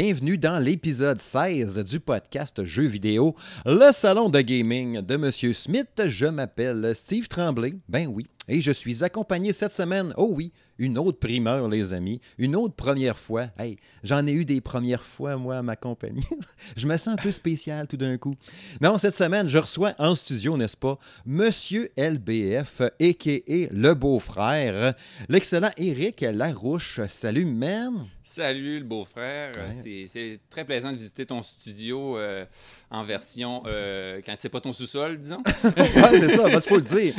bienvenue 0.00 0.38
dans 0.38 0.60
l'épisode 0.60 1.20
16 1.20 1.78
du 1.78 1.98
podcast 1.98 2.62
Jeux 2.62 2.86
vidéo, 2.86 3.34
le 3.66 3.90
salon 3.90 4.28
de 4.28 4.40
gaming 4.40 5.00
de 5.00 5.16
Monsieur 5.16 5.52
Smith. 5.52 5.90
Je 6.06 6.26
m'appelle 6.26 6.94
Steve 6.94 7.26
Tremblay, 7.26 7.74
ben 7.88 8.06
oui, 8.06 8.28
et 8.46 8.60
je 8.60 8.70
suis 8.70 9.02
accompagné 9.02 9.52
cette 9.52 9.72
semaine, 9.72 10.14
oh 10.16 10.30
oui, 10.32 10.52
une 10.78 10.98
autre 10.98 11.18
primeur, 11.18 11.68
les 11.68 11.94
amis, 11.94 12.20
une 12.38 12.54
autre 12.54 12.76
première 12.76 13.18
fois. 13.18 13.48
Hey, 13.58 13.76
j'en 14.04 14.24
ai 14.28 14.30
eu 14.30 14.44
des 14.44 14.60
premières 14.60 15.02
fois, 15.02 15.36
moi, 15.36 15.56
à 15.56 15.62
ma 15.62 15.74
compagnie. 15.74 16.22
je 16.76 16.86
me 16.86 16.96
sens 16.96 17.14
un 17.14 17.16
peu 17.16 17.32
spécial 17.32 17.88
tout 17.88 17.96
d'un 17.96 18.18
coup. 18.18 18.36
Non, 18.80 18.98
cette 18.98 19.16
semaine, 19.16 19.48
je 19.48 19.58
reçois 19.58 19.94
en 19.98 20.14
studio, 20.14 20.56
n'est-ce 20.56 20.76
pas, 20.76 20.96
Monsieur 21.26 21.90
LBF, 21.98 22.82
a.k.a. 22.82 23.66
le 23.72 23.94
beau-frère, 23.94 24.94
l'excellent 25.28 25.72
Éric 25.76 26.20
Larouche. 26.20 27.00
Salut, 27.08 27.46
man! 27.46 28.06
Salut, 28.30 28.80
le 28.80 28.84
beau-frère. 28.84 29.52
C'est 29.72 30.38
très 30.50 30.62
plaisant 30.62 30.92
de 30.92 30.98
visiter 30.98 31.24
ton 31.24 31.42
studio 31.42 32.18
euh, 32.18 32.44
en 32.90 33.02
version 33.02 33.62
euh, 33.66 34.20
quand 34.24 34.34
c'est 34.38 34.50
pas 34.50 34.60
ton 34.60 34.74
sous-sol, 34.74 35.18
disons. 35.18 35.38
ouais, 35.64 36.18
c'est 36.18 36.36
ça, 36.36 36.42
il 36.46 36.60
faut 36.60 36.76
le 36.76 36.82
dire. 36.82 37.14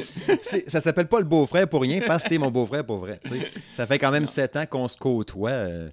Ça 0.67 0.79
s'appelle 0.79 1.07
pas 1.07 1.17
le 1.17 1.25
beau-frère 1.25 1.67
pour 1.67 1.81
rien 1.81 1.99
parce 2.05 2.23
que 2.23 2.29
t'es 2.29 2.37
mon 2.37 2.51
beau-frère 2.51 2.85
pour 2.85 2.99
vrai. 2.99 3.19
Ça 3.73 3.87
fait 3.87 3.97
quand 3.97 4.11
même 4.11 4.27
sept 4.27 4.55
ans 4.55 4.67
qu'on 4.67 4.87
se 4.87 4.97
côtoie. 4.97 5.49
Euh, 5.49 5.89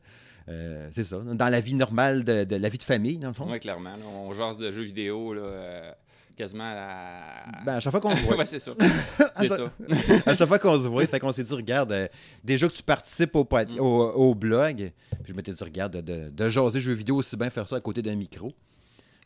euh, 0.51 0.89
c'est 0.93 1.05
ça, 1.05 1.17
dans 1.17 1.49
la 1.49 1.61
vie 1.61 1.75
normale 1.75 2.23
de, 2.23 2.55
la 2.55 2.69
vie 2.69 2.79
de 2.79 2.83
famille, 2.83 3.17
dans 3.17 3.29
le 3.29 3.35
fond. 3.35 3.47
Oui, 3.51 3.59
clairement. 3.59 3.95
on 4.05 4.35
jase 4.35 4.59
de 4.59 4.71
jeux 4.71 4.85
vidéo 4.85 5.33
là, 5.33 5.97
quasiment 6.37 6.65
à 6.65 6.75
la... 6.75 7.65
Ben, 7.65 7.75
à 7.77 7.81
chaque 7.81 7.91
fois 7.91 8.01
qu'on 8.01 8.15
se 8.15 8.23
voit. 8.27 8.37
ouais, 8.37 8.47
c'est 8.47 8.59
ça. 8.59 8.73
c'est 9.41 9.49
ça. 9.49 9.73
à 10.27 10.35
chaque 10.35 10.49
fois 10.49 10.59
qu'on 10.59 10.79
se 10.79 10.89
voit, 10.89 11.07
fait 11.07 11.19
qu'on 11.19 11.33
s'est 11.33 11.45
dit, 11.45 11.55
regarde, 11.55 12.11
déjà 12.45 12.69
que 12.69 12.75
tu 12.75 12.83
participes 12.83 13.35
au, 13.35 13.45
mm. 13.45 13.81
au, 13.81 14.35
blog, 14.35 14.93
puis 15.23 15.33
je 15.33 15.35
m'étais 15.35 15.53
dit, 15.53 15.65
regarde, 15.65 15.97
de, 15.97 16.29
de, 16.31 16.49
jaser 16.49 16.81
jeux 16.81 16.93
vidéo, 16.93 17.17
aussi 17.17 17.37
bien 17.37 17.51
faire 17.51 17.67
ça 17.67 17.77
à 17.77 17.81
côté 17.81 18.03
d'un 18.03 18.17
micro. 18.17 18.53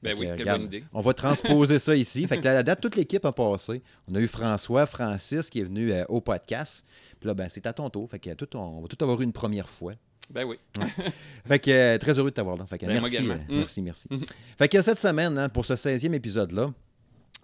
Ben 0.02 0.16
oui, 0.18 0.28
quelle 0.36 0.46
bonne 0.46 0.62
idée. 0.62 0.84
On 0.94 1.00
va 1.00 1.12
transposer 1.12 1.78
ça 1.78 1.94
ici. 1.94 2.26
Fait 2.26 2.38
que 2.38 2.44
la 2.44 2.62
date, 2.62 2.80
toute 2.80 2.96
l'équipe 2.96 3.24
a 3.24 3.32
passé. 3.32 3.82
On 4.08 4.14
a 4.14 4.20
eu 4.20 4.28
François, 4.28 4.86
Francis 4.86 5.50
qui 5.50 5.60
est 5.60 5.64
venu 5.64 5.92
euh, 5.92 6.04
au 6.08 6.22
podcast. 6.22 6.86
Puis 7.18 7.26
là, 7.26 7.34
ben, 7.34 7.48
c'est 7.50 7.66
à 7.66 7.74
ton 7.74 7.90
tour. 7.90 8.08
Fait 8.08 8.18
que 8.18 8.32
tout, 8.32 8.56
on 8.56 8.80
va 8.80 8.88
tout 8.88 8.96
avoir 9.04 9.20
eu 9.20 9.24
une 9.24 9.32
première 9.34 9.68
fois. 9.68 9.92
Ben 10.30 10.44
oui. 10.44 10.58
fait 11.46 11.58
que 11.58 11.70
euh, 11.70 11.98
très 11.98 12.18
heureux 12.18 12.30
de 12.30 12.34
t'avoir 12.34 12.56
là. 12.56 12.64
Fait 12.64 12.78
que, 12.78 12.86
ben, 12.86 12.94
merci, 12.94 13.28
euh, 13.28 13.36
merci, 13.48 13.82
merci, 13.82 14.08
fait 14.56 14.68
que 14.68 14.80
cette 14.80 14.98
semaine, 14.98 15.36
hein, 15.36 15.48
pour 15.48 15.64
ce 15.64 15.74
16e 15.74 16.14
épisode-là, 16.14 16.72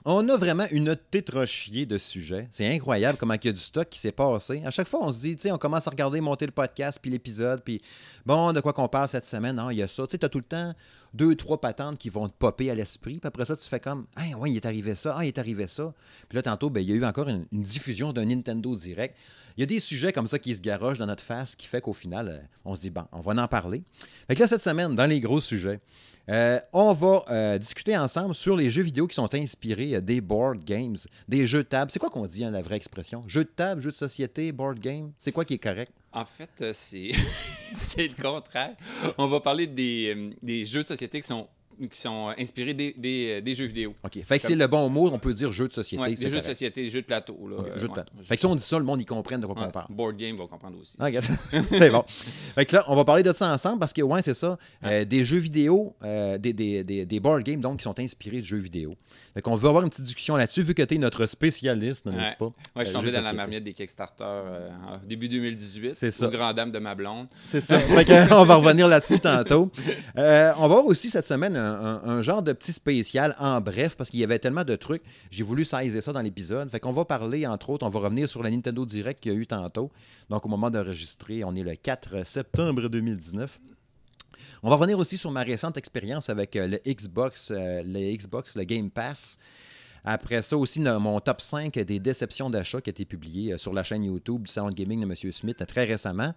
on 0.08 0.28
a 0.28 0.36
vraiment 0.36 0.66
une 0.70 0.94
tétrochier 1.10 1.84
de 1.84 1.98
sujets. 1.98 2.46
C'est 2.52 2.72
incroyable 2.72 3.18
comment 3.18 3.34
il 3.34 3.44
y 3.44 3.48
a 3.48 3.52
du 3.52 3.60
stock 3.60 3.88
qui 3.88 3.98
s'est 3.98 4.12
passé. 4.12 4.62
À 4.64 4.70
chaque 4.70 4.86
fois, 4.86 5.00
on 5.02 5.10
se 5.10 5.18
dit, 5.18 5.34
tu 5.34 5.42
sais, 5.42 5.52
on 5.52 5.58
commence 5.58 5.88
à 5.88 5.90
regarder 5.90 6.20
monter 6.20 6.46
le 6.46 6.52
podcast, 6.52 7.00
puis 7.02 7.10
l'épisode, 7.10 7.60
puis 7.64 7.82
bon, 8.24 8.52
de 8.52 8.60
quoi 8.60 8.72
qu'on 8.72 8.86
parle 8.86 9.08
cette 9.08 9.26
semaine? 9.26 9.56
Non, 9.56 9.68
il 9.68 9.78
y 9.78 9.82
a 9.82 9.88
ça. 9.88 10.06
Tu 10.06 10.16
as 10.22 10.28
tout 10.28 10.38
le 10.38 10.44
temps 10.44 10.72
deux, 11.12 11.34
trois 11.34 11.60
patentes 11.60 11.98
qui 11.98 12.08
vont 12.08 12.28
te 12.28 12.34
popper 12.38 12.70
à 12.70 12.76
l'esprit. 12.76 13.18
Puis 13.18 13.26
après 13.26 13.44
ça, 13.46 13.56
tu 13.56 13.68
fais 13.68 13.80
comme, 13.80 14.06
ah 14.14 14.22
oui, 14.38 14.52
il 14.52 14.56
est 14.56 14.66
arrivé 14.66 14.94
ça, 14.94 15.16
ah, 15.18 15.24
il 15.24 15.28
est 15.28 15.38
arrivé 15.38 15.66
ça. 15.66 15.92
Puis 16.28 16.36
là, 16.36 16.42
tantôt, 16.42 16.70
ben, 16.70 16.82
il 16.82 16.88
y 16.88 16.92
a 16.92 16.94
eu 16.94 17.04
encore 17.04 17.28
une, 17.28 17.44
diffusion 17.50 18.12
d'un 18.12 18.26
Nintendo 18.26 18.76
Direct. 18.76 19.16
Il 19.56 19.60
y 19.60 19.64
a 19.64 19.66
des 19.66 19.80
sujets 19.80 20.12
comme 20.12 20.28
ça 20.28 20.38
qui 20.38 20.54
se 20.54 20.60
garochent 20.60 20.98
dans 20.98 21.06
notre 21.06 21.24
face 21.24 21.56
qui 21.56 21.66
fait 21.66 21.80
qu'au 21.80 21.94
final, 21.94 22.28
euh, 22.28 22.38
on 22.64 22.76
se 22.76 22.80
dit, 22.80 22.90
bon, 22.90 23.06
on 23.10 23.20
va 23.20 23.42
en 23.42 23.48
parler. 23.48 23.82
Fait 24.28 24.36
que 24.36 24.40
là, 24.40 24.46
cette 24.46 24.62
semaine, 24.62 24.94
dans 24.94 25.06
les 25.06 25.18
gros 25.18 25.40
sujets, 25.40 25.80
euh, 26.28 26.58
on 26.72 26.92
va 26.92 27.24
euh, 27.30 27.58
discuter 27.58 27.96
ensemble 27.96 28.34
sur 28.34 28.56
les 28.56 28.70
jeux 28.70 28.82
vidéo 28.82 29.06
qui 29.06 29.14
sont 29.14 29.32
inspirés 29.34 29.94
euh, 29.94 30.00
des 30.00 30.20
board 30.20 30.64
games, 30.64 30.96
des 31.28 31.46
jeux 31.46 31.62
de 31.62 31.68
table. 31.68 31.90
C'est 31.90 31.98
quoi 31.98 32.10
qu'on 32.10 32.26
dit, 32.26 32.44
hein, 32.44 32.50
la 32.50 32.62
vraie 32.62 32.76
expression? 32.76 33.22
Jeux 33.28 33.44
de 33.44 33.50
table, 33.50 33.80
jeux 33.80 33.92
de 33.92 33.96
société, 33.96 34.50
board 34.50 34.78
game? 34.78 35.12
C'est 35.18 35.32
quoi 35.32 35.44
qui 35.44 35.54
est 35.54 35.58
correct? 35.58 35.92
En 36.12 36.24
fait, 36.24 36.50
c'est 36.72 37.12
le 38.08 38.22
contraire. 38.22 38.74
On 39.18 39.26
va 39.26 39.40
parler 39.40 39.66
des, 39.66 40.32
des 40.42 40.64
jeux 40.64 40.82
de 40.82 40.88
société 40.88 41.20
qui 41.20 41.28
sont 41.28 41.46
qui 41.90 42.00
sont 42.00 42.32
inspirés 42.38 42.74
des, 42.74 42.94
des, 42.96 43.42
des, 43.42 43.54
jeux 43.54 43.66
vidéo. 43.66 43.94
OK. 44.02 44.22
Fait 44.24 44.38
que 44.38 44.46
c'est 44.46 44.54
le 44.54 44.66
bon 44.66 44.88
mot, 44.88 45.10
on 45.12 45.18
peut 45.18 45.34
dire 45.34 45.52
jeu 45.52 45.68
de 45.68 45.72
société. 45.72 46.02
Ouais, 46.02 46.14
des 46.14 46.30
jeux 46.30 46.40
de 46.40 46.44
société, 46.44 46.88
jeux 46.88 47.02
de 47.02 47.06
plateau. 47.06 47.36
Là, 47.48 47.56
jeux 47.76 47.88
de 47.88 47.92
plateau. 47.92 48.12
fait 48.22 48.36
que 48.36 48.40
si 48.40 48.46
on 48.46 48.54
dit 48.54 48.62
ça, 48.62 48.78
le 48.78 48.84
monde, 48.84 49.00
ils 49.00 49.06
comprennent 49.06 49.40
de 49.40 49.46
quoi 49.46 49.56
on 49.58 49.70
parle. 49.70 49.86
Board 49.90 50.16
game 50.16 50.36
va 50.36 50.46
comprendre 50.46 50.78
aussi. 50.80 50.96
OK, 51.00 51.62
c'est 51.66 51.90
bon. 51.90 52.04
Fait 52.06 52.64
que 52.64 52.76
là, 52.76 52.84
on 52.88 52.96
va 52.96 53.04
parler 53.04 53.22
de 53.22 53.32
ça 53.32 53.52
ensemble 53.52 53.78
parce 53.78 53.92
que, 53.92 54.02
ouais, 54.02 54.22
c'est 54.22 54.34
ça. 54.34 54.58
Euh, 54.84 55.04
des 55.04 55.24
jeux 55.24 55.38
vidéo, 55.38 55.94
euh, 56.02 56.38
des, 56.38 57.20
board 57.20 57.42
games, 57.42 57.60
donc, 57.60 57.78
qui 57.78 57.84
sont 57.84 57.98
inspirés 57.98 58.40
de 58.40 58.46
jeux 58.46 58.58
vidéo. 58.58 58.94
Fait 59.34 59.42
qu'on 59.42 59.54
veut 59.54 59.68
avoir 59.68 59.84
une 59.84 59.90
petite 59.90 60.04
discussion 60.04 60.36
là-dessus, 60.36 60.62
vu 60.62 60.74
que 60.74 60.82
tu 60.82 60.94
es 60.94 60.98
notre 60.98 61.26
spécialiste, 61.26 62.06
n'est-ce 62.06 62.34
pas? 62.34 62.46
Oui, 62.46 62.52
je 62.78 62.84
suis 62.84 62.96
euh, 62.96 62.98
tombé 62.98 63.12
dans 63.12 63.20
la 63.20 63.32
marmite 63.32 63.64
des 63.64 63.74
Kickstarter 63.74 64.24
en 64.24 64.98
début 65.06 65.28
2018. 65.28 65.92
C'est 65.94 66.10
ça. 66.10 66.28
Grand 66.28 66.52
dame 66.52 66.70
de 66.70 66.78
ma 66.78 66.94
blonde. 66.94 67.26
C'est 67.48 67.60
ça. 67.60 67.78
fait 67.78 68.04
qu'on 68.04 68.44
va 68.44 68.56
revenir 68.56 68.88
là-dessus 68.88 69.20
tantôt. 69.20 69.70
on 70.16 70.20
va 70.20 70.66
voir 70.68 70.86
aussi 70.86 71.10
cette 71.10 71.26
semaine 71.26 71.56
un, 71.66 72.22
genre 72.22 72.42
de 72.42 72.52
petit 72.52 72.72
spécial 72.72 73.34
en 73.38 73.60
bref 73.60 73.96
parce 73.96 74.10
qu'il 74.10 74.20
y 74.20 74.24
avait 74.24 74.38
tellement 74.38 74.64
de 74.64 74.76
trucs. 74.76 75.02
J'ai 75.30 75.44
voulu 75.44 75.64
saisir 75.64 76.02
ça 76.02 76.12
dans 76.12 76.22
l'épisode. 76.22 76.70
Fait 76.70 76.80
qu'on 76.80 76.92
va 76.92 77.04
parler, 77.04 77.46
entre 77.46 77.70
autres, 77.70 77.86
on 77.86 77.88
va 77.88 78.00
revenir 78.00 78.28
sur 78.28 78.42
la 78.42 78.50
Nintendo 78.50 78.84
Direct 78.86 79.20
qu'il 79.20 79.32
y 79.32 79.34
a 79.34 79.38
eu 79.38 79.46
tantôt. 79.46 79.90
Donc, 80.30 80.44
au 80.46 80.48
moment 80.48 80.70
d'enregistrer, 80.70 81.44
on 81.44 81.54
est 81.54 81.62
le 81.62 81.74
4 81.74 82.26
septembre 82.26 82.88
2019. 82.88 83.58
On 84.62 84.70
va 84.70 84.76
revenir 84.76 84.98
aussi 84.98 85.18
sur 85.18 85.30
ma 85.30 85.42
récente 85.42 85.76
expérience 85.76 86.30
avec 86.30 86.56
euh, 86.56 86.66
le 86.66 86.80
Xbox, 86.86 87.50
euh, 87.50 87.82
le 87.84 88.16
Xbox, 88.16 88.56
le 88.56 88.64
Game 88.64 88.90
Pass. 88.90 89.38
Après 90.04 90.40
ça 90.40 90.56
aussi, 90.56 90.80
mon 90.80 91.18
top 91.20 91.40
5 91.40 91.74
des 91.74 91.98
déceptions 91.98 92.48
d'achat 92.48 92.80
qui 92.80 92.90
a 92.90 92.92
été 92.92 93.04
publié 93.04 93.52
euh, 93.52 93.58
sur 93.58 93.72
la 93.72 93.82
chaîne 93.82 94.04
YouTube 94.04 94.42
du 94.42 94.52
Sound 94.52 94.72
Gaming 94.74 95.00
de 95.00 95.04
M. 95.04 95.32
Smith 95.32 95.64
très 95.66 95.84
récemment. 95.84 96.32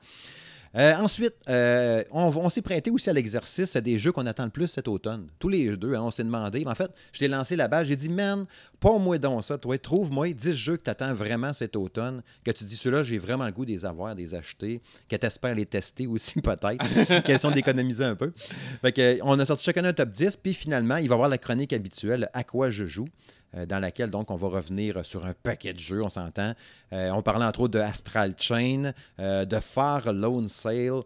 Euh, 0.75 0.95
ensuite, 0.95 1.33
euh, 1.49 2.03
on, 2.11 2.49
s'est 2.49 2.61
prêté 2.61 2.91
aussi 2.91 3.09
à 3.09 3.13
l'exercice 3.13 3.75
des 3.77 3.97
jeux 3.97 4.11
qu'on 4.11 4.25
attend 4.25 4.43
le 4.43 4.49
plus 4.49 4.67
cet 4.67 4.87
automne. 4.87 5.27
Tous 5.39 5.49
les 5.49 5.75
deux, 5.75 5.95
hein, 5.95 6.01
on 6.03 6.11
s'est 6.11 6.23
demandé. 6.23 6.63
Mais 6.63 6.71
en 6.71 6.75
fait, 6.75 6.91
je 7.11 7.19
t'ai 7.19 7.27
lancé 7.27 7.55
la 7.55 7.67
base. 7.67 7.87
J'ai 7.87 7.95
dit, 7.95 8.09
man, 8.09 8.45
pas 8.79 8.97
moi 8.97 9.17
donc 9.17 9.43
ça, 9.43 9.57
toi. 9.57 9.77
Trouve-moi 9.77 10.29
10 10.29 10.55
jeux 10.55 10.77
que 10.77 10.83
tu 10.83 10.89
attends 10.89 11.13
vraiment 11.13 11.53
cet 11.53 11.75
automne. 11.75 12.21
Que 12.43 12.51
tu 12.51 12.65
dis, 12.65 12.75
ceux-là, 12.75 13.03
j'ai 13.03 13.17
vraiment 13.17 13.45
le 13.45 13.51
goût 13.51 13.65
des 13.65 13.85
avoir, 13.85 14.15
des 14.15 14.35
acheter. 14.35 14.81
Que 15.07 15.15
tu 15.15 15.25
espères 15.25 15.55
les 15.55 15.65
tester 15.65 16.05
aussi, 16.05 16.41
peut-être. 16.41 17.23
Question 17.23 17.51
d'économiser 17.51 18.05
un 18.05 18.15
peu. 18.15 18.31
Fait 18.81 18.91
que, 18.91 19.19
on 19.23 19.39
a 19.39 19.45
sorti 19.45 19.63
chacun 19.63 19.85
un 19.85 19.93
top 19.93 20.09
10. 20.09 20.35
Puis 20.37 20.53
finalement, 20.53 20.97
il 20.97 21.07
va 21.07 21.13
y 21.13 21.15
avoir 21.15 21.29
la 21.29 21.37
chronique 21.37 21.73
habituelle 21.73 22.29
À 22.33 22.43
quoi 22.43 22.69
je 22.69 22.85
joue? 22.85 23.07
Euh, 23.55 23.65
dans 23.65 23.79
laquelle 23.79 24.09
donc 24.09 24.29
on 24.29 24.35
va 24.35 24.47
revenir 24.47 25.03
sur 25.05 25.25
un 25.25 25.33
paquet 25.33 25.73
de 25.73 25.79
jeux, 25.79 26.03
on 26.03 26.09
s'entend. 26.09 26.53
Euh, 26.93 27.09
on 27.11 27.21
parlait 27.21 27.45
entre 27.45 27.61
autres 27.61 27.73
de 27.73 27.79
Astral 27.79 28.35
Chain, 28.37 28.91
euh, 29.19 29.45
de 29.45 29.59
Far 29.59 30.13
Lone 30.13 30.47
Sail, 30.47 31.01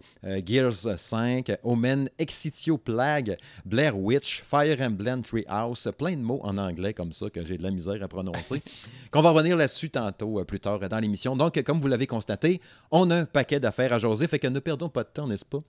Gears 0.45 0.97
5, 0.97 1.51
Omen, 1.63 2.09
Exitio 2.17 2.77
Plague, 2.77 3.37
Blair 3.65 3.97
Witch, 3.97 4.43
Fire 4.43 4.81
Emblem 4.81 5.23
Treehouse, 5.23 5.89
plein 5.97 6.15
de 6.15 6.21
mots 6.21 6.41
en 6.43 6.57
anglais 6.57 6.93
comme 6.93 7.13
ça 7.13 7.29
que 7.29 7.45
j'ai 7.45 7.57
de 7.57 7.63
la 7.63 7.71
misère 7.71 8.01
à 8.01 8.07
prononcer. 8.07 8.61
qu'on 9.11 9.21
va 9.21 9.31
revenir 9.31 9.55
là-dessus 9.55 9.89
tantôt 9.89 10.43
plus 10.43 10.59
tard 10.59 10.79
dans 10.79 10.99
l'émission. 10.99 11.35
Donc, 11.35 11.61
comme 11.63 11.79
vous 11.79 11.87
l'avez 11.87 12.07
constaté, 12.07 12.61
on 12.91 13.09
a 13.09 13.15
un 13.17 13.25
paquet 13.25 13.59
d'affaires 13.59 13.93
à 13.93 13.97
jaser, 13.97 14.27
fait 14.27 14.39
que 14.39 14.47
ne 14.47 14.59
perdons 14.59 14.89
pas 14.89 15.03
de 15.03 15.09
temps, 15.09 15.27
n'est-ce 15.27 15.45
pas? 15.45 15.61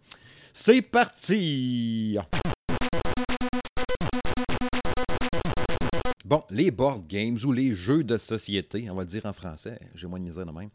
C'est 0.53 0.83
parti! 0.83 2.19
Bon, 6.25 6.43
les 6.51 6.71
board 6.71 7.07
games 7.07 7.37
ou 7.45 7.53
les 7.53 7.75
jeux 7.75 8.03
de 8.03 8.17
société, 8.17 8.89
on 8.91 8.95
va 8.95 9.03
le 9.03 9.09
dire 9.09 9.27
en 9.27 9.35
français, 9.35 9.79
j'ai 9.95 10.07
moins 10.07 10.19
de 10.19 10.25
misère 10.25 10.47
de 10.47 10.53
même. 10.53 10.71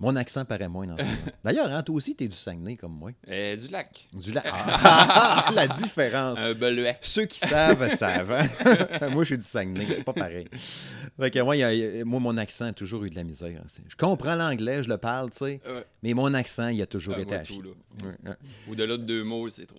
Mon 0.00 0.16
accent 0.16 0.46
paraît 0.46 0.68
moins 0.68 0.86
dans 0.86 0.96
D'ailleurs, 1.44 1.70
hein, 1.70 1.82
toi 1.82 1.94
aussi, 1.94 2.16
tu 2.16 2.24
es 2.24 2.28
du 2.28 2.36
Saguenay 2.36 2.76
comme 2.76 2.94
moi. 2.94 3.10
Euh, 3.28 3.54
du 3.54 3.68
lac. 3.68 4.08
Du 4.14 4.32
lac. 4.32 4.46
Ah, 4.82 5.50
la 5.54 5.66
différence. 5.68 6.38
Un 6.38 6.54
beluet. 6.54 6.96
Ceux 7.02 7.26
qui 7.26 7.38
savent, 7.38 7.88
savent. 7.94 8.32
Hein. 8.32 9.08
moi, 9.10 9.24
je 9.24 9.28
suis 9.28 9.38
du 9.38 9.44
Saguenay, 9.44 9.84
c'est 9.88 10.04
pas 10.04 10.14
pareil. 10.14 10.46
Fait 11.18 11.30
que 11.30 11.38
moi, 11.40 11.54
moi, 12.04 12.20
mon 12.20 12.36
accent 12.38 12.66
a 12.66 12.72
toujours 12.72 13.04
eu 13.04 13.10
de 13.10 13.16
la 13.16 13.24
misère. 13.24 13.60
Je 13.88 13.96
comprends 13.96 14.34
l'anglais, 14.34 14.82
je 14.82 14.88
le 14.88 14.96
parle, 14.96 15.30
tu 15.30 15.38
sais, 15.38 15.60
mais 16.02 16.14
mon 16.14 16.32
accent, 16.32 16.68
il 16.68 16.80
a 16.80 16.86
toujours 16.86 17.18
été 17.18 17.34
à 17.34 17.42
Au-delà 18.70 18.96
de 18.96 19.02
deux 19.02 19.22
mots, 19.22 19.50
c'est 19.50 19.66
trop. 19.66 19.78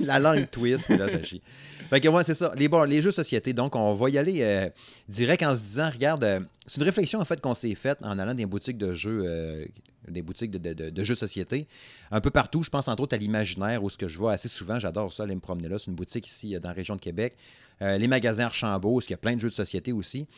la 0.00 0.18
langue 0.18 0.48
twist, 0.50 0.88
là, 0.90 1.08
ça 1.08 1.22
chie. 1.22 1.42
Fait 1.90 2.00
que 2.00 2.08
ouais, 2.08 2.22
c'est 2.22 2.34
ça. 2.34 2.52
Les, 2.56 2.68
les 2.86 3.02
jeux 3.02 3.10
société, 3.10 3.52
donc, 3.52 3.74
on 3.74 3.94
va 3.94 4.08
y 4.10 4.18
aller 4.18 4.42
euh, 4.42 4.68
direct 5.08 5.42
en 5.42 5.56
se 5.56 5.62
disant, 5.62 5.90
regarde, 5.90 6.22
euh, 6.22 6.40
c'est 6.70 6.80
une 6.80 6.84
réflexion 6.84 7.18
en 7.18 7.24
fait 7.24 7.40
qu'on 7.40 7.52
s'est 7.54 7.74
faite 7.74 7.98
en 8.02 8.16
allant 8.16 8.26
dans 8.26 8.34
des 8.34 8.46
boutiques 8.46 8.78
de 8.78 8.94
jeux, 8.94 9.22
euh, 9.24 9.66
des 10.06 10.22
boutiques 10.22 10.52
de, 10.52 11.04
jeux 11.04 11.16
société, 11.16 11.66
un 12.12 12.20
peu 12.20 12.30
partout. 12.30 12.62
Je 12.62 12.70
pense 12.70 12.86
entre 12.86 13.02
autres 13.02 13.16
à 13.16 13.18
l'imaginaire 13.18 13.82
où 13.82 13.90
ce 13.90 13.98
que 13.98 14.06
je 14.06 14.16
vois 14.16 14.34
assez 14.34 14.46
souvent, 14.46 14.78
j'adore 14.78 15.12
ça, 15.12 15.24
aller 15.24 15.34
me 15.34 15.40
promener 15.40 15.68
là. 15.68 15.80
C'est 15.80 15.88
une 15.88 15.96
boutique 15.96 16.28
ici 16.28 16.56
dans 16.60 16.68
la 16.68 16.74
région 16.74 16.94
de 16.94 17.00
Québec. 17.00 17.36
les 17.80 18.06
magasins 18.06 18.44
Archambault, 18.44 18.98
où 18.98 19.00
il 19.00 19.10
y 19.10 19.14
a 19.14 19.16
plein 19.16 19.34
de 19.34 19.40
jeux 19.40 19.50
de 19.50 19.54
société 19.54 19.90
aussi. 19.92 20.28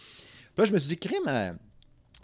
là, 0.56 0.64
je 0.64 0.72
me 0.72 0.78
suis 0.78 0.88
dit, 0.88 0.96
crime, 0.96 1.58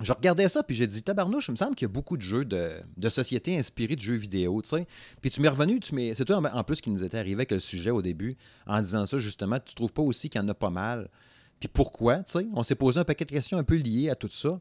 je 0.01 0.13
regardais 0.15 0.49
ça, 0.49 0.63
puis 0.63 0.75
j'ai 0.75 0.87
dit, 0.87 1.03
tabarnouche, 1.03 1.49
il 1.49 1.51
me 1.51 1.57
semble 1.57 1.75
qu'il 1.75 1.85
y 1.85 1.91
a 1.91 1.93
beaucoup 1.93 2.17
de 2.17 2.23
jeux 2.23 2.47
de, 2.47 3.09
société 3.11 3.59
inspirés 3.59 3.97
de 3.97 4.01
jeux 4.01 4.15
vidéo, 4.15 4.63
tu 4.63 4.71
sais. 4.71 4.87
Puis 5.21 5.31
tu 5.31 5.43
m'es 5.43 5.49
revenu, 5.49 5.81
c'est 6.15 6.25
toi 6.25 6.41
en 6.51 6.65
plus 6.65 6.81
qui 6.81 6.89
nous 6.89 7.05
était 7.05 7.19
arrivé 7.19 7.35
avec 7.35 7.51
le 7.51 7.61
sujet 7.61 7.91
au 7.91 8.01
début, 8.01 8.39
en 8.67 8.81
disant 8.81 9.05
ça, 9.05 9.19
justement, 9.19 9.59
tu 9.63 9.75
trouves 9.75 9.93
pas 9.93 10.01
aussi 10.01 10.31
qu'il 10.31 10.41
y 10.41 10.45
en 10.45 10.49
a 10.49 10.55
pas 10.55 10.71
mal 10.71 11.11
puis 11.59 11.69
pourquoi, 11.69 12.19
tu 12.19 12.33
sais? 12.33 12.47
On 12.55 12.63
s'est 12.63 12.75
posé 12.75 13.01
un 13.01 13.05
paquet 13.05 13.25
de 13.25 13.31
questions 13.31 13.59
un 13.59 13.65
peu 13.65 13.77
liées 13.77 14.11
à 14.11 14.15
tout 14.15 14.31
ça. 14.31 14.61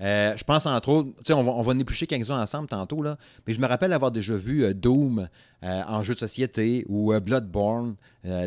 Euh, 0.00 0.36
je 0.36 0.42
pense 0.42 0.66
entre 0.66 0.88
autres, 0.88 1.10
tu 1.18 1.22
sais, 1.26 1.32
on 1.32 1.44
va, 1.44 1.52
on 1.52 1.62
va 1.62 1.72
en 1.72 1.78
éplucher 1.78 2.06
quelques-uns 2.06 2.40
ensemble 2.40 2.68
tantôt, 2.68 3.02
là, 3.02 3.16
mais 3.46 3.54
je 3.54 3.60
me 3.60 3.66
rappelle 3.66 3.92
avoir 3.92 4.10
déjà 4.10 4.34
vu 4.34 4.64
euh, 4.64 4.74
Doom 4.74 5.28
euh, 5.62 5.82
en 5.86 6.02
jeu 6.02 6.14
de 6.14 6.18
société 6.18 6.84
ou 6.88 7.12
Bloodborne, 7.20 7.96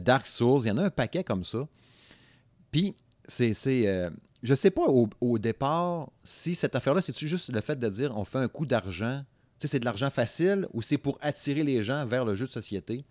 Dark 0.03 0.27
Souls, 0.27 0.62
il 0.65 0.68
y 0.68 0.71
en 0.71 0.77
a 0.77 0.83
un 0.83 0.89
paquet 0.89 1.24
comme 1.24 1.44
ça. 1.44 1.68
Puis, 2.71 2.94
c'est. 3.25 3.53
je 4.44 4.53
sais 4.53 4.71
pas 4.71 4.83
au, 4.83 5.09
au 5.21 5.39
départ 5.39 6.09
si 6.24 6.56
cette 6.56 6.75
affaire-là, 6.75 7.00
c'est-tu 7.00 7.27
juste 7.27 7.53
le 7.53 7.62
fait 7.62 7.80
de 7.80 7.89
dire 7.89 8.15
on 8.18 8.25
fait 8.25 8.39
un 8.39 8.50
coup 8.50 8.65
d'argent, 8.65 9.24
tu 9.57 9.68
sais, 9.68 9.71
c'est 9.71 9.80
de 9.80 9.86
l'argent 9.86 10.09
facile 10.09 10.68
ou 10.74 10.81
c'est 10.81 10.98
pour 10.98 11.18
attirer 11.21 11.63
les 11.63 11.83
gens 11.83 12.06
vers 12.06 12.25
le 12.25 12.36
jeu 12.36 12.48
de 12.48 12.51
société? 12.51 13.06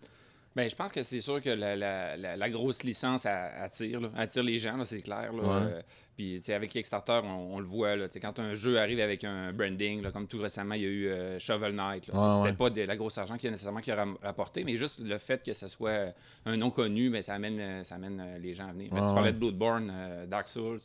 Ben, 0.56 0.70
je 0.70 0.74
pense 0.76 0.92
que 0.92 1.02
c'est 1.02 1.20
sûr 1.20 1.42
que 1.42 1.50
la, 1.50 1.74
la- 1.74 2.16
la- 2.16 2.36
la 2.36 2.50
grosse 2.50 2.84
licence 2.84 3.26
attire, 3.26 4.00
là, 4.00 4.08
attire 4.16 4.42
les 4.44 4.58
gens, 4.58 4.82
c'est 4.84 5.02
clair. 5.02 5.32
là. 5.32 5.42
Ouais. 5.42 5.66
Euh, 5.72 5.82
puis, 6.16 6.40
avec 6.50 6.70
Kickstarter, 6.70 7.22
on, 7.24 7.56
on 7.56 7.58
le 7.58 7.66
voit. 7.66 7.96
Là, 7.96 8.06
quand 8.22 8.38
un 8.38 8.54
jeu 8.54 8.78
arrive 8.78 9.00
avec 9.00 9.24
un 9.24 9.52
branding, 9.52 10.00
là, 10.00 10.12
comme 10.12 10.28
tout 10.28 10.38
récemment, 10.38 10.74
il 10.76 10.82
y 10.82 10.84
a 10.84 10.88
eu 10.88 11.08
euh, 11.08 11.38
Shovel 11.40 11.74
Knight. 11.74 12.06
Ouais, 12.06 12.14
ouais. 12.14 12.42
peut-être 12.44 12.56
pas 12.56 12.70
de 12.70 12.82
la 12.82 12.96
grosse 12.96 13.18
argent 13.18 13.36
qui 13.36 13.48
a 13.48 13.50
nécessairement 13.50 13.80
qui 13.80 13.90
a 13.90 14.06
rapporté, 14.22 14.62
mais 14.62 14.76
juste 14.76 15.00
le 15.00 15.18
fait 15.18 15.44
que 15.44 15.52
ce 15.52 15.66
soit 15.66 16.14
un 16.46 16.56
nom 16.56 16.70
connu, 16.70 17.10
ben, 17.10 17.20
ça 17.20 17.34
amène, 17.34 17.58
euh, 17.58 17.82
ça 17.82 17.96
amène 17.96 18.20
euh, 18.24 18.38
les 18.38 18.54
gens 18.54 18.68
à 18.68 18.72
venir. 18.72 18.90
Ben, 18.92 19.04
tu 19.08 19.12
parlais 19.12 19.32
de 19.32 19.38
Bloodborne, 19.38 19.90
euh, 19.92 20.26
Dark 20.26 20.48
Souls. 20.48 20.78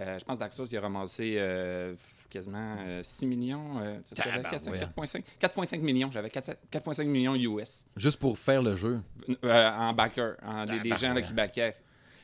Euh, 0.00 0.18
je 0.18 0.24
pense 0.24 0.36
que 0.36 0.40
Dark 0.40 0.52
Souls, 0.54 0.66
il 0.70 0.76
a 0.78 0.80
ramassé 0.80 1.34
euh, 1.36 1.94
quasiment 2.30 2.76
euh, 2.80 3.00
6 3.02 3.26
millions. 3.26 3.78
euh, 3.80 3.98
Tabarouette. 4.14 4.46
4,5 4.46 5.22
4,5 5.40 5.80
millions. 5.80 6.10
J'avais 6.10 6.30
4 6.30 6.56
4,5 6.72 7.04
millions 7.04 7.34
US. 7.34 7.84
Juste 7.96 8.18
pour 8.18 8.38
faire 8.38 8.62
le 8.62 8.74
jeu. 8.76 9.00
Euh, 9.44 9.70
en 9.70 9.92
backer, 9.92 10.36
en, 10.42 10.64
des, 10.64 10.80
des 10.80 10.94
gens 10.96 11.12
là, 11.12 11.20
qui 11.20 11.34
backaient. 11.34 11.76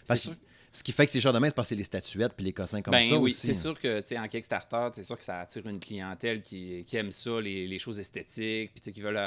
C'est 0.04 0.16
sûr. 0.16 0.32
ce 0.72 0.82
qui 0.82 0.92
fait 0.92 1.04
que 1.04 1.12
c'est 1.12 1.20
genre 1.20 1.34
de 1.34 1.38
main, 1.38 1.48
c'est 1.48 1.54
parce 1.54 1.68
que 1.68 1.74
c'est 1.74 1.78
les 1.78 1.84
statuettes 1.84 2.32
puis 2.34 2.46
les 2.46 2.54
cossins 2.54 2.80
comme 2.80 2.92
Ben 2.92 3.06
ça 3.06 3.16
oui, 3.18 3.30
aussi. 3.32 3.48
c'est 3.48 3.52
sûr 3.52 3.78
que 3.78 4.00
tu 4.00 4.06
sais, 4.06 4.18
en 4.18 4.26
Kickstarter, 4.28 4.88
c'est 4.92 5.02
sûr 5.02 5.18
que 5.18 5.24
ça 5.24 5.40
attire 5.40 5.66
une 5.66 5.78
clientèle 5.80 6.40
qui, 6.40 6.84
qui 6.86 6.96
aime 6.96 7.10
ça, 7.10 7.38
les, 7.42 7.68
les 7.68 7.78
choses 7.78 8.00
esthétiques, 8.00 8.70
puis 8.72 8.80
tu 8.80 8.84
sais, 8.86 8.92
qui 8.92 9.02
veulent 9.02 9.20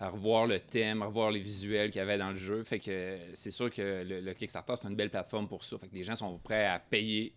revoir 0.00 0.46
le 0.48 0.58
thème, 0.58 1.02
revoir 1.04 1.30
les 1.30 1.40
visuels 1.40 1.90
qu'il 1.92 2.00
y 2.00 2.02
avait 2.02 2.18
dans 2.18 2.30
le 2.30 2.36
jeu. 2.36 2.64
Fait 2.64 2.80
que 2.80 3.18
c'est 3.34 3.52
sûr 3.52 3.70
que 3.72 4.02
le, 4.04 4.20
le 4.20 4.34
Kickstarter, 4.34 4.74
c'est 4.80 4.88
une 4.88 4.96
belle 4.96 5.10
plateforme 5.10 5.46
pour 5.46 5.62
ça. 5.62 5.78
Fait 5.78 5.86
que 5.86 5.94
les 5.94 6.02
gens 6.02 6.16
sont 6.16 6.36
prêts 6.38 6.66
à 6.66 6.80
payer 6.80 7.32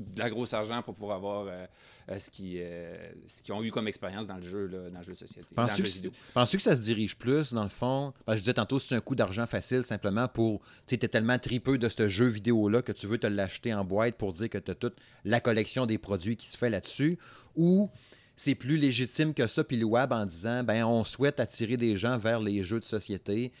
de 0.00 0.18
la 0.18 0.30
grosse 0.30 0.54
argent 0.54 0.82
pour 0.82 0.94
pouvoir 0.94 1.16
avoir 1.16 1.46
euh, 1.46 1.66
euh, 2.10 2.18
ce 2.18 2.30
qu'ils 2.30 2.58
euh, 2.58 3.12
ce 3.26 3.42
qu'ils 3.42 3.54
ont 3.54 3.62
eu 3.62 3.70
comme 3.70 3.86
expérience 3.86 4.26
dans 4.26 4.36
le 4.36 4.42
jeu, 4.42 4.66
là, 4.66 4.90
dans 4.90 4.98
le 4.98 5.04
jeu 5.04 5.12
de 5.12 5.18
société. 5.18 5.54
Penses-tu 5.54 6.56
que, 6.56 6.62
ça 6.62 6.74
se 6.74 6.80
dirige 6.80 7.16
plus, 7.16 7.52
dans 7.52 7.62
le 7.62 7.68
fond? 7.68 8.12
Je 8.28 8.36
disais 8.36 8.54
tantôt, 8.54 8.78
c'est 8.78 8.94
un 8.94 9.00
coup 9.00 9.14
d'argent 9.14 9.46
facile 9.46 9.82
simplement 9.82 10.26
pour. 10.28 10.62
Tu 10.86 10.98
t'es 10.98 11.08
tellement 11.08 11.38
tripeux 11.38 11.78
de 11.78 11.88
ce 11.88 12.08
jeu 12.08 12.26
vidéo-là 12.26 12.82
que 12.82 12.92
tu 12.92 13.06
veux 13.06 13.18
te 13.18 13.26
l'acheter 13.26 13.74
en 13.74 13.84
boîte 13.84 14.16
pour 14.16 14.32
dire 14.32 14.48
que 14.48 14.58
tu 14.58 14.70
as 14.70 14.74
toute 14.74 14.96
la 15.24 15.40
collection 15.40 15.86
des 15.86 15.98
produits 15.98 16.36
qui 16.36 16.46
se 16.46 16.56
fait 16.56 16.70
là-dessus? 16.70 17.18
Ou 17.56 17.90
c'est 18.36 18.54
plus 18.54 18.78
légitime 18.78 19.34
que 19.34 19.46
ça, 19.46 19.64
puis 19.64 19.76
louable 19.76 20.14
en 20.14 20.24
disant, 20.24 20.64
ben 20.64 20.84
on 20.84 21.04
souhaite 21.04 21.40
attirer 21.40 21.76
des 21.76 21.96
gens 21.96 22.16
vers 22.16 22.40
les 22.40 22.62
jeux 22.62 22.80
de 22.80 22.86
société. 22.86 23.52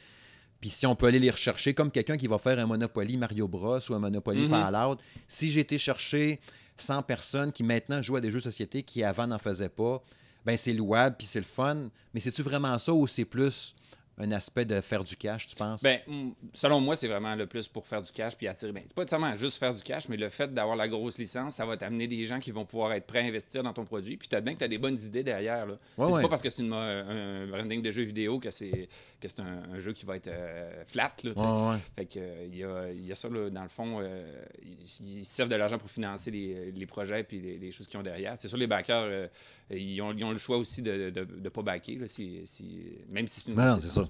Puis 0.60 0.70
si 0.70 0.86
on 0.86 0.94
peut 0.94 1.06
aller 1.06 1.18
les 1.18 1.30
rechercher, 1.30 1.72
comme 1.74 1.90
quelqu'un 1.90 2.16
qui 2.16 2.26
va 2.26 2.38
faire 2.38 2.58
un 2.58 2.66
Monopoly 2.66 3.16
Mario 3.16 3.48
Bros 3.48 3.78
ou 3.88 3.94
un 3.94 3.98
Monopoly 3.98 4.42
Mhm. 4.42 4.48
Fallout, 4.50 4.96
si 5.26 5.50
j'ai 5.50 5.60
été 5.60 5.78
chercher 5.78 6.38
100 6.76 7.02
personnes 7.02 7.52
qui 7.52 7.62
maintenant 7.64 8.02
jouent 8.02 8.16
à 8.16 8.20
des 8.20 8.30
jeux 8.30 8.38
de 8.38 8.44
société 8.44 8.82
qui 8.82 9.02
avant 9.04 9.26
n'en 9.26 9.38
faisaient 9.38 9.68
pas, 9.70 10.02
ben 10.44 10.56
c'est 10.56 10.72
louable 10.72 11.16
puis 11.18 11.26
c'est 11.26 11.38
le 11.40 11.44
fun. 11.46 11.88
Mais 12.14 12.20
c'est-tu 12.20 12.42
vraiment 12.42 12.78
ça 12.78 12.92
ou 12.92 13.06
c'est 13.06 13.24
plus 13.24 13.74
un 14.22 14.30
aspect 14.32 14.64
de 14.64 14.80
faire 14.80 15.02
du 15.02 15.16
cash, 15.16 15.46
tu 15.46 15.56
penses? 15.56 15.82
Ben, 15.82 15.98
mm, 16.06 16.30
selon 16.52 16.80
moi, 16.80 16.94
c'est 16.96 17.08
vraiment 17.08 17.34
le 17.34 17.46
plus 17.46 17.66
pour 17.68 17.86
faire 17.86 18.02
du 18.02 18.12
cash 18.12 18.36
puis 18.36 18.46
attirer. 18.46 18.72
Ben, 18.72 18.82
c'est 18.86 18.94
pas 18.94 19.06
seulement 19.06 19.34
juste 19.34 19.58
faire 19.58 19.74
du 19.74 19.82
cash, 19.82 20.08
mais 20.08 20.16
le 20.16 20.28
fait 20.28 20.52
d'avoir 20.52 20.76
la 20.76 20.88
grosse 20.88 21.16
licence, 21.18 21.54
ça 21.54 21.64
va 21.66 21.76
t'amener 21.76 22.06
des 22.06 22.24
gens 22.26 22.38
qui 22.38 22.50
vont 22.50 22.64
pouvoir 22.64 22.92
être 22.92 23.06
prêts 23.06 23.20
à 23.20 23.24
investir 23.24 23.62
dans 23.62 23.72
ton 23.72 23.84
produit. 23.84 24.16
Puis 24.16 24.28
t'as 24.28 24.40
bien 24.40 24.52
que 24.54 24.58
tu 24.58 24.64
as 24.64 24.68
des 24.68 24.78
bonnes 24.78 24.98
idées 25.00 25.22
derrière. 25.22 25.66
Là. 25.66 25.78
Ouais, 25.96 26.12
c'est 26.12 26.22
pas 26.22 26.28
parce 26.28 26.42
que 26.42 26.50
c'est 26.50 26.62
une 26.62 26.72
un 26.72 27.46
branding 27.46 27.80
de 27.82 27.90
jeu 27.90 28.02
vidéo 28.02 28.38
que 28.38 28.50
c'est 28.50 28.88
que 29.20 29.28
c'est 29.28 29.40
un, 29.40 29.62
un 29.74 29.78
jeu 29.78 29.92
qui 29.92 30.04
va 30.06 30.16
être 30.16 30.28
euh, 30.28 30.84
flat. 30.86 31.12
Là. 31.24 31.32
Ouais. 31.72 31.78
Fait 31.96 32.06
que, 32.06 32.18
euh, 32.18 32.46
il 32.50 32.56
y, 32.56 32.64
a, 32.64 32.90
il 32.92 33.06
y 33.06 33.12
a 33.12 33.14
ça, 33.14 33.28
là, 33.28 33.50
dans 33.50 33.62
le 33.62 33.68
fond, 33.68 33.98
euh, 34.00 34.24
ils, 34.62 35.18
ils 35.20 35.24
servent 35.26 35.48
de 35.50 35.56
l'argent 35.56 35.78
pour 35.78 35.90
financer 35.90 36.30
les, 36.30 36.72
les 36.72 36.86
projets 36.86 37.22
puis 37.24 37.40
les, 37.40 37.58
les 37.58 37.70
choses 37.70 37.86
qu'ils 37.86 37.98
ont 38.00 38.02
derrière. 38.02 38.34
C'est 38.38 38.48
sûr, 38.48 38.56
les 38.56 38.66
backers, 38.66 39.04
euh, 39.04 39.26
ils, 39.70 40.00
ont, 40.00 40.12
ils 40.16 40.24
ont 40.24 40.30
le 40.32 40.38
choix 40.38 40.56
aussi 40.56 40.80
de 40.82 41.12
ne 41.14 41.48
pas 41.48 41.62
backer, 41.62 41.96
là, 41.96 42.08
si, 42.08 42.40
si- 42.46 42.82
même 43.10 43.26
si 43.26 43.40
c'est 43.42 43.50
une 43.50 43.56
Non, 43.56 43.64
non, 43.64 43.72
grosse 43.72 43.84
c'est 43.84 43.90
ça. 43.90 44.08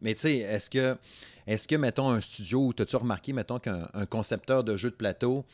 Mais 0.00 0.14
tu 0.14 0.20
sais, 0.20 0.36
est-ce 0.36 0.70
que, 0.70 0.96
est-ce 1.46 1.68
que, 1.68 1.76
mettons, 1.76 2.10
un 2.10 2.20
studio, 2.20 2.72
t'as-tu 2.72 2.96
remarqué, 2.96 3.32
mettons, 3.32 3.58
qu'un 3.58 3.88
un 3.92 4.06
concepteur 4.06 4.64
de 4.64 4.76
jeux 4.76 4.90
de 4.90 4.96
plateau 4.96 5.44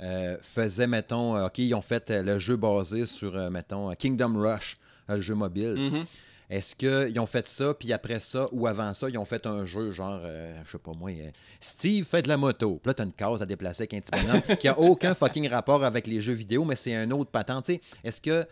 euh, 0.00 0.36
faisait, 0.42 0.86
mettons, 0.86 1.36
euh, 1.36 1.46
OK, 1.46 1.58
ils 1.58 1.74
ont 1.74 1.82
fait 1.82 2.10
euh, 2.10 2.22
le 2.22 2.38
jeu 2.38 2.56
basé 2.56 3.06
sur, 3.06 3.50
mettons, 3.50 3.94
Kingdom 3.94 4.34
Rush, 4.38 4.76
le 5.08 5.20
jeu 5.20 5.34
mobile. 5.34 5.74
Mhm. 5.74 6.06
Est-ce 6.52 6.76
qu'ils 6.76 7.18
ont 7.18 7.24
fait 7.24 7.48
ça, 7.48 7.72
puis 7.72 7.94
après 7.94 8.20
ça, 8.20 8.46
ou 8.52 8.66
avant 8.66 8.92
ça, 8.92 9.08
ils 9.08 9.16
ont 9.16 9.24
fait 9.24 9.46
un 9.46 9.64
jeu 9.64 9.90
genre, 9.90 10.20
euh, 10.22 10.60
je 10.66 10.72
sais 10.72 10.78
pas 10.78 10.92
moi, 10.92 11.10
euh, 11.10 11.30
Steve 11.58 12.04
fait 12.04 12.20
de 12.20 12.28
la 12.28 12.36
moto. 12.36 12.78
Puis 12.82 12.90
là, 12.90 12.92
t'as 12.92 13.04
une 13.04 13.12
case 13.14 13.40
à 13.40 13.46
déplacer 13.46 13.84
avec 13.84 13.94
un 13.94 14.00
petit 14.00 14.10
bonhomme 14.10 14.56
qui 14.58 14.68
a 14.68 14.78
aucun 14.78 15.14
fucking 15.14 15.48
rapport 15.48 15.82
avec 15.82 16.06
les 16.06 16.20
jeux 16.20 16.34
vidéo, 16.34 16.66
mais 16.66 16.76
c'est 16.76 16.94
un 16.94 17.10
autre 17.10 17.30
patent. 17.30 17.62
Tu 17.62 17.72
sais, 17.72 17.80
est-ce 18.04 18.20
que, 18.20 18.46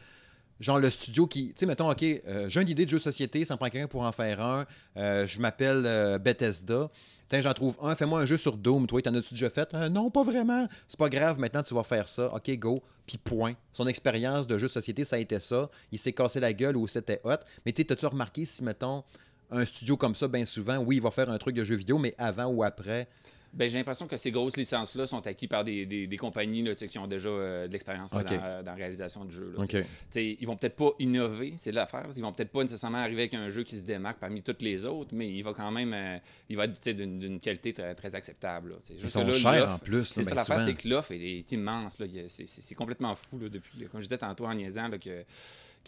genre, 0.60 0.78
le 0.78 0.90
studio 0.90 1.26
qui. 1.26 1.48
Tu 1.48 1.54
sais, 1.56 1.66
mettons, 1.66 1.90
OK, 1.90 2.02
euh, 2.02 2.48
j'ai 2.48 2.62
une 2.62 2.68
idée 2.68 2.84
de 2.84 2.90
jeu 2.90 2.98
de 2.98 3.02
société, 3.02 3.44
ça 3.44 3.54
me 3.54 3.58
prend 3.58 3.68
quelqu'un 3.68 3.88
pour 3.88 4.02
en 4.02 4.12
faire 4.12 4.40
un. 4.40 4.66
Euh, 4.96 5.26
je 5.26 5.40
m'appelle 5.40 5.82
euh, 5.86 6.18
Bethesda. 6.18 6.90
Tiens, 7.30 7.40
j'en 7.42 7.52
trouve 7.52 7.76
un, 7.80 7.94
fais-moi 7.94 8.20
un 8.20 8.26
jeu 8.26 8.36
sur 8.36 8.56
Doom. 8.56 8.88
Toi, 8.88 9.02
t'en 9.02 9.14
as-tu 9.14 9.34
déjà 9.34 9.48
fait? 9.48 9.72
Euh, 9.74 9.88
non, 9.88 10.10
pas 10.10 10.24
vraiment. 10.24 10.66
C'est 10.88 10.98
pas 10.98 11.08
grave, 11.08 11.38
maintenant 11.38 11.62
tu 11.62 11.74
vas 11.74 11.84
faire 11.84 12.08
ça. 12.08 12.26
OK, 12.34 12.50
go. 12.58 12.82
Puis 13.06 13.18
point. 13.18 13.54
Son 13.72 13.86
expérience 13.86 14.48
de 14.48 14.58
jeu 14.58 14.66
de 14.66 14.72
société, 14.72 15.04
ça 15.04 15.14
a 15.14 15.20
été 15.20 15.38
ça. 15.38 15.70
Il 15.92 15.98
s'est 15.98 16.12
cassé 16.12 16.40
la 16.40 16.52
gueule 16.52 16.76
ou 16.76 16.88
c'était 16.88 17.20
hot. 17.22 17.36
Mais 17.64 17.72
tu 17.72 17.84
t'as-tu 17.84 18.06
remarqué 18.06 18.44
si, 18.44 18.64
mettons, 18.64 19.04
un 19.52 19.64
studio 19.64 19.96
comme 19.96 20.16
ça, 20.16 20.26
bien 20.26 20.44
souvent, 20.44 20.78
oui, 20.78 20.96
il 20.96 21.02
va 21.02 21.12
faire 21.12 21.30
un 21.30 21.38
truc 21.38 21.54
de 21.54 21.64
jeu 21.64 21.76
vidéo, 21.76 21.98
mais 21.98 22.14
avant 22.18 22.46
ou 22.46 22.64
après. 22.64 23.08
Ben, 23.52 23.69
j'ai 23.69 23.79
l'impression 23.79 24.06
que 24.06 24.17
ces 24.17 24.31
grosses 24.31 24.56
licences-là 24.56 25.06
sont 25.06 25.26
acquises 25.26 25.49
par 25.49 25.64
des, 25.64 25.85
des, 25.85 26.06
des 26.06 26.17
compagnies 26.17 26.62
là, 26.62 26.75
qui 26.75 26.99
ont 26.99 27.06
déjà 27.08 27.29
euh, 27.29 27.67
de 27.67 27.73
l'expérience 27.73 28.12
Ok. 28.12 28.29
dans, 28.29 28.62
dans 28.64 28.70
la 28.70 28.75
réalisation 28.75 29.25
de 29.25 29.31
jeux. 29.32 29.52
là, 29.56 29.64
tu 29.67 29.73
sais. 29.73 29.81
OK. 29.81 29.87
Tu 29.87 29.91
sais, 30.11 30.37
ils 30.41 30.47
vont 30.47 30.56
peut-être 30.56 30.76
pas 30.76 30.91
innover, 31.00 31.55
c'est 31.56 31.73
l'affaire. 31.73 32.06
Ils 32.17 32.23
vont 32.23 32.32
peut-être 32.32 32.52
pas 32.52 32.62
nécessairement 32.62 32.99
arriver 32.99 33.23
avec 33.23 33.35
un 33.35 33.49
jeu 33.49 33.64
qui 33.64 33.76
se 33.76 33.85
démarque 33.85 34.19
parmi 34.19 34.43
toutes 34.43 34.62
les 34.62 34.85
autres, 34.85 35.11
mais 35.12 35.29
il 35.29 35.43
va 35.43 35.52
quand 35.52 35.70
même 35.73 35.93
euh, 35.93 36.19
il 36.49 36.56
va 36.56 36.64
être 36.67 36.88
d'une 36.91 37.41
qualité 37.41 37.73
très, 37.73 37.94
très 37.94 38.14
acceptable. 38.14 38.70
là. 38.70 38.76
Ils 39.02 39.11
sont 39.11 39.29
chers 39.31 39.70
en 39.73 39.79
plus. 39.79 40.05
C'est 40.05 40.23
ça 40.23 40.31
ben, 40.31 40.37
l'affaire, 40.37 40.61
c'est 40.61 40.75
que 40.75 40.88
l'offre 40.88 41.12
est, 41.12 41.38
est 41.38 41.52
immense. 41.52 41.99
C'est 42.47 42.75
complètement 42.75 43.16
fou 43.16 43.38
là, 43.40 43.49
depuis. 43.49 43.85
Comme 43.90 44.00
je 44.00 44.07
disais 44.07 44.19
tantôt 44.19 44.47
en 44.47 44.54
niaisant 44.54 44.88
là, 44.88 44.99
que, 44.99 45.25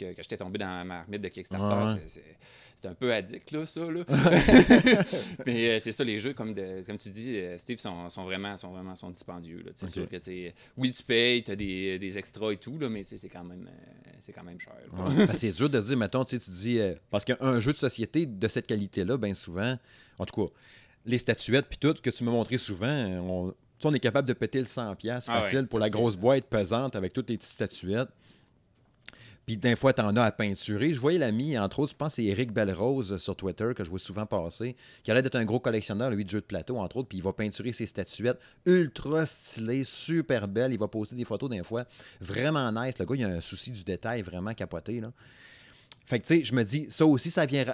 que, 0.02 0.12
que 0.14 0.23
j'étais 0.23 0.37
tombé 0.37 0.59
dans 0.59 0.66
ma 0.66 0.85
marmite 0.85 1.21
de 1.21 1.28
Kickstarter. 1.28 1.92
Ouais. 1.92 2.00
C'est- 2.06 2.23
un 2.85 2.94
peu 2.94 3.12
addict, 3.12 3.50
là, 3.52 3.66
ça. 3.66 3.80
Là. 3.80 4.02
Mais 5.47 5.68
euh, 5.68 5.78
c'est 5.78 5.92
ça, 5.92 6.02
les 6.02 6.18
jeux, 6.18 6.32
comme, 6.32 6.54
de- 6.54 6.82
comme 6.85 6.97
tu 6.97 7.11
dis, 7.11 7.37
euh, 7.37 7.56
Steve, 7.59 7.78
sont, 7.78 8.09
sont 8.09 8.25
vraiment, 8.25 8.56
sont 8.56 8.73
vraiment 8.73 8.94
sont 8.97 9.11
dispendieux. 9.11 9.62
là. 9.64 9.88
Sûr 9.88 10.09
que, 10.09 10.16
oui, 10.76 10.90
tu 10.90 11.02
payes, 11.02 11.44
tu 11.44 11.52
as 11.52 11.56
des, 11.56 11.99
des 11.99 12.18
extras 12.18 12.52
et 12.52 12.56
tout, 12.56 12.78
là, 12.78 12.88
mais 12.88 13.04
c'est 13.04 13.28
quand, 13.28 13.44
même, 13.44 13.68
euh, 13.68 14.11
c'est 14.18 14.32
quand 14.32 14.42
même 14.44 14.61
cher. 14.61 14.75
Ouais. 14.92 15.26
Que 15.26 15.37
c'est 15.37 15.52
dur 15.52 15.71
de 15.71 15.80
dire, 15.80 15.97
mettons, 15.97 16.25
tu 16.25 16.38
dis. 16.38 16.80
parce 17.11 17.25
qu'un 17.25 17.61
jeu 17.61 17.73
de 17.73 17.78
société 17.78 18.26
de 18.26 18.49
cette 18.49 18.66
qualité-là, 18.66 19.16
bien 19.16 19.35
souvent, 19.35 19.76
en 20.18 20.26
tout 20.26 20.47
cas, 20.47 20.52
les 21.04 21.18
statuettes 21.18 21.66
puis 21.68 21.78
tout, 21.78 21.94
que 21.94 22.11
tu 22.11 22.25
m'as 22.25 22.30
montré 22.30 22.59
souvent, 22.59 23.54
on, 23.85 23.94
est 23.94 24.00
capable 24.00 24.28
de 24.28 24.32
péter 24.32 24.59
le 24.59 24.64
100$ 24.64 24.94
piastres 24.97 25.30
Ah 25.32 25.42
facile 25.42 25.61
ouais, 25.61 25.66
pour 25.66 25.80
la 25.80 25.90
grosse 25.90 26.16
boîte 26.16 26.44
pesante 26.44 26.94
avec 26.94 27.12
toutes 27.12 27.28
les 27.30 27.37
petites 27.37 27.52
statuettes. 27.52 28.11
Puis 29.52 29.59
d'un 29.59 29.76
fois, 29.76 29.92
t'en 29.92 30.16
as 30.16 30.23
à 30.23 30.32
peinturer. 30.32 30.94
Je 30.94 30.99
voyais 30.99 31.18
l'ami, 31.18 31.59
entre 31.59 31.80
autres, 31.80 31.92
je 31.92 31.97
pense 31.97 32.12
que 32.12 32.23
c'est 32.23 32.25
Eric 32.25 32.52
Belrose 32.54 33.12
euh, 33.12 33.18
sur 33.18 33.37
Twitter, 33.37 33.73
que 33.76 33.85
je 33.85 33.90
vois 33.90 33.99
souvent 33.99 34.25
passer, 34.25 34.76
qui 35.02 35.11
a 35.11 35.14
l'air 35.14 35.23
d'être 35.23 35.37
un 35.37 35.44
gros 35.44 35.61
collectionneur, 35.61 36.11
lui, 36.11 36.25
de 36.25 36.30
jeux 36.30 36.40
de 36.40 36.47
plateau, 36.47 36.78
entre 36.78 36.97
autres, 36.97 37.09
puis 37.09 37.18
il 37.18 37.23
va 37.23 37.35
peinturer 37.35 37.75
ses 37.75 37.85
statuettes 37.85 38.38
ultra 38.64 39.26
stylées, 39.26 39.85
super 39.85 40.49
belles. 40.49 40.73
Il 40.73 40.78
va 40.78 40.88
poster 40.88 41.16
des 41.16 41.26
photos 41.26 41.50
d'un 41.50 41.62
fois. 41.64 41.85
Vraiment 42.23 42.73
nice. 42.73 42.99
Le 42.99 43.04
gars, 43.04 43.14
il 43.14 43.25
a 43.25 43.28
un 43.28 43.40
souci 43.42 43.73
du 43.73 43.85
détail 43.85 44.23
vraiment 44.23 44.54
capoté, 44.54 45.02
là. 45.02 45.12
Fait 46.06 46.18
que, 46.18 46.26
tu 46.26 46.38
sais, 46.38 46.44
je 46.44 46.54
me 46.54 46.64
dis, 46.64 46.87
ça 46.88 47.04
aussi, 47.04 47.30
ça 47.30 47.44
vient. 47.44 47.66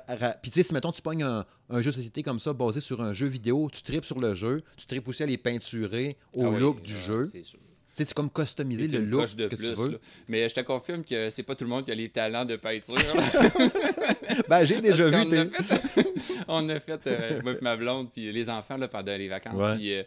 Puis, 0.43 0.51
tu 0.51 0.57
sais, 0.57 0.65
si, 0.65 0.75
mettons, 0.75 0.91
tu 0.91 1.01
pognes 1.01 1.23
un, 1.23 1.47
un 1.71 1.81
jeu 1.81 1.93
de 1.93 1.97
société 1.97 2.25
comme 2.25 2.41
ça, 2.41 2.53
basé 2.53 2.81
sur 2.81 3.01
un 3.03 3.13
jeu 3.13 3.29
vidéo, 3.29 3.71
tu 3.73 3.83
tripes 3.83 4.05
sur 4.05 4.19
le 4.19 4.35
jeu, 4.35 4.65
tu 4.77 4.85
tripes 4.85 5.07
aussi 5.07 5.23
à 5.23 5.27
les 5.27 5.39
peinturer 5.39 6.17
au 6.33 6.47
Ah 6.47 6.51
oui, 6.51 6.59
look 6.59 6.83
du 6.83 6.93
jeu. 6.93 7.27
c'est 7.31 7.45
sûr. 7.45 7.61
Sais, 7.99 8.05
c'est 8.05 8.15
comme 8.15 8.31
customiser 8.31 8.89
le 8.89 9.01
look 9.01 9.35
de 9.37 9.47
que 9.49 9.57
plus, 9.57 9.71
tu 9.71 9.75
veux. 9.77 9.89
là. 9.93 9.99
Mais 10.29 10.49
je 10.49 10.55
te 10.55 10.61
confirme 10.61 11.05
que 11.05 11.31
c'est 11.31 11.43
pas 11.43 11.55
tout 11.55 11.65
le 11.65 11.71
monde 11.71 11.85
qui 11.85 11.91
a 11.91 11.95
les 11.95 12.09
talents 12.09 12.45
de 12.45 12.57
peinture. 12.57 12.97
Ben, 14.49 14.65
j'ai 14.65 14.81
déjà 14.81 15.11
Parce 15.11 15.25
vu. 15.27 15.31
qu'on 15.31 15.37
a 15.37 15.45
tes- 15.45 15.63
fait, 15.63 16.07
on 16.49 16.69
a 16.69 16.81
fait 16.81 17.07
euh, 17.07 17.41
moi 17.43 17.53
et 17.53 17.59
ma 17.61 17.77
blonde, 17.77 18.09
puis 18.13 18.31
les 18.33 18.49
enfants 18.49 18.77
là, 18.77 18.89
pendant 18.89 19.17
les 19.17 19.29
vacances. 19.29 19.61
Ouais. 19.61 19.75
Puis 19.77 19.93
euh, 19.95 20.03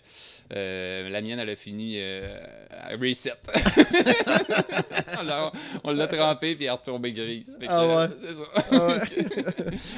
euh, 0.55 1.09
la 1.09 1.21
mienne, 1.21 1.39
elle 1.39 1.49
a 1.49 1.55
fini 1.55 1.95
euh, 1.97 2.21
à 2.71 2.95
reset. 2.95 3.33
Alors, 5.19 5.51
on 5.83 5.91
l'a 5.91 6.07
trempé, 6.07 6.55
puis 6.55 6.65
elle 6.65 6.69
est 6.69 6.71
retombée 6.71 7.11
grise. 7.13 7.57
Que, 7.59 7.65
Ah 7.67 7.85
ouais. 7.87 7.93
euh, 7.93 8.07
C'est 8.21 8.75
ça. 8.75 9.07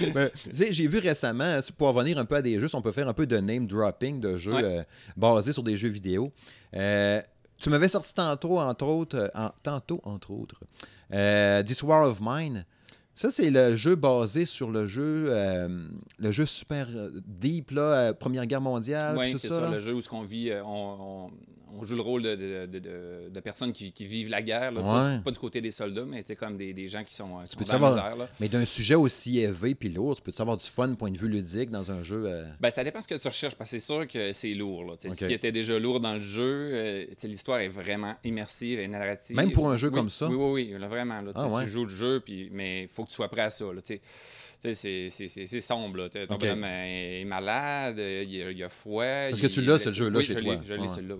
Ah. 0.03 0.11
Ben, 0.13 0.29
j'ai 0.71 0.87
vu 0.87 0.99
récemment, 0.99 1.59
pour 1.77 1.89
revenir 1.89 2.17
un 2.17 2.25
peu 2.25 2.35
à 2.35 2.41
des 2.41 2.59
jeux, 2.59 2.67
on 2.73 2.81
peut 2.81 2.91
faire 2.91 3.07
un 3.07 3.13
peu 3.13 3.25
de 3.27 3.37
name 3.37 3.67
dropping 3.67 4.19
de 4.19 4.37
jeux 4.37 4.53
Ouais. 4.53 4.63
euh, 4.63 4.83
basés 5.17 5.53
sur 5.53 5.63
des 5.63 5.77
jeux 5.77 5.89
vidéo. 5.89 6.31
Euh, 6.75 7.21
tu 7.63 7.69
m'avais 7.69 7.87
sorti 7.87 8.13
tantôt, 8.13 8.59
entre 8.59 8.85
autres, 8.85 9.17
euh, 9.17 9.27
en- 9.35 9.51
tantôt, 9.63 10.01
entre 10.03 10.31
autres, 10.31 10.59
euh, 11.13 11.63
This 11.63 11.81
War 11.83 12.03
of 12.07 12.19
Mine. 12.21 12.65
Ça, 13.15 13.29
c'est 13.29 13.51
le 13.51 13.75
jeu 13.75 13.95
basé 13.95 14.43
sur 14.45 14.69
le 14.71 14.87
jeu, 14.87 15.27
euh, 15.29 15.87
le 16.17 16.31
jeu 16.31 16.45
super 16.45 16.87
deep, 17.27 17.71
là, 17.71 18.13
Première 18.13 18.45
Guerre 18.47 18.59
mondiale, 18.61 19.15
Oui, 19.17 19.35
c'est 19.37 19.47
ça. 19.49 19.69
le 19.69 19.79
jeu 19.79 19.93
où 19.93 20.01
ce 20.01 20.09
qu'on 20.09 20.23
vit, 20.23 20.51
on, 20.65 21.27
on- 21.27 21.31
on 21.79 21.83
joue 21.83 21.95
le 21.95 22.01
rôle 22.01 22.23
de, 22.23 22.35
de- 22.35 22.65
de- 22.67 22.79
de- 22.79 23.29
de 23.29 23.39
personnes 23.39 23.71
qui, 23.73 23.91
qui 23.91 24.05
vivent 24.05 24.29
la 24.29 24.41
guerre, 24.41 24.71
là, 24.71 24.81
pas, 24.81 25.09
Ouais. 25.09 25.17
du- 25.17 25.23
pas 25.23 25.31
du 25.31 25.39
côté 25.39 25.61
des 25.61 25.71
soldats, 25.71 26.05
mais 26.05 26.23
c'est 26.25 26.35
comme 26.35 26.57
des, 26.57 26.73
des 26.73 26.87
gens 26.87 27.03
qui 27.03 27.13
sont, 27.13 27.39
euh, 27.39 27.43
qui 27.49 27.55
peux 27.57 27.65
sont 27.65 27.79
dans 27.79 27.89
la 27.89 27.95
misère. 27.95 28.15
là. 28.15 28.29
Mais 28.39 28.47
d'un 28.49 28.65
sujet 28.65 28.95
aussi 28.95 29.39
élevé 29.39 29.75
puis 29.75 29.89
lourd, 29.89 30.15
tu 30.15 30.21
peux 30.21 30.31
avoir 30.39 30.57
du 30.57 30.65
fun, 30.67 30.93
point 30.95 31.11
de 31.11 31.17
vue 31.17 31.27
ludique, 31.27 31.69
dans 31.69 31.91
un 31.91 32.03
jeu. 32.03 32.25
euh, 32.27 32.45
Ben, 32.59 32.69
ça 32.69 32.83
dépend 32.83 33.01
ce 33.01 33.07
que 33.07 33.15
tu 33.15 33.27
recherches, 33.27 33.55
parce 33.55 33.71
que 33.71 33.79
c'est 33.79 33.85
sûr 33.85 34.07
que 34.07 34.33
c'est 34.33 34.53
lourd. 34.53 34.83
Là, 34.85 34.93
Tu. 34.99 35.09
Ce 35.11 35.25
qui 35.25 35.33
était 35.33 35.51
déjà 35.51 35.77
lourd 35.79 35.99
dans 35.99 36.13
le 36.15 36.19
jeu, 36.21 36.41
euh, 36.73 37.05
tu 37.19 37.27
l'histoire 37.27 37.59
est 37.59 37.67
vraiment 37.69 38.15
immersive 38.23 38.79
et 38.79 38.87
narrative. 38.87 39.35
Même 39.35 39.51
pour 39.51 39.69
un 39.69 39.77
jeu 39.77 39.89
Oui, 39.89 39.93
comme 39.95 40.09
ça? 40.09 40.27
Oui, 40.27 40.35
oui, 40.35 40.69
oui, 40.73 40.79
là, 40.79 40.87
vraiment. 40.87 41.21
Là, 41.21 41.33
tu 41.33 41.39
Ah 41.41 41.47
ouais. 41.47 41.63
Tu 41.65 41.69
joues 41.69 41.83
le 41.85 41.89
jeu, 41.89 42.21
puis, 42.23 42.49
mais 42.51 42.83
il 42.83 42.87
faut 42.89 43.03
que 43.03 43.09
tu 43.09 43.15
sois 43.15 43.29
prêt 43.29 43.41
à 43.41 43.49
ça. 43.49 43.65
Là, 43.65 43.81
tu. 43.81 43.97
Tu 43.97 44.01
c'est- 44.73 45.09
c'est- 45.09 45.27
c'est 45.27 45.45
c'est 45.47 45.61
sombre. 45.61 45.97
Là. 45.97 46.09
Ton 46.09 46.35
Ok. 46.35 46.39
bonhomme 46.41 46.63
est 46.63 47.25
malade, 47.25 47.99
euh, 47.99 48.23
il 48.27 48.41
a, 48.43 48.51
il 48.51 48.63
a 48.63 48.69
froid. 48.69 49.03
Parce 49.29 49.41
que 49.41 49.47
tu 49.47 49.61
l'as, 49.61 49.79
ce 49.79 49.89
jeu-là, 49.89 50.19
Oui, 50.19 50.23
chez 50.23 50.33
je 50.33 50.39
toi. 50.39 50.61
Je 50.65 50.73
l'ai, 50.73 50.79
Ouais. 50.81 50.87
celui-là. 50.87 51.15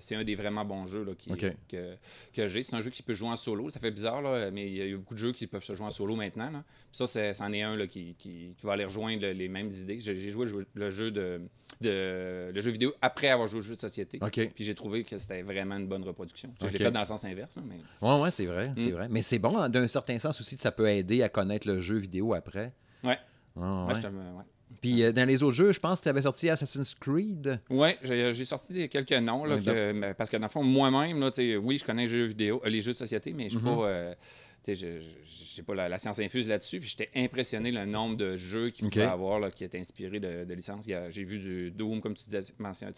C'est 0.00 0.14
un 0.14 0.22
des 0.24 0.34
vraiment 0.36 0.64
bons 0.64 0.86
jeux 0.86 1.04
là, 1.04 1.12
qui, 1.18 1.30
que, 1.68 1.94
que 2.32 2.46
j'ai. 2.48 2.62
C'est 2.62 2.74
un 2.76 2.80
jeu 2.80 2.90
qui 2.90 3.02
peut 3.02 3.14
jouer 3.14 3.28
en 3.28 3.36
solo. 3.36 3.70
Ça 3.70 3.80
fait 3.80 3.90
bizarre, 3.90 4.22
là, 4.22 4.50
mais 4.50 4.66
il 4.66 4.76
y 4.76 4.92
a 4.92 4.96
beaucoup 4.96 5.14
de 5.14 5.18
jeux 5.18 5.32
qui 5.32 5.46
peuvent 5.46 5.64
se 5.64 5.74
jouer 5.74 5.86
en 5.86 5.90
solo 5.90 6.14
maintenant. 6.16 6.50
Là. 6.50 6.62
Puis 6.68 6.98
ça, 6.98 7.06
c'est- 7.06 7.34
c'en 7.34 7.52
est 7.52 7.62
un 7.62 7.76
là, 7.76 7.86
qui, 7.86 8.14
qui, 8.18 8.54
qui 8.56 8.66
va 8.66 8.74
aller 8.74 8.84
rejoindre 8.84 9.22
le- 9.22 9.32
les 9.32 9.48
mêmes 9.48 9.70
idées. 9.70 9.98
J'ai 10.00 10.30
joué 10.30 10.46
le 10.74 10.90
jeu, 10.90 11.10
de, 11.10 11.40
de 11.80 12.50
le 12.54 12.60
jeu 12.60 12.70
vidéo 12.70 12.94
après 13.02 13.28
avoir 13.28 13.48
joué 13.48 13.58
au 13.58 13.62
jeu 13.62 13.74
de 13.76 13.80
société. 13.80 14.18
Puis 14.18 14.64
j'ai 14.64 14.74
trouvé 14.74 15.04
que 15.04 15.18
c'était 15.18 15.42
vraiment 15.42 15.76
une 15.76 15.86
bonne 15.88 16.04
reproduction. 16.04 16.52
Je 16.60 16.66
l'ai 16.68 16.78
fait 16.78 16.90
dans 16.90 17.00
le 17.00 17.06
sens 17.06 17.24
inverse, 17.24 17.56
là, 17.56 17.62
mais 17.66 17.76
Ouais, 18.00 18.20
ouais, 18.22 18.30
c'est 18.30 18.46
vrai, 18.46 18.72
c'est 18.76 18.88
Mm. 18.90 18.92
vrai. 18.92 19.08
Mais 19.10 19.22
c'est 19.22 19.38
bon, 19.38 19.56
hein, 19.58 19.68
d'un 19.68 19.88
certain 19.88 20.18
sens 20.18 20.40
aussi, 20.40 20.56
ça 20.56 20.70
peut 20.72 20.88
aider 20.88 21.22
à 21.22 21.28
connaître 21.28 21.66
le 21.68 21.80
jeu 21.80 21.96
vidéo 21.96 22.32
après. 22.34 22.72
Ouais. 23.06 23.18
Ah, 23.56 23.60
Moi, 23.60 23.86
ouais. 23.94 24.44
Puis 24.82 25.02
euh, 25.02 25.12
dans 25.12 25.26
les 25.26 25.42
autres 25.42 25.54
jeux, 25.56 25.72
je 25.72 25.80
pense 25.80 25.98
que 25.98 26.04
tu 26.04 26.08
avais 26.10 26.22
sorti 26.22 26.50
Assassin's 26.50 26.94
Creed. 26.94 27.58
Ouais, 27.70 27.98
j'ai 28.02 28.32
j'ai 28.34 28.44
sorti 28.44 28.88
quelques 28.88 29.12
noms, 29.12 29.44
là, 29.44 29.58
que- 29.58 30.12
parce 30.12 30.28
que 30.28 30.36
dans 30.36 30.44
le 30.46 30.50
fond, 30.50 30.62
moi-même, 30.64 31.22
oui, 31.62 31.78
je 31.78 31.84
connais 31.84 32.02
les 32.02 32.08
jeux 32.08 32.24
vidéo, 32.26 32.60
euh, 32.64 32.68
les 32.68 32.80
jeux 32.82 32.92
de 32.92 32.98
société, 32.98 33.32
mais 33.32 33.44
je 33.44 33.58
suis 33.58 33.58
Mhm. 33.58 33.64
pas, 33.76 33.88
euh, 34.72 34.74
sais, 34.74 35.00
je- 35.00 35.54
j'ai 35.56 35.62
pas 35.62 35.74
la, 35.74 35.88
la 35.88 35.98
science 35.98 36.18
infuse 36.18 36.48
là-dessus. 36.48 36.80
Puis 36.80 36.88
j'étais 36.96 37.10
impressionné 37.14 37.70
le 37.70 37.84
nombre 37.86 38.16
de 38.16 38.36
jeux 38.36 38.70
qu'il 38.70 38.86
Ok. 38.86 38.92
pouvait 38.94 39.04
avoir 39.04 39.38
là, 39.40 39.50
qui 39.50 39.64
étaient 39.64 39.78
inspirés 39.78 40.20
de, 40.20 40.44
de 40.44 40.54
licences. 40.54 40.86
J'ai 41.10 41.24
vu 41.24 41.38
du 41.38 41.70
Doom, 41.70 42.00
comme 42.00 42.14
tu, 42.14 42.24
disais, 42.24 42.42
tu 42.42 42.52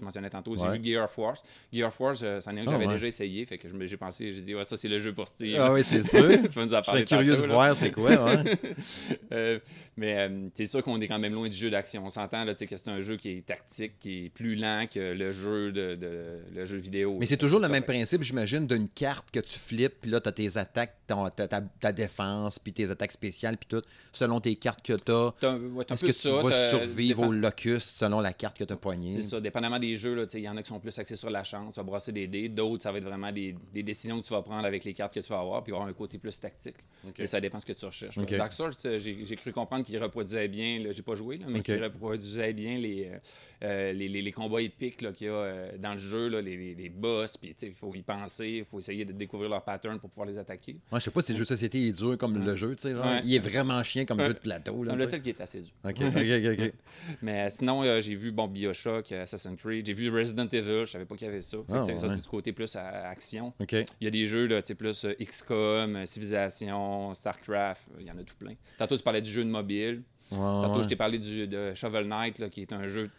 mentionnais 0.05 0.31
tantôt. 0.31 0.55
J'ai 0.57 0.63
Ouais. 0.63 0.79
vu 0.79 0.85
Gear 0.93 1.05
of 1.05 1.11
Force. 1.11 1.43
Gear 1.73 1.89
of 1.89 1.95
Force, 1.95 2.21
euh, 2.23 2.41
c'en 2.41 2.57
est 2.57 2.61
un 2.61 2.65
que 2.65 2.69
Ah, 2.71 2.73
j'avais 2.73 2.87
ouais. 2.87 2.93
déjà 2.95 3.07
essayé. 3.07 3.45
Fait 3.47 3.59
que 3.59 3.69
j'ai 3.87 3.97
pensé, 3.97 4.33
j'ai 4.33 4.41
dit, 4.41 4.55
ouais, 4.55 4.65
ça 4.65 4.77
c'est 4.77 4.89
le 4.89 4.99
jeu 4.99 5.13
pour 5.15 5.27
Steve. 5.29 5.57
Ah 5.59 5.73
oui, 5.73 5.83
c'est 5.83 6.03
sûr. 6.03 6.29
tu 6.43 6.59
vas 6.59 6.67
nous 6.67 6.75
en 6.75 6.83
Je 6.83 6.87
parler 6.87 7.05
curieux 7.05 7.33
tantôt, 7.33 7.43
de 7.43 7.49
là. 7.49 7.55
voir 7.55 7.77
c'est 7.77 7.93
quoi. 7.93 8.11
Ouais. 8.25 8.45
Euh, 9.33 9.59
mais 9.97 10.17
euh, 10.19 10.49
c'est 10.55 10.65
sûr 10.67 10.83
qu'on 10.83 11.01
est 11.01 11.07
quand 11.07 11.19
même 11.19 11.35
loin 11.35 11.49
du 11.49 11.57
jeu 11.57 11.71
d'action. 11.71 12.05
On 12.05 12.11
s'entend 12.11 12.45
là, 12.45 12.55
sais, 12.57 12.67
que 12.67 12.77
c'est 12.77 12.89
un 12.89 13.01
jeu 13.01 13.17
qui 13.17 13.31
est 13.31 13.47
tactique, 13.47 13.99
qui 13.99 14.25
est 14.27 14.29
plus 14.31 14.55
lent 14.55 14.87
que 14.91 14.99
le 15.13 15.33
jeu 15.33 15.71
de, 15.73 15.97
de- 15.97 16.39
le 16.55 16.65
jeu 16.65 16.79
vidéo. 16.79 17.17
Mais 17.21 17.27
c'est 17.27 17.37
toujours 17.37 17.61
le 17.61 17.69
même 17.69 17.83
principe, 17.85 18.23
j'imagine, 18.23 18.67
d'une 18.67 18.89
carte 18.89 19.31
que 19.31 19.41
tu 19.41 19.59
flippes, 19.59 20.01
puis 20.01 20.11
là, 20.11 20.21
tu 20.21 20.29
as 20.29 20.33
tes 20.33 20.57
attaques, 20.57 20.97
ta, 21.07 21.58
ta- 21.61 21.67
ta 21.81 21.93
défense, 21.93 22.59
puis 22.59 22.73
tes 22.73 22.91
attaques 22.91 23.13
spéciales, 23.13 23.57
puis 23.57 23.69
tout, 23.69 23.83
selon 24.13 24.41
tes 24.41 24.57
cartes 24.57 24.83
que 24.85 24.93
tu 24.95 25.13
as. 25.13 25.27
Ouais, 25.51 25.85
Est-ce 25.89 26.03
que 26.03 26.07
de 26.09 26.13
tu 26.13 26.19
ça, 26.19 26.43
vas 26.43 26.71
survivre 26.71 27.19
dépend- 27.23 27.29
au 27.29 27.33
locust 27.33 27.99
selon 27.99 28.21
la 28.21 28.33
carte 28.33 28.57
que 28.59 28.65
tu 28.65 28.73
as 28.73 28.77
poignée? 28.77 29.11
C'est 29.11 29.23
ça, 29.23 29.41
dépendamment 29.41 29.79
des 29.79 29.97
jeux, 29.97 30.27
il 30.35 30.41
y 30.41 30.49
en 30.49 30.57
a 30.57 30.63
qui 30.63 30.69
sont 30.69 30.81
plus 30.81 30.99
axés 30.99 31.17
sur 31.17 31.31
la 31.31 31.45
chance, 31.45 31.75
tu 31.75 31.81
vas 31.81 31.85
brasser 31.85 32.13
des 32.13 32.27
dés, 32.27 32.49
d'autres, 32.49 32.83
ça 32.83 32.93
va 32.93 32.99
être 32.99 33.05
vraiment 33.05 33.33
des, 33.33 33.55
des 33.73 33.83
décisions 33.83 34.21
que 34.21 34.27
tu 34.27 34.33
vas 34.33 34.43
prendre 34.43 34.65
avec 34.67 34.85
les 34.85 34.95
cartes 34.95 35.15
que 35.15 35.21
tu 35.21 35.29
vas 35.29 35.41
avoir, 35.41 35.63
puis 35.63 35.71
il 35.71 35.73
va 35.73 35.79
y 35.79 35.81
avoir 35.81 35.89
un 35.91 35.93
côté 35.97 36.19
plus 36.19 36.39
tactique. 36.41 36.77
Et 37.19 37.27
ça 37.27 37.41
dépend 37.41 37.61
ce 37.61 37.67
que 37.67 37.73
tu 37.73 37.85
recherches. 37.85 38.19
Dark 38.19 38.53
Souls, 38.53 38.71
euh, 38.87 38.99
j'ai 38.99 39.37
cru 39.37 39.53
comprendre 39.53 39.85
qu'il 39.85 40.03
reproduisait 40.03 40.49
bien, 40.49 40.83
j'ai 40.91 41.03
pas 41.03 41.15
joué, 41.15 41.39
là, 41.39 41.47
mais 41.49 41.61
Ok. 41.61 41.65
qu'il 41.67 41.83
reproduisait 41.83 42.53
bien 42.53 42.79
les, 42.79 43.07
euh, 43.07 43.19
euh, 43.65 43.93
les, 43.93 44.09
les- 44.09 44.23
les 44.23 44.33
combats 44.33 44.61
épiques 44.63 44.97
qu'il 45.15 45.27
y 45.27 45.31
a 45.31 45.33
euh, 45.33 45.73
dans 45.79 45.93
le 45.93 45.99
jeu, 45.99 46.29
là, 46.29 46.41
les, 46.41 46.89
boss, 46.89 47.37
puis 47.37 47.55
il 47.63 47.73
faut 47.75 47.95
y 47.95 48.03
penser, 48.03 48.49
il 48.59 48.65
faut 48.65 48.79
essayer 48.79 49.05
de 49.05 49.13
découvrir 49.13 49.51
leur 49.51 49.63
pattern 49.63 49.99
pour 49.99 50.11
pouvoir 50.11 50.27
les 50.27 50.39
attaquer. 50.39 50.77
Moi, 50.91 50.99
je 50.99 51.05
sais 51.05 51.11
pas 51.11 51.23
si 51.23 51.33
le 51.33 51.39
jeu 51.39 51.45
de 51.45 51.48
société 51.49 51.87
est 51.89 51.93
dur 51.93 52.17
comme 52.19 52.45
le 52.45 52.57
jeu, 52.57 52.75
tu 52.77 52.83
sais. 52.83 52.95
Ouais. 52.95 53.21
Il 53.25 53.35
est 53.35 53.39
vraiment 53.39 53.83
chien 53.83 54.05
comme 54.05 54.21
jeu 54.21 54.35
de 54.35 54.39
plateau. 54.39 54.83
Là. 54.83 54.93
Semble-t-il 54.93 55.23
qu'il 55.23 55.31
est 55.31 55.41
assez 55.41 55.61
dur. 55.61 55.71
Ok, 55.85 55.97
ok, 56.01 56.59
ok. 56.61 56.73
Mais 57.23 57.47
euh, 57.47 57.51
sinon, 57.51 57.83
euh, 57.83 58.01
j'ai 58.01 58.15
vu 58.15 58.31
bon, 58.33 58.47
Bioshock, 58.49 59.11
euh, 59.13 59.23
Assassin's 59.23 59.59
Creed, 59.61 59.87
j'ai 59.87 59.95
vu 59.95 60.11
Resident 60.11 60.47
Evil, 60.47 60.81
je 60.87 60.91
savais 60.93 61.05
pas 61.05 61.17
qu'il 61.17 61.27
y 61.27 61.31
avait 61.31 61.43
ça. 61.43 61.57
Ah, 61.71 61.85
ça, 61.99 62.09
c'est 62.09 62.21
du 62.23 62.29
côté 62.29 62.53
plus 62.53 62.75
à- 62.77 63.09
action. 63.09 63.53
Ok. 63.61 63.73
Il 63.73 64.05
y 64.05 64.07
a 64.07 64.11
des 64.11 64.27
jeux, 64.27 64.47
là, 64.47 64.63
tu 64.63 64.69
sais, 64.69 64.75
plus 64.75 65.05
euh, 65.05 65.15
XCOM, 65.21 65.97
euh, 65.97 66.07
Civilization, 66.07 67.15
StarCraft, 67.15 67.89
euh, 67.95 67.97
il 68.01 68.07
y 68.07 68.11
en 68.11 68.19
a 68.19 68.23
tout 68.23 68.37
plein. 68.39 68.55
Tantôt, 68.79 68.97
tu 68.97 69.03
parlais 69.03 69.23
du 69.23 69.31
jeu 69.31 69.45
de 69.45 69.51
mobile. 69.51 70.03
Ouais, 70.31 70.37
Tantôt, 70.39 70.83
je 70.83 70.89
t'ai 70.89 70.97
parlé 70.97 71.19
du, 71.19 71.47
de 71.47 71.73
Shovel 71.75 72.07
Knight, 72.07 72.39
là, 72.39 72.49
qui 72.49 72.63
est 72.63 72.73
un 72.73 72.87
jeu, 72.87 73.11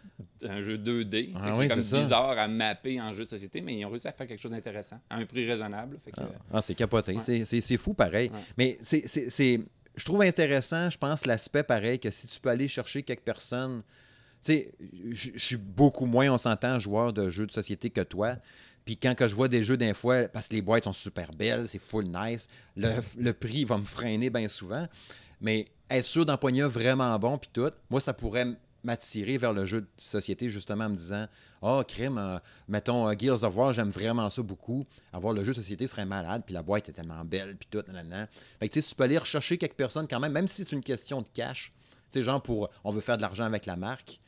un 0.48 0.62
jeu 0.62 0.78
2D, 0.78 1.10
tu 1.28 1.32
sais, 1.32 1.38
Ah 1.42 1.46
qui 1.48 1.52
oui, 1.58 1.66
est 1.66 1.68
comme 1.70 1.82
ça. 1.82 1.98
bizarre 2.00 2.38
à 2.38 2.48
mapper 2.48 3.02
en 3.02 3.12
jeu 3.14 3.24
de 3.24 3.30
société, 3.30 3.62
mais 3.62 3.76
ils 3.78 3.86
ont 3.86 3.90
réussi 3.90 4.08
à 4.08 4.12
faire 4.12 4.28
quelque 4.28 4.40
chose 4.42 4.52
d'intéressant, 4.52 5.00
à 5.10 5.18
un 5.18 5.26
prix 5.26 5.48
raisonnable. 5.48 5.98
Fait 6.04 6.12
que, 6.12 6.22
Ah, 6.54 6.62
c'est 6.62 6.76
capoté. 6.76 7.16
Ouais. 7.16 7.46
C'est- 7.46 7.78
fou 7.78 7.94
pareil. 7.94 8.30
Ouais. 8.30 8.40
Mais 8.58 8.78
c'est- 8.82 9.62
Je 9.96 10.06
trouve 10.06 10.22
intéressant, 10.22 10.90
je 10.90 10.98
pense, 10.98 11.26
l'aspect 11.26 11.64
pareil 11.64 12.00
que 12.00 12.10
si 12.10 12.26
tu 12.28 12.40
peux 12.40 12.50
aller 12.50 12.68
chercher 12.70 13.04
quelques 13.04 13.22
personnes. 13.24 13.82
Tu 14.42 14.54
sais, 14.54 14.72
je 15.12 15.32
je 15.36 15.46
suis 15.46 15.58
beaucoup 15.58 16.06
moins, 16.06 16.30
on 16.30 16.38
s'entend, 16.38 16.80
joueur 16.80 17.12
de 17.12 17.28
jeux 17.30 17.46
de 17.48 17.52
société 17.52 17.90
que 17.90 18.00
toi. 18.02 18.36
Puis 18.86 18.96
quand 18.96 19.14
que 19.14 19.28
je 19.28 19.36
vois 19.36 19.50
des 19.50 19.62
jeux 19.62 19.76
d'un 19.76 19.94
fois, 19.94 20.30
parce 20.30 20.48
que 20.48 20.56
les 20.56 20.62
boîtes 20.62 20.86
sont 20.86 20.94
super 20.94 21.32
belles, 21.34 21.68
c'est 21.68 21.80
full 21.80 22.06
nice, 22.06 22.48
le, 22.78 22.90
le 23.18 23.34
prix 23.34 23.66
va 23.66 23.78
me 23.78 23.84
freiner 23.84 24.30
bien 24.30 24.48
souvent. 24.48 24.88
Mais 25.42 25.66
être 25.90 26.06
sûr 26.06 26.26
d'empoigner 26.26 26.64
vraiment 26.64 27.18
bon, 27.20 27.38
puis 27.38 27.50
tout, 27.52 27.72
moi, 27.90 28.02
ça 28.02 28.14
pourrait 28.14 28.48
m'attirer 28.84 29.38
vers 29.38 29.54
le 29.54 29.66
jeu 29.66 29.82
de 29.82 29.88
société, 29.98 30.50
justement, 30.50 30.86
en 30.86 30.90
me 30.90 30.96
disant 30.96 31.28
Ah, 31.62 31.84
crime, 31.88 32.18
euh, 32.18 32.40
mettons 32.68 33.08
euh, 33.10 33.14
Gears 33.18 33.44
of 33.44 33.56
War, 33.56 33.74
j'aime 33.74 33.90
vraiment 33.90 34.30
ça 34.30 34.42
beaucoup. 34.42 34.86
Avoir 35.12 35.34
le 35.34 35.44
jeu 35.44 35.52
de 35.52 35.58
société 35.58 35.88
serait 35.88 36.06
malade, 36.06 36.44
puis 36.46 36.54
la 36.54 36.64
boîte 36.64 36.90
est 36.90 36.94
tellement 36.94 37.24
belle, 37.26 37.56
puis 37.58 37.68
tout, 37.70 37.84
nanana. 37.88 38.28
Fait 38.60 38.68
que 38.68 38.74
tu 38.74 38.82
sais, 38.82 38.90
tu 38.90 38.96
peux 38.96 39.04
aller 39.04 39.18
rechercher 39.18 39.58
quelques 39.58 39.74
personnes 39.74 40.08
quand 40.08 40.20
même, 40.20 40.32
même 40.32 40.48
si 40.48 40.58
c'est 40.58 40.72
une 40.72 40.84
question 40.84 41.22
de 41.22 41.28
cash. 41.34 41.74
Tu 42.12 42.20
sais, 42.20 42.24
genre, 42.24 42.42
pour 42.42 42.70
on 42.84 42.92
veut 42.92 43.02
faire 43.02 43.18
de 43.18 43.22
l'argent 43.22 43.44
avec 43.44 43.66
la 43.66 43.76
marque. 43.76 44.20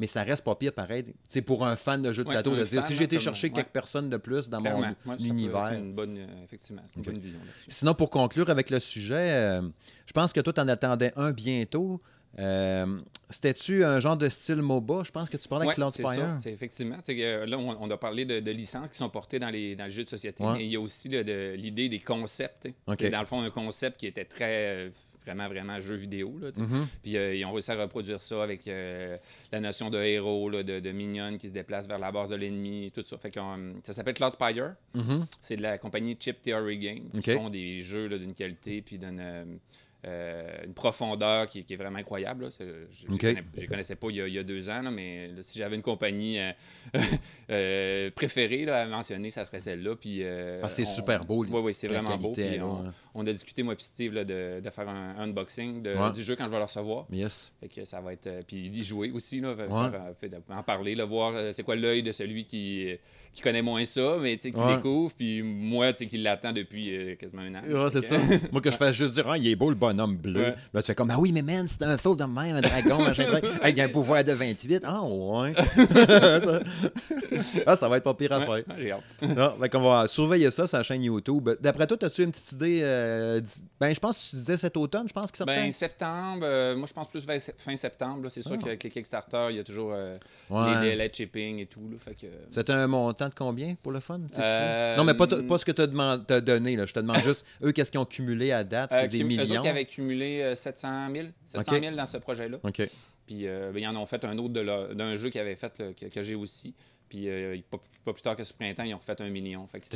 Mais 0.00 0.06
ça 0.08 0.22
reste 0.24 0.42
pas 0.42 0.54
pire 0.56 0.72
pareil. 0.72 1.04
Sais, 1.28 1.42
pour 1.42 1.64
un 1.64 1.76
fan 1.76 2.00
de 2.02 2.10
jeux 2.12 2.24
de 2.24 2.28
Ouais, 2.28 2.34
plateau, 2.34 2.52
un 2.52 2.56
de 2.56 2.64
dire 2.64 2.80
fan, 2.80 2.88
si 2.90 2.96
j'ai 2.96 3.04
été 3.04 3.20
chercher 3.20 3.48
ouais. 3.48 3.52
quelques 3.52 3.68
personnes 3.68 4.08
de 4.10 4.16
plus 4.16 4.48
dans 4.48 4.60
clairement, 4.60 4.94
mon 5.04 5.16
univers. 5.18 5.72
une 5.74 5.92
bonne, 5.92 6.16
euh, 6.18 6.44
effectivement, 6.44 6.82
c'est 6.88 6.96
une 6.96 7.02
bonne 7.02 7.18
vision. 7.18 7.38
Sinon, 7.68 7.92
pour 7.94 8.08
conclure 8.10 8.48
avec 8.50 8.70
le 8.70 8.80
sujet, 8.80 9.32
euh, 9.34 9.62
je 10.06 10.12
pense 10.12 10.32
que 10.32 10.40
toi, 10.40 10.52
tu 10.54 10.60
en 10.60 10.68
attendais 10.68 11.12
un 11.16 11.32
bientôt. 11.32 12.00
Euh, 12.38 12.98
C'était-tu 13.28 13.84
un 13.84 14.00
genre 14.00 14.16
de 14.16 14.28
style 14.28 14.62
MOBA? 14.62 15.02
Je 15.04 15.10
pense 15.10 15.28
que 15.28 15.36
tu 15.36 15.48
parlais 15.48 15.64
avec 15.66 15.76
Ouais, 15.76 15.82
Cloud 15.82 15.92
c'est 15.92 16.04
Spire. 16.04 16.38
C'est 16.40 16.52
effectivement. 16.52 16.96
c'est 17.02 17.14
là, 17.46 17.58
on, 17.58 17.76
on 17.80 17.90
a 17.90 17.96
parlé 17.96 18.24
de, 18.24 18.40
de 18.40 18.50
licences 18.52 18.88
qui 18.90 18.96
sont 18.96 19.10
portées 19.10 19.38
dans 19.38 19.50
les, 19.50 19.76
dans 19.76 19.84
les 19.84 19.90
jeux 19.90 20.04
de 20.04 20.08
société, 20.08 20.42
Ouais. 20.44 20.54
mais 20.54 20.64
il 20.64 20.70
y 20.70 20.76
a 20.76 20.80
aussi 20.80 21.08
de- 21.08 21.54
l'idée 21.56 21.88
des 21.88 21.98
concepts. 21.98 22.62
tu 22.62 22.68
sais. 22.70 22.74
OK. 22.86 22.96
C'est 23.00 23.10
Dans 23.10 23.20
le 23.20 23.26
fond, 23.26 23.42
un 23.42 23.50
concept 23.50 23.98
qui 24.00 24.06
était 24.06 24.24
très. 24.24 24.92
Vraiment, 25.24 25.48
vraiment 25.48 25.80
jeu 25.80 25.94
vidéo. 25.94 26.38
Là. 26.40 26.48
Mhm. 26.56 26.86
Puis 27.02 27.16
euh, 27.16 27.34
ils 27.34 27.44
ont 27.44 27.52
réussi 27.52 27.70
à 27.70 27.76
reproduire 27.76 28.20
ça 28.20 28.42
avec 28.42 28.66
euh, 28.68 29.16
la 29.52 29.60
notion 29.60 29.90
de 29.90 29.98
héros, 29.98 30.48
là, 30.50 30.62
de, 30.62 30.80
de 30.80 30.92
mignonne 30.92 31.38
qui 31.38 31.48
se 31.48 31.52
déplace 31.52 31.86
vers 31.86 31.98
la 31.98 32.12
base 32.12 32.30
de 32.30 32.36
l'ennemi, 32.36 32.90
tout 32.94 33.04
ça. 33.04 33.18
Fait 33.18 33.30
que, 33.30 33.40
euh, 33.40 33.72
ça 33.84 33.92
s'appelle 33.92 34.14
Cloud 34.14 34.32
Spire. 34.32 34.74
Mhm. 34.94 35.26
C'est 35.40 35.56
de 35.56 35.62
la 35.62 35.78
compagnie 35.78 36.16
Chip 36.18 36.42
Theory 36.42 36.78
Game 36.78 37.20
qui 37.20 37.32
font 37.32 37.50
des 37.50 37.82
jeux 37.82 38.08
d'une 38.18 38.34
qualité 38.34 38.82
puis 38.82 38.98
d'une, 38.98 39.58
euh, 40.06 40.64
une 40.64 40.72
profondeur 40.72 41.46
qui, 41.46 41.62
qui 41.62 41.74
est 41.74 41.76
vraiment 41.76 41.98
incroyable. 41.98 42.44
là. 42.44 42.50
Je 42.58 43.06
ne 43.06 43.66
connaissais 43.66 43.96
pas 43.96 44.06
il 44.08 44.16
y 44.16 44.22
a, 44.22 44.28
il 44.28 44.32
y 44.32 44.38
a 44.38 44.42
deux 44.42 44.70
ans, 44.70 44.80
là, 44.80 44.90
mais 44.90 45.28
là, 45.28 45.42
si 45.42 45.58
j'avais 45.58 45.76
une 45.76 45.82
compagnie 45.82 46.38
euh, 46.38 46.52
euh, 47.50 48.10
préférée 48.12 48.66
à 48.70 48.86
mentionner, 48.86 49.28
ça 49.28 49.44
serait 49.44 49.60
celle-là. 49.60 49.96
Puis, 49.96 50.22
c'est 50.68 50.86
super 50.86 51.26
beau, 51.26 51.44
Oui, 51.44 51.60
oui, 51.62 51.74
c'est 51.74 51.88
vraiment 51.88 52.16
beau. 52.16 52.32
Puis 52.32 52.58
on. 52.62 53.09
On 53.14 53.26
a 53.26 53.32
discuté, 53.32 53.62
moi 53.62 53.74
et 53.74 53.76
Steve, 53.82 54.14
là, 54.14 54.24
de, 54.24 54.60
de 54.60 54.70
faire 54.70 54.88
un, 54.88 55.16
un 55.18 55.22
unboxing 55.24 55.82
de- 55.82 55.94
Ouais. 55.94 56.12
du 56.12 56.22
jeu 56.22 56.36
quand 56.36 56.44
je 56.46 56.50
vais 56.50 56.58
le 56.58 56.62
recevoir. 56.64 57.06
Yes. 57.12 57.50
Fait 57.60 57.68
que 57.68 57.84
ça 57.84 58.00
va 58.00 58.12
être. 58.12 58.26
euh, 58.28 58.42
puis 58.46 58.68
y 58.68 58.82
jouer 58.84 59.10
aussi, 59.10 59.40
là, 59.40 59.54
faire, 59.56 59.70
Ouais. 59.70 59.88
euh, 60.24 60.38
en 60.54 60.62
parler, 60.62 60.94
là, 60.94 61.04
voir 61.04 61.32
euh, 61.34 61.50
c'est 61.52 61.62
quoi 61.62 61.76
l'œil 61.76 62.02
de 62.02 62.12
celui 62.12 62.44
qui, 62.46 62.88
qui 63.32 63.42
connaît 63.42 63.62
moins 63.62 63.84
ça, 63.84 64.16
mais 64.20 64.36
qui 64.38 64.50
Ouais. 64.50 64.76
découvre, 64.76 65.12
puis 65.16 65.42
moi, 65.42 65.92
tu 65.92 66.00
sais, 66.00 66.06
qui 66.06 66.18
l'attend 66.18 66.52
depuis 66.52 66.94
euh, 66.96 67.14
quasiment 67.16 67.42
un 67.42 67.54
an. 67.56 67.62
Ouais, 67.68 67.90
c'est 67.90 68.02
ça. 68.02 68.16
Moi, 68.52 68.60
que 68.60 68.70
je 68.70 68.76
fais 68.76 68.92
juste 68.92 69.12
dire, 69.14 69.24
ah, 69.28 69.38
il 69.38 69.46
est 69.48 69.56
beau 69.56 69.68
le 69.70 69.76
bonhomme 69.76 70.16
bleu. 70.16 70.40
Ouais. 70.40 70.54
Là, 70.74 70.80
tu 70.82 70.86
fais 70.86 70.94
comme, 70.94 71.10
ah 71.10 71.18
oui, 71.18 71.30
mais 71.32 71.42
man, 71.42 71.66
c'est 71.68 71.82
un 71.84 71.96
saut 71.98 72.16
de 72.16 72.24
même, 72.24 72.56
un 72.56 72.60
dragon, 72.60 72.98
machin, 73.06 73.26
avec 73.62 73.78
un 73.78 73.88
pouvoir 73.88 74.22
de 74.24 74.32
28. 74.32 74.82
Ah, 74.84 75.02
ouais. 75.04 75.52
ça... 75.54 76.60
ah, 77.66 77.76
ça 77.76 77.88
va 77.88 77.96
être 77.98 78.04
pas 78.04 78.14
pire 78.14 78.32
à 78.32 78.38
Ouais, 78.40 78.44
faire. 78.46 78.76
ouais, 78.76 78.82
j'ai 78.82 78.92
hâte. 78.92 79.02
Ah, 79.36 79.54
fait 79.60 79.68
qu'on 79.68 79.80
va 79.80 80.08
surveiller 80.08 80.50
ça 80.50 80.66
sur 80.66 80.76
la 80.78 80.82
chaîne 80.82 81.02
YouTube. 81.02 81.48
D'après 81.60 81.86
toi, 81.86 81.96
as-tu 82.02 82.22
une 82.24 82.30
petite 82.32 82.52
idée? 82.52 82.80
euh, 82.82 82.99
d- 83.40 83.46
ben, 83.78 83.94
je 83.94 84.00
pense 84.00 84.16
que 84.18 84.30
tu 84.30 84.36
disais 84.36 84.56
cet 84.56 84.76
automne, 84.76 85.08
je 85.08 85.12
pense 85.12 85.26
qu'il 85.26 85.36
sortait. 85.36 85.54
Ben, 85.54 85.72
septembre, 85.72 86.40
euh, 86.44 86.76
moi 86.76 86.86
je 86.86 86.92
pense 86.92 87.08
plus 87.08 87.24
vers 87.26 87.40
fin 87.58 87.76
septembre. 87.76 88.28
C'est 88.28 88.42
sûr 88.42 88.56
Ah. 88.58 88.62
qu'avec 88.62 88.82
les 88.84 88.90
Kickstarter, 88.90 89.46
il 89.50 89.56
y 89.56 89.58
a 89.58 89.64
toujours 89.64 89.92
euh, 89.94 90.16
Ouais. 90.50 90.74
les 90.82 90.90
délais 90.90 91.08
de 91.08 91.14
shipping 91.14 91.58
et 91.58 91.66
tout. 91.66 91.88
Là, 91.90 91.96
fait 91.98 92.14
que... 92.14 92.26
C'était 92.50 92.72
un 92.72 92.86
montant 92.86 93.28
de 93.28 93.34
combien 93.34 93.74
pour 93.82 93.92
le 93.92 94.00
fun? 94.00 94.20
Euh, 94.38 94.96
Non, 94.96 95.04
mais 95.04 95.14
pas, 95.14 95.26
t- 95.26 95.42
pas 95.42 95.58
ce 95.58 95.64
que 95.64 95.72
tu 95.72 95.82
as 95.82 96.40
donné. 96.40 96.76
Là. 96.76 96.86
Je 96.86 96.92
te 96.94 97.00
demande 97.00 97.18
juste, 97.24 97.44
eux, 97.62 97.72
qu'est-ce 97.72 97.90
qu'ils 97.90 98.00
ont 98.00 98.04
cumulé 98.04 98.52
à 98.52 98.64
date? 98.64 98.90
C'est 98.92 99.04
Euh, 99.04 99.08
des 99.08 99.18
cum- 99.20 99.30
eux 99.30 99.34
autres 99.34 99.44
millions? 99.48 99.62
qui 99.62 99.68
avaient 99.68 99.84
cumulé 99.84 100.40
euh, 100.42 100.54
700 100.54 101.08
000, 101.14 101.28
700 101.46 101.72
Ok. 101.74 101.80
000 101.82 101.96
dans 101.96 102.06
ce 102.06 102.16
projet-là. 102.18 102.58
OK. 102.62 102.82
Puis 103.26 103.46
euh, 103.46 103.70
ben, 103.72 103.80
ils 103.80 103.86
en 103.88 103.96
ont 103.96 104.06
fait 104.06 104.24
un 104.24 104.36
autre 104.38 104.54
d'un 104.94 105.14
jeu 105.16 105.30
qu'ils 105.30 105.40
avaient 105.40 105.54
fait, 105.54 105.78
là, 105.78 105.92
que, 105.92 106.06
que 106.06 106.22
j'ai 106.22 106.34
aussi. 106.34 106.74
Puis 107.10 107.28
euh, 107.28 107.56
pas, 107.70 107.78
pas 108.04 108.12
plus 108.14 108.22
tard 108.22 108.36
que 108.36 108.44
ce 108.44 108.54
printemps, 108.54 108.84
ils 108.84 108.94
ont 108.94 108.98
refait 108.98 109.20
un 109.20 109.28
million. 109.28 109.66
Fait 109.66 109.80
que, 109.80 109.86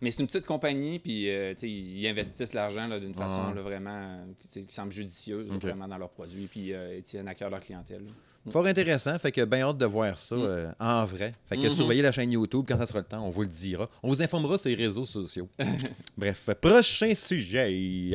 mais 0.00 0.10
c'est 0.12 0.20
une 0.20 0.26
petite 0.28 0.46
compagnie, 0.46 0.98
puis 1.00 1.28
euh, 1.28 1.52
ils 1.62 2.06
investissent 2.06 2.54
l'argent 2.54 2.86
là, 2.86 2.98
d'une 3.00 3.14
façon 3.14 3.52
là, 3.52 3.60
vraiment 3.60 4.24
qui 4.48 4.64
semble 4.68 4.92
judicieuse 4.92 5.50
là, 5.50 5.58
vraiment 5.58 5.88
dans 5.88 5.98
leurs 5.98 6.08
produits, 6.10 6.46
puis 6.46 6.72
euh, 6.72 6.96
ils 6.96 7.02
tiennent 7.02 7.28
à 7.28 7.34
cœur 7.34 7.50
leur 7.50 7.60
clientèle. 7.60 8.04
là. 8.04 8.12
Fort 8.52 8.64
intéressant. 8.64 9.18
Fait 9.18 9.32
que 9.32 9.44
bien 9.44 9.68
hâte 9.68 9.76
de 9.76 9.84
voir 9.84 10.16
ça 10.16 10.34
Mm. 10.34 10.74
en 10.80 11.04
vrai. 11.04 11.34
Fait 11.46 11.56
que 11.58 11.64
Mhm. 11.66 11.70
surveillez 11.72 12.00
la 12.00 12.10
chaîne 12.12 12.32
YouTube 12.32 12.64
quand 12.66 12.78
ça 12.78 12.86
sera 12.86 13.00
le 13.00 13.04
temps. 13.04 13.22
On 13.26 13.28
vous 13.28 13.42
le 13.42 13.48
dira. 13.48 13.86
On 14.02 14.08
vous 14.08 14.22
informera 14.22 14.56
sur 14.56 14.70
les 14.70 14.76
réseaux 14.76 15.04
sociaux. 15.04 15.46
Bref, 16.16 16.48
prochain 16.58 17.14
sujet. 17.14 18.12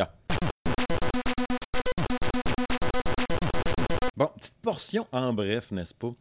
Bon, 4.18 4.30
petite 4.38 4.56
portion 4.62 5.06
en 5.12 5.34
bref, 5.34 5.72
n'est-ce 5.72 5.94
pas? 5.94 6.14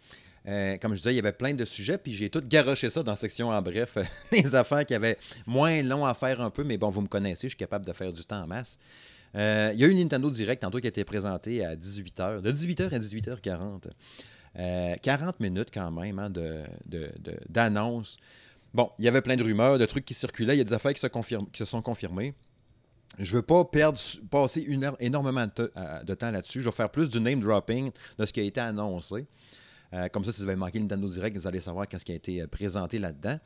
Euh, 0.46 0.76
comme 0.76 0.92
je 0.92 0.98
disais, 0.98 1.12
il 1.12 1.16
y 1.16 1.20
avait 1.20 1.32
plein 1.32 1.54
de 1.54 1.64
sujets, 1.64 1.96
puis 1.96 2.12
j'ai 2.12 2.28
tout 2.28 2.42
garoché 2.46 2.90
ça 2.90 3.02
dans 3.02 3.12
la 3.12 3.16
section 3.16 3.48
en 3.48 3.62
bref. 3.62 3.96
les 4.32 4.54
affaires 4.54 4.84
qui 4.84 4.94
avaient 4.94 5.16
moins 5.46 5.82
long 5.82 6.04
à 6.04 6.12
faire 6.12 6.40
un 6.40 6.50
peu, 6.50 6.64
mais 6.64 6.76
bon, 6.76 6.90
vous 6.90 7.00
me 7.00 7.08
connaissez, 7.08 7.48
je 7.48 7.52
suis 7.52 7.56
capable 7.56 7.86
de 7.86 7.92
faire 7.92 8.12
du 8.12 8.22
temps 8.24 8.42
en 8.42 8.46
masse. 8.46 8.78
Euh, 9.36 9.72
il 9.74 9.80
y 9.80 9.84
a 9.84 9.88
eu 9.88 9.94
Nintendo 9.94 10.30
Direct 10.30 10.62
tantôt 10.62 10.78
qui 10.80 10.86
a 10.86 10.88
été 10.88 11.02
présentée 11.04 11.64
à 11.64 11.74
18h, 11.74 12.40
de 12.40 12.52
18h 12.52 12.94
à 12.94 12.98
18h40. 12.98 13.84
Euh, 14.56 14.94
40 15.02 15.40
minutes 15.40 15.70
quand 15.72 15.90
même 15.90 16.18
hein, 16.18 16.30
de, 16.30 16.62
d'annonces. 17.48 18.18
Bon, 18.72 18.90
il 18.98 19.04
y 19.04 19.08
avait 19.08 19.22
plein 19.22 19.36
de 19.36 19.42
rumeurs, 19.42 19.78
de 19.78 19.86
trucs 19.86 20.04
qui 20.04 20.14
circulaient, 20.14 20.54
il 20.54 20.58
y 20.58 20.60
a 20.60 20.64
des 20.64 20.72
affaires 20.72 20.92
qui 20.92 21.00
se, 21.00 21.06
confirment- 21.06 21.50
qui 21.50 21.58
se 21.58 21.64
sont 21.64 21.82
confirmées. 21.82 22.34
Je 23.18 23.36
veux 23.36 23.42
pas 23.42 23.64
perdre, 23.64 23.98
passer 24.30 24.66
énormément 25.00 25.46
de 25.46 26.14
temps 26.14 26.30
là-dessus. 26.30 26.60
Je 26.60 26.68
vais 26.68 26.74
faire 26.74 26.90
plus 26.90 27.08
du 27.08 27.20
name 27.20 27.40
dropping 27.40 27.92
de 28.18 28.26
ce 28.26 28.32
qui 28.32 28.40
a 28.40 28.42
été 28.42 28.60
annoncé. 28.60 29.26
Euh, 29.94 30.08
comme 30.08 30.24
ça, 30.24 30.32
si 30.32 30.42
vous 30.42 30.48
avez 30.48 30.56
manqué 30.56 30.78
le 30.78 30.84
Nintendo 30.84 31.08
Direct, 31.08 31.36
vous 31.36 31.46
allez 31.46 31.60
savoir 31.60 31.86
qu'est-ce 31.88 32.04
qui 32.04 32.12
a 32.12 32.16
été 32.16 32.42
euh, 32.42 32.46
présenté 32.46 32.98
là-dedans. 32.98 33.38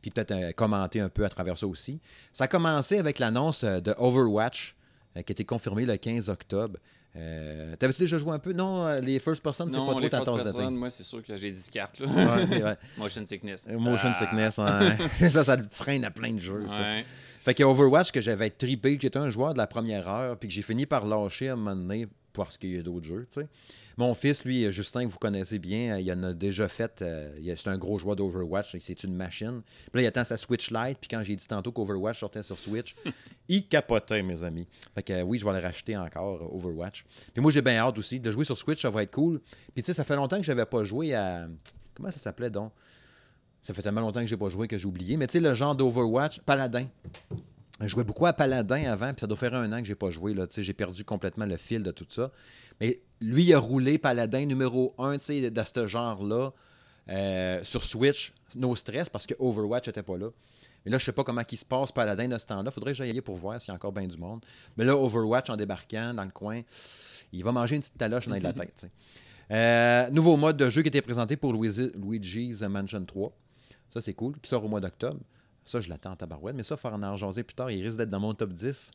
Puis 0.00 0.10
peut-être 0.10 0.32
euh, 0.32 0.52
commenter 0.52 0.98
un 1.00 1.08
peu 1.08 1.24
à 1.24 1.28
travers 1.28 1.56
ça 1.56 1.66
aussi. 1.66 2.00
Ça 2.32 2.44
a 2.44 2.48
commencé 2.48 2.98
avec 2.98 3.18
l'annonce 3.18 3.62
de 3.64 3.94
Overwatch, 3.98 4.74
qui 5.14 5.18
a 5.18 5.20
été 5.20 5.44
confirmée 5.44 5.86
le 5.86 5.96
15 5.96 6.28
octobre. 6.28 6.78
Euh, 7.14 7.76
T'avais-tu 7.76 8.00
déjà 8.00 8.16
joué 8.18 8.32
un 8.32 8.38
peu? 8.38 8.52
Non, 8.54 8.96
les 8.96 9.18
first 9.18 9.42
person, 9.42 9.68
c'est 9.70 9.76
pas 9.76 9.84
trop 9.84 10.00
ta 10.08 10.20
tasse 10.22 10.42
de 10.54 10.58
thé. 10.58 10.70
moi, 10.70 10.88
c'est 10.90 11.02
sûr 11.04 11.22
que 11.22 11.36
j'ai 11.36 11.50
10 11.52 11.68
cartes. 11.70 12.00
Là. 12.00 12.06
Ouais. 12.08 12.76
Motion 12.98 13.24
sickness. 13.26 13.68
Motion 13.68 14.08
Ah. 14.12 14.18
sickness, 14.18 14.58
ouais. 14.58 15.28
ça, 15.30 15.44
ça 15.44 15.56
le 15.56 15.66
freine 15.70 16.04
à 16.06 16.10
plein 16.10 16.32
de 16.32 16.40
jeux. 16.40 16.64
ça. 16.68 16.96
Fait 17.44 17.54
que 17.54 17.62
Overwatch, 17.62 18.12
que 18.12 18.20
j'avais 18.20 18.50
trippé, 18.50 18.96
que 18.96 19.02
j'étais 19.02 19.18
un 19.18 19.28
joueur 19.28 19.52
de 19.52 19.58
la 19.58 19.66
première 19.66 20.08
heure, 20.08 20.36
puis 20.38 20.48
que 20.48 20.54
j'ai 20.54 20.62
fini 20.62 20.86
par 20.86 21.04
lâcher 21.06 21.48
à 21.50 21.52
un 21.52 21.56
moment 21.56 21.76
donné 21.76 22.06
parce 22.32 22.56
qu'il 22.56 22.74
y 22.74 22.78
a 22.78 22.82
d'autres 22.82 23.04
jeux, 23.06 23.26
tu 23.30 23.40
sais. 23.40 23.48
Mon 23.96 24.14
fils, 24.14 24.44
lui, 24.44 24.70
Justin, 24.72 25.06
que 25.06 25.10
vous 25.10 25.18
connaissez 25.18 25.58
bien, 25.58 25.98
il 25.98 26.10
en 26.12 26.22
a 26.22 26.32
déjà 26.32 26.68
fait. 26.68 27.02
euh, 27.02 27.30
c'est 27.56 27.68
un 27.68 27.78
gros 27.78 27.98
joueur 27.98 28.16
d'Overwatch, 28.16 28.76
c'est 28.80 29.04
une 29.04 29.14
machine. 29.14 29.62
Puis 29.90 30.00
là, 30.00 30.02
il 30.02 30.06
attend 30.06 30.24
sa 30.24 30.36
Switch 30.36 30.70
Lite, 30.70 30.98
puis 31.00 31.08
quand 31.08 31.22
j'ai 31.22 31.36
dit 31.36 31.46
tantôt 31.46 31.72
qu'Overwatch 31.72 32.18
sortait 32.20 32.42
sur 32.42 32.58
Switch, 32.58 32.94
il 33.48 33.66
capotait, 33.68 34.22
mes 34.22 34.44
amis. 34.44 34.66
Fait 34.94 35.02
que 35.02 35.12
euh, 35.12 35.22
oui, 35.22 35.38
je 35.38 35.44
vais 35.44 35.52
le 35.52 35.58
racheter 35.58 35.96
encore, 35.96 36.42
euh, 36.42 36.56
Overwatch. 36.56 37.04
Puis 37.32 37.42
moi, 37.42 37.50
j'ai 37.50 37.62
bien 37.62 37.76
hâte 37.78 37.98
aussi. 37.98 38.20
De 38.20 38.30
jouer 38.30 38.44
sur 38.44 38.56
Switch, 38.56 38.82
ça 38.82 38.90
va 38.90 39.02
être 39.02 39.12
cool. 39.12 39.40
Puis 39.74 39.82
tu 39.82 39.86
sais, 39.86 39.94
ça 39.94 40.04
fait 40.04 40.16
longtemps 40.16 40.36
que 40.38 40.44
j'avais 40.44 40.66
pas 40.66 40.84
joué 40.84 41.14
à. 41.14 41.48
Comment 41.94 42.10
ça 42.10 42.18
s'appelait 42.18 42.50
donc? 42.50 42.72
Ça 43.62 43.72
fait 43.74 43.82
tellement 43.82 44.00
longtemps 44.00 44.20
que 44.20 44.26
j'ai 44.26 44.36
pas 44.36 44.48
joué 44.48 44.66
que 44.66 44.76
j'ai 44.76 44.86
oublié. 44.86 45.16
Mais 45.16 45.26
tu 45.26 45.34
sais, 45.34 45.40
le 45.40 45.54
genre 45.54 45.74
d'Overwatch, 45.74 46.40
Paladin. 46.40 46.86
Je 47.80 47.88
jouais 47.88 48.04
beaucoup 48.04 48.26
à 48.26 48.32
Paladin 48.32 48.84
avant, 48.84 49.08
puis 49.12 49.20
ça 49.20 49.26
doit 49.26 49.36
faire 49.36 49.54
un 49.54 49.72
an 49.72 49.78
que 49.80 49.86
j'ai 49.86 49.94
pas 49.94 50.10
joué. 50.10 50.34
Là. 50.34 50.46
J'ai 50.56 50.72
perdu 50.74 51.04
complètement 51.04 51.46
le 51.46 51.56
fil 51.56 51.82
de 51.82 51.90
tout 51.90 52.06
ça. 52.10 52.30
Mais 52.80 53.00
lui, 53.20 53.44
il 53.44 53.54
a 53.54 53.58
roulé 53.58 53.98
Paladin 53.98 54.46
numéro 54.46 54.94
1 54.98 55.18
tu 55.18 55.24
sais, 55.24 55.50
de 55.50 55.62
ce 55.64 55.86
genre-là 55.86 56.52
euh, 57.08 57.60
sur 57.64 57.82
Switch, 57.82 58.32
no 58.54 58.76
stress, 58.76 59.08
parce 59.08 59.26
que 59.26 59.34
Overwatch 59.38 59.86
n'était 59.88 60.02
pas 60.02 60.16
là. 60.16 60.28
Mais 60.84 60.90
là, 60.92 60.98
je 60.98 61.04
sais 61.04 61.12
pas 61.12 61.24
comment 61.24 61.42
il 61.50 61.58
se 61.58 61.64
passe 61.64 61.90
Paladin 61.92 62.28
de 62.28 62.38
ce 62.38 62.46
temps-là. 62.46 62.70
Faudrait 62.70 62.92
que 62.92 62.98
j'aille 62.98 63.20
pour 63.20 63.36
voir 63.36 63.60
s'il 63.60 63.70
y 63.70 63.72
a 63.72 63.74
encore 63.74 63.92
bien 63.92 64.06
du 64.06 64.16
monde. 64.18 64.44
Mais 64.76 64.84
là, 64.84 64.96
Overwatch, 64.96 65.48
en 65.50 65.56
débarquant 65.56 66.12
dans 66.14 66.24
le 66.24 66.30
coin, 66.30 66.60
il 67.32 67.42
va 67.42 67.52
manger 67.52 67.76
une 67.76 67.82
petite 67.82 67.98
taloche 67.98 68.28
dans 68.28 68.34
la 68.38 68.52
tête. 68.52 68.86
Euh, 69.50 70.10
nouveau 70.10 70.36
mode 70.36 70.56
de 70.56 70.68
jeu 70.70 70.82
qui 70.82 70.88
était 70.88 71.02
présenté 71.02 71.36
pour 71.36 71.52
Luigi- 71.52 71.92
Luigi's 71.96 72.62
Mansion 72.62 73.04
3. 73.04 73.32
Ça, 73.92 74.00
c'est 74.00 74.14
cool. 74.14 74.34
Qui 74.40 74.48
sort 74.48 74.64
au 74.64 74.68
mois 74.68 74.80
d'octobre. 74.80 75.20
Ça, 75.64 75.80
je 75.80 75.88
l'attends 75.88 76.12
en 76.12 76.16
tabarouette. 76.16 76.54
Mais 76.56 76.62
ça, 76.62 76.76
faire 76.76 76.92
en 76.94 77.16
jaser 77.16 77.42
plus 77.42 77.54
tard. 77.54 77.70
Il 77.70 77.82
risque 77.82 77.98
d'être 77.98 78.10
dans 78.10 78.20
mon 78.20 78.34
top 78.34 78.52
10. 78.52 78.90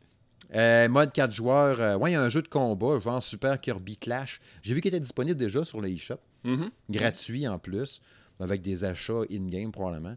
Euh, 0.53 0.88
mode 0.89 1.12
4 1.12 1.32
joueurs. 1.32 1.80
euh, 1.80 1.97
ouais, 1.97 2.12
il 2.12 2.13
y 2.13 2.17
a 2.17 2.21
un 2.21 2.30
jeu 2.30 2.41
de 2.41 2.47
combat, 2.47 2.99
genre 2.99 3.21
Super 3.21 3.60
Kirby 3.60 3.97
Clash. 3.97 4.39
J'ai 4.62 4.73
vu 4.73 4.82
qu'il 4.82 4.89
était 4.89 4.99
disponible 4.99 5.38
déjà 5.39 5.63
sur 5.63 5.82
le 5.82 5.89
eShop. 5.89 6.19
Mhm. 6.43 6.69
Gratuit 6.89 7.47
en 7.47 7.60
plus. 7.60 7.99
Avec 8.39 8.62
des 8.62 8.84
achats 8.84 9.23
in-game 9.32 9.71
probablement. 9.71 10.15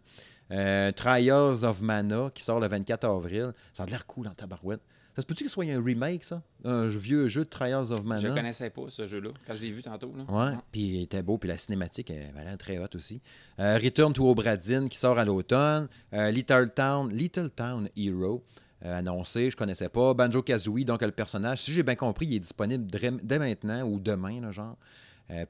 Euh, 0.52 0.92
Trials 0.92 1.64
of 1.64 1.80
Mana 1.80 2.30
qui 2.34 2.42
sort 2.42 2.60
le 2.60 2.68
24 2.68 3.04
avril. 3.04 3.52
Ça 3.72 3.84
a 3.84 3.86
l'air 3.86 4.06
cool 4.06 4.28
en 4.28 4.34
tabarouette. 4.34 4.82
Ça 5.16 5.22
se 5.22 5.26
peut-tu 5.26 5.42
qu'il 5.44 5.50
soit 5.50 5.64
un 5.64 5.82
remake, 5.82 6.22
ça? 6.22 6.40
Un 6.64 6.86
vieux 6.86 7.26
jeu 7.28 7.44
de 7.44 7.48
Trials 7.48 7.90
of 7.90 8.04
Mana? 8.04 8.20
Je 8.20 8.28
connaissais 8.28 8.70
pas 8.70 8.82
ce 8.88 9.06
jeu-là, 9.06 9.30
quand 9.46 9.54
je 9.56 9.62
l'ai 9.62 9.72
vu 9.72 9.82
tantôt. 9.82 10.14
Là. 10.16 10.24
Ouais, 10.32 10.56
puis 10.70 10.80
il 10.82 11.02
était 11.02 11.22
beau, 11.22 11.36
puis 11.36 11.48
la 11.48 11.58
cinématique 11.58 12.10
elle 12.10 12.32
l'air 12.32 12.56
très 12.56 12.78
haute 12.78 12.94
aussi. 12.94 13.20
Euh, 13.58 13.76
Return 13.82 14.12
to 14.12 14.30
Obradine 14.30 14.88
qui 14.88 14.96
sort 14.96 15.18
à 15.18 15.24
l'automne. 15.24 15.88
Euh, 16.12 16.30
Little 16.30 16.70
Town, 16.70 17.12
Little 17.12 17.50
Town 17.50 17.88
Hero 17.96 18.44
euh, 18.84 18.98
annoncé, 18.98 19.50
je 19.50 19.56
connaissais 19.56 19.88
pas. 19.88 20.14
Banjo 20.14 20.42
Kazooie, 20.42 20.84
donc 20.84 21.02
le 21.02 21.10
personnage, 21.10 21.62
si 21.62 21.72
j'ai 21.72 21.82
bien 21.82 21.96
compris, 21.96 22.26
il 22.26 22.36
est 22.36 22.40
disponible 22.40 22.86
dès, 22.86 23.10
dès 23.10 23.38
maintenant 23.40 23.82
ou 23.82 23.98
demain, 23.98 24.40
là, 24.40 24.52
genre, 24.52 24.76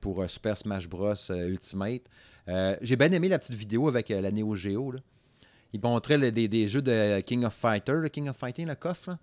pour 0.00 0.28
Super 0.28 0.56
Smash 0.56 0.88
Bros 0.88 1.14
Ultimate. 1.30 2.02
J'ai 2.80 2.96
bien 2.96 3.12
aimé 3.12 3.28
la 3.28 3.38
petite 3.38 3.56
vidéo 3.56 3.88
avec 3.88 4.08
la 4.08 4.30
Neo 4.30 4.54
Geo. 4.54 4.90
Là. 4.92 5.00
Il 5.72 5.80
montrait 5.80 6.32
des, 6.32 6.48
des 6.48 6.68
jeux 6.68 6.82
de 6.82 7.20
King 7.20 7.44
of 7.44 7.54
Fighter, 7.54 7.92
le 7.94 8.08
King 8.08 8.28
of 8.28 8.36
Fighting, 8.36 8.66
le 8.66 8.74
coffre. 8.74 9.10
là. 9.10 9.18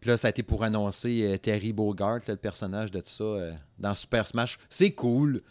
Puis 0.00 0.10
là, 0.10 0.16
ça 0.16 0.28
a 0.28 0.30
été 0.30 0.42
pour 0.42 0.62
annoncer 0.64 1.22
euh, 1.26 1.36
Terry 1.36 1.72
Bogard, 1.72 2.20
là, 2.26 2.34
le 2.34 2.36
personnage 2.36 2.90
de 2.90 3.00
tout 3.00 3.08
ça, 3.08 3.24
euh, 3.24 3.52
dans 3.78 3.94
Super 3.94 4.26
Smash. 4.26 4.58
C'est 4.68 4.92
cool, 4.92 5.42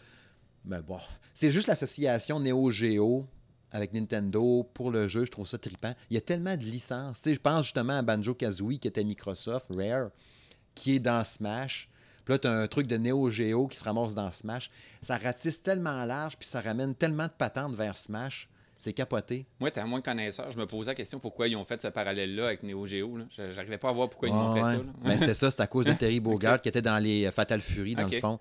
mais 0.64 0.80
bon. 0.80 1.00
C'est 1.34 1.50
juste 1.50 1.68
l'association 1.68 2.40
Neo 2.40 2.70
Geo 2.70 3.26
avec 3.70 3.92
Nintendo 3.92 4.64
pour 4.74 4.90
le 4.90 5.08
jeu. 5.08 5.24
Je 5.24 5.30
trouve 5.30 5.46
ça 5.46 5.58
trippant. 5.58 5.94
Il 6.10 6.14
y 6.14 6.16
a 6.16 6.20
tellement 6.20 6.56
de 6.56 6.62
licences. 6.62 7.20
Tu 7.20 7.34
je 7.34 7.40
pense 7.40 7.66
justement 7.66 7.98
à 7.98 8.02
Banjo 8.02 8.34
Kazooie 8.34 8.78
qui 8.78 8.88
était 8.88 9.04
Microsoft, 9.04 9.66
Rare, 9.70 10.10
qui 10.74 10.96
est 10.96 10.98
dans 10.98 11.22
Smash. 11.24 11.90
Puis 12.24 12.34
là, 12.34 12.38
tu 12.38 12.48
as 12.48 12.52
un 12.52 12.66
truc 12.66 12.86
de 12.86 12.96
Neo 12.96 13.30
Geo 13.30 13.68
qui 13.68 13.76
se 13.76 13.84
ramasse 13.84 14.14
dans 14.14 14.30
Smash. 14.30 14.70
Ça 15.00 15.16
ratisse 15.16 15.62
tellement 15.62 16.04
large, 16.04 16.36
puis 16.36 16.48
ça 16.48 16.60
ramène 16.60 16.94
tellement 16.94 17.26
de 17.26 17.32
patentes 17.32 17.74
vers 17.74 17.96
Smash. 17.96 18.48
C'est 18.80 18.92
capoté. 18.92 19.44
Moi, 19.58 19.70
étant 19.70 19.86
moins 19.88 20.00
connaisseur, 20.00 20.50
je 20.52 20.56
me 20.58 20.64
posais 20.66 20.90
la 20.90 20.94
question 20.94 21.18
pourquoi 21.18 21.48
ils 21.48 21.56
ont 21.56 21.64
fait 21.64 21.82
ce 21.82 21.88
parallèle-là 21.88 22.46
avec 22.46 22.62
Neo 22.62 22.86
Geo. 22.86 23.16
là. 23.16 23.24
Je- 23.36 23.50
J'arrivais 23.50 23.78
pas 23.78 23.88
à 23.88 23.92
voir 23.92 24.08
pourquoi 24.08 24.28
ils 24.28 24.32
Ouais, 24.32 24.38
montraient 24.38 24.62
ouais. 24.62 24.70
ça. 24.70 24.76
là. 24.78 24.84
Ben, 25.04 25.18
c'était 25.18 25.34
ça, 25.34 25.50
c'était 25.50 25.62
à 25.64 25.66
cause 25.66 25.86
de 25.86 25.92
Terry 25.98 26.20
Bogard 26.20 26.60
qui 26.62 26.68
était 26.68 26.82
dans 26.82 26.98
les 26.98 27.26
euh, 27.26 27.30
Fatal 27.32 27.60
Fury, 27.60 27.96
dans 27.96 28.06
le 28.06 28.20
fond. 28.20 28.38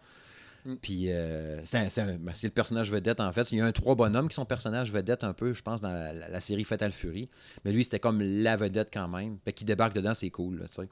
Mm. 0.65 0.75
Puis 0.75 1.11
euh, 1.11 1.59
c'est 1.65 1.77
un- 1.77 1.89
c'est 1.89 2.01
un- 2.01 2.17
ben, 2.17 2.33
c'est 2.35 2.47
le 2.47 2.53
personnage 2.53 2.91
vedette, 2.91 3.19
en 3.19 3.31
fait. 3.33 3.51
Il 3.51 3.57
y 3.57 3.61
a 3.61 3.65
un 3.65 3.71
trois 3.71 3.95
bonhommes 3.95 4.27
qui 4.27 4.35
sont 4.35 4.45
personnages 4.45 4.91
vedettes 4.91 5.23
un 5.23 5.33
peu, 5.33 5.53
je 5.53 5.61
pense, 5.63 5.81
dans 5.81 5.91
la, 5.91 6.13
la- 6.13 6.29
la 6.29 6.39
série 6.39 6.63
Fatal 6.65 6.91
Fury. 6.91 7.29
Mais 7.65 7.71
lui, 7.71 7.83
c'était 7.83 7.99
comme 7.99 8.21
la 8.21 8.57
vedette 8.57 8.89
quand 8.93 9.07
même. 9.07 9.39
Fait 9.43 9.53
qu'il 9.53 9.65
débarque 9.65 9.93
dedans, 9.93 10.13
c'est 10.13 10.29
cool, 10.29 10.59
là, 10.59 10.67
tu 10.67 10.81
sais. 10.83 10.89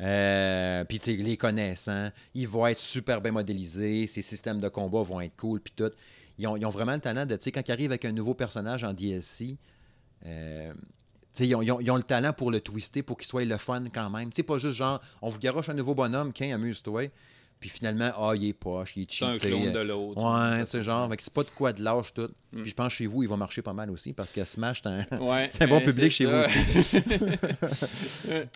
Euh, 0.00 0.84
puis, 0.84 0.98
tu 0.98 1.16
sais, 1.16 1.22
les 1.22 1.36
connaissant, 1.36 2.10
ils 2.34 2.48
vont 2.48 2.66
être 2.66 2.80
super 2.80 3.20
bien 3.20 3.32
modélisés, 3.32 4.06
ces 4.08 4.22
systèmes 4.22 4.60
de 4.60 4.68
combat 4.68 5.02
vont 5.02 5.20
être 5.20 5.36
cool, 5.36 5.60
puis 5.60 5.72
tout. 5.76 5.90
Ils 6.38 6.46
ont, 6.48 6.68
vraiment 6.70 6.92
le 6.94 7.00
talent 7.00 7.26
de, 7.26 7.36
tu 7.36 7.44
sais, 7.44 7.52
quand 7.52 7.66
ils 7.68 7.72
arrivent 7.72 7.90
avec 7.92 8.04
un 8.04 8.12
nouveau 8.12 8.34
personnage 8.34 8.82
en 8.84 8.92
DLC, 8.92 9.56
euh, 10.26 10.72
tu 10.74 10.78
sais, 11.34 11.46
ils 11.48 11.54
ont, 11.54 11.62
ils 11.62 11.70
ont- 11.70 11.80
ils 11.80 11.90
ont 11.90 11.96
le 11.96 12.02
talent 12.02 12.32
pour 12.32 12.50
le 12.50 12.60
twister, 12.60 13.02
pour 13.02 13.16
qu'il 13.16 13.26
soit 13.28 13.44
le 13.44 13.56
fun 13.56 13.84
quand 13.92 14.10
même. 14.10 14.30
Tu 14.30 14.36
sais, 14.36 14.42
pas 14.42 14.58
juste 14.58 14.76
genre, 14.76 15.00
on 15.22 15.28
vous 15.28 15.38
garoche 15.38 15.68
un 15.68 15.74
nouveau 15.74 15.94
bonhomme, 15.94 16.32
qu'un 16.32 16.52
amuse-toi. 16.54 17.08
Puis 17.64 17.70
finalement, 17.70 18.10
ah, 18.18 18.32
il 18.36 18.48
est 18.48 18.52
poche, 18.52 18.94
il 18.94 19.04
est 19.04 19.06
C'est 19.10 19.24
un 19.24 19.38
cheaté. 19.38 19.48
clone 19.48 19.72
de 19.72 19.78
l'autre. 19.78 20.22
Ouais, 20.22 20.64
tu 20.64 20.70
sais, 20.70 20.82
genre, 20.82 21.10
c'est 21.18 21.32
pas 21.32 21.44
de 21.44 21.48
quoi 21.48 21.72
de 21.72 21.82
lâche 21.82 22.12
tout. 22.12 22.28
Puis 22.52 22.68
je 22.68 22.74
pense 22.74 22.88
que 22.88 22.92
chez 22.92 23.06
vous, 23.06 23.22
il 23.22 23.28
va 23.30 23.38
marcher 23.38 23.62
pas 23.62 23.72
mal 23.72 23.90
aussi 23.90 24.12
parce 24.12 24.32
que 24.32 24.44
Smash, 24.44 24.82
c'est 24.82 24.88
un, 24.90 25.18
Ouais, 25.18 25.48
un 25.62 25.66
bon 25.66 25.80
public 25.80 26.12
chez 26.12 26.26
vous 26.26 26.36
aussi. 26.36 26.58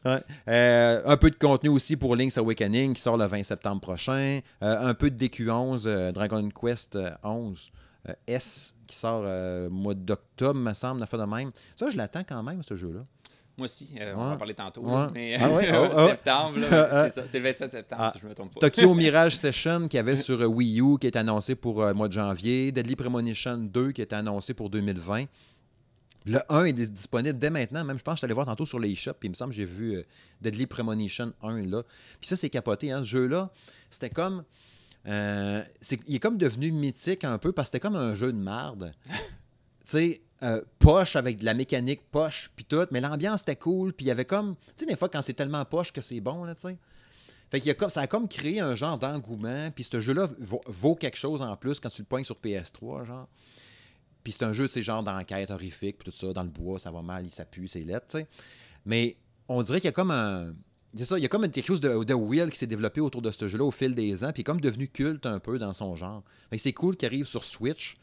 Ouais. 0.05 0.21
Euh, 0.49 1.01
un 1.07 1.17
peu 1.17 1.31
de 1.31 1.37
contenu 1.37 1.71
aussi 1.71 1.97
pour 1.97 2.17
Link's 2.17 2.37
Awakening 2.37 2.93
qui 2.93 3.01
sort 3.01 3.17
le 3.17 3.25
20 3.25 3.45
septembre 3.45 3.81
prochain. 3.81 4.41
Euh, 4.63 4.89
un 4.91 4.93
peu 4.93 5.11
de 5.11 5.27
DQ11, 5.27 5.85
euh, 5.87 6.13
Dragon 6.13 6.47
Quest 6.51 6.97
euh, 6.97 7.11
11 7.25 7.71
euh, 8.11 8.13
S 8.27 8.75
qui 8.87 8.97
sort 8.97 9.23
euh, 9.27 9.69
mois 9.71 9.93
d'octobre, 9.95 10.59
me 10.61 10.73
semble, 10.75 11.01
la 11.01 11.07
fin 11.07 11.17
de 11.19 11.25
même. 11.25 11.51
Ça, 11.77 11.89
je 11.91 11.97
l'attends 11.97 12.25
quand 12.29 12.43
même, 12.43 12.63
ce 12.67 12.75
jeu-là. 12.75 13.01
Moi 13.59 13.65
aussi, 13.65 13.91
euh, 14.01 14.15
on 14.17 14.25
va 14.25 14.31
en 14.31 14.37
parler 14.39 14.55
tantôt. 14.55 14.81
Ouais. 14.83 14.93
là, 14.93 15.11
Mais 15.13 15.37
Ah 15.39 15.51
ouais? 15.51 15.69
Oh, 15.75 15.89
oh. 15.95 16.07
septembre, 16.07 16.59
là, 16.61 17.09
c'est 17.11 17.21
ça. 17.21 17.27
C'est 17.27 17.39
le 17.39 17.45
27 17.45 17.73
septembre, 17.73 18.03
Ah. 18.05 18.11
si 18.15 18.21
je 18.23 18.27
me 18.27 18.33
trompe 18.35 18.55
pas. 18.55 18.61
Tokyo 18.71 18.95
Mirage 18.95 19.37
Session 19.37 19.89
qui 19.89 19.99
avait 19.99 20.17
sur 20.17 20.41
euh, 20.41 20.47
Wii 20.47 20.81
U 20.81 20.97
qui 20.99 21.09
est 21.09 21.17
annoncé 21.17 21.55
pour 21.57 21.83
euh, 21.83 21.89
le 21.89 21.95
mois 21.95 22.09
de 22.09 22.13
janvier. 22.15 22.71
Deadly 22.73 22.95
Premonition 22.97 23.59
2 23.59 23.93
qui 23.93 24.01
est 24.01 24.13
annoncé 24.13 24.55
pour 24.55 24.71
2020. 24.71 25.25
Le 26.27 26.39
1 26.49 26.65
est 26.67 26.73
dis- 26.73 26.89
disponible 26.89 27.39
dès 27.39 27.51
maintenant. 27.51 27.85
Même, 27.85 27.99
je 27.99 28.05
pense 28.05 28.15
que 28.15 28.17
je 28.17 28.21
suis 28.21 28.25
allé 28.27 28.35
voir 28.35 28.47
tantôt 28.47 28.67
sur 28.67 28.79
les 28.79 28.95
shops. 28.95 29.15
Puis 29.19 29.27
il 29.29 29.31
me 29.31 29.35
semble 29.35 29.51
que 29.51 29.57
j'ai 29.57 29.65
vu 29.65 29.95
euh, 29.97 30.03
Deadly 30.41 30.67
Premonition 30.67 31.33
1 31.43 31.67
là. 31.67 31.83
Puis 32.21 32.29
ça, 32.29 32.37
c'est 32.37 32.51
capoté. 32.51 32.93
Hein, 32.93 33.01
ce 33.03 33.09
jeu-là, 33.09 33.51
c'était 33.91 34.11
comme. 34.11 34.45
euh, 35.09 35.63
il 36.07 36.15
est 36.15 36.21
comme 36.21 36.39
devenu 36.39 36.71
mythique 36.71 37.25
un 37.25 37.39
peu 37.39 37.51
parce 37.53 37.69
que 37.71 37.77
c'était 37.77 37.81
comme 37.89 37.97
un 37.97 38.15
jeu 38.15 38.33
de 38.33 38.39
marde. 38.39 38.93
tu 39.09 39.17
sais, 39.87 40.21
euh, 40.43 40.63
poche 40.79 41.17
avec 41.17 41.39
de 41.39 41.45
la 41.45 41.55
mécanique 41.55 42.03
poche 42.11 42.51
puis 42.55 42.65
tout, 42.65 42.87
mais 42.91 43.01
l'ambiance 43.01 43.43
était 43.43 43.57
cool, 43.57 43.93
puis 43.93 44.07
il 44.07 44.09
y 44.09 44.13
avait 44.13 44.25
comme, 44.25 44.55
tu 44.55 44.73
sais, 44.77 44.87
des 44.87 44.97
fois 44.97 45.09
quand 45.09 45.23
c'est 45.23 45.35
tellement 45.35 45.65
poche 45.65 45.93
que 45.93 46.01
c'est 46.01 46.21
bon, 46.21 46.45
là, 46.45 46.55
tu 46.55 46.69
sais. 46.69 46.77
Fait 47.51 47.61
qu'il 47.61 47.73
y 47.73 47.75
comme, 47.75 47.91
ça 47.91 48.03
a 48.03 48.07
comme 48.07 48.29
créé 48.29 48.61
un 48.61 48.75
genre 48.75 48.99
d'engouement, 48.99 49.71
puis 49.75 49.85
ce 49.85 50.01
jeu-là 50.01 50.29
vaut, 50.39 50.61
vaut 50.67 50.95
quelque 50.95 51.17
chose 51.17 51.41
en 51.41 51.57
plus 51.57 51.81
quand 51.81 51.89
tu 51.89 52.03
le 52.03 52.07
pognes 52.07 52.25
sur 52.25 52.37
PS3, 52.37 53.07
genre. 53.07 53.29
Puis 54.23 54.35
c'est 54.35 54.45
un 54.45 54.53
jeu, 54.53 54.69
tu 54.69 54.75
sais, 54.75 54.83
genre 54.83 55.03
d'enquête 55.03 55.51
horrifique, 55.51 55.99
puis 55.99 56.13
tout 56.13 56.17
ça, 56.17 56.33
dans 56.33 56.43
le 56.43 56.51
bois, 56.51 56.79
ça 56.79 56.91
va 56.91 57.01
mal, 57.03 57.25
il 57.25 57.33
s'appuie, 57.33 57.69
c'est 57.69 57.81
lettre, 57.81 58.07
tu 58.11 58.19
sais. 58.19 58.27
Mais 58.85 59.17
on 59.49 59.63
dirait 59.63 59.81
qu'il 59.81 59.89
y 59.89 59.91
a 59.91 59.93
comme 59.93 60.11
un... 60.11 60.55
C'est 60.95 61.05
ça, 61.05 61.19
il 61.19 61.23
y 61.23 61.25
a 61.25 61.29
comme 61.29 61.49
quelque 61.49 61.67
chose 61.67 61.81
de, 61.81 62.05
de 62.05 62.15
Will 62.15 62.51
qui 62.51 62.59
s'est 62.59 62.67
développé 62.67 63.01
autour 63.01 63.23
de 63.23 63.31
ce 63.31 63.49
jeu-là 63.49 63.65
au 63.65 63.71
fil 63.71 63.95
des 63.95 64.25
ans, 64.25 64.33
puis 64.33 64.45
comme 64.45 64.61
devenu 64.61 64.89
culte 64.89 65.27
un 65.27 65.39
peu 65.39 65.59
dans 65.59 65.73
son 65.73 65.97
genre. 65.97 66.23
C'est 66.57 66.73
cool 66.73 66.97
qu'il 66.97 67.07
arrive 67.07 67.27
sur 67.27 67.45
Switch, 67.45 67.99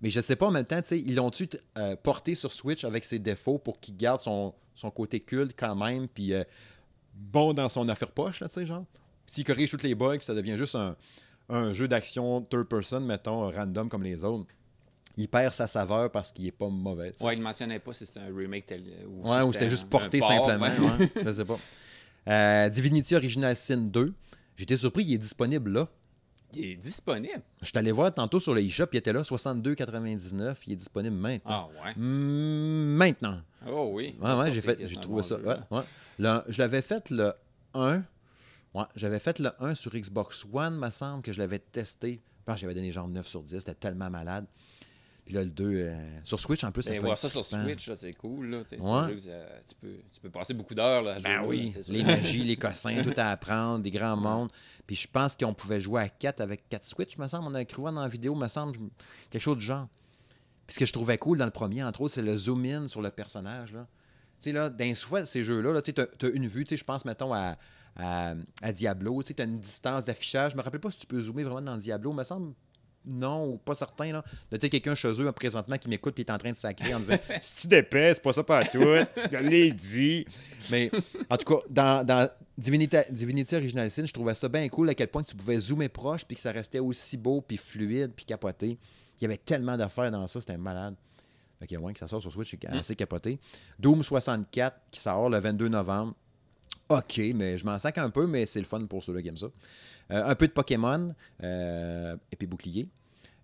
mais 0.00 0.10
je 0.10 0.20
sais 0.20 0.36
pas 0.36 0.46
en 0.46 0.50
même 0.50 0.64
temps, 0.64 0.80
ils 0.90 1.14
l'ont-tu 1.14 1.48
euh, 1.76 1.96
porté 1.96 2.34
sur 2.34 2.52
Switch 2.52 2.84
avec 2.84 3.04
ses 3.04 3.18
défauts 3.18 3.58
pour 3.58 3.80
qu'il 3.80 3.96
garde 3.96 4.20
son, 4.22 4.54
son 4.74 4.90
côté 4.90 5.20
culte 5.20 5.54
quand 5.58 5.74
même, 5.76 6.08
puis 6.08 6.32
euh, 6.34 6.44
bon 7.14 7.52
dans 7.52 7.68
son 7.68 7.88
affaire 7.88 8.10
poche, 8.10 8.40
là, 8.40 8.48
tu 8.48 8.54
sais, 8.54 8.66
genre? 8.66 8.84
S'il 9.26 9.44
corrige 9.44 9.70
toutes 9.70 9.82
les 9.82 9.94
bugs, 9.94 10.16
puis 10.16 10.24
ça 10.26 10.34
devient 10.34 10.56
juste 10.56 10.74
un, 10.74 10.96
un 11.48 11.72
jeu 11.72 11.88
d'action 11.88 12.40
third 12.42 12.64
person, 12.68 13.00
mettons, 13.00 13.50
random 13.50 13.88
comme 13.88 14.02
les 14.02 14.24
autres, 14.24 14.46
il 15.16 15.28
perd 15.28 15.52
sa 15.52 15.66
saveur 15.66 16.10
parce 16.12 16.30
qu'il 16.30 16.46
est 16.46 16.52
pas 16.52 16.68
mauvais. 16.68 17.12
Ouais, 17.20 17.34
il 17.34 17.38
ne 17.40 17.42
mentionnait 17.42 17.80
pas 17.80 17.92
si 17.92 18.06
c'était 18.06 18.20
un 18.20 18.34
remake 18.34 18.66
tel. 18.66 18.84
Ou 19.08 19.28
Ouais, 19.28 19.42
si 19.42 19.48
ou 19.48 19.52
c'était 19.52 19.68
juste 19.68 19.88
porté 19.90 20.20
port, 20.20 20.28
simplement. 20.28 20.66
ouais. 20.66 21.00
ouais, 21.00 21.10
je 21.24 21.32
sais 21.32 21.44
pas. 21.44 21.58
Euh, 22.28 22.68
Divinity 22.68 23.16
Original 23.16 23.56
Sin 23.56 23.78
2. 23.78 24.14
J'étais 24.56 24.76
surpris, 24.76 25.04
il 25.04 25.14
est 25.14 25.18
disponible 25.18 25.72
là. 25.72 25.88
Il 26.54 26.64
est 26.64 26.76
disponible. 26.76 27.42
Je 27.60 27.66
suis 27.66 27.76
allé 27.78 27.92
voir 27.92 28.12
tantôt 28.14 28.40
sur 28.40 28.54
le 28.54 28.62
eShop, 28.62 28.86
il 28.92 28.98
était 28.98 29.12
là, 29.12 29.22
62,99. 29.22 30.56
Il 30.66 30.72
est 30.72 30.76
disponible 30.76 31.14
maintenant. 31.16 31.68
Ah, 31.76 31.84
ouais. 31.86 31.94
Maintenant. 31.96 33.40
Oh, 33.68 33.90
oui. 33.92 34.16
Ouais, 34.20 34.34
ouais, 34.34 34.52
j'ai 34.52 34.60
fait, 34.60 34.76
trouvé 35.00 35.22
ça. 35.22 35.36
ouais, 35.38 35.56
ouais. 35.70 35.82
Le- 36.18 36.42
je 36.48 36.58
l'avais 36.62 36.82
fait 36.82 37.10
le 37.10 37.32
1. 37.74 38.02
Ouais, 38.74 38.84
j'avais 38.96 39.18
fait 39.18 39.38
le 39.38 39.50
1 39.62 39.74
sur 39.74 39.92
Xbox 39.94 40.46
One, 40.52 40.78
me 40.78 40.90
semble, 40.90 41.22
que 41.22 41.32
je 41.32 41.38
l'avais 41.38 41.58
testé. 41.58 42.20
Je 42.40 42.44
pense 42.44 42.54
que 42.56 42.60
j'avais 42.62 42.74
donné 42.74 42.92
genre 42.92 43.08
9 43.08 43.26
sur 43.26 43.42
10, 43.42 43.58
c'était 43.58 43.74
tellement 43.74 44.08
malade. 44.10 44.46
Puis 45.28 45.36
là, 45.36 45.44
le 45.44 45.50
2, 45.50 45.64
euh, 45.66 45.94
sur 46.24 46.40
Switch 46.40 46.64
en 46.64 46.72
plus, 46.72 46.82
ça 46.84 46.88
Ben, 46.92 47.00
peut 47.00 47.04
voir 47.04 47.18
ça 47.18 47.28
sur. 47.28 47.44
Switch, 47.44 47.90
c'est 47.92 48.14
cool. 48.14 48.46
Là. 48.46 48.62
tu 48.62 48.70
sais, 48.70 48.76
C'est 48.80 48.82
Ouais. 48.82 48.90
un 48.92 49.08
jeu 49.10 49.16
que 49.16 49.20
euh, 49.28 49.46
tu, 49.68 49.74
peux, 49.74 49.96
tu 50.10 50.20
peux 50.22 50.30
passer 50.30 50.54
beaucoup 50.54 50.74
d'heures 50.74 51.06
à 51.06 51.18
jouer. 51.18 51.22
Ben 51.22 51.44
oui, 51.46 51.74
les 51.90 52.02
magies, 52.02 52.44
les 52.44 52.56
cossins, 52.56 53.02
tout 53.02 53.12
à 53.14 53.28
apprendre, 53.32 53.80
des 53.80 53.90
grands 53.90 54.16
mondes. 54.16 54.48
Puis 54.86 54.96
je 54.96 55.06
pense 55.06 55.36
qu'on 55.36 55.52
pouvait 55.52 55.82
jouer 55.82 56.00
à 56.00 56.08
4 56.08 56.40
avec 56.40 56.66
4 56.70 56.86
Switch, 56.86 57.18
me 57.18 57.26
semble. 57.26 57.44
On 57.46 57.54
a 57.54 57.62
voir 57.76 57.92
dans 57.92 58.00
la 58.00 58.08
vidéo, 58.08 58.34
me 58.34 58.48
semble, 58.48 58.78
quelque 59.28 59.42
chose 59.42 59.58
du 59.58 59.66
genre. 59.66 59.86
Puis 60.66 60.76
ce 60.76 60.78
que 60.78 60.86
je 60.86 60.94
trouvais 60.94 61.18
cool 61.18 61.36
dans 61.36 61.44
le 61.44 61.50
premier, 61.50 61.84
entre 61.84 62.00
autres, 62.00 62.14
c'est 62.14 62.22
le 62.22 62.34
zoom-in 62.34 62.88
sur 62.88 63.02
le 63.02 63.10
personnage. 63.10 63.74
Là. 63.74 63.86
Tu 64.40 64.44
sais, 64.48 64.52
là, 64.52 64.70
dans 64.70 64.94
souvent, 64.94 65.26
ces 65.26 65.44
jeux-là, 65.44 65.72
là, 65.74 65.82
tu 65.82 65.92
as, 66.00 66.28
une 66.32 66.46
vue, 66.46 66.64
tu 66.64 66.70
sais, 66.70 66.76
je 66.78 66.84
pense, 66.84 67.04
mettons, 67.04 67.34
à, 67.34 67.58
à, 67.96 68.32
à 68.62 68.72
Diablo, 68.72 69.22
tu 69.22 69.34
as 69.38 69.44
une 69.44 69.60
distance 69.60 70.06
d'affichage. 70.06 70.52
Je 70.52 70.56
me 70.56 70.62
rappelle 70.62 70.80
pas 70.80 70.90
si 70.90 70.96
tu 70.96 71.06
peux 71.06 71.20
zoomer 71.20 71.42
vraiment 71.44 71.60
dans 71.60 71.76
Diablo, 71.76 72.14
me 72.14 72.24
semble 72.24 72.54
non, 73.12 73.52
ou 73.52 73.56
pas 73.56 73.74
certain. 73.74 74.12
Là. 74.12 74.24
De 74.50 74.56
peut-être 74.56 74.70
quelqu'un 74.70 74.94
chez 74.94 75.08
eux 75.20 75.32
présentement 75.32 75.76
qui 75.76 75.88
m'écoute 75.88 76.18
et 76.18 76.22
est 76.22 76.30
en 76.30 76.38
train 76.38 76.52
de 76.52 76.56
sacrer 76.56 76.94
en 76.94 77.00
disant 77.00 77.18
Si 77.40 77.54
tu 77.62 77.66
d'épais, 77.68 78.14
c'est 78.14 78.22
pas 78.22 78.32
ça 78.32 78.42
pas 78.44 78.64
tout. 78.64 78.78
Je 78.80 79.38
l'ai 79.38 79.72
dit. 79.72 80.26
Mais 80.70 80.90
en 81.30 81.36
tout 81.36 81.54
cas, 81.54 81.62
dans, 81.70 82.06
dans 82.06 82.28
Divinity, 82.56 82.96
Divinity 83.10 83.56
Original 83.56 83.90
Sin, 83.90 84.06
je 84.06 84.12
trouvais 84.12 84.34
ça 84.34 84.48
bien 84.48 84.68
cool 84.68 84.88
à 84.90 84.94
quel 84.94 85.08
point 85.08 85.22
tu 85.22 85.36
pouvais 85.36 85.58
zoomer 85.58 85.88
proche 85.88 86.24
puis 86.24 86.36
que 86.36 86.42
ça 86.42 86.52
restait 86.52 86.80
aussi 86.80 87.16
beau 87.16 87.40
puis 87.40 87.56
fluide 87.56 88.12
puis 88.14 88.24
capoté. 88.24 88.78
Il 89.18 89.22
y 89.22 89.24
avait 89.24 89.36
tellement 89.36 89.76
d'affaires 89.76 90.10
dans 90.10 90.26
ça, 90.26 90.40
c'était 90.40 90.56
malade. 90.56 90.94
Fait 91.58 91.66
qu'il 91.66 91.74
y 91.74 91.78
a 91.78 91.80
moins 91.80 91.92
que 91.92 91.98
ça 91.98 92.06
sort 92.06 92.22
sur 92.22 92.30
Switch, 92.30 92.50
c'est 92.50 92.66
assez 92.68 92.94
capoté. 92.94 93.40
Doom 93.78 94.02
64 94.02 94.76
qui 94.90 95.00
sort 95.00 95.28
le 95.28 95.40
22 95.40 95.68
novembre. 95.68 96.14
OK, 96.88 97.20
mais 97.34 97.58
je 97.58 97.66
m'en 97.66 97.78
sac 97.78 97.98
un 97.98 98.10
peu, 98.10 98.26
mais 98.26 98.46
c'est 98.46 98.60
le 98.60 98.66
fun 98.66 98.84
pour 98.86 99.02
ceux-là 99.02 99.20
qui 99.22 99.28
aiment 99.28 99.36
ça. 99.36 99.50
Euh, 100.10 100.24
un 100.24 100.34
peu 100.34 100.46
de 100.46 100.52
Pokémon, 100.52 101.14
euh, 101.42 102.16
épée 102.32 102.46
bouclier. 102.46 102.88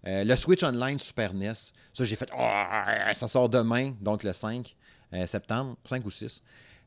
Euh, 0.06 0.24
le 0.24 0.36
Switch 0.36 0.62
Online 0.62 0.98
Super 0.98 1.32
NES, 1.34 1.52
ça 1.92 2.04
j'ai 2.04 2.16
fait, 2.16 2.28
Ah, 2.36 3.12
ça 3.14 3.26
sort 3.28 3.48
demain, 3.48 3.94
donc 4.00 4.22
le 4.22 4.32
5 4.32 4.76
euh, 5.14 5.26
septembre, 5.26 5.76
5 5.84 6.04
ou 6.04 6.10
6, 6.10 6.42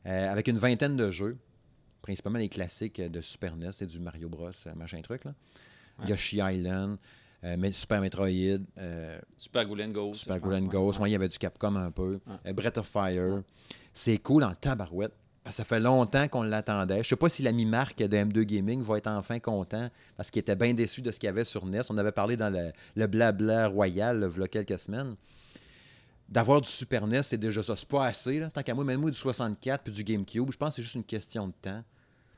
euh, 0.06 0.30
avec 0.30 0.46
une 0.48 0.58
vingtaine 0.58 0.96
de 0.96 1.10
jeux, 1.10 1.36
principalement 2.02 2.38
les 2.38 2.48
classiques 2.48 3.00
de 3.00 3.20
Super 3.20 3.56
NES, 3.56 3.72
c'est 3.72 3.86
du 3.86 3.98
Mario 3.98 4.28
Bros, 4.28 4.50
machin 4.76 5.00
truc. 5.02 5.24
Là. 5.24 5.34
Yoshi 6.06 6.38
Island, 6.40 6.96
euh, 7.42 7.56
mais- 7.58 7.72
Super 7.72 8.00
Metroid, 8.00 8.28
euh, 8.78 9.18
Super 10.20 10.38
Golden 10.40 10.66
Ghost. 10.68 10.68
Super. 10.68 10.80
Ghost, 10.80 11.00
ouais, 11.00 11.08
il 11.10 11.12
y 11.12 11.16
avait 11.16 11.28
du 11.28 11.38
Capcom 11.38 11.74
un 11.74 11.90
peu. 11.90 12.20
Euh, 12.46 12.52
Breath 12.52 12.78
of 12.78 12.86
Fire. 12.86 13.42
C'est 13.92 14.18
cool 14.18 14.44
en 14.44 14.54
tabarouette. 14.54 15.12
Que 15.48 15.54
Ça 15.54 15.64
fait 15.64 15.80
longtemps 15.80 16.28
qu'on 16.28 16.42
l'attendait. 16.42 17.02
Je 17.02 17.08
sais 17.08 17.16
pas 17.16 17.28
si 17.28 17.42
l'ami 17.42 17.66
Marc 17.66 17.98
de 17.98 18.16
M2 18.16 18.42
Gaming 18.42 18.82
va 18.82 18.98
être 18.98 19.08
enfin 19.08 19.38
content 19.38 19.88
parce 20.16 20.30
qu'il 20.30 20.40
était 20.40 20.56
bien 20.56 20.74
déçu 20.74 21.02
de 21.02 21.10
ce 21.10 21.18
qu'il 21.18 21.26
y 21.26 21.30
avait 21.30 21.44
sur 21.44 21.64
NES. 21.66 21.80
On 21.90 21.98
avait 21.98 22.12
parlé 22.12 22.36
dans 22.36 22.50
le, 22.50 22.72
le 22.96 23.06
blabla 23.06 23.68
royal 23.68 24.30
il 24.34 24.40
y 24.40 24.44
a 24.44 24.48
quelques 24.48 24.78
semaines. 24.78 25.16
D'avoir 26.28 26.60
du 26.60 26.68
Super 26.68 27.06
NES, 27.06 27.22
c'est 27.22 27.38
déjà 27.38 27.62
ça. 27.62 27.74
C'est 27.74 27.88
pas 27.88 28.06
assez. 28.06 28.38
Là. 28.38 28.50
Tant 28.50 28.62
qu'à 28.62 28.74
moi, 28.74 28.84
même 28.84 29.00
moi 29.00 29.10
du 29.10 29.16
64 29.16 29.82
puis 29.84 29.92
du 29.92 30.04
GameCube, 30.04 30.50
je 30.52 30.56
pense 30.58 30.70
que 30.70 30.76
c'est 30.76 30.82
juste 30.82 30.96
une 30.96 31.04
question 31.04 31.48
de 31.48 31.54
temps. 31.60 31.82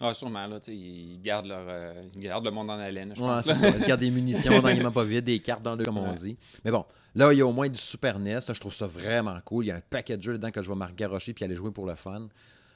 Ah, 0.03 0.14
sûrement, 0.14 0.46
là, 0.46 0.59
ils 0.68 1.20
gardent, 1.20 1.46
leur, 1.46 1.66
euh, 1.68 2.03
ils 2.14 2.20
gardent 2.23 2.46
le 2.46 2.51
monde 2.51 2.70
en 2.70 2.79
haleine, 2.79 3.12
je 3.14 3.20
pense. 3.20 3.44
ça. 3.44 3.68
Ils 3.68 3.85
gardent 3.85 4.01
des 4.01 4.11
munitions 4.12 4.62
dans 4.62 4.68
les 4.68 4.81
mains 4.81 4.90
pas 4.90 5.05
vides, 5.05 5.27
des 5.27 5.40
cartes 5.40 5.62
dans 5.62 5.77
le 5.77 5.85
comme 5.85 5.99
on 5.99 6.12
dit. 6.14 6.38
Mais 6.64 6.70
bon, 6.70 6.87
là, 7.14 7.31
il 7.33 7.38
y 7.38 7.42
a 7.42 7.46
au 7.46 7.53
moins 7.53 7.68
du 7.68 7.79
Super 7.79 8.18
NES. 8.18 8.38
Je 8.49 8.59
trouve 8.61 8.73
ça 8.73 8.87
vraiment 8.87 9.38
cool. 9.44 9.64
Il 9.64 9.68
y 9.68 9.70
a 9.73 9.77
un 9.77 9.83
paquet 9.83 10.16
de 10.16 10.23
jeux 10.23 10.33
dedans 10.33 10.51
que 10.51 10.62
je 10.62 10.68
vais 10.70 10.75
m'argarocher 10.75 11.35
puis 11.35 11.44
aller 11.44 11.57
jouer 11.57 11.70
pour 11.70 11.85
le 11.85 11.96
fun. 11.96 12.29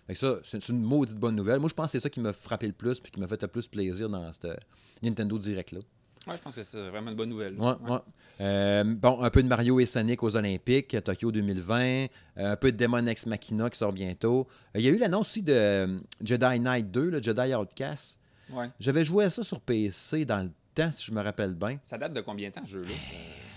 Fait 0.07 0.15
que 0.15 0.19
ça, 0.21 0.37
c'est 0.45 0.69
une 0.69 0.83
maudite 0.83 1.17
bonne 1.17 1.37
nouvelle. 1.37 1.61
Moi, 1.61 1.69
je 1.69 1.75
pense 1.75 1.87
que 1.87 1.93
c'est 1.93 2.01
ça 2.01 2.11
qui 2.11 2.21
m'a 2.21 2.33
frappé 2.33 2.67
le 2.67 2.73
plus 2.73 3.01
puis 3.01 3.11
qui 3.11 3.21
m'a 3.21 3.27
fait 3.29 3.41
le 3.41 3.49
plus 3.49 3.67
plaisir 3.67 4.09
dans 4.09 4.33
cette 4.33 4.49
Nintendo 5.03 5.39
Direct-là. 5.39 5.81
Ouais, 6.27 6.37
je 6.39 6.43
pense 6.43 6.55
que 6.57 6.63
c'est 6.63 6.89
vraiment 6.89 7.11
une 7.11 7.17
bonne 7.17 7.29
nouvelle. 7.29 7.55
Ouais, 7.59 7.73
ouais. 7.87 7.99
Euh, 8.41 8.83
bon, 8.85 9.21
un 9.23 9.29
peu 9.31 9.43
de 9.43 9.49
Mario 9.49 9.79
et 9.79 9.85
Sonic 9.87 10.23
aux 10.23 10.37
Olympiques, 10.37 10.97
Tokyo 11.05 11.31
2020. 11.31 11.83
euh, 11.83 12.07
un 12.37 12.57
peu 12.57 12.73
de 12.73 12.77
Demon 12.79 13.07
Ex 13.07 13.27
Machina 13.27 13.69
qui 13.69 13.79
sort 13.79 13.93
bientôt. 13.93 14.47
Euh, 14.75 14.81
Il 14.81 14.85
y 14.87 14.89
a 14.89 14.91
eu 14.91 14.97
l'annonce 14.99 15.29
aussi 15.29 15.43
de 15.43 16.01
Jedi 16.23 16.61
Knight 16.61 16.91
2, 16.91 17.11
le 17.11 17.23
Jedi 17.23 17.55
Outcast. 17.55 18.19
Ouais. 18.51 18.71
J'avais 18.81 19.05
joué 19.05 19.25
à 19.25 19.31
ça 19.31 19.43
sur 19.43 19.61
PC 19.61 20.25
dans 20.25 20.43
le 20.45 20.51
temps, 20.75 20.91
si 20.93 21.05
je 21.05 21.13
me 21.13 21.21
rappelle 21.23 21.55
bien. 21.55 21.79
Ça 21.85 21.99
date 21.99 22.15
de 22.15 22.21
combien 22.23 22.49
de 22.49 22.55
temps, 22.55 22.65
ce 22.65 22.73
jeu-là? 22.73 22.89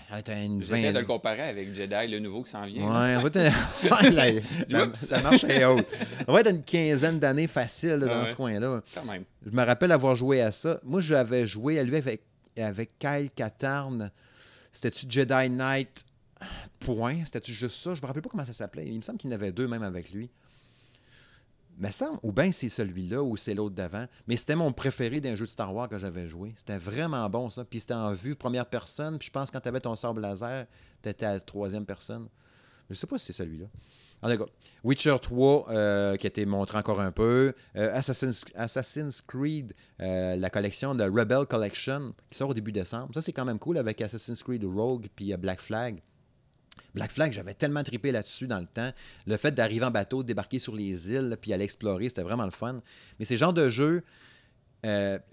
Ça 0.08 0.14
va 0.14 0.18
être 0.20 0.30
une 0.32 0.62
J'essaie 0.62 0.92
de 0.92 0.98
le 1.00 1.04
comparer 1.04 1.42
avec 1.42 1.74
Jedi, 1.74 2.06
le 2.08 2.18
nouveau 2.18 2.42
qui 2.42 2.50
s'en 2.50 2.64
vient. 2.64 2.84
Ouais, 2.86 3.14
ça 3.14 3.20
va 3.20 3.28
être 3.28 4.82
Oups. 4.88 5.10
la 5.10 5.20
marche. 5.22 5.40
Ça 5.40 6.32
va 6.32 6.40
être 6.40 6.50
une 6.50 6.62
quinzaine 6.62 7.18
d'années 7.18 7.46
facile 7.46 7.90
là, 7.96 8.06
dans 8.06 8.20
Ouais. 8.22 8.30
ce 8.30 8.34
coin-là. 8.34 8.82
Quand 8.94 9.04
même. 9.04 9.24
Je 9.44 9.50
me 9.50 9.62
rappelle 9.64 9.92
avoir 9.92 10.16
joué 10.16 10.40
à 10.40 10.50
ça. 10.50 10.80
Moi, 10.82 11.02
j'avais 11.02 11.46
joué 11.46 11.78
à 11.78 11.84
lui 11.84 11.96
avec, 11.96 12.22
avec 12.56 12.98
Kyle 12.98 13.30
Katarn. 13.36 14.10
C'était-tu 14.72 15.06
Jedi 15.10 15.50
Knight 15.50 16.04
Point? 16.80 17.24
C'était-tu 17.26 17.52
juste 17.52 17.76
ça? 17.76 17.94
Je 17.94 18.00
me 18.00 18.06
rappelle 18.06 18.22
pas 18.22 18.30
comment 18.30 18.44
ça 18.46 18.52
s'appelait. 18.54 18.86
Il 18.86 18.96
me 18.96 19.02
semble 19.02 19.18
qu'il 19.18 19.28
y 19.30 19.32
en 19.32 19.36
avait 19.36 19.52
deux 19.52 19.68
même 19.68 19.82
avec 19.82 20.10
lui. 20.10 20.30
Me 21.78 21.90
semble, 21.90 22.18
ou 22.22 22.32
bien 22.32 22.52
c'est 22.52 22.68
celui-là 22.68 23.22
ou 23.22 23.36
c'est 23.36 23.54
l'autre 23.54 23.74
d'avant, 23.74 24.06
mais 24.26 24.36
c'était 24.36 24.56
mon 24.56 24.72
préféré 24.72 25.20
d'un 25.20 25.34
jeu 25.34 25.46
de 25.46 25.50
Star 25.50 25.74
Wars 25.74 25.88
que 25.88 25.98
j'avais 25.98 26.28
joué. 26.28 26.52
C'était 26.56 26.78
vraiment 26.78 27.28
bon, 27.30 27.50
ça. 27.50 27.64
Puis 27.64 27.80
c'était 27.80 27.94
en 27.94 28.12
vue 28.12 28.34
première 28.34 28.66
personne. 28.66 29.18
Puis 29.18 29.26
je 29.26 29.32
pense 29.32 29.50
que 29.50 29.56
quand 29.56 29.60
tu 29.62 29.68
avais 29.68 29.80
ton 29.80 29.94
sable 29.94 30.20
laser, 30.20 30.66
tu 31.02 31.08
à 31.24 31.32
la 31.34 31.40
troisième 31.40 31.86
personne. 31.86 32.28
Je 32.90 32.94
sais 32.94 33.06
pas 33.06 33.18
si 33.18 33.26
c'est 33.26 33.32
celui-là. 33.32 33.66
En 34.22 34.30
tout 34.30 34.44
cas, 34.44 34.50
Witcher 34.82 35.16
3, 35.20 35.66
euh, 35.70 36.16
qui 36.16 36.26
a 36.26 36.28
été 36.28 36.44
montré 36.44 36.78
encore 36.78 37.00
un 37.00 37.12
peu. 37.12 37.54
Euh, 37.76 37.96
Assassin's, 37.96 38.44
Assassin's 38.54 39.22
Creed, 39.22 39.74
euh, 40.00 40.36
la 40.36 40.50
collection 40.50 40.94
de 40.94 41.04
Rebel 41.04 41.46
Collection, 41.46 42.14
qui 42.30 42.38
sort 42.38 42.50
au 42.50 42.54
début 42.54 42.72
décembre. 42.72 43.14
Ça, 43.14 43.22
c'est 43.22 43.32
quand 43.32 43.44
même 43.44 43.58
cool 43.60 43.78
avec 43.78 44.00
Assassin's 44.00 44.42
Creed 44.42 44.64
Rogue 44.64 45.06
puis 45.14 45.36
Black 45.36 45.60
Flag. 45.60 46.02
Black 46.94 47.10
Flag, 47.12 47.32
j'avais 47.32 47.54
tellement 47.54 47.82
trippé 47.82 48.12
là-dessus 48.12 48.46
dans 48.46 48.60
le 48.60 48.66
temps. 48.66 48.90
Le 49.26 49.36
fait 49.36 49.52
d'arriver 49.52 49.84
en 49.84 49.90
bateau, 49.90 50.22
de 50.22 50.28
débarquer 50.28 50.58
sur 50.58 50.74
les 50.74 51.10
îles, 51.12 51.36
puis 51.40 51.52
aller 51.52 51.64
explorer, 51.64 52.08
c'était 52.08 52.22
vraiment 52.22 52.44
le 52.44 52.50
fun. 52.50 52.82
Mais 53.18 53.24
c'est 53.24 53.34
le 53.34 53.38
genre 53.38 53.52
de 53.52 53.68
jeu. 53.68 54.02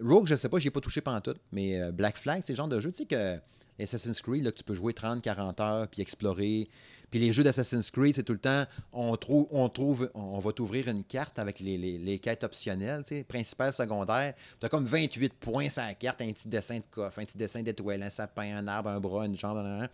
Rogue, 0.02 0.28
je 0.28 0.36
sais 0.36 0.50
pas, 0.50 0.60
j'y 0.60 0.68
ai 0.68 0.72
pas 0.72 0.82
touché 0.82 1.02
pendant 1.02 1.22
tout, 1.22 1.36
mais 1.52 1.92
Black 1.92 2.18
Flag, 2.18 2.42
c'est 2.44 2.54
le 2.54 2.58
genre 2.58 2.68
de 2.68 2.80
jeu, 2.80 2.92
tu 2.92 3.00
sais 3.00 3.06
que 3.06 3.38
Assassin's 3.78 4.22
Creed, 4.22 4.44
là, 4.44 4.52
tu 4.52 4.64
peux 4.64 4.74
jouer 4.74 4.94
30, 4.94 5.22
40 5.22 5.60
heures, 5.60 5.88
puis 5.88 6.02
explorer. 6.02 6.70
Puis 7.10 7.20
les 7.20 7.34
jeux 7.34 7.44
d'Assassin's 7.44 7.92
Creed, 7.92 8.16
c'est 8.16 8.24
tout 8.24 8.34
le 8.34 8.40
temps, 8.40 8.66
on 8.92 9.16
trouve, 9.16 9.48
on 9.52 9.70
trouve, 9.70 10.10
on 10.14 10.40
va 10.40 10.52
t'ouvrir 10.52 10.88
une 10.88 11.04
carte 11.04 11.40
avec 11.40 11.60
les, 11.60 11.78
les, 11.78 12.20
quêtes 12.20 12.44
optionnelles, 12.44 13.04
tu 13.06 13.24
principales, 13.24 13.74
secondaires. 13.74 14.34
Tu 14.60 14.66
as 14.66 14.70
comme 14.70 14.86
28 14.86 15.34
points 15.34 15.70
sur 15.70 15.84
la 15.84 15.94
carte, 15.94 16.22
un 16.22 16.32
petit 16.32 16.48
dessin 16.48 16.78
de 16.78 16.84
coffre, 16.90 17.20
un 17.20 17.26
petit 17.26 17.38
dessin 17.38 17.62
d'étoile, 17.62 18.04
un 18.04 18.10
sapin, 18.10 18.58
un 18.58 18.68
arbre, 18.68 18.90
un 18.90 19.00
bras, 19.00 19.26
une 19.26 19.38
jambe. 19.38 19.58
Là, 19.58 19.90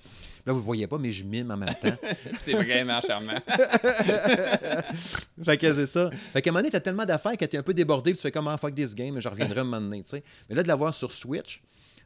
vous 0.45 0.56
le 0.56 0.62
voyez 0.62 0.88
pas, 0.88 0.97
mais 0.97 1.12
je 1.12 1.24
mime 1.24 1.52
en 1.52 1.58
même 1.58 1.74
temps. 1.76 1.95
c'est 2.39 2.54
vraiment 2.54 3.02
charmant. 3.02 3.39
fait 5.43 5.58
que 5.58 5.74
c'est 5.74 5.88
ça. 5.88 6.10
Fait 6.34 6.41
qu'à 6.41 6.50
un 6.50 6.54
moment 6.54 6.62
donné, 6.62 6.71
t'as 6.71 6.80
tellement 6.80 7.06
d'affaires 7.06 7.38
que 7.38 7.45
t'es 7.45 7.58
un 7.58 7.63
peu 7.63 7.74
débordé, 7.74 8.12
puis 8.12 8.17
tu 8.17 8.24
fais 8.24 8.32
comme, 8.32 8.47
ah, 8.47 8.58
fuck 8.58 8.74
this 8.74 8.95
game, 8.95 9.19
je 9.19 9.30
reviendrai 9.30 9.62
un 9.62 9.63
moment 9.63 9.82
donné, 9.82 10.04
tu. 10.04 10.21
Mais 10.50 10.56
là, 10.56 10.63
de 10.63 10.67
l'avoir 10.67 10.93
sur 10.93 11.12
Switch, 11.12 11.62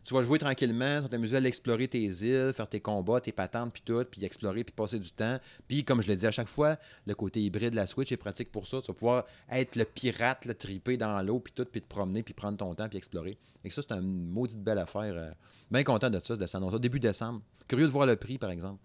tu 0.05 0.13
vas 0.13 0.21
jouer 0.21 0.37
tranquillement, 0.37 0.97
tu 0.97 1.01
vas 1.01 1.09
t'amuser 1.09 1.37
à 1.37 1.41
explorer 1.41 1.87
tes 1.87 2.05
îles, 2.05 2.53
faire 2.53 2.69
tes 2.69 2.79
combats, 2.79 3.19
tes 3.19 3.31
patentes, 3.31 3.73
puis 3.73 3.81
tout, 3.83 4.05
puis 4.09 4.23
explorer, 4.23 4.63
puis 4.63 4.73
passer 4.73 4.99
du 4.99 5.09
temps. 5.09 5.37
Puis, 5.67 5.83
comme 5.83 6.01
je 6.03 6.07
l'ai 6.07 6.15
dit 6.15 6.27
à 6.27 6.31
chaque 6.31 6.47
fois, 6.47 6.77
le 7.07 7.15
côté 7.15 7.41
hybride 7.41 7.71
de 7.71 7.75
la 7.75 7.87
Switch 7.87 8.11
est 8.11 8.17
pratique 8.17 8.51
pour 8.51 8.67
ça. 8.67 8.81
Tu 8.81 8.87
vas 8.87 8.93
pouvoir 8.93 9.25
être 9.49 9.75
le 9.75 9.83
pirate, 9.83 10.45
le 10.45 10.53
triper 10.53 10.95
dans 10.95 11.19
l'eau, 11.23 11.39
puis 11.39 11.53
tout, 11.53 11.65
puis 11.65 11.81
te 11.81 11.87
promener, 11.87 12.21
puis 12.21 12.35
prendre 12.35 12.55
ton 12.55 12.75
temps, 12.75 12.87
puis 12.87 12.99
explorer. 12.99 13.39
Et 13.63 13.71
ça, 13.71 13.81
c'est 13.81 13.95
une 13.95 14.29
maudite 14.29 14.61
belle 14.61 14.77
affaire. 14.77 15.15
Euh, 15.15 15.31
bien 15.71 15.83
content 15.83 16.11
de 16.11 16.21
ça, 16.23 16.35
de 16.35 16.45
s'annoncer. 16.45 16.77
Début 16.77 16.99
décembre. 16.99 17.41
Curieux 17.67 17.87
de 17.87 17.91
voir 17.91 18.05
le 18.05 18.15
prix, 18.15 18.37
par 18.37 18.51
exemple. 18.51 18.79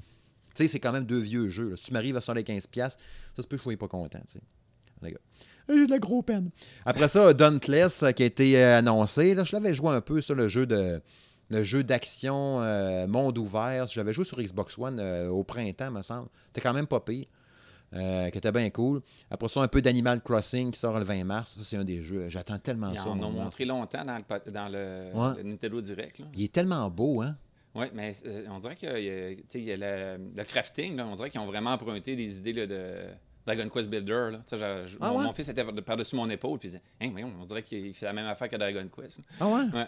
Tu 0.55 0.63
sais, 0.63 0.69
c'est 0.69 0.81
quand 0.81 0.93
même 0.93 1.05
deux 1.05 1.19
vieux 1.19 1.51
jeux. 1.51 1.77
Si 1.77 1.83
tu 1.83 1.93
m'arrives 1.93 2.17
à 2.17 2.21
75$, 2.21 2.63
ça 2.73 2.97
se 3.37 3.43
peut 3.43 3.57
que 3.57 3.59
je 3.59 3.63
sois 3.63 3.77
pas 3.77 3.89
content. 3.89 4.23
J'ai 5.69 5.87
de 5.87 5.91
la 5.91 5.99
grosse 5.99 6.25
peine. 6.25 6.51
Après 6.85 7.09
ça, 7.09 7.33
Dauntless 7.33 8.03
euh, 8.03 8.11
qui 8.13 8.23
a 8.23 8.27
été 8.27 8.63
euh, 8.63 8.79
annoncé. 8.79 9.37
je 9.45 9.57
l'avais 9.57 9.75
joué 9.75 9.91
un 9.91 10.01
peu 10.01 10.21
sur 10.21 10.35
le 10.35 10.49
jeu 10.49 10.67
de 10.67 11.01
le 11.49 11.65
jeu 11.65 11.83
d'action 11.83 12.61
euh, 12.61 13.09
monde 13.09 13.37
ouvert. 13.39 13.87
J'avais 13.89 14.13
joué 14.13 14.25
sur 14.25 14.41
Xbox 14.41 14.79
One 14.79 15.01
au 15.01 15.43
printemps, 15.43 15.91
me 15.91 16.03
semble. 16.03 16.29
C'était 16.47 16.61
quand 16.61 16.73
même 16.73 16.87
pas 16.87 17.01
pire. 17.01 17.27
qui 17.93 18.39
était 18.39 18.53
bien 18.53 18.71
cool. 18.71 19.03
Après 19.33 19.49
ça, 19.49 19.61
un 19.61 19.67
peu 19.67 19.83
d'Animal 19.83 20.23
Crossing 20.23 20.71
qui 20.71 20.79
sort 20.79 20.97
le 20.97 21.05
20 21.05 21.25
mars. 21.25 21.57
Ça, 21.57 21.61
c'est 21.65 21.77
un 21.77 21.85
des 21.85 22.05
jeux. 22.05 22.29
J'attends 22.29 22.59
tellement 22.59 22.95
ça. 22.95 23.03
Ils 23.05 23.09
en 23.09 23.21
ont 23.21 23.31
montré 23.31 23.65
longtemps 23.65 24.05
dans 24.05 24.19
le, 24.19 24.53
dans 24.53 24.69
le, 24.69 25.43
Nintendo 25.43 25.81
Direct. 25.81 26.23
Il 26.35 26.45
est 26.45 26.53
tellement 26.53 26.89
beau, 26.89 27.21
hein? 27.21 27.37
Oui, 27.75 27.87
mais 27.95 28.11
on 28.49 28.59
dirait 28.59 28.77
qu'il 28.77 29.65
y 29.65 29.73
a, 29.73 29.77
le, 29.77 30.45
crafting. 30.45 31.01
on 31.01 31.15
dirait 31.15 31.31
qu'ils 31.31 31.41
ont 31.41 31.47
vraiment 31.47 31.71
emprunté 31.71 32.17
des 32.17 32.39
idées 32.39 32.67
de 32.67 33.07
Dragon 33.47 33.69
Quest 33.69 33.89
Builder. 33.89 34.31
Là. 34.33 34.41
Ah 35.01 35.13
mon, 35.13 35.33
fils 35.33 35.49
était 35.49 35.65
par-dessus 35.65 36.17
mon 36.17 36.29
épaule, 36.29 36.59
puis 36.59 36.69
il 36.69 36.73
disait 36.73 36.83
hein, 37.01 37.33
on 37.41 37.45
dirait 37.45 37.63
que 37.63 37.93
c'est 37.93 38.07
la 38.07 38.13
même 38.13 38.27
affaire 38.27 38.49
que 38.49 38.57
Dragon 38.57 38.87
Quest. 38.95 39.21
Ah 39.41 39.47
ouais? 39.49 39.87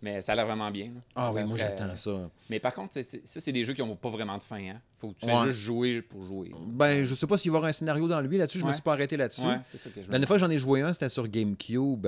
Mais 0.00 0.20
ça 0.20 0.32
a 0.32 0.34
l'air 0.36 0.46
vraiment 0.46 0.70
bien. 0.70 0.92
Ah 1.16 1.32
oui, 1.32 1.44
moi 1.44 1.56
j'attends 1.56 1.96
ça. 1.96 2.30
Mais 2.48 2.60
par 2.60 2.72
contre, 2.72 2.94
ça, 2.94 3.40
c'est 3.40 3.52
des 3.52 3.64
jeux 3.64 3.74
qui 3.74 3.82
n'ont 3.82 3.96
pas 3.96 4.10
vraiment 4.10 4.38
de 4.38 4.42
fin. 4.42 4.58
Hein? 4.58 4.80
Faut 4.98 5.10
que 5.10 5.18
tu 5.18 5.26
juste 5.46 5.58
jouer 5.58 6.02
pour 6.02 6.22
jouer. 6.22 6.52
Ben, 6.68 7.04
je 7.04 7.14
sais 7.14 7.26
pas 7.26 7.36
s'il 7.36 7.50
va 7.50 7.56
y 7.56 7.58
avoir 7.58 7.70
un 7.70 7.72
scénario 7.72 8.06
dans 8.06 8.20
lui 8.20 8.38
là-dessus. 8.38 8.60
Je 8.60 8.64
me 8.64 8.72
suis 8.72 8.82
pas 8.82 8.92
arrêté 8.92 9.16
là-dessus. 9.16 9.42
Ouais, 9.42 9.56
que 9.56 10.00
La 10.00 10.06
dernière 10.06 10.28
fois 10.28 10.38
j'en 10.38 10.50
ai 10.50 10.58
joué 10.58 10.82
un, 10.82 10.92
c'était 10.92 11.08
sur 11.08 11.26
GameCube. 11.26 12.06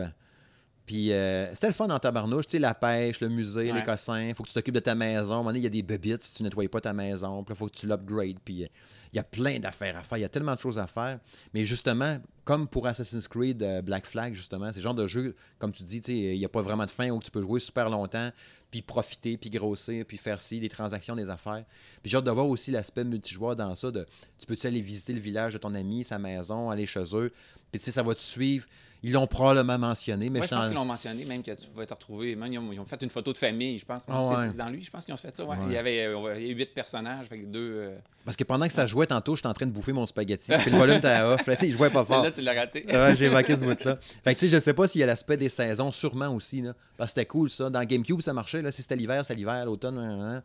Puis 0.90 1.12
euh, 1.12 1.46
c'était 1.54 1.68
le 1.68 1.72
fun 1.72 1.86
dans 1.86 2.00
tabarnouche, 2.00 2.48
tu 2.48 2.56
sais, 2.56 2.58
la 2.58 2.74
pêche, 2.74 3.20
le 3.20 3.28
musée, 3.28 3.72
les 3.72 3.84
cossins. 3.84 4.32
Faut 4.34 4.42
que 4.42 4.48
tu 4.48 4.54
t'occupes 4.54 4.74
de 4.74 4.80
ta 4.80 4.96
maison. 4.96 5.34
À 5.34 5.36
un 5.36 5.38
moment 5.38 5.50
donné, 5.50 5.60
il 5.60 5.62
y 5.62 5.66
a 5.68 5.70
des 5.70 5.84
bébites 5.84 6.24
si 6.24 6.34
tu 6.34 6.42
nettoies 6.42 6.68
pas 6.68 6.80
ta 6.80 6.92
maison. 6.92 7.44
Puis 7.44 7.54
il 7.54 7.56
faut 7.56 7.68
que 7.68 7.76
tu 7.76 7.86
l'upgrades. 7.86 8.40
Puis 8.44 8.64
euh, 8.64 8.68
il 9.12 9.16
y 9.16 9.20
a 9.20 9.22
plein 9.22 9.60
d'affaires 9.60 9.96
à 9.96 10.02
faire. 10.02 10.18
Il 10.18 10.22
y 10.22 10.24
a 10.24 10.28
tellement 10.28 10.56
de 10.56 10.58
choses 10.58 10.80
à 10.80 10.88
faire. 10.88 11.20
Mais 11.54 11.62
justement, 11.62 12.18
comme 12.42 12.66
pour 12.66 12.88
Assassin's 12.88 13.28
Creed 13.28 13.62
euh, 13.62 13.82
Black 13.82 14.04
Flag, 14.04 14.34
justement, 14.34 14.72
c'est 14.72 14.80
le 14.80 14.82
genre 14.82 14.96
de 14.96 15.06
jeu, 15.06 15.36
comme 15.60 15.70
tu 15.70 15.84
dis, 15.84 15.98
il 16.08 16.36
n'y 16.36 16.44
a 16.44 16.48
pas 16.48 16.60
vraiment 16.60 16.86
de 16.86 16.90
fin 16.90 17.08
où 17.10 17.20
tu 17.20 17.30
peux 17.30 17.42
jouer 17.42 17.60
super 17.60 17.88
longtemps, 17.88 18.32
puis 18.72 18.82
profiter, 18.82 19.36
puis 19.36 19.48
grossir, 19.48 20.04
puis 20.04 20.16
faire 20.16 20.40
ci, 20.40 20.58
des 20.58 20.68
transactions, 20.68 21.14
des 21.14 21.30
affaires. 21.30 21.64
Puis 22.02 22.10
j'ai 22.10 22.16
hâte 22.16 22.24
de 22.24 22.32
voir 22.32 22.48
aussi 22.48 22.72
l'aspect 22.72 23.04
multijoueur 23.04 23.54
dans 23.54 23.76
ça. 23.76 23.92
De, 23.92 24.08
tu 24.40 24.44
peux-tu 24.44 24.66
aller 24.66 24.80
visiter 24.80 25.12
le 25.12 25.20
village 25.20 25.52
de 25.52 25.58
ton 25.58 25.72
ami, 25.76 26.02
sa 26.02 26.18
maison, 26.18 26.68
aller 26.68 26.86
chez 26.86 27.04
eux. 27.14 27.32
Puis 27.70 27.78
tu 27.78 27.84
sais, 27.84 27.92
ça 27.92 28.02
va 28.02 28.12
te 28.16 28.20
suivre. 28.20 28.66
Ils 29.02 29.12
l'ont 29.12 29.26
probablement 29.26 29.78
mentionné. 29.78 30.28
Mais 30.30 30.42
je, 30.42 30.48
pense 30.48 30.66
qu'ils 30.66 30.74
l'ont 30.74 30.84
mentionné, 30.84 31.24
même 31.24 31.42
que 31.42 31.52
tu 31.52 31.66
pouvais 31.68 31.86
te 31.86 31.94
retrouver. 31.94 32.36
Même, 32.36 32.52
ils, 32.52 32.58
ont, 32.58 32.84
fait 32.84 33.00
une 33.02 33.10
photo 33.10 33.32
de 33.32 33.38
famille, 33.38 33.78
je 33.78 33.84
pense. 33.84 34.02
Ah 34.08 34.46
c'est 34.50 34.56
dans 34.56 34.68
lui, 34.68 34.82
je 34.82 34.90
pense 34.90 35.04
qu'ils 35.04 35.14
ont 35.14 35.18
fait 35.18 35.34
ça. 35.34 35.44
Il, 35.66 35.72
y 35.72 35.76
avait, 35.76 36.04
euh, 36.04 36.36
huit 36.36 36.74
personnages, 36.74 37.26
fait 37.26 37.38
deux. 37.38 37.72
Euh, 37.72 37.98
Parce 38.24 38.36
que 38.36 38.44
pendant 38.44 38.66
que 38.66 38.72
ça 38.72 38.86
jouait 38.86 39.06
tantôt, 39.06 39.34
j'étais 39.34 39.48
en 39.48 39.54
train 39.54 39.66
de 39.66 39.72
bouffer 39.72 39.92
mon 39.92 40.04
spaghetti. 40.04 40.52
Puis 40.58 40.70
le 40.70 40.76
volume 40.76 40.96
était 40.96 41.20
off. 41.20 41.46
Là, 41.46 41.54
je 41.60 41.66
jouais 41.68 41.90
pas 41.90 42.04
fort. 42.04 42.22
Là, 42.22 42.30
tu 42.30 42.42
l'as 42.42 42.52
raté. 42.54 42.84
j'ai 43.16 43.30
manqué 43.30 43.54
ce 43.54 43.60
bout-là. 43.64 43.98
Fait 44.22 44.34
que 44.34 44.40
tu 44.40 44.48
sais, 44.48 44.56
je 44.56 44.60
sais 44.60 44.74
pas 44.74 44.86
s'il 44.86 45.00
y 45.00 45.04
a 45.04 45.06
l'aspect 45.06 45.36
des 45.36 45.48
saisons, 45.48 45.90
sûrement 45.90 46.28
aussi. 46.28 46.60
Là, 46.60 46.74
parce 46.96 47.12
que 47.12 47.20
c'était 47.20 47.26
cool 47.26 47.48
ça. 47.48 47.70
Dans 47.70 47.82
GameCube, 47.84 48.20
ça 48.20 48.34
marchait. 48.34 48.60
Là, 48.60 48.70
si 48.70 48.82
c'était 48.82 48.96
l'hiver, 48.96 49.22
c'était 49.22 49.36
l'hiver, 49.36 49.64
l'automne. 49.64 49.98
Hein, 49.98 50.18
hein, 50.20 50.34
hein. 50.36 50.42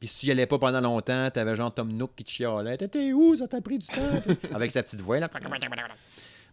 Puis 0.00 0.08
si 0.08 0.16
tu 0.16 0.26
y 0.26 0.30
allais 0.30 0.46
pas 0.46 0.58
pendant 0.58 0.80
longtemps, 0.80 1.28
t'avais 1.30 1.54
genre 1.54 1.72
Tom 1.72 1.92
Nook 1.92 2.12
qui 2.16 2.24
te 2.24 2.30
chialait. 2.30 2.78
T'étais 2.78 3.12
où? 3.12 3.36
Ça 3.36 3.46
t'a 3.46 3.60
pris 3.60 3.78
du 3.78 3.86
temps? 3.86 4.00
Avec 4.54 4.70
sa 4.72 4.82
petite 4.82 5.02
voix. 5.02 5.20
Là. 5.20 5.28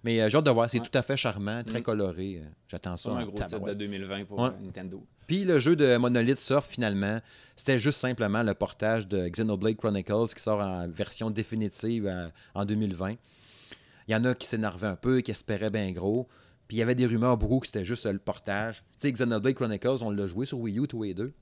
Mais 0.04 0.22
euh, 0.22 0.30
j'ai 0.30 0.38
hâte 0.38 0.46
de 0.46 0.52
voir. 0.52 0.70
C'est 0.70 0.80
tout 0.80 0.96
à 0.96 1.02
fait 1.02 1.18
charmant, 1.18 1.64
très 1.64 1.80
mm. 1.80 1.84
coloré. 1.84 2.42
Euh, 2.44 2.50
j'attends 2.68 2.98
ça. 2.98 3.12
un 3.12 3.26
gros 3.26 3.32
titre 3.32 3.60
de 3.60 3.74
2020 3.74 4.26
pour 4.26 4.44
euh, 4.44 4.52
Nintendo. 4.62 5.04
Puis 5.26 5.44
le 5.44 5.60
jeu 5.60 5.76
de 5.76 5.98
Monolith 5.98 6.40
Surf, 6.40 6.66
finalement, 6.66 7.20
c'était 7.56 7.80
juste 7.80 8.00
simplement 8.00 8.44
le 8.44 8.54
portage 8.54 9.08
de 9.08 9.28
Xenoblade 9.28 9.76
Chronicles 9.76 10.34
qui 10.34 10.42
sort 10.42 10.62
en 10.62 10.88
version 10.88 11.30
définitive 11.30 12.32
en 12.54 12.66
2020. 12.66 13.16
Il 14.08 14.14
y 14.14 14.16
en 14.16 14.24
a 14.24 14.34
qui 14.34 14.48
s'énervaient 14.48 14.88
un 14.88 14.96
peu, 14.96 15.20
qui 15.20 15.32
espéraient 15.32 15.70
bien 15.70 15.92
gros. 15.92 16.30
Puis 16.68 16.78
il 16.78 16.80
y 16.80 16.84
avait 16.84 16.96
des 16.96 17.06
rumeurs 17.06 17.38
beaucoup 17.38 17.60
que 17.60 17.66
c'était 17.66 17.84
juste 17.84 18.06
le 18.06 18.20
portage. 18.20 18.84
Tu 19.00 19.08
sais, 19.08 19.12
Xenoblade 19.12 19.56
Chronicles, 19.56 20.02
on 20.02 20.12
l'a 20.12 20.28
joué 20.28 20.46
sur 20.46 20.60
Wii 20.60 20.80
U 20.80 20.88
tous 20.88 21.04
les 21.04 21.14
deux. 21.14 21.34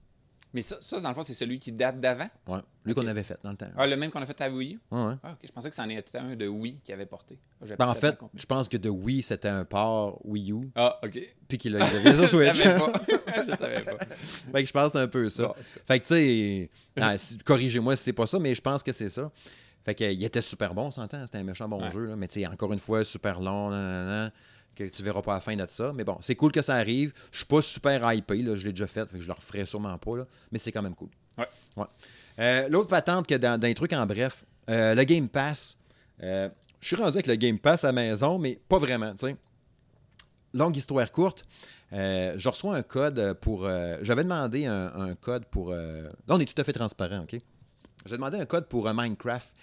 Mais 0.56 0.62
ça, 0.62 0.78
ça, 0.80 1.02
dans 1.02 1.10
le 1.10 1.14
fond, 1.14 1.22
c'est 1.22 1.34
celui 1.34 1.60
qui 1.60 1.74
date 1.74 2.00
d'avant? 2.00 2.30
Oui, 2.48 2.60
lui 2.86 2.94
qu'on 2.94 3.06
avait 3.08 3.26
fait 3.26 3.38
dans 3.44 3.52
le 3.52 3.58
temps. 3.58 3.68
Ah, 3.76 3.86
le 3.86 3.98
même 3.98 4.10
qu'on 4.10 4.22
a 4.22 4.26
fait 4.26 4.40
à 4.40 4.50
Wii? 4.50 4.80
Oui, 4.90 5.02
ouais. 5.02 5.14
Ah. 5.22 5.36
Je 5.44 5.52
pensais 5.52 5.70
que 5.70 5.76
c'en 5.76 5.90
était 5.90 6.18
un 6.18 6.34
de 6.34 6.48
Wii 6.48 6.80
qui 6.82 6.94
avait 6.94 7.06
porté. 7.06 7.38
Ben, 7.78 7.90
en 7.90 7.94
fait, 7.94 8.18
je 8.34 8.46
pense 8.46 8.70
que 8.70 8.78
de 8.78 8.88
Wii, 8.88 9.22
c'était 9.22 9.50
un 9.50 9.66
port 9.66 10.22
Wii 10.24 10.54
U. 10.54 10.72
Ah, 10.76 10.98
OK. 11.04 11.20
Puis 11.50 11.58
qu'il 11.58 11.76
a 11.76 11.86
eu 11.86 12.16
sur 12.16 12.30
Switch. 12.30 12.54
je 12.56 12.64
savais 12.64 12.80
pas. 12.80 12.94
je 13.50 13.52
savais 13.58 13.82
pas. 13.82 13.98
fait 14.54 14.64
que 14.64 14.66
je 14.66 14.72
pense 14.72 14.92
que 14.94 14.98
c'est 14.98 15.04
un 15.04 15.08
peu 15.10 15.30
ça. 15.30 15.54
fait 15.86 16.00
que, 16.00 16.06
tu 16.06 17.10
sais, 17.18 17.38
corrigez-moi 17.44 17.98
si 17.98 18.06
c'est 18.06 18.14
pas 18.14 18.26
ça, 18.26 18.40
mais 18.40 18.56
je 18.56 18.62
pense 18.62 18.82
que 18.82 18.94
c'est 18.94 19.10
ça. 19.10 19.30
Fait 19.84 19.94
qu'il 19.94 20.24
était 20.24 20.42
super 20.42 20.74
bon, 20.74 20.86
on 20.86 20.92
s'entend. 20.92 21.26
C'était 21.26 21.40
un 21.40 21.44
méchant 21.44 21.68
bon 21.68 21.90
jeu. 21.92 22.06
Là. 22.06 22.16
Mais 22.16 22.30
tu 22.30 22.40
sais, 22.40 22.48
encore 22.48 22.72
une 22.72 22.80
fois, 22.80 23.04
super 23.04 23.42
long. 23.42 23.72
Nan, 23.72 24.32
que 24.76 24.84
tu 24.84 25.04
verras 25.04 25.22
pas 25.22 25.34
la 25.34 25.42
fin 25.42 25.56
de 25.56 25.66
ça. 25.68 25.94
Mais 25.94 26.04
bon, 26.04 26.18
c'est 26.22 26.36
cool 26.36 26.52
que 26.52 26.62
ça 26.62 26.76
arrive. 26.76 27.14
Je 27.32 27.38
suis 27.38 27.46
pas 27.46 27.62
super 27.62 28.14
hypé, 28.14 28.42
là, 28.42 28.56
je 28.56 28.66
l'ai 28.66 28.74
déjà 28.74 28.88
fait, 28.88 29.10
fait 29.10 29.18
que 29.18 29.24
je 29.24 29.28
le 29.28 29.34
referai 29.34 29.66
sûrement 29.66 29.98
pas, 29.98 30.18
là, 30.18 30.28
mais 30.52 30.60
c'est 30.60 30.72
quand 30.72 30.82
même 30.82 30.96
cool. 30.96 31.10
Ouais. 31.38 31.86
Euh, 32.40 32.68
l'autre 32.70 32.90
patente 32.90 33.28
que 33.28 33.36
dans, 33.36 33.60
dans, 33.60 33.68
les 33.68 33.76
trucs 33.76 33.94
en 33.94 34.06
bref, 34.06 34.46
euh, 34.70 34.96
le 34.96 35.04
Game 35.04 35.30
Pass. 35.30 35.78
Euh, 36.24 36.50
je 36.80 36.88
suis 36.88 36.96
rendu 36.96 37.18
avec 37.18 37.28
le 37.28 37.36
Game 37.36 37.60
Pass 37.60 37.84
à 37.84 37.88
la 37.88 37.94
maison, 37.94 38.38
mais 38.38 38.60
pas 38.68 38.78
vraiment, 38.78 39.14
Longue 40.54 40.78
histoire 40.78 41.12
courte. 41.12 41.46
je 41.92 42.48
reçois 42.48 42.78
un 42.78 42.84
code 42.84 43.34
pour. 43.42 43.68
J'avais 44.02 44.24
demandé 44.24 44.66
un, 44.66 45.16
code 45.20 45.46
pour. 45.48 45.72
là, 45.72 46.12
on 46.30 46.40
est 46.40 46.46
tout 46.46 46.60
à 46.62 46.64
fait 46.64 46.72
transparent, 46.72 47.24
OK? 47.24 47.42
J'ai 48.06 48.16
demandé 48.16 48.40
un 48.40 48.46
code 48.46 48.68
pour 48.68 48.88
Minecraft. 48.94 49.54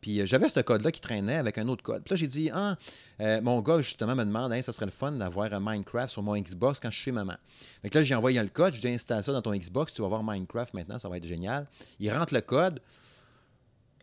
Puis 0.00 0.20
euh, 0.20 0.26
j'avais 0.26 0.48
ce 0.48 0.60
code-là 0.60 0.90
qui 0.92 1.00
traînait 1.00 1.36
avec 1.36 1.58
un 1.58 1.68
autre 1.68 1.82
code. 1.82 2.02
Puis 2.04 2.14
là, 2.14 2.16
j'ai 2.16 2.26
dit, 2.26 2.50
ah, 2.52 2.76
euh, 3.20 3.40
mon 3.40 3.60
gars, 3.60 3.80
justement, 3.80 4.14
me 4.14 4.24
demande, 4.24 4.52
ça 4.62 4.72
serait 4.72 4.86
le 4.86 4.92
fun 4.92 5.12
d'avoir 5.12 5.52
un 5.52 5.60
Minecraft 5.60 6.10
sur 6.10 6.22
mon 6.22 6.36
Xbox 6.36 6.80
quand 6.80 6.90
je 6.90 6.96
suis 6.96 7.04
chez 7.04 7.12
maman. 7.12 7.36
Fait 7.82 7.90
que 7.90 7.98
là, 7.98 8.04
j'ai 8.04 8.14
envoyé 8.14 8.40
le 8.40 8.48
code, 8.48 8.74
je 8.74 8.80
dis, 8.80 8.88
installe 8.88 9.22
ça 9.22 9.32
dans 9.32 9.42
ton 9.42 9.54
Xbox, 9.54 9.92
tu 9.92 10.02
vas 10.02 10.08
voir 10.08 10.22
Minecraft 10.24 10.74
maintenant, 10.74 10.98
ça 10.98 11.08
va 11.08 11.16
être 11.16 11.26
génial. 11.26 11.66
Il 11.98 12.12
rentre 12.12 12.34
le 12.34 12.40
code. 12.40 12.80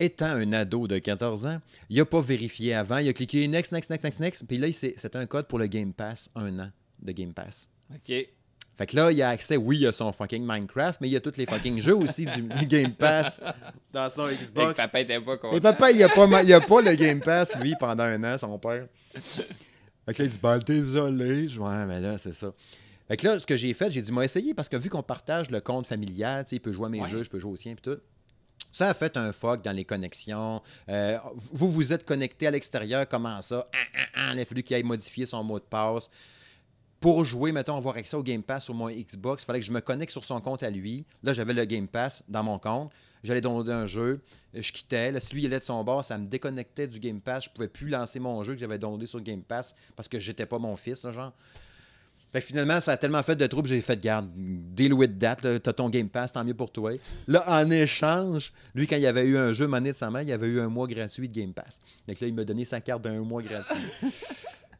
Étant 0.00 0.26
un 0.26 0.52
ado 0.52 0.88
de 0.88 0.98
14 0.98 1.46
ans, 1.46 1.60
il 1.88 1.98
n'a 1.98 2.04
pas 2.04 2.20
vérifié 2.20 2.74
avant, 2.74 2.98
il 2.98 3.08
a 3.08 3.12
cliqué 3.12 3.46
next, 3.46 3.70
next, 3.70 3.90
next, 3.90 4.02
next, 4.02 4.18
next. 4.18 4.44
Puis 4.44 4.58
là, 4.58 4.66
c'est 4.72 5.14
un 5.14 5.26
code 5.26 5.46
pour 5.46 5.60
le 5.60 5.68
Game 5.68 5.92
Pass, 5.92 6.28
un 6.34 6.58
an 6.58 6.70
de 7.00 7.12
Game 7.12 7.32
Pass. 7.32 7.68
OK. 7.94 8.33
Fait 8.76 8.86
que 8.86 8.96
là, 8.96 9.12
il 9.12 9.22
a 9.22 9.28
accès, 9.28 9.56
oui, 9.56 9.78
il 9.80 9.86
a 9.86 9.92
son 9.92 10.12
fucking 10.12 10.44
Minecraft, 10.44 11.00
mais 11.00 11.08
il 11.08 11.12
y 11.12 11.16
a 11.16 11.20
tous 11.20 11.36
les 11.36 11.46
fucking 11.46 11.78
jeux 11.78 11.94
aussi 11.94 12.26
du, 12.26 12.66
Game 12.66 12.92
Pass 12.92 13.40
dans 13.92 14.10
son 14.10 14.26
Xbox. 14.26 14.72
Et 14.72 14.74
papa 14.74 15.04
pas 15.04 15.56
Et 15.56 15.60
papa, 15.60 15.90
il 15.92 16.02
a 16.02 16.08
pas, 16.08 16.42
il 16.42 16.52
a 16.52 16.60
pas 16.60 16.82
le 16.82 16.94
Game 16.96 17.20
Pass, 17.20 17.54
lui, 17.56 17.74
pendant 17.78 18.02
un 18.02 18.24
an, 18.24 18.36
son 18.36 18.58
père. 18.58 18.86
Fait 20.06 20.12
que 20.12 20.22
là, 20.22 20.24
il 20.26 20.30
dit, 20.30 20.38
ben, 20.42 20.58
désolé. 20.58 21.48
Je 21.48 21.54
dis, 21.54 21.58
ouais, 21.58 21.86
mais 21.86 22.00
là, 22.00 22.18
c'est 22.18 22.32
ça. 22.32 22.52
Fait 23.06 23.16
que 23.16 23.26
là, 23.26 23.38
ce 23.38 23.46
que 23.46 23.56
j'ai 23.56 23.72
fait, 23.74 23.90
j'ai 23.90 24.02
dit, 24.02 24.12
moi, 24.12 24.24
essayé 24.24 24.54
parce 24.54 24.68
que 24.68 24.76
vu 24.76 24.90
qu'on 24.90 25.02
partage 25.02 25.50
le 25.50 25.60
compte 25.60 25.86
familial, 25.86 26.44
tu 26.44 26.50
sais, 26.50 26.56
il 26.56 26.60
peut 26.60 26.72
jouer 26.72 26.86
à 26.86 26.88
mes 26.88 27.00
Ouais. 27.00 27.08
jeux, 27.08 27.22
je 27.22 27.30
peux 27.30 27.38
jouer 27.38 27.52
au 27.52 27.56
sien, 27.56 27.74
puis 27.74 27.92
tout. 27.92 28.00
Ça 28.72 28.88
a 28.88 28.94
fait 28.94 29.16
un 29.16 29.32
fuck 29.32 29.62
dans 29.62 29.72
les 29.72 29.84
connexions. 29.84 30.62
Euh, 30.88 31.18
vous 31.52 31.70
vous 31.70 31.92
êtes 31.92 32.04
connecté 32.04 32.48
à 32.48 32.50
l'extérieur, 32.50 33.06
comment 33.08 33.40
ça? 33.40 33.68
Ah, 33.72 33.78
ah, 33.94 34.06
ah, 34.14 34.30
il 34.34 34.40
a 34.40 34.44
fallu 34.44 34.62
qu'il 34.62 34.74
aille 34.74 34.82
modifier 34.82 35.26
son 35.26 35.44
mot 35.44 35.60
de 35.60 35.64
passe. 35.64 36.10
Pour 37.04 37.22
jouer, 37.22 37.52
mettons, 37.52 37.76
avoir 37.76 37.96
accès 37.96 38.16
au 38.16 38.22
Game 38.22 38.42
Pass 38.42 38.64
sur 38.64 38.72
mon 38.72 38.88
Xbox, 38.88 39.42
il 39.42 39.44
fallait 39.44 39.60
que 39.60 39.66
je 39.66 39.72
me 39.72 39.82
connecte 39.82 40.10
sur 40.10 40.24
son 40.24 40.40
compte 40.40 40.62
à 40.62 40.70
lui. 40.70 41.04
Là, 41.22 41.34
j'avais 41.34 41.52
le 41.52 41.66
Game 41.66 41.86
Pass 41.86 42.24
dans 42.28 42.42
mon 42.42 42.58
compte. 42.58 42.90
J'allais 43.22 43.42
downloader 43.42 43.72
un 43.72 43.86
jeu, 43.86 44.22
je 44.54 44.72
quittais. 44.72 45.12
Là, 45.12 45.20
si 45.20 45.34
lui 45.34 45.42
il 45.42 45.46
allait 45.48 45.60
de 45.60 45.66
son 45.66 45.84
bord, 45.84 46.02
ça 46.02 46.16
me 46.16 46.24
déconnectait 46.26 46.88
du 46.88 47.00
Game 47.00 47.20
Pass. 47.20 47.44
Je 47.44 47.50
pouvais 47.50 47.68
plus 47.68 47.88
lancer 47.88 48.20
mon 48.20 48.42
jeu 48.42 48.54
que 48.54 48.58
j'avais 48.60 48.78
downloadé 48.78 49.04
sur 49.04 49.20
Game 49.20 49.42
Pass 49.42 49.74
parce 49.94 50.08
que 50.08 50.18
j'étais 50.18 50.46
pas 50.46 50.58
mon 50.58 50.76
fils, 50.76 51.06
genre. 51.10 51.34
Fait 52.32 52.40
que 52.40 52.46
finalement, 52.46 52.80
ça 52.80 52.92
a 52.92 52.96
tellement 52.96 53.22
fait 53.22 53.36
de 53.36 53.46
troubles, 53.46 53.68
j'ai 53.68 53.82
fait, 53.82 54.00
garde, 54.00 54.30
deal 54.34 54.94
with 54.94 55.18
that, 55.18 55.36
t'as 55.36 55.72
ton 55.74 55.90
Game 55.90 56.08
Pass, 56.08 56.32
tant 56.32 56.42
mieux 56.42 56.54
pour 56.54 56.72
toi. 56.72 56.92
Là, 57.28 57.44
en 57.46 57.70
échange, 57.70 58.50
lui, 58.74 58.86
quand 58.86 58.96
il 58.96 59.06
avait 59.06 59.26
eu 59.26 59.36
un 59.36 59.52
jeu 59.52 59.66
monnaie 59.66 59.92
de 59.92 59.98
sa 59.98 60.10
main, 60.10 60.22
il 60.22 60.32
avait 60.32 60.48
eu 60.48 60.58
un 60.58 60.70
mois 60.70 60.86
gratuit 60.86 61.28
de 61.28 61.38
Game 61.38 61.52
Pass. 61.52 61.80
Donc 62.08 62.18
là, 62.18 62.28
il 62.28 62.34
m'a 62.34 62.44
donné 62.44 62.64
sa 62.64 62.80
carte 62.80 63.02
d'un 63.02 63.20
mois 63.20 63.42
gratuit. 63.42 63.76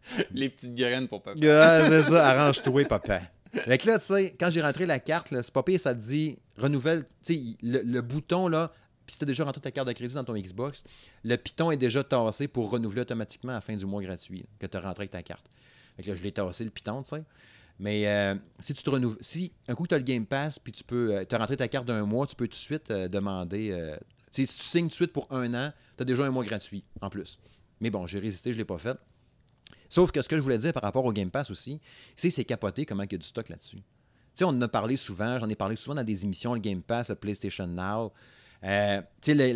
Les 0.33 0.49
petites 0.49 0.75
graines 0.75 1.09
pour 1.09 1.23
papa. 1.23 1.39
Ah, 1.45 1.89
c'est 1.89 2.03
ça, 2.03 2.29
arrange-toi, 2.29 2.85
papa. 2.85 3.23
Fait 3.53 3.79
que 3.79 3.87
là, 3.87 3.99
tu 3.99 4.07
sais, 4.07 4.35
quand 4.39 4.51
j'ai 4.51 4.63
rentré 4.63 4.85
la 4.85 4.99
carte, 4.99 5.31
là, 5.31 5.43
c'est 5.43 5.53
pas 5.53 5.63
ça 5.79 5.95
te 5.95 6.01
dit 6.01 6.39
renouvelle, 6.59 7.05
tu 7.25 7.35
sais, 7.35 7.57
le, 7.63 8.01
bouton, 8.01 8.49
là, 8.49 8.73
puis 9.07 9.15
si 9.15 9.19
t'as 9.19 9.27
déjà 9.27 9.45
rentré 9.45 9.61
ta 9.61 9.71
carte 9.71 9.87
de 9.87 9.93
crédit 9.93 10.15
dans 10.15 10.25
ton 10.25 10.35
Xbox, 10.35 10.83
le 11.23 11.37
piton 11.37 11.71
est 11.71 11.77
déjà 11.77 12.03
tassé 12.03 12.49
pour 12.49 12.71
renouveler 12.71 13.03
automatiquement 13.03 13.53
à 13.53 13.57
la 13.57 13.61
fin 13.61 13.77
du 13.77 13.87
mois 13.87 14.03
gratuit 14.03 14.45
que 14.59 14.67
tu 14.67 14.77
as 14.77 14.81
rentré 14.81 15.03
avec 15.03 15.11
ta 15.13 15.23
carte. 15.23 15.47
Fait 15.97 16.03
que 16.03 16.11
là, 16.11 16.17
je 16.17 16.23
l'ai 16.23 16.33
tassé, 16.33 16.65
le 16.65 16.71
piton, 16.71 17.03
tu 17.03 17.17
sais. 17.17 17.23
Mais 17.79 18.07
euh, 18.07 18.35
si 18.61 18.73
tu 18.73 18.83
te 18.83 18.91
renouves, 18.91 19.19
si 19.21 19.53
un 19.69 19.75
coup 19.75 19.87
tu 19.87 19.95
as 19.95 19.99
le 19.99 20.05
Game 20.05 20.27
Pass, 20.27 20.59
puis 20.59 20.73
tu 20.73 20.85
peux, 20.85 21.17
euh, 21.17 21.25
as 21.29 21.39
rentré 21.39 21.57
ta 21.57 21.69
carte 21.69 21.87
d'un 21.87 22.05
mois, 22.07 22.27
tu 22.27 22.37
peux 22.37 22.47
tout 22.47 22.53
de 22.53 22.55
suite 22.55 22.91
euh, 22.91 23.09
demander, 23.09 23.71
euh, 23.73 23.97
si 24.31 24.47
tu 24.47 24.63
signes 24.63 24.85
tout 24.85 24.91
de 24.91 24.95
suite 24.95 25.13
pour 25.13 25.27
un 25.33 25.53
an, 25.55 25.73
tu 25.97 26.03
as 26.03 26.05
déjà 26.05 26.25
un 26.25 26.31
mois 26.31 26.45
gratuit 26.45 26.85
en 27.01 27.11
plus. 27.11 27.39
Mais 27.81 27.91
bon, 27.91 28.07
j'ai 28.07 28.21
résisté, 28.21 28.53
je 28.53 28.59
l'ai 28.59 28.65
pas 28.65 28.79
fait. 28.79 28.97
Sauf 29.89 30.13
que 30.13 30.23
ce 30.23 30.29
que 30.29 30.37
je 30.37 30.43
voulais 30.43 30.59
dire 30.59 30.73
par 30.73 30.83
rapport 30.83 31.05
au 31.05 31.13
Game 31.13 31.31
Pass 31.31 31.51
aussi, 31.51 31.81
c'est 32.17 32.31
c'est 32.31 32.45
capoté 32.45 32.87
comment 32.87 33.03
il 33.03 33.13
y 33.13 33.15
a 33.15 33.19
du 33.19 33.27
stock 33.27 33.49
là-dessus. 33.49 33.77
Tu 33.77 34.41
sais, 34.41 34.45
on 34.45 34.49
en 34.49 34.63
a 34.63 34.69
parlé 34.69 34.97
souvent, 34.97 35.39
j'en 35.39 35.49
ai 35.49 35.55
parlé 35.55 35.77
souvent 35.77 35.95
dans 35.95 36.05
des 36.05 36.25
émissions, 36.25 36.55
le 36.55 36.61
Game 36.61 36.83
Pass, 36.83 37.11
le 37.11 37.15
PlayStation 37.15 37.67
Now. 37.67 38.13
Euh, 38.65 39.01
tu 39.21 39.35
sais, 39.37 39.55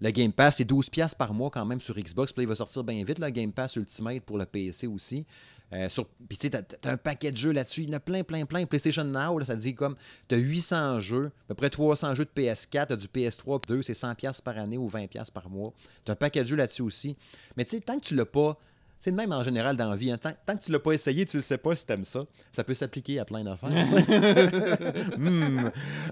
le, 0.00 0.10
Game 0.10 0.32
Pass, 0.32 0.56
c'est 0.56 0.68
12$ 0.68 0.88
piastres 0.88 1.16
par 1.16 1.34
mois 1.34 1.50
quand 1.50 1.64
même 1.66 1.80
sur 1.80 1.94
Xbox. 1.94 2.32
Puis 2.32 2.44
il 2.44 2.48
va 2.48 2.54
sortir 2.54 2.82
bien 2.82 3.04
vite, 3.04 3.18
le 3.18 3.28
Game 3.30 3.52
Pass 3.52 3.76
Ultimate 3.76 4.22
pour 4.22 4.38
le 4.38 4.46
PC 4.46 4.86
aussi. 4.86 5.26
Euh, 5.72 5.88
puis 6.28 6.36
tu 6.36 6.46
sais, 6.46 6.50
t'as, 6.50 6.62
t'as 6.62 6.92
un 6.92 6.96
paquet 6.96 7.32
de 7.32 7.36
jeux 7.36 7.52
là-dessus. 7.52 7.82
Il 7.82 7.88
y 7.88 7.92
en 7.92 7.96
a 7.96 8.00
plein, 8.00 8.22
plein, 8.22 8.44
plein. 8.44 8.66
PlayStation 8.66 9.04
Now, 9.04 9.38
là, 9.38 9.44
ça 9.44 9.56
dit 9.56 9.74
comme, 9.74 9.96
t'as 10.28 10.36
800 10.36 11.00
jeux, 11.00 11.30
à 11.44 11.48
peu 11.48 11.54
près 11.54 11.70
300 11.70 12.14
jeux 12.14 12.24
de 12.24 12.30
PS4, 12.42 12.86
t'as 12.88 12.96
du 12.96 13.06
PS3, 13.06 13.66
2, 13.66 13.82
c'est 13.82 13.94
100$ 13.94 14.14
piastres 14.16 14.42
par 14.42 14.58
année 14.58 14.76
ou 14.76 14.86
20$ 14.86 15.08
piastres 15.08 15.32
par 15.32 15.48
mois. 15.48 15.72
T'as 16.04 16.12
un 16.12 16.16
paquet 16.16 16.42
de 16.42 16.48
jeux 16.48 16.56
là-dessus 16.56 16.82
aussi. 16.82 17.16
Mais 17.56 17.64
tu 17.64 17.76
sais, 17.76 17.80
tant 17.80 17.98
que 17.98 18.04
tu 18.04 18.14
l'as 18.14 18.26
pas, 18.26 18.58
c'est 19.02 19.10
le 19.10 19.16
même 19.16 19.32
en 19.32 19.42
général 19.42 19.76
dans 19.76 19.90
la 19.90 19.96
vie. 19.96 20.12
hein. 20.12 20.16
Tant, 20.16 20.32
tant 20.46 20.56
que 20.56 20.62
tu 20.62 20.70
l'as 20.70 20.78
pas 20.78 20.92
essayé, 20.92 21.26
tu 21.26 21.36
le 21.36 21.42
sais 21.42 21.58
pas 21.58 21.74
si 21.74 21.84
t'aimes 21.84 22.04
ça. 22.04 22.24
Ça 22.52 22.62
peut 22.62 22.72
s'appliquer 22.72 23.18
à 23.18 23.24
plein 23.24 23.42
d'affaires. 23.42 23.68
Hmm. 25.18 25.70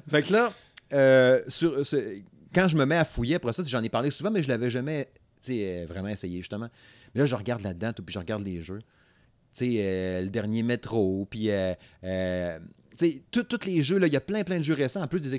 Fait 0.08 0.22
que 0.22 0.32
là, 0.32 0.52
euh, 0.92 1.40
sur, 1.46 1.82
quand 2.52 2.66
je 2.66 2.76
me 2.76 2.84
mets 2.84 2.96
à 2.96 3.04
fouiller 3.04 3.36
après 3.36 3.52
ça, 3.52 3.62
j'en 3.64 3.82
ai 3.84 3.88
parlé 3.88 4.10
souvent, 4.10 4.32
mais 4.32 4.42
je 4.42 4.48
l'avais 4.48 4.70
jamais 4.70 5.08
tu 5.40 5.52
euh, 5.52 5.86
vraiment 5.88 6.08
essayé, 6.08 6.38
justement. 6.38 6.68
Mais 7.14 7.20
là, 7.20 7.26
je 7.26 7.34
regarde 7.36 7.62
là-dedans, 7.62 7.92
puis 7.92 8.12
je 8.12 8.18
regarde 8.18 8.42
les 8.42 8.60
jeux. 8.60 8.80
Tu 8.80 8.86
sais, 9.52 9.76
euh, 9.78 10.22
le 10.22 10.28
dernier 10.28 10.64
Metro, 10.64 11.28
puis 11.30 11.48
tu 12.98 13.22
tous 13.30 13.66
les 13.66 13.84
jeux, 13.84 13.98
là, 13.98 14.08
il 14.08 14.12
y 14.12 14.16
a 14.16 14.20
plein, 14.20 14.42
plein 14.42 14.58
de 14.58 14.64
jeux 14.64 14.74
récents, 14.74 15.02
en 15.02 15.06
plus 15.06 15.20
des 15.20 15.38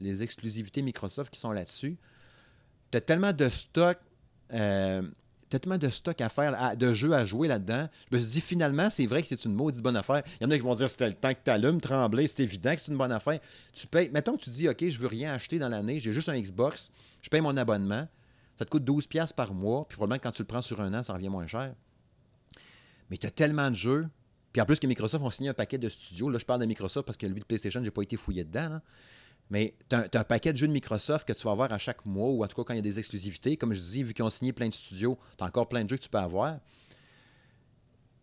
les 0.00 0.22
exclusivités 0.24 0.82
Microsoft 0.82 1.32
qui 1.32 1.38
sont 1.38 1.52
là-dessus. 1.52 1.96
T'as 2.90 3.00
tellement 3.00 3.32
de 3.32 3.48
stock, 3.48 3.98
tellement 5.48 5.78
de 5.78 5.88
stock 5.88 6.20
à 6.20 6.28
faire, 6.28 6.76
de 6.76 6.92
jeux 6.92 7.12
à 7.12 7.24
jouer 7.24 7.48
là-dedans. 7.48 7.88
Je 8.10 8.16
me 8.16 8.20
suis 8.20 8.30
dit, 8.30 8.40
finalement, 8.40 8.90
c'est 8.90 9.06
vrai 9.06 9.22
que 9.22 9.28
c'est 9.28 9.44
une 9.44 9.54
maudite 9.54 9.82
bonne 9.82 9.96
affaire. 9.96 10.22
Il 10.40 10.44
y 10.44 10.46
en 10.46 10.50
a 10.50 10.56
qui 10.56 10.62
vont 10.62 10.74
dire, 10.74 10.90
c'était 10.90 11.08
le 11.08 11.14
temps 11.14 11.32
que 11.32 11.40
t'allumes, 11.42 11.80
trembler, 11.80 12.26
c'est 12.26 12.40
évident 12.42 12.74
que 12.74 12.80
c'est 12.80 12.92
une 12.92 12.98
bonne 12.98 13.12
affaire. 13.12 13.38
Tu 13.72 13.86
payes, 13.86 14.10
mettons 14.12 14.36
que 14.36 14.42
tu 14.42 14.50
dis, 14.50 14.68
OK, 14.68 14.86
je 14.88 14.98
veux 14.98 15.08
rien 15.08 15.32
acheter 15.32 15.58
dans 15.58 15.68
l'année, 15.68 15.98
j'ai 15.98 16.12
juste 16.12 16.28
un 16.28 16.38
Xbox, 16.38 16.90
je 17.22 17.30
paye 17.30 17.40
mon 17.40 17.56
abonnement, 17.56 18.06
ça 18.58 18.64
te 18.64 18.70
coûte 18.70 18.84
12$ 18.84 19.08
piastres 19.08 19.34
par 19.34 19.54
mois, 19.54 19.86
puis 19.88 19.96
probablement 19.96 20.20
quand 20.22 20.32
tu 20.32 20.42
le 20.42 20.46
prends 20.46 20.62
sur 20.62 20.80
un 20.80 20.92
an, 20.94 21.02
ça 21.02 21.14
revient 21.14 21.28
moins 21.28 21.46
cher. 21.46 21.74
Mais 23.10 23.16
tu 23.16 23.30
tellement 23.30 23.70
de 23.70 23.76
jeux. 23.76 24.06
Puis 24.52 24.62
en 24.62 24.64
plus 24.64 24.80
que 24.80 24.86
Microsoft 24.86 25.22
ont 25.22 25.30
signé 25.30 25.50
un 25.50 25.54
paquet 25.54 25.78
de 25.78 25.88
studios. 25.88 26.30
Là, 26.30 26.38
je 26.38 26.44
parle 26.44 26.60
de 26.60 26.66
Microsoft 26.66 27.06
parce 27.06 27.16
que 27.18 27.26
lui 27.26 27.40
de 27.40 27.44
PlayStation, 27.44 27.82
j'ai 27.82 27.90
pas 27.90 28.02
été 28.02 28.16
fouillé 28.16 28.44
dedans. 28.44 28.80
Mais 29.50 29.74
tu 29.88 29.96
as, 29.96 30.08
un 30.12 30.24
paquet 30.24 30.52
de 30.52 30.58
jeux 30.58 30.68
de 30.68 30.72
Microsoft 30.72 31.26
que 31.26 31.32
tu 31.32 31.42
vas 31.44 31.52
avoir 31.52 31.72
à 31.72 31.78
chaque 31.78 32.04
mois, 32.04 32.28
ou 32.28 32.44
en 32.44 32.46
tout 32.46 32.56
cas 32.56 32.64
quand 32.64 32.74
il 32.74 32.76
y 32.76 32.80
a 32.80 32.82
des 32.82 32.98
exclusivités. 32.98 33.56
Comme 33.56 33.72
je 33.72 33.80
dis, 33.80 34.02
vu 34.02 34.12
qu'ils 34.12 34.24
ont 34.24 34.30
signé 34.30 34.52
plein 34.52 34.68
de 34.68 34.74
studios, 34.74 35.18
tu 35.38 35.44
as 35.44 35.46
encore 35.46 35.68
plein 35.68 35.84
de 35.84 35.88
jeux 35.88 35.96
que 35.96 36.02
tu 36.02 36.10
peux 36.10 36.18
avoir. 36.18 36.58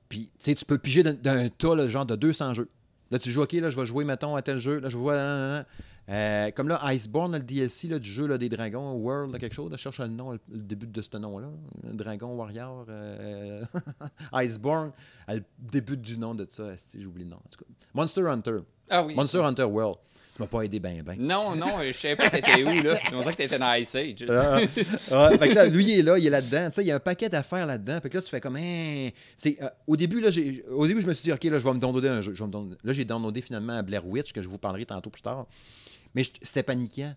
Puis, 0.07 0.25
tu 0.25 0.31
sais, 0.39 0.55
tu 0.55 0.65
peux 0.65 0.77
piger 0.77 1.03
d'un- 1.03 1.49
tas, 1.49 1.75
là, 1.75 1.87
genre 1.87 2.05
de 2.05 2.15
200 2.15 2.53
jeux. 2.53 2.69
Là, 3.11 3.19
tu 3.19 3.31
joues, 3.31 3.41
OK, 3.43 3.53
là, 3.53 3.69
je 3.69 3.79
vais 3.79 3.85
jouer, 3.85 4.05
mettons, 4.05 4.35
à 4.35 4.41
tel 4.41 4.59
jeu. 4.59 4.79
Là, 4.79 4.89
je 4.89 4.97
vois. 4.97 5.65
Euh, 6.07 6.51
comme 6.51 6.67
là, 6.67 6.79
Iceborne, 6.93 7.33
le 7.35 7.39
DLC 7.43 7.87
là, 7.87 7.97
du 7.97 8.11
jeu 8.11 8.27
là, 8.27 8.37
des 8.37 8.47
dragons, 8.47 8.93
World, 8.93 9.33
là, 9.33 9.39
quelque 9.39 9.55
chose. 9.55 9.71
je 9.71 9.77
cherche 9.77 9.99
le 9.99 10.07
nom, 10.07 10.33
le, 10.33 10.39
le 10.51 10.59
début 10.59 10.85
de 10.85 11.01
ce 11.01 11.17
nom-là. 11.17 11.49
Dragon 11.83 12.35
Warrior. 12.35 12.85
euh, 12.89 13.65
Iceborne, 14.33 14.91
à 15.25 15.35
le 15.35 15.43
début 15.57 15.97
du 15.97 16.19
nom 16.19 16.35
de 16.35 16.47
ça. 16.49 16.73
oublié 17.07 17.25
le 17.25 17.31
nom. 17.31 17.37
En 17.37 17.49
tout 17.49 17.63
cas. 17.63 17.71
Monster 17.95 18.21
Hunter. 18.27 18.59
Ah 18.91 19.03
oui. 19.03 19.15
Monster 19.15 19.39
Hunter 19.39 19.63
World. 19.63 19.97
Tu 20.35 20.41
m'as 20.41 20.47
pas 20.49 20.63
aidé 20.63 20.81
bien, 20.81 21.01
bien. 21.01 21.15
Non, 21.17 21.55
non, 21.55 21.81
je 21.81 21.93
savais 21.93 22.17
pas 22.17 22.29
t'étais 22.29 22.61
où, 22.61 22.83
là. 22.83 22.95
C'est 23.01 23.13
pour 23.13 23.23
ça 23.23 23.31
que 23.31 23.37
t'étais 23.37 23.57
dans 23.57 23.73
Ice 23.75 23.95
Age. 23.95 24.25
Ah, 24.29 24.57
ah, 25.11 25.29
fait 25.39 25.47
que 25.47 25.55
là, 25.55 25.65
lui, 25.67 25.85
il 25.85 25.99
est 25.99 26.03
là, 26.03 26.17
il 26.19 26.27
est 26.27 26.29
là-dedans. 26.29 26.67
Tu 26.69 26.75
sais, 26.75 26.83
il 26.83 26.87
y 26.87 26.91
a 26.91 26.95
un 26.95 26.99
paquet 26.99 27.29
d'affaires 27.29 27.65
là-dedans. 27.65 28.01
Fait 28.01 28.09
que 28.09 28.17
là, 28.17 28.21
tu 28.21 28.29
fais 28.29 28.41
comme. 28.41 28.57
Hein, 28.57 29.11
c'est, 29.37 29.55
euh, 29.63 29.69
au, 29.87 29.95
début, 29.95 30.19
là, 30.19 30.29
j'ai, 30.31 30.65
au 30.69 30.85
début, 30.87 30.99
je 30.99 31.07
me 31.07 31.13
suis 31.13 31.23
dit, 31.23 31.31
OK, 31.31 31.41
là, 31.45 31.57
je 31.57 31.63
vais 31.63 31.73
me 31.73 31.79
downloader 31.79 32.09
un 32.09 32.19
jeu. 32.19 32.33
Je 32.33 32.43
vais 32.43 32.47
me 32.47 32.51
downloader- 32.51 32.77
Là, 32.83 32.91
j'ai 32.91 33.05
downloadé 33.05 33.41
finalement 33.41 33.81
Blair 33.81 34.05
Witch, 34.05 34.33
que 34.33 34.41
je 34.41 34.49
vous 34.49 34.57
parlerai 34.57 34.85
tantôt 34.85 35.09
plus 35.09 35.21
tard. 35.21 35.47
Mais 36.13 36.23
je- 36.23 36.31
c'était 36.41 36.63
paniquant. 36.63 37.15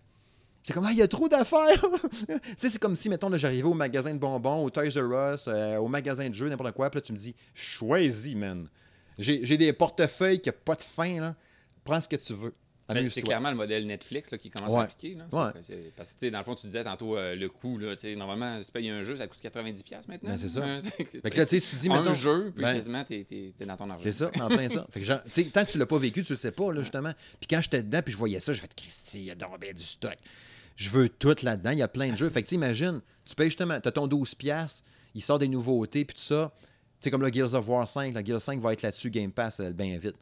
J'étais 0.63 0.73
comme, 0.73 0.85
ah, 0.85 0.91
il 0.93 0.97
y 0.97 1.01
a 1.01 1.07
trop 1.09 1.27
d'affaires. 1.27 1.81
tu 2.27 2.35
sais, 2.57 2.69
c'est 2.69 2.79
comme 2.79 2.95
si, 2.95 3.09
mettons, 3.09 3.27
là, 3.27 3.37
j'arrivais 3.37 3.63
au 3.67 3.73
magasin 3.73 4.13
de 4.13 4.19
bonbons, 4.19 4.63
au 4.63 4.69
Toys 4.69 4.83
R 4.95 5.33
Us, 5.33 5.45
euh, 5.49 5.75
au 5.75 5.89
magasin 5.89 6.29
de 6.29 6.33
jeux, 6.33 6.47
n'importe 6.47 6.71
quoi. 6.73 6.89
Puis 6.89 6.99
là, 6.99 7.01
tu 7.01 7.11
me 7.11 7.17
dis, 7.17 7.35
choisis, 7.53 8.33
man. 8.35 8.69
J'ai, 9.17 9.41
j'ai 9.43 9.57
des 9.57 9.73
portefeuilles 9.73 10.39
qui 10.39 10.47
n'ont 10.47 10.55
pas 10.63 10.75
de 10.75 10.81
fin, 10.83 11.19
là. 11.19 11.35
Prends 11.83 11.99
ce 11.99 12.07
que 12.07 12.15
tu 12.15 12.33
veux. 12.33 12.53
Ben, 12.93 13.09
c'est 13.09 13.21
clairement 13.21 13.49
le 13.49 13.55
modèle 13.55 13.85
Netflix 13.85 14.31
là, 14.31 14.37
qui 14.37 14.49
commence 14.49 14.71
Ouais. 14.73 14.79
à 14.79 14.83
appliquer. 14.83 15.15
Là. 15.15 15.25
Ouais. 15.31 15.51
C'est- 15.61 15.73
c'est- 15.73 15.91
Parce 15.95 16.13
que, 16.13 16.25
dans 16.27 16.37
le 16.39 16.43
fond, 16.43 16.55
tu 16.55 16.65
disais 16.67 16.83
tantôt 16.83 17.17
euh, 17.17 17.35
le 17.35 17.49
coût. 17.49 17.77
Là, 17.77 17.95
tu 17.95 18.01
sais, 18.01 18.15
normalement, 18.15 18.59
tu 18.63 18.71
payes 18.71 18.89
un 18.89 19.03
jeu, 19.03 19.15
ça 19.17 19.27
coûte 19.27 19.39
90$ 19.41 20.07
maintenant. 20.07 20.29
Ben, 20.31 20.37
c'est 20.37 20.49
ça. 20.49 20.61
Fait 20.97 21.05
que 21.29 21.37
là, 21.37 21.45
tu 21.45 21.57
dis, 21.59 21.89
un 21.89 22.13
jeu, 22.13 22.51
puis 22.55 22.63
Ben, 22.63 22.73
quasiment, 22.73 23.03
t'es, 23.03 23.23
t'es 23.25 23.65
dans 23.65 23.75
ton 23.75 23.89
argent. 23.89 24.03
C'est 24.03 24.11
ça, 24.11 24.31
en 24.41 24.47
plein 24.47 24.67
ça. 24.69 24.87
Fait 24.91 24.99
que 24.99 25.05
genre, 25.05 25.23
tu 25.23 25.29
sais, 25.31 25.43
tant 25.45 25.65
que 25.65 25.71
tu 25.71 25.77
l'as 25.77 25.85
pas 25.85 25.97
vécu, 25.97 26.23
tu 26.23 26.33
le 26.33 26.37
sais 26.37 26.51
pas, 26.51 26.71
là, 26.73 26.81
justement. 26.81 27.13
Puis 27.39 27.47
quand 27.49 27.61
j'étais 27.61 27.83
dedans, 27.83 28.01
puis 28.03 28.11
je 28.13 28.17
voyais 28.17 28.39
ça, 28.39 28.53
je 28.53 28.61
fais 28.61 28.67
Christy, 28.75 29.19
il 29.19 29.25
y 29.25 29.31
a 29.31 29.35
donc 29.35 29.59
bien 29.59 29.73
du 29.73 29.83
stock. 29.83 30.17
Je 30.75 30.89
veux 30.89 31.09
tout 31.09 31.35
là-dedans, 31.43 31.71
il 31.71 31.79
y 31.79 31.83
a 31.83 31.87
plein 31.87 32.09
de 32.11 32.15
jeux. 32.15 32.29
Fait 32.29 32.41
que 32.43 32.47
tu 32.47 32.55
imagines, 32.55 33.01
tu 33.25 33.35
payes 33.35 33.49
justement, 33.49 33.79
tu 33.81 33.87
as 33.87 33.91
ton 33.91 34.07
12$, 34.07 34.35
piastres, 34.35 34.83
il 35.13 35.21
sort 35.21 35.37
des 35.39 35.47
nouveautés, 35.47 36.05
puis 36.05 36.15
tout 36.15 36.21
ça. 36.23 36.53
Tu 36.55 37.05
sais, 37.05 37.11
comme 37.11 37.21
le 37.21 37.31
Gears 37.31 37.53
of 37.53 37.67
War 37.67 37.87
5, 37.87 38.13
la 38.13 38.23
Gears 38.23 38.41
5 38.41 38.59
va 38.61 38.73
être 38.73 38.81
là-dessus, 38.81 39.09
Game 39.09 39.31
Pass, 39.31 39.59
euh, 39.61 39.71
bien 39.71 39.97
vite. 39.97 40.15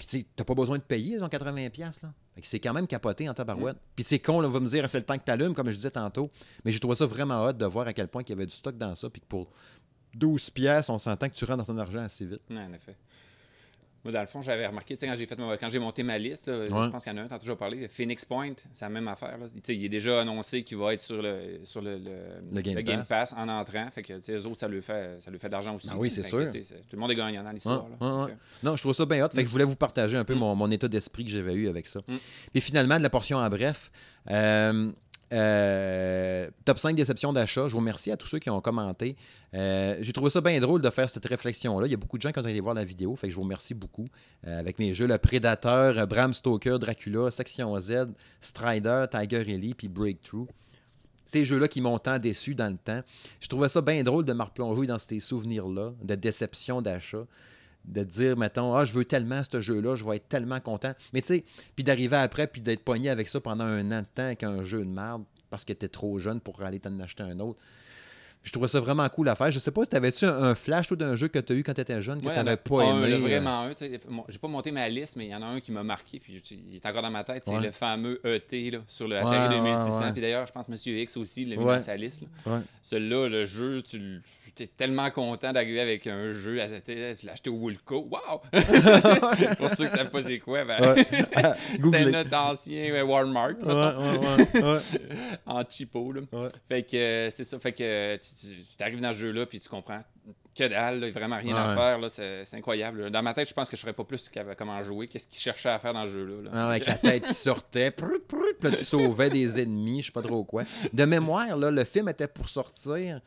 Puis 0.00 0.06
tu 0.06 0.24
t'as 0.24 0.44
pas 0.44 0.54
besoin 0.54 0.78
de 0.78 0.82
payer, 0.82 1.16
ils 1.16 1.22
ont 1.22 1.28
80$, 1.28 1.68
piastres, 1.68 2.06
là. 2.06 2.12
C'est 2.42 2.58
quand 2.58 2.72
même 2.72 2.86
capoté 2.86 3.28
en 3.28 3.34
tabarouette. 3.34 3.76
Puis 3.94 4.02
c'est 4.02 4.18
con, 4.18 4.40
là, 4.40 4.48
on 4.48 4.50
va 4.50 4.60
me 4.60 4.66
dire, 4.66 4.88
c'est 4.88 4.98
le 4.98 5.04
temps 5.04 5.18
que 5.18 5.24
t'allumes, 5.24 5.52
comme 5.52 5.68
je 5.68 5.76
disais 5.76 5.90
tantôt. 5.90 6.30
Mais 6.64 6.72
j'ai 6.72 6.80
trouvé 6.80 6.94
ça 6.94 7.04
vraiment 7.04 7.44
hot 7.44 7.52
de 7.52 7.66
voir 7.66 7.86
à 7.86 7.92
quel 7.92 8.08
point 8.08 8.22
il 8.22 8.30
y 8.30 8.32
avait 8.32 8.46
du 8.46 8.54
stock 8.54 8.78
dans 8.78 8.94
ça, 8.94 9.10
puis 9.10 9.20
que 9.20 9.26
pour 9.26 9.52
12$, 10.16 10.52
piastres, 10.52 10.90
on 10.90 10.96
s'entend 10.96 11.28
que 11.28 11.34
tu 11.34 11.44
rentres 11.44 11.58
dans 11.58 11.74
ton 11.74 11.78
argent 11.78 12.00
assez 12.00 12.24
vite. 12.24 12.40
Ouais, 12.48 12.56
en 12.56 12.72
effet. 12.72 12.96
Moi, 14.02 14.12
dans 14.12 14.20
le 14.20 14.26
fond, 14.26 14.40
j'avais 14.40 14.66
remarqué, 14.66 14.96
tu 14.96 15.00
sais, 15.00 15.06
quand 15.06 15.14
j'ai 15.14 15.26
fait 15.26 15.38
ma- 15.38 15.58
quand 15.58 15.68
j'ai 15.68 15.78
monté 15.78 16.02
ma 16.02 16.16
liste, 16.18 16.48
là, 16.48 16.60
Ouais. 16.60 16.84
je 16.84 16.88
pense 16.88 17.04
qu'il 17.04 17.12
y 17.12 17.16
en 17.16 17.18
a 17.18 17.22
un, 17.24 17.28
t'as 17.28 17.38
toujours 17.38 17.58
parlé, 17.58 17.86
Phoenix 17.86 18.24
Point, 18.24 18.54
c'est 18.72 18.86
la 18.86 18.88
même 18.88 19.06
affaire. 19.08 19.36
Là. 19.36 19.46
Il 19.68 19.84
est 19.84 19.88
déjà 19.90 20.22
annoncé 20.22 20.62
qu'il 20.62 20.78
va 20.78 20.94
être 20.94 21.00
sur 21.02 21.20
le, 21.20 21.60
sur 21.64 21.82
le, 21.82 21.98
le, 21.98 22.14
Le 22.50 22.80
Game 22.80 23.04
Pass. 23.06 23.34
en 23.36 23.46
entrant. 23.48 23.86
Fait 23.90 24.02
que 24.02 24.14
les 24.26 24.46
autres, 24.46 24.58
ça 24.58 24.68
lui 24.68 24.80
fait, 24.80 25.16
ça 25.20 25.30
lui 25.30 25.38
fait 25.38 25.48
de 25.48 25.52
l'argent 25.52 25.74
aussi. 25.76 25.88
Ah 25.90 25.96
oui, 25.98 26.10
c'est 26.10 26.22
sûr. 26.22 26.48
que, 26.48 26.58
tout 26.58 26.74
le 26.94 26.98
monde 26.98 27.10
est 27.10 27.14
gagnant 27.16 27.42
dans 27.44 27.50
l'histoire. 27.52 27.86
Non, 28.62 28.76
je 28.76 28.80
trouve 28.82 28.94
ça 28.94 29.04
bien 29.04 29.24
hot. 29.24 29.28
Fait 29.30 29.42
que 29.42 29.48
je 29.48 29.52
voulais 29.52 29.64
vous 29.64 29.76
partager 29.76 30.16
un 30.16 30.24
peu 30.24 30.34
mon, 30.34 30.54
mon 30.54 30.70
état 30.70 30.88
d'esprit 30.88 31.24
que 31.24 31.30
j'avais 31.30 31.52
eu 31.54 31.68
avec 31.68 31.86
ça. 31.86 32.00
Mm. 32.08 32.16
Et 32.54 32.60
finalement, 32.60 32.96
de 32.98 33.02
la 33.02 33.10
portion 33.10 33.36
en 33.38 33.48
bref. 33.50 33.90
euh, 34.30 34.90
euh, 35.32 36.50
top 36.64 36.78
5 36.78 36.96
déceptions 36.96 37.32
d'achat. 37.32 37.68
Je 37.68 37.72
vous 37.72 37.78
remercie 37.78 38.10
à 38.10 38.16
tous 38.16 38.26
ceux 38.26 38.38
qui 38.38 38.50
ont 38.50 38.60
commenté. 38.60 39.16
Euh, 39.54 39.96
J'ai 40.00 40.12
trouvé 40.12 40.30
ça 40.30 40.40
bien 40.40 40.58
drôle 40.60 40.80
de 40.82 40.90
faire 40.90 41.08
cette 41.08 41.26
réflexion-là. 41.26 41.86
Il 41.86 41.90
y 41.90 41.94
a 41.94 41.96
beaucoup 41.96 42.16
de 42.16 42.22
gens 42.22 42.32
qui 42.32 42.38
ont 42.38 42.46
été 42.46 42.60
voir 42.60 42.74
la 42.74 42.84
vidéo. 42.84 43.14
Je 43.22 43.34
vous 43.34 43.42
remercie 43.42 43.74
beaucoup. 43.74 44.06
Euh, 44.46 44.58
avec 44.58 44.78
mes 44.78 44.94
jeux 44.94 45.06
Le 45.06 45.18
Prédateur, 45.18 46.06
Bram 46.06 46.32
Stoker, 46.32 46.78
Dracula, 46.78 47.30
Section 47.30 47.78
Z, 47.78 48.08
Strider, 48.40 49.06
Tiger 49.10 49.44
Ellie, 49.48 49.74
puis 49.74 49.88
Breakthrough. 49.88 50.46
ces 51.26 51.44
jeux-là 51.44 51.68
qui 51.68 51.80
m'ont 51.80 51.98
tant 51.98 52.18
déçu 52.18 52.54
dans 52.54 52.70
le 52.70 52.78
temps. 52.78 53.02
Je 53.40 53.48
trouvais 53.48 53.68
ça 53.68 53.80
bien 53.80 54.02
drôle 54.02 54.24
de 54.24 54.32
me 54.32 54.42
replonger 54.42 54.86
dans 54.86 54.98
ces 54.98 55.20
souvenirs-là, 55.20 55.92
de 56.02 56.14
déception 56.16 56.82
d'achat. 56.82 57.24
De 57.84 58.04
dire, 58.04 58.36
mettons, 58.36 58.74
ah, 58.74 58.84
je 58.84 58.92
veux 58.92 59.04
tellement 59.04 59.42
ce 59.50 59.60
jeu-là, 59.60 59.96
je 59.96 60.04
vais 60.04 60.16
être 60.16 60.28
tellement 60.28 60.60
content. 60.60 60.92
Mais 61.12 61.22
tu 61.22 61.28
sais, 61.28 61.44
puis 61.74 61.82
d'arriver 61.82 62.16
après, 62.16 62.46
puis 62.46 62.60
d'être 62.60 62.84
pogné 62.84 63.08
avec 63.10 63.28
ça 63.28 63.40
pendant 63.40 63.64
un 63.64 63.90
an 63.90 64.00
de 64.02 64.06
temps 64.14 64.24
avec 64.24 64.42
un 64.44 64.62
jeu 64.62 64.80
de 64.84 64.90
merde 64.90 65.24
parce 65.48 65.64
que 65.64 65.72
tu 65.72 65.86
es 65.86 65.88
trop 65.88 66.18
jeune 66.18 66.40
pour 66.40 66.62
aller 66.62 66.78
t'en 66.78 66.98
acheter 67.00 67.22
un 67.22 67.40
autre. 67.40 67.58
Je 68.42 68.52
trouvais 68.52 68.68
ça 68.68 68.80
vraiment 68.80 69.06
cool 69.10 69.28
à 69.28 69.34
faire. 69.36 69.50
Je 69.50 69.58
sais 69.58 69.70
pas 69.70 69.82
si 69.82 69.88
t'avais-tu 69.90 70.24
un, 70.24 70.34
un 70.34 70.54
flash 70.54 70.90
d'un 70.92 71.14
jeu 71.14 71.28
que 71.28 71.38
tu 71.38 71.52
as 71.52 71.56
eu 71.56 71.62
quand 71.62 71.74
tu 71.74 71.80
étais 71.82 72.00
jeune 72.00 72.20
que 72.22 72.26
Ouais, 72.26 72.32
tu 72.32 72.38
n'avais 72.42 72.56
pas 72.56 72.84
un, 72.84 72.96
aimé. 72.98 73.10
là, 73.10 73.16
euh, 73.16 73.18
vraiment 73.18 73.60
un. 73.64 73.74
J'ai 74.28 74.38
pas 74.38 74.48
monté 74.48 74.70
ma 74.72 74.88
liste, 74.88 75.16
mais 75.16 75.26
il 75.26 75.30
y 75.30 75.34
en 75.34 75.42
a 75.42 75.46
un 75.46 75.60
qui 75.60 75.72
m'a 75.72 75.82
marqué, 75.82 76.18
puis 76.20 76.40
il 76.70 76.76
est 76.76 76.86
encore 76.86 77.02
dans 77.02 77.10
ma 77.10 77.22
tête. 77.22 77.42
C'est 77.44 77.54
Ouais. 77.54 77.60
le 77.66 77.70
fameux 77.70 78.18
ET 78.24 78.70
là, 78.70 78.78
sur 78.86 79.08
le 79.08 79.16
Atari 79.18 79.48
ouais, 79.56 79.60
2600. 79.60 80.00
ouais. 80.06 80.12
Puis 80.12 80.20
d'ailleurs, 80.22 80.46
je 80.46 80.52
pense 80.52 80.66
que 80.66 80.70
Monsieur 80.72 80.96
X 80.98 81.18
aussi 81.18 81.44
l'a 81.44 81.56
mis 81.56 81.64
dans 81.64 81.80
sa 81.80 81.96
liste. 81.96 82.22
Celui-là, 82.80 83.28
le 83.28 83.44
jeu, 83.44 83.82
tu 83.82 84.22
tellement 84.66 85.10
content 85.10 85.52
d'arriver 85.52 85.80
avec 85.80 86.06
un 86.06 86.32
jeu. 86.32 86.60
à- 86.60 86.66
Tu 86.80 86.94
l'as 87.26 87.32
acheté 87.32 87.50
au 87.50 87.54
Woolco. 87.54 88.08
Wow! 88.10 88.40
Pour 89.58 89.70
ceux 89.70 89.86
qui 89.86 89.92
savent 89.96 90.10
pas 90.10 90.22
c'est 90.22 90.38
quoi, 90.38 90.64
ben, 90.64 90.80
Ouais. 90.80 91.06
c'était 91.82 92.10
notre 92.10 92.36
ancien 92.36 93.04
Walmart 93.04 93.54
Ouais, 93.62 94.62
ouais, 94.62 94.78
en 95.46 95.62
cheapo. 95.68 96.12
Là. 96.12 96.20
Fait 96.68 96.82
que 96.82 96.96
euh, 96.96 97.30
c'est 97.30 97.44
ça. 97.44 97.58
Fait 97.58 97.72
que 97.72 97.82
euh, 97.82 98.16
tu, 98.18 98.56
tu 98.76 98.82
arrives 98.82 99.00
dans 99.00 99.12
ce 99.12 99.18
jeu-là, 99.18 99.46
puis 99.46 99.60
tu 99.60 99.68
comprends 99.68 100.02
que 100.52 100.64
dalle, 100.66 100.98
là, 101.00 101.10
vraiment 101.12 101.36
rien 101.38 101.56
à 101.56 101.76
faire. 101.76 102.10
C'est 102.44 102.56
incroyable. 102.56 103.02
là. 103.02 103.10
Dans 103.10 103.22
ma 103.22 103.32
tête, 103.32 103.48
je 103.48 103.54
pense 103.54 103.68
que 103.68 103.76
je 103.76 103.80
saurais 103.80 103.92
pas 103.92 104.04
plus 104.04 104.28
comment 104.58 104.82
jouer, 104.82 105.06
qu'est-ce 105.06 105.28
qu'il 105.28 105.38
cherchait 105.40 105.68
à 105.68 105.78
faire 105.78 105.94
dans 105.94 106.04
ce 106.06 106.10
jeu-là. 106.10 106.42
là. 106.44 106.50
Ah 106.52 106.68
avec 106.70 106.86
la 106.86 106.94
tête 106.94 107.26
qui 107.26 107.34
sortait, 107.34 107.90
prut, 107.92 108.26
prut, 108.26 108.62
là, 108.62 108.70
tu 108.72 108.84
sauvais 108.84 109.30
des 109.30 109.60
ennemis, 109.60 110.02
je 110.02 110.06
sais 110.06 110.12
pas 110.12 110.22
trop 110.22 110.44
quoi. 110.44 110.64
De 110.92 111.04
mémoire, 111.04 111.56
là, 111.56 111.70
le 111.70 111.84
film 111.84 112.08
était 112.08 112.26
pour 112.26 112.48
sortir, 112.48 113.20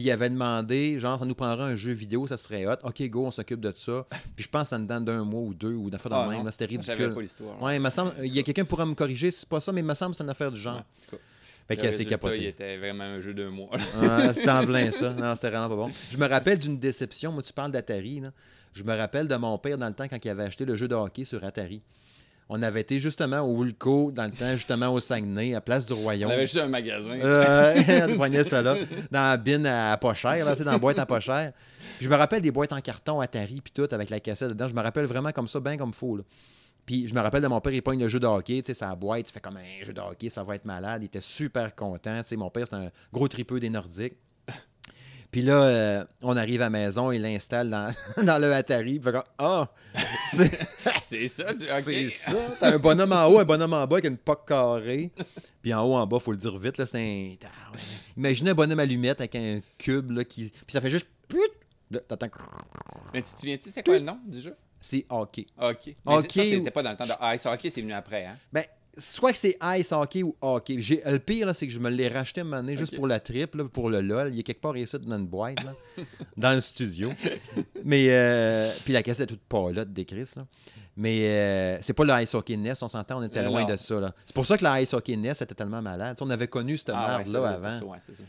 puis 0.00 0.08
il 0.08 0.10
avait 0.12 0.30
demandé, 0.30 0.98
genre, 0.98 1.18
ça 1.18 1.24
nous 1.26 1.34
prendra 1.34 1.66
un 1.66 1.76
jeu 1.76 1.92
vidéo, 1.92 2.26
ça 2.26 2.36
serait 2.38 2.66
hot. 2.66 2.76
Ok, 2.84 3.02
go, 3.10 3.26
on 3.26 3.30
s'occupe 3.30 3.60
de 3.60 3.72
ça. 3.76 4.06
Puis 4.34 4.44
je 4.44 4.48
pense 4.48 4.72
en 4.72 4.78
dedans 4.78 5.00
d'un 5.00 5.24
mois 5.24 5.42
ou 5.42 5.52
deux, 5.52 5.74
ou 5.74 5.90
d'un 5.90 5.98
fois 5.98 6.10
de 6.10 6.14
Ah, 6.16 6.26
même, 6.28 6.50
c'était 6.50 6.64
ridicule. 6.64 7.12
pas 7.14 7.20
l'histoire. 7.20 7.62
Ouais, 7.62 7.76
il 7.76 7.82
me 7.82 7.90
semble, 7.90 8.12
il 8.22 8.34
y 8.34 8.38
a 8.38 8.42
quelqu'un 8.42 8.62
qui 8.62 8.68
pourra 8.68 8.86
me 8.86 8.94
corriger 8.94 9.30
si 9.30 9.40
c'est 9.40 9.48
pas 9.48 9.60
ça, 9.60 9.72
mais 9.72 9.80
il 9.82 9.86
me 9.86 9.94
semble 9.94 10.12
que 10.12 10.16
c'est 10.16 10.24
une 10.24 10.30
affaire 10.30 10.50
du 10.50 10.60
genre. 10.60 10.76
En 10.78 10.84
tout 11.02 11.16
cas, 11.16 11.22
Fait 11.68 11.74
le 11.74 11.80
qu'il 11.80 11.88
résultat, 11.90 12.02
Il 12.02 12.08
capoté. 12.08 12.48
était 12.48 12.78
vraiment 12.78 13.04
un 13.04 13.20
jeu 13.20 13.34
d'un 13.34 13.50
mois. 13.50 13.70
Ah, 14.02 14.32
c'était 14.32 14.50
en 14.50 14.64
plein 14.64 14.90
ça. 14.90 15.10
Non, 15.12 15.34
c'était 15.34 15.50
vraiment 15.50 15.68
pas 15.68 15.76
bon. 15.76 15.86
Je 16.10 16.16
me 16.16 16.26
rappelle 16.28 16.58
d'une 16.58 16.78
déception. 16.78 17.30
Moi, 17.32 17.42
tu 17.42 17.52
parles 17.52 17.72
d'Atari. 17.72 18.20
là. 18.20 18.32
Je 18.72 18.82
me 18.84 18.96
rappelle 18.96 19.28
de 19.28 19.36
mon 19.36 19.58
père 19.58 19.76
dans 19.78 19.88
le 19.88 19.94
temps 19.94 20.08
quand 20.08 20.24
il 20.24 20.28
avait 20.30 20.44
acheté 20.44 20.64
le 20.64 20.76
jeu 20.76 20.88
de 20.88 20.94
hockey 20.94 21.24
sur 21.24 21.42
Atari. 21.44 21.82
On 22.52 22.62
avait 22.62 22.80
été 22.80 22.98
justement 22.98 23.38
au 23.42 23.52
Woolco, 23.54 24.10
dans 24.10 24.24
le 24.24 24.32
temps, 24.32 24.50
justement 24.56 24.88
au 24.92 24.98
Saguenay, 24.98 25.54
à 25.54 25.60
Place 25.60 25.86
du 25.86 25.92
On 25.92 25.96
Royaume. 25.96 26.32
avait 26.32 26.46
juste 26.46 26.56
un 26.58 26.66
magasin. 26.66 27.12
Euh, 27.12 28.08
on 28.10 28.16
prenait 28.16 28.42
ça 28.42 28.60
là, 28.60 28.74
dans 29.12 29.20
la 29.20 29.36
bine 29.36 29.64
à 29.66 29.96
pas 29.96 30.14
cher, 30.14 30.44
là, 30.44 30.56
dans 30.56 30.72
la 30.72 30.78
boîte 30.78 30.98
à 30.98 31.06
pas 31.06 31.20
cher. 31.20 31.52
Puis 31.96 32.06
je 32.06 32.10
me 32.10 32.16
rappelle 32.16 32.40
des 32.42 32.50
boîtes 32.50 32.72
en 32.72 32.80
carton 32.80 33.20
Atari, 33.20 33.60
puis 33.60 33.72
tout, 33.72 33.86
avec 33.92 34.10
la 34.10 34.18
cassette 34.18 34.48
dedans. 34.48 34.66
Je 34.66 34.74
me 34.74 34.80
rappelle 34.82 35.04
vraiment 35.06 35.30
comme 35.30 35.46
ça, 35.46 35.60
bien 35.60 35.76
comme 35.76 35.92
faux. 35.92 36.16
Là. 36.16 36.24
Puis 36.84 37.06
je 37.06 37.14
me 37.14 37.20
rappelle 37.20 37.42
de 37.42 37.46
mon 37.46 37.60
père, 37.60 37.72
il 37.72 37.82
pogne 37.82 38.00
le 38.00 38.08
jeu 38.08 38.18
de 38.18 38.26
hockey, 38.26 38.62
tu 38.62 38.66
sais, 38.66 38.74
sa 38.74 38.96
boîte, 38.96 39.28
il 39.28 39.32
fait 39.32 39.38
comme 39.38 39.56
un 39.56 39.84
jeu 39.84 39.92
de 39.92 40.00
hockey, 40.00 40.28
ça 40.28 40.42
va 40.42 40.56
être 40.56 40.64
malade. 40.64 41.02
Il 41.02 41.06
était 41.06 41.20
super 41.20 41.72
content. 41.76 42.20
Tu 42.24 42.30
sais, 42.30 42.36
mon 42.36 42.50
père, 42.50 42.66
c'est 42.68 42.74
un 42.74 42.90
gros 43.12 43.28
tripeux 43.28 43.60
des 43.60 43.70
Nordiques. 43.70 44.16
Puis 45.30 45.42
là, 45.42 45.62
euh, 45.62 46.04
on 46.22 46.36
arrive 46.36 46.60
à 46.60 46.64
la 46.64 46.70
maison, 46.70 47.12
il 47.12 47.22
l'installe 47.22 47.70
dans, 47.70 47.92
dans 48.24 48.38
le 48.38 48.52
Atari. 48.52 48.98
Puis 48.98 49.12
Ah! 49.38 49.68
c'est- 50.32 50.68
c'est 51.02 51.28
ça, 51.28 51.52
tu... 51.54 51.64
c'est 51.64 52.06
ok. 52.06 52.12
ça. 52.12 52.32
T'as 52.58 52.74
un 52.74 52.78
bonhomme 52.78 53.12
en 53.12 53.26
haut, 53.26 53.38
un 53.38 53.44
bonhomme 53.44 53.74
en 53.74 53.86
bas 53.86 53.96
avec 53.96 54.06
une 54.06 54.16
poque 54.16 54.48
carrée. 54.48 55.10
Puis 55.62 55.72
en 55.72 55.84
haut, 55.84 55.94
en 55.94 56.06
bas, 56.06 56.18
faut 56.18 56.32
le 56.32 56.38
dire 56.38 56.56
vite, 56.58 56.78
là, 56.78 56.86
c'est 56.86 56.98
un. 56.98 57.34
Ah 57.44 57.72
ouais. 57.72 57.80
Imaginez 58.16 58.50
un 58.50 58.54
bonhomme 58.54 58.78
allumette 58.80 59.20
avec 59.20 59.34
un 59.36 59.60
cube 59.78 60.10
là, 60.10 60.24
qui. 60.24 60.50
Puis 60.50 60.72
ça 60.72 60.80
fait 60.80 60.90
juste. 60.90 61.06
T'entends. 62.08 62.28
Mais 63.12 63.22
tu 63.22 63.32
te 63.32 63.40
souviens-tu, 63.40 63.70
c'est 63.70 63.82
quoi 63.84 63.94
le 63.98 64.04
nom 64.04 64.18
du 64.26 64.40
jeu? 64.40 64.56
C'est 64.80 65.04
hockey. 65.10 65.46
Hockey. 65.58 65.96
Mais 66.06 66.14
Hockey 66.14 66.42
ça, 66.44 66.56
c'était 66.56 66.70
pas 66.70 66.82
dans 66.82 66.90
le 66.92 66.96
temps 66.96 67.04
de 67.04 67.34
Ice 67.34 67.46
Hockey, 67.46 67.68
c'est 67.68 67.80
venu 67.82 67.92
après. 67.92 68.24
Hein? 68.26 68.36
Ben, 68.52 68.64
soit 68.98 69.32
que 69.32 69.38
c'est 69.38 69.56
ice 69.78 69.92
hockey 69.92 70.22
ou 70.22 70.36
hockey. 70.40 70.76
J'ai, 70.80 71.02
le 71.06 71.18
pire, 71.18 71.46
là, 71.46 71.54
c'est 71.54 71.66
que 71.66 71.72
je 71.72 71.78
me 71.78 71.90
l'ai 71.90 72.08
racheté 72.08 72.40
à 72.40 72.44
un 72.44 72.44
moment 72.44 72.62
donné 72.62 72.76
juste 72.76 72.94
pour 72.96 73.06
la 73.06 73.20
trip, 73.20 73.54
là, 73.54 73.64
pour 73.64 73.90
le 73.90 74.00
LOL. 74.00 74.28
Il 74.30 74.36
y 74.36 74.40
a 74.40 74.42
quelque 74.42 74.60
part 74.60 74.76
ici 74.76 74.98
dans 74.98 75.16
une 75.16 75.26
boîte, 75.26 75.62
là, 75.64 75.74
dans 76.36 76.52
le 76.52 76.60
studio. 76.60 77.10
Mais, 77.84 78.06
euh, 78.10 78.70
puis 78.84 78.92
la 78.92 79.02
cassette 79.02 79.30
est 79.30 79.34
toute 79.34 79.42
palotte 79.42 79.92
des 79.92 80.04
Chris, 80.04 80.30
là. 80.36 80.46
Mais 80.96 81.28
euh, 81.30 81.78
c'est 81.80 81.94
pas 81.94 82.04
le 82.04 82.22
Ice 82.22 82.34
Hockey 82.34 82.56
NES, 82.58 82.74
on 82.82 82.88
s'entend, 82.88 83.20
on 83.20 83.22
était 83.22 83.42
loin 83.42 83.62
non. 83.62 83.68
de 83.68 83.76
ça. 83.76 84.00
Là. 84.00 84.12
C'est 84.26 84.34
pour 84.34 84.44
ça 84.44 84.58
que 84.58 84.64
le 84.64 84.82
Ice 84.82 84.92
Hockey 84.92 85.16
NES 85.16 85.30
était 85.30 85.54
tellement 85.54 85.80
malade. 85.80 86.18
On 86.20 86.28
avait 86.28 86.48
connu 86.48 86.76
cette 86.76 86.90
Ah, 86.90 87.18
marde-là 87.18 87.48
avant. 87.48 87.72
ça, 87.72 87.84
ouais, 87.84 87.98
c'est 88.00 88.16
ça. 88.16 88.22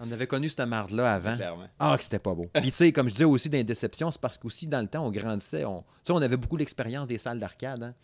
On 0.00 0.10
avait 0.10 0.26
connu 0.26 0.48
cette 0.48 0.66
marde-là 0.66 1.14
avant. 1.14 1.34
Clairement. 1.36 1.68
Ah, 1.78 1.94
que 1.96 2.02
c'était 2.02 2.18
pas 2.18 2.34
beau. 2.34 2.48
Puis, 2.52 2.70
tu 2.70 2.76
sais, 2.78 2.90
comme 2.90 3.08
je 3.08 3.12
disais 3.14 3.24
aussi 3.26 3.48
dans 3.48 3.58
les 3.58 3.64
déceptions, 3.64 4.10
c'est 4.10 4.20
parce 4.20 4.38
qu'aussi, 4.38 4.66
dans 4.66 4.80
le 4.80 4.88
temps, 4.88 5.06
on 5.06 5.10
grandissait. 5.10 5.64
On... 5.66 5.80
Tu 5.80 5.84
sais, 6.04 6.12
on 6.14 6.22
avait 6.22 6.36
beaucoup 6.36 6.56
l'expérience 6.56 7.06
des 7.06 7.18
salles 7.18 7.38
d'arcade. 7.38 7.82
Hein? 7.82 7.94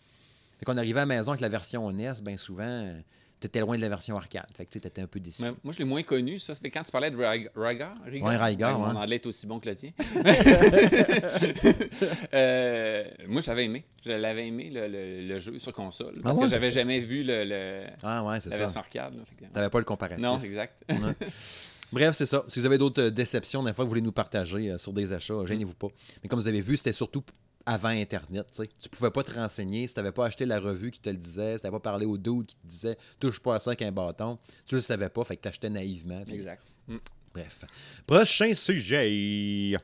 Fait 0.63 0.71
qu'on 0.71 0.77
arrivait 0.77 1.01
à 1.01 1.05
la 1.05 1.17
maison 1.17 1.31
avec 1.31 1.41
la 1.41 1.49
version 1.49 1.91
NES, 1.91 2.13
bien 2.23 2.37
souvent, 2.37 2.63
euh, 2.63 2.97
t'étais 3.37 3.59
loin 3.59 3.75
de 3.75 3.81
la 3.81 3.89
version 3.89 4.15
arcade. 4.15 4.45
Fait 4.55 4.63
que 4.63 4.69
tu 4.71 4.77
sais, 4.77 4.79
t'étais 4.79 5.01
un 5.01 5.07
peu 5.07 5.19
déçu. 5.19 5.43
Mais 5.43 5.51
moi, 5.61 5.73
je 5.73 5.79
l'ai 5.79 5.83
moins 5.83 6.03
connu, 6.03 6.39
ça. 6.39 6.55
C'était 6.55 6.71
quand 6.71 6.83
tu 6.83 6.91
parlais 6.93 7.11
de 7.11 7.17
Rygar. 7.17 7.51
Rygar? 7.53 7.95
Ouais, 8.21 8.37
Rygar, 8.37 8.79
Mon 8.79 8.91
ouais. 8.91 8.95
anglais 8.97 9.15
est 9.17 9.25
aussi 9.25 9.45
bon 9.45 9.59
que 9.59 9.67
le 9.69 9.75
tien. 9.75 9.91
Euh, 12.33 13.03
moi, 13.27 13.41
j'avais 13.41 13.65
aimé. 13.65 13.83
Je 14.05 14.11
l'avais 14.11 14.47
aimé, 14.47 14.69
le, 14.73 14.87
le- 14.87 15.27
le 15.27 15.37
jeu 15.39 15.59
sur 15.59 15.73
console. 15.73 16.13
Parce 16.23 16.37
Ah 16.37 16.39
ouais? 16.39 16.45
que 16.45 16.51
j'avais 16.51 16.71
jamais 16.71 17.01
vu 17.01 17.23
le, 17.23 17.43
le- 17.43 17.83
Ah, 18.01 18.23
ouais, 18.23 18.39
c'est 18.39 18.49
la 18.49 18.55
ça. 18.55 18.61
version 18.63 18.79
arcade. 18.79 19.13
que- 19.37 19.45
T'avais 19.53 19.69
pas 19.69 19.79
le 19.79 19.85
comparatif. 19.85 20.23
Non, 20.23 20.39
exact. 20.39 20.81
Bref, 21.91 22.15
c'est 22.15 22.25
ça. 22.25 22.43
Si 22.47 22.59
vous 22.59 22.65
avez 22.65 22.77
d'autres 22.77 23.03
euh, 23.03 23.11
déceptions, 23.11 23.61
des 23.63 23.73
fois, 23.73 23.83
vous 23.83 23.89
voulez 23.89 24.01
nous 24.01 24.11
partager 24.13 24.71
euh, 24.71 24.77
sur 24.79 24.93
des 24.93 25.11
achats, 25.13 25.45
gênez-vous 25.45 25.75
pas. 25.75 25.89
Mais 26.23 26.29
comme 26.29 26.39
vous 26.39 26.47
avez 26.47 26.61
vu, 26.61 26.75
c'était 26.77 26.93
surtout 26.93 27.21
avant 27.65 27.89
Internet. 27.89 28.47
tu 28.51 28.63
sais. 28.63 28.69
Tu 28.81 28.89
pouvais 28.89 29.11
pas 29.11 29.23
te 29.23 29.33
renseigner 29.33 29.87
si 29.87 29.93
tu 29.93 29.99
n'avais 29.99 30.11
pas 30.11 30.25
acheté 30.25 30.45
la 30.45 30.59
revue 30.59 30.91
qui 30.91 30.99
te 30.99 31.09
le 31.09 31.17
disait, 31.17 31.55
si 31.55 31.61
tu 31.61 31.67
n'avais 31.67 31.77
pas 31.77 31.91
parlé 31.91 32.05
au 32.05 32.17
dude 32.17 32.45
qui 32.45 32.55
te 32.55 32.67
disait 32.67 32.97
touche 33.19 33.39
pas 33.39 33.55
à 33.55 33.59
ça 33.59 33.71
avec 33.71 33.81
un 33.81 33.91
bâton. 33.91 34.37
Tu 34.65 34.75
le 34.75 34.81
savais 34.81 35.09
pas, 35.09 35.23
fait 35.23 35.37
que 35.37 35.43
tu 35.43 35.47
achetais 35.47 35.69
naïvement. 35.69 36.23
exact. 36.27 36.63
Mm. 36.87 36.97
Bref. 37.33 37.65
Prochain 38.05 38.53
sujet. 38.53 39.75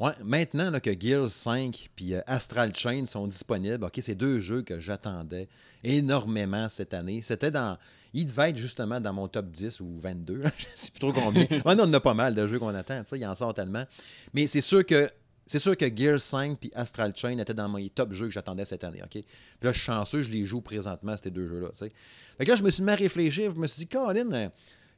Ouais, 0.00 0.12
maintenant 0.24 0.70
là, 0.70 0.80
que 0.80 0.90
Gears 0.98 1.30
5 1.30 1.90
puis 1.94 2.14
euh, 2.14 2.20
Astral 2.26 2.74
Chain 2.74 3.06
sont 3.06 3.26
disponibles, 3.26 3.84
ok, 3.84 3.98
c'est 4.02 4.14
deux 4.14 4.40
jeux 4.40 4.62
que 4.62 4.80
j'attendais 4.80 5.48
énormément 5.82 6.68
cette 6.68 6.94
année. 6.94 7.22
C'était 7.22 7.50
dans. 7.50 7.78
Il 8.14 8.26
devait 8.26 8.50
être 8.50 8.56
justement 8.56 9.00
dans 9.00 9.12
mon 9.12 9.28
top 9.28 9.50
10 9.50 9.80
ou 9.80 9.98
22, 9.98 10.36
là, 10.36 10.50
je 10.56 10.64
sais 10.76 10.90
plus 10.90 11.00
trop 11.00 11.12
combien. 11.12 11.46
Non, 11.50 11.74
on 11.76 11.80
en 11.80 11.92
a 11.92 12.00
pas 12.00 12.14
mal 12.14 12.34
de 12.34 12.46
jeux 12.46 12.58
qu'on 12.58 12.74
attend, 12.74 13.02
il 13.12 13.26
en 13.26 13.34
sort 13.34 13.52
tellement. 13.54 13.84
Mais 14.32 14.46
c'est 14.46 14.60
sûr 14.60 14.84
que. 14.86 15.10
C'est 15.46 15.58
sûr 15.58 15.76
que 15.76 15.84
Gears 15.94 16.20
5 16.20 16.58
puis 16.58 16.70
Astral 16.74 17.12
Chain 17.14 17.36
étaient 17.36 17.52
dans 17.52 17.68
mes 17.68 17.90
top 17.90 18.14
jeux 18.14 18.28
que 18.28 18.32
j'attendais 18.32 18.64
cette 18.64 18.82
année, 18.82 19.02
OK? 19.02 19.10
Puis 19.10 19.24
là, 19.60 19.72
je 19.72 19.76
suis 19.78 19.84
chanceux, 19.84 20.22
je 20.22 20.30
les 20.30 20.46
joue 20.46 20.62
présentement, 20.62 21.16
ces 21.22 21.30
deux 21.30 21.46
jeux-là. 21.46 21.68
Fait 21.76 22.44
que 22.46 22.50
là, 22.50 22.56
je 22.56 22.62
me 22.62 22.70
suis 22.70 22.82
mis 22.82 22.92
à 22.92 22.94
réfléchir, 22.94 23.52
je 23.54 23.60
me 23.60 23.66
suis 23.66 23.80
dit, 23.80 23.86
Colin, 23.86 24.32
euh, 24.32 24.48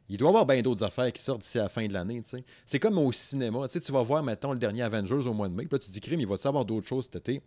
il 0.08 0.18
doit 0.18 0.28
y 0.28 0.30
avoir 0.30 0.46
bien 0.46 0.62
d'autres 0.62 0.84
affaires 0.84 1.12
qui 1.12 1.20
sortent 1.20 1.42
d'ici 1.42 1.58
à 1.58 1.62
la 1.62 1.68
fin 1.68 1.86
de 1.86 1.92
l'année. 1.92 2.22
C'est 2.64 2.78
comme 2.78 2.96
au 2.98 3.10
cinéma, 3.10 3.66
tu 3.68 3.92
vas 3.92 4.02
voir, 4.02 4.22
mettons, 4.22 4.52
le 4.52 4.58
dernier 4.60 4.82
Avengers 4.82 5.26
au 5.26 5.34
mois 5.34 5.48
de 5.48 5.54
mai, 5.54 5.64
puis 5.66 5.72
là, 5.72 5.78
tu 5.80 5.88
te 5.88 5.92
dis, 5.92 6.00
crime, 6.00 6.20
il 6.20 6.28
va-tu 6.28 6.46
avoir 6.46 6.64
d'autres 6.64 6.86
choses 6.86 7.06
cet 7.06 7.16
été? 7.16 7.42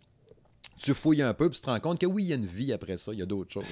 Tu 0.78 0.92
fouilles 0.92 1.22
un 1.22 1.32
peu, 1.32 1.48
puis 1.48 1.58
tu 1.58 1.64
te 1.64 1.70
rends 1.70 1.80
compte 1.80 1.98
que 1.98 2.06
oui, 2.06 2.24
il 2.24 2.28
y 2.28 2.32
a 2.32 2.36
une 2.36 2.44
vie 2.44 2.72
après 2.74 2.98
ça, 2.98 3.14
il 3.14 3.18
y 3.18 3.22
a 3.22 3.26
d'autres 3.26 3.50
choses. 3.50 3.64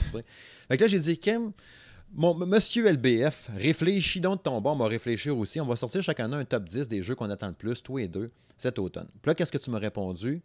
Fait 0.69 0.77
que 0.77 0.83
là, 0.83 0.89
j'ai 0.89 1.01
dit, 1.01 1.19
Kim, 1.19 1.53
mon, 2.15 2.35
monsieur 2.35 2.91
LBF, 2.91 3.51
réfléchis 3.57 4.21
donc 4.21 4.39
de 4.39 4.43
ton 4.43 4.61
bord, 4.61 4.75
on 4.75 4.79
va 4.79 4.87
réfléchir 4.87 5.37
aussi. 5.37 5.61
On 5.61 5.67
va 5.67 5.77
sortir 5.77 6.03
chaque 6.03 6.21
année 6.21 6.37
un 6.37 6.45
top 6.45 6.65
10 6.65 6.89
des 6.89 7.03
jeux 7.03 7.15
qu'on 7.15 7.31
attend 7.31 7.49
le 7.49 7.53
plus, 7.55 7.83
toi 7.83 8.03
et 8.03 8.09
deux, 8.09 8.31
cet 8.57 8.79
automne. 8.79 9.09
Puis 9.23 9.31
là, 9.31 9.35
qu'est-ce 9.35 9.53
que 9.53 9.59
tu 9.59 9.71
m'as 9.71 9.79
répondu? 9.79 10.43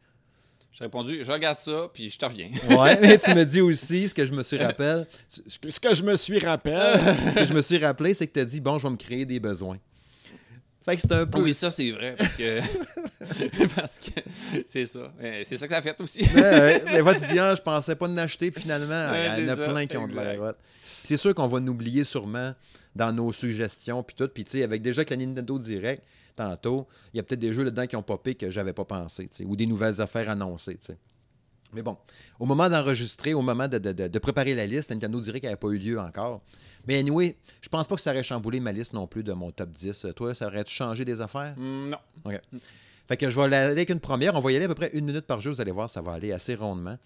J'ai 0.72 0.86
répondu, 0.86 1.24
je 1.24 1.32
regarde 1.32 1.60
ça, 1.60 1.88
puis 1.94 2.10
je 2.10 2.18
te 2.18 2.26
reviens. 2.26 2.50
Ouais, 2.70 3.00
mais 3.02 3.20
tu 3.20 3.34
me 3.36 3.44
dis 3.44 3.62
aussi 3.62 4.10
ce 4.10 4.14
que 4.14 4.26
je 4.26 4.34
me 4.34 4.42
suis 4.42 4.58
rappelé. 4.58 5.04
Ce 5.28 5.42
que, 5.60 5.70
ce 5.70 5.80
que 5.80 5.94
je 5.94 6.04
me 6.04 6.18
suis 6.18 6.40
rappelé, 6.40 6.76
ce 7.32 7.40
que 7.40 7.46
je 7.46 7.54
me 7.54 7.62
suis 7.62 7.78
rappelé, 7.78 8.14
c'est 8.16 8.26
que 8.26 8.34
tu 8.34 8.40
as 8.40 8.46
dit 8.46 8.60
bon, 8.60 8.80
je 8.80 8.88
vais 8.88 8.92
me 8.92 8.98
créer 8.98 9.26
des 9.26 9.40
besoins. 9.40 9.78
Fait 10.86 10.96
que 10.96 11.02
c'est 11.02 11.12
un 11.14 11.26
peu. 11.26 11.42
Oui, 11.42 11.54
ça, 11.54 11.70
c'est 11.70 11.92
vrai, 11.92 12.16
parce 12.18 12.34
que. 12.34 12.60
parce 13.76 14.00
que 14.00 14.20
c'est 14.66 14.86
ça. 14.86 15.14
C'est 15.46 15.58
ça 15.58 15.68
que 15.68 15.74
t'as 15.74 15.82
fait 15.82 16.00
aussi. 16.02 16.22
Ouais, 16.36 16.42
ouais. 16.42 16.84
Des 16.92 17.00
fois, 17.00 17.16
tu 17.16 17.26
dis, 17.26 17.40
ah, 17.40 17.56
je 17.56 17.62
pensais 17.62 17.96
pas 17.96 18.08
de 18.08 18.16
l'acheter, 18.16 18.52
puis 18.52 18.62
finalement, 18.62 19.10
Ouais, 19.12 19.40
il 19.40 19.46
y 19.46 19.50
en 19.50 19.54
a 19.54 19.56
ça, 19.56 19.70
plein 19.70 19.86
qui 19.86 19.98
ont 19.98 20.08
de 20.08 20.16
la. 20.16 20.54
Puis 20.54 20.62
C'est 21.04 21.18
sûr 21.18 21.34
qu'on 21.34 21.48
va 21.48 21.60
nous 21.60 21.72
oublier 21.72 22.04
sûrement 22.04 22.54
dans 22.96 23.14
nos 23.14 23.32
suggestions, 23.32 24.04
puis 24.04 24.16
tout. 24.16 24.28
Puis, 24.28 24.44
tu 24.44 24.52
sais, 24.58 24.64
avec 24.64 24.82
déjà 24.82 25.06
que 25.06 25.12
la 25.14 25.26
Nintendo 25.26 25.58
Direct, 25.58 26.04
tantôt, 26.36 26.88
il 27.14 27.18
y 27.18 27.20
a 27.20 27.24
peut-être 27.24 27.40
des 27.40 27.54
jeux 27.54 27.64
là-dedans 27.64 27.88
qui 27.88 27.96
ont 27.96 28.04
popé 28.04 28.36
que 28.36 28.52
j'avais 28.52 28.74
pas 28.74 28.86
pensé, 28.86 29.28
tu 29.28 29.38
sais, 29.38 29.46
ou 29.46 29.56
des 29.56 29.66
nouvelles 29.66 30.02
affaires 30.02 30.30
annoncées, 30.30 30.76
tu 30.76 30.88
sais. 30.88 30.98
Mais 31.74 31.82
bon, 31.82 31.98
au 32.40 32.46
moment 32.46 32.70
d'enregistrer, 32.70 33.34
au 33.34 33.42
moment 33.42 33.68
de, 33.68 33.78
de- 33.78 33.92
de- 33.92 34.08
de 34.08 34.20
préparer 34.20 34.56
la 34.56 34.66
liste, 34.66 34.92
Nintendo 34.92 35.20
dirait 35.20 35.40
qu'elle 35.40 35.50
n'avait 35.52 35.60
pas 35.60 35.70
eu 35.70 35.78
lieu 35.78 36.00
encore. 36.00 36.42
Mais 36.88 36.98
anyway, 36.98 37.36
je 37.62 37.70
pense 37.70 37.88
pas 37.88 37.96
que 37.96 38.02
ça 38.02 38.12
aurait 38.12 38.24
chamboulé 38.24 38.60
ma 38.60 38.72
liste 38.72 38.94
non 38.94 39.08
plus 39.08 39.24
de 39.24 39.34
mon 39.34 39.52
top 39.52 39.70
10. 39.72 40.08
Toi, 40.16 40.36
ça 40.36 40.48
aurait-tu 40.48 40.74
changé 40.74 41.06
des 41.06 41.22
affaires? 41.22 41.54
Mm, 41.58 41.90
non. 41.90 41.98
OK. 42.26 42.40
Fait 43.08 43.18
que 43.18 43.30
je 43.30 43.36
vais 43.36 43.44
aller 43.46 43.56
avec 43.56 43.90
une 43.90 44.00
première. 44.00 44.34
On 44.36 44.40
va 44.40 44.52
y 44.52 44.56
aller 44.56 44.66
à 44.66 44.68
peu 44.70 44.76
près 44.76 44.90
une 44.94 45.04
minute 45.06 45.26
par 45.26 45.42
jour. 45.42 45.54
Vous 45.54 45.60
allez 45.62 45.72
voir, 45.72 45.90
ça 45.90 46.02
va 46.02 46.14
aller 46.14 46.32
assez 46.32 46.56
rondement. 46.56 46.98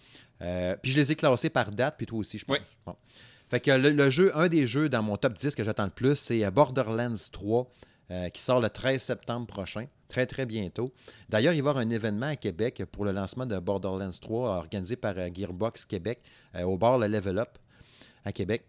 Euh, 0.42 0.76
puis 0.80 0.92
je 0.92 0.98
les 0.98 1.10
ai 1.12 1.16
classés 1.16 1.50
par 1.50 1.72
date, 1.72 1.96
puis 1.96 2.06
toi 2.06 2.18
aussi, 2.20 2.38
je 2.38 2.44
pense. 2.44 2.56
Oui. 2.56 2.64
Bon. 2.86 2.94
Fait 3.50 3.60
que 3.60 3.70
le, 3.72 3.90
le 3.90 4.10
jeu, 4.10 4.30
un 4.36 4.46
des 4.48 4.66
jeux 4.66 4.88
dans 4.88 5.02
mon 5.02 5.16
top 5.16 5.32
10 5.32 5.54
que 5.54 5.64
j'attends 5.64 5.84
le 5.86 5.90
plus, 5.90 6.14
c'est 6.16 6.48
Borderlands 6.50 7.14
3, 7.32 7.68
euh, 8.10 8.30
qui 8.30 8.40
sort 8.40 8.60
le 8.60 8.70
13 8.70 9.02
septembre 9.02 9.46
prochain. 9.46 9.86
Très, 10.08 10.24
très 10.24 10.46
bientôt. 10.46 10.94
D'ailleurs, 11.28 11.52
il 11.52 11.62
va 11.62 11.68
y 11.68 11.70
avoir 11.70 11.76
un 11.76 11.90
événement 11.90 12.26
à 12.28 12.36
Québec 12.36 12.82
pour 12.90 13.04
le 13.04 13.12
lancement 13.12 13.44
de 13.44 13.58
Borderlands 13.58 14.08
3, 14.18 14.56
organisé 14.56 14.96
par 14.96 15.12
euh, 15.18 15.28
Gearbox 15.32 15.84
Québec, 15.84 16.20
euh, 16.54 16.62
au 16.62 16.78
bar 16.78 16.96
Le 16.96 17.06
Level 17.06 17.38
Up 17.38 17.58
à 18.24 18.32
Québec. 18.32 18.64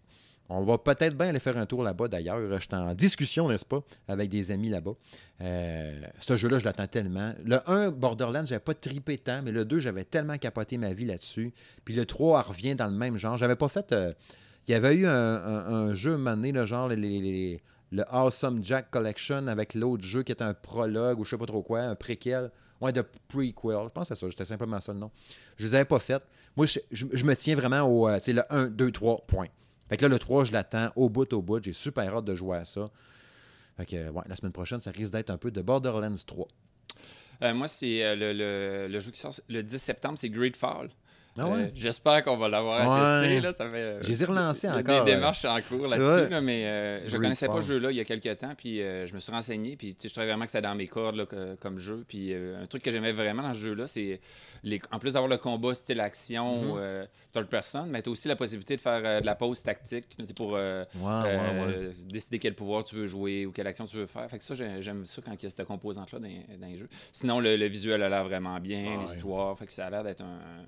On 0.50 0.66
va 0.66 0.78
peut-être 0.78 1.16
bien 1.16 1.30
aller 1.30 1.40
faire 1.40 1.58
un 1.58 1.66
tour 1.66 1.84
là-bas 1.84 2.10
d'ailleurs. 2.10 2.40
Je 2.40 2.58
suis 2.60 2.74
en 2.74 2.94
discussion, 2.96 3.48
n'est-ce 3.48 3.66
pas, 3.66 3.82
avec 4.08 4.30
des 4.30 4.52
amis 4.52 4.70
là-bas. 4.70 4.94
Ce 5.40 6.36
jeu-là, 6.36 6.58
je 6.58 6.66
l'attends 6.66 6.88
tellement. 6.88 7.34
Le 7.46 7.60
1, 7.70 7.92
Borderlands, 7.92 8.46
j'avais 8.48 8.60
pas 8.60 8.74
tripé 8.74 9.20
tant, 9.20 9.44
mais 9.44 9.52
le 9.52 9.64
2, 9.64 9.80
j'avais 9.80 10.06
tellement 10.06 10.40
capoté 10.40 10.80
ma 10.80 10.92
vie 10.92 11.06
là-dessus. 11.06 11.54
Puis 11.86 11.94
le 11.94 12.04
3, 12.04 12.40
elle 12.40 12.48
revient 12.52 12.76
dans 12.76 12.88
le 12.88 12.98
même 12.98 13.16
genre. 13.16 13.38
J'avais 13.38 13.56
pas 13.56 13.68
fait. 13.68 13.94
il 14.68 14.72
y 14.72 14.74
avait 14.74 14.96
eu 14.96 15.06
un, 15.06 15.94
jeu 15.94 16.18
mané, 16.18 16.52
le 16.52 16.66
genre 16.66 16.88
les- 16.88 17.62
le 17.92 18.04
Awesome 18.14 18.64
Jack 18.64 18.92
Collection 18.92 19.48
avec 19.48 19.74
l'autre 19.74 20.04
jeu 20.04 20.24
qui 20.24 20.32
était 20.32 20.44
un 20.44 20.54
prologue 20.54 21.20
ou 21.20 21.24
je 21.26 21.32
sais 21.32 21.38
pas 21.38 21.46
trop 21.46 21.64
quoi, 21.64 21.82
un 21.82 21.96
préquel. 21.96 22.52
Ouais, 22.82 22.94
de 22.94 23.02
prequel. 23.28 23.54
Je 23.86 23.90
pense 23.90 24.08
c'est 24.08 24.16
ça. 24.16 24.28
C'était 24.30 24.46
simplement 24.46 24.80
ça 24.80 24.94
le 24.94 25.00
nom. 25.00 25.12
Je 25.58 25.66
les 25.66 25.76
avais 25.76 25.86
pas 25.86 26.00
fait. 26.00 26.24
Moi, 26.56 26.66
je, 26.66 26.80
je- 26.92 27.26
me 27.26 27.36
tiens 27.36 27.56
vraiment 27.56 27.82
au 27.82 28.08
euh, 28.08 28.18
tu 28.20 28.26
sais, 28.26 28.34
le 28.34 28.44
1, 28.50 28.68
2, 28.68 28.92
3, 28.92 29.26
point. 29.28 29.48
Fait 29.90 29.98
que 29.98 30.04
là, 30.04 30.10
le 30.10 30.20
3, 30.20 30.44
je 30.46 30.52
l'attends 30.52 30.90
au 30.96 31.10
bout, 31.10 31.32
au 31.34 31.42
bout. 31.42 31.64
J'ai 31.64 31.74
super 31.74 32.16
hâte 32.16 32.26
de 32.26 32.36
jouer 32.36 32.58
à 32.58 32.66
ça. 32.66 32.90
Fait 33.78 33.86
que, 33.86 33.96
euh, 33.96 34.12
ouais, 34.12 34.24
la 34.28 34.36
semaine 34.36 34.52
prochaine, 34.52 34.82
ça 34.82 34.92
risque 34.92 35.12
d'être 35.12 35.30
un 35.30 35.38
peu 35.38 35.52
de 35.52 35.62
Borderlands 35.62 36.14
3. 36.26 36.48
Euh, 37.44 37.54
moi, 37.54 37.68
c'est 37.68 38.04
euh, 38.06 38.16
le, 38.16 38.34
le- 38.34 38.88
le 38.92 39.00
jeu 39.00 39.12
qui 39.12 39.20
sort 39.20 39.34
le 39.48 39.62
10 39.64 39.78
septembre, 39.78 40.18
c'est 40.18 40.30
Greedfall. 40.30 40.90
Ah 41.38 41.48
ouais? 41.48 41.60
Euh, 41.60 41.68
J'espère 41.76 42.24
qu'on 42.24 42.36
va 42.38 42.50
l'avoir 42.50 42.80
Ouais. 42.80 43.22
tester. 43.28 43.40
Là, 43.42 43.54
ça 43.54 43.70
fait, 43.70 43.76
euh, 43.78 44.02
Je 44.02 44.08
les 44.10 44.24
ai 44.24 44.26
relancés 44.26 44.68
il 44.68 44.72
y 44.72 44.74
a 44.74 44.78
encore, 44.80 45.06
Des 45.06 45.12
démarches 45.14 45.46
en 45.46 45.62
cours 45.62 45.88
là-dessus, 45.88 46.24
Ouais. 46.24 46.30
là, 46.30 46.42
mais 46.42 46.66
euh, 46.66 46.98
je 46.98 47.02
Greedfall. 47.04 47.22
connaissais 47.22 47.48
pas 47.48 47.62
ce 47.62 47.68
jeu-là 47.68 47.92
il 47.92 47.98
y 47.98 48.00
a 48.02 48.06
quelques 48.06 48.38
temps, 48.38 48.54
puis 48.58 48.82
euh, 48.82 49.06
je 49.06 49.14
me 49.14 49.20
suis 49.20 49.32
renseigné, 49.32 49.78
puis 49.78 49.96
je 50.02 50.10
trouvais 50.10 50.26
vraiment 50.26 50.46
que 50.46 50.52
c'était 50.52 50.64
dans 50.68 50.76
mes 50.76 50.88
cordes 50.88 51.16
là, 51.16 51.26
comme 51.62 51.78
jeu. 51.78 52.04
Puis 52.08 52.34
un 52.34 52.66
truc 52.66 52.84
que 52.84 52.92
j'aimais 52.92 53.14
vraiment 53.14 53.44
dans 53.44 53.54
ce 53.54 53.60
jeu-là, 53.60 53.88
c'est 53.88 54.20
les- 54.64 54.82
en 54.92 55.00
plus 55.00 55.14
d'avoir 55.14 55.30
le 55.30 55.38
combat 55.38 55.74
style 55.74 56.00
action, 56.02 56.64
Mhm. 56.74 56.78
euh, 56.80 57.06
third 57.32 57.48
person, 57.48 57.86
mais 57.88 58.02
tu 58.02 58.10
as 58.10 58.12
aussi 58.12 58.28
la 58.28 58.36
possibilité 58.36 58.76
de 58.76 58.82
faire 58.82 59.22
de 59.22 59.26
la 59.26 59.36
pause 59.36 59.62
tactique 59.64 60.06
pour 60.36 60.58
décider 62.12 62.40
quel 62.40 62.56
pouvoir 62.56 62.84
tu 62.84 62.96
veux 62.96 63.08
jouer 63.08 63.46
ou 63.46 63.52
quelle 63.52 63.68
action 63.68 63.86
tu 63.86 63.98
veux 63.98 64.06
faire. 64.06 64.30
Fait 64.30 64.38
que 64.38 64.44
ça, 64.44 64.56
j'ai- 64.56 64.82
j'aime 64.82 65.06
ça 65.06 65.22
quand 65.24 65.32
il 65.34 65.44
y 65.44 65.46
a 65.46 65.50
cette 65.50 65.66
composante-là 65.66 66.20
dans, 66.20 66.28
dans 66.60 66.68
les 66.68 66.78
jeux. 66.78 66.90
Sinon, 67.12 67.40
le, 67.40 67.56
le 67.56 67.66
visuel 67.68 68.02
a 68.04 68.10
l'air 68.10 68.24
vraiment 68.26 68.60
bien, 68.60 68.96
Ah, 68.98 69.02
l'histoire, 69.02 69.58
fait 69.58 69.66
que 69.68 69.74
ça 69.74 69.86
a 69.88 69.90
l'air 69.90 70.04
d'être 70.04 70.22
un, 70.22 70.26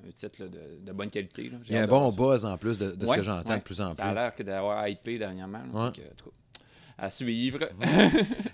un 0.07 0.11
titre 0.13 0.41
là, 0.43 0.47
de, 0.47 0.59
de 0.85 0.91
bonne 0.91 1.09
qualité. 1.09 1.43
là. 1.49 1.57
Il 1.67 1.75
y 1.75 1.77
a 1.77 1.83
un 1.83 1.87
bon 1.87 2.11
buzz 2.11 2.45
en 2.45 2.57
plus 2.57 2.77
de, 2.77 2.91
de 2.91 3.05
ce 3.05 3.11
que 3.13 3.21
j'entends 3.21 3.49
ouais. 3.49 3.57
de 3.57 3.63
plus 3.63 3.79
en 3.81 3.93
Ça 3.93 4.03
a 4.03 4.07
plus. 4.09 4.15
l'air 4.15 4.35
que 4.35 4.43
d'avoir 4.43 4.87
hypé 4.87 5.17
dernièrement. 5.17 5.61
là. 5.73 5.85
Ouais. 5.87 5.91
Cas, 5.91 6.01
à 6.97 7.09
suivre. 7.09 7.59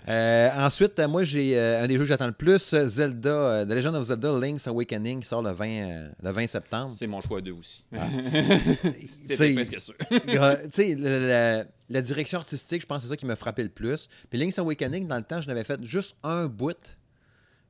Euh, 0.08 0.48
ensuite, 0.56 0.98
moi, 1.00 1.22
j'ai 1.22 1.58
euh, 1.58 1.82
un 1.82 1.86
des 1.86 1.96
jeux 1.96 2.04
que 2.04 2.06
j'attends 2.06 2.28
le 2.28 2.32
plus, 2.32 2.74
Zelda, 2.86 3.28
euh, 3.28 3.64
The 3.66 3.72
Legend 3.72 3.94
of 3.96 4.04
Zelda 4.04 4.32
Link's 4.38 4.66
Awakening, 4.66 5.20
qui 5.20 5.28
sort 5.28 5.42
le 5.42 5.50
20, 5.50 5.66
euh, 5.68 6.08
le 6.22 6.30
20 6.30 6.46
septembre. 6.46 6.94
C'est 6.94 7.06
mon 7.06 7.20
choix 7.20 7.42
2 7.42 7.52
aussi. 7.52 7.84
Tu 7.92 7.98
C'est 9.36 9.52
presque 9.52 9.78
sûr. 9.78 9.94
la, 10.26 11.64
la 11.90 12.02
direction 12.02 12.38
artistique, 12.38 12.80
je 12.80 12.86
pense 12.86 12.98
que 12.98 13.02
c'est 13.02 13.08
ça 13.10 13.16
qui 13.18 13.26
m'a 13.26 13.36
frappé 13.36 13.62
le 13.62 13.68
plus. 13.68 14.08
Puis 14.30 14.38
Link's 14.38 14.58
Awakening, 14.58 15.06
dans 15.06 15.16
le 15.16 15.24
temps, 15.24 15.42
je 15.42 15.48
n'avais 15.48 15.64
fait 15.64 15.82
juste 15.84 16.16
un 16.22 16.46
bout. 16.46 16.96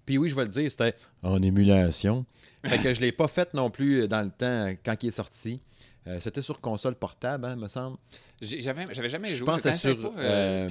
Puis 0.08 0.16
oui, 0.16 0.30
je 0.30 0.34
vais 0.34 0.44
le 0.44 0.48
dire, 0.48 0.70
c'était 0.70 0.94
en 1.22 1.42
émulation. 1.42 2.24
Fait 2.64 2.78
que 2.78 2.94
je 2.94 3.00
l'ai 3.02 3.12
pas 3.12 3.28
fait 3.28 3.52
non 3.52 3.70
plus 3.70 4.00
euh, 4.04 4.06
dans 4.08 4.22
le 4.22 4.30
temps 4.30 4.46
euh, 4.46 4.72
quand 4.82 5.02
il 5.02 5.08
est 5.08 5.10
sorti. 5.10 5.60
Euh, 6.06 6.18
c'était 6.18 6.40
sur 6.40 6.62
console 6.62 6.94
portable, 6.94 7.44
hein, 7.44 7.56
me 7.56 7.68
semble. 7.68 7.98
J'avais 8.40 9.08
jamais 9.10 9.28
Je 9.28 9.36
joué. 9.36 9.44
pense 9.44 9.62
je 9.62 9.68
que 9.68 9.74
c'est 9.76 9.88
connaissais 9.94 10.00
sur, 10.00 10.12
pas, 10.14 10.18
euh, 10.20 10.68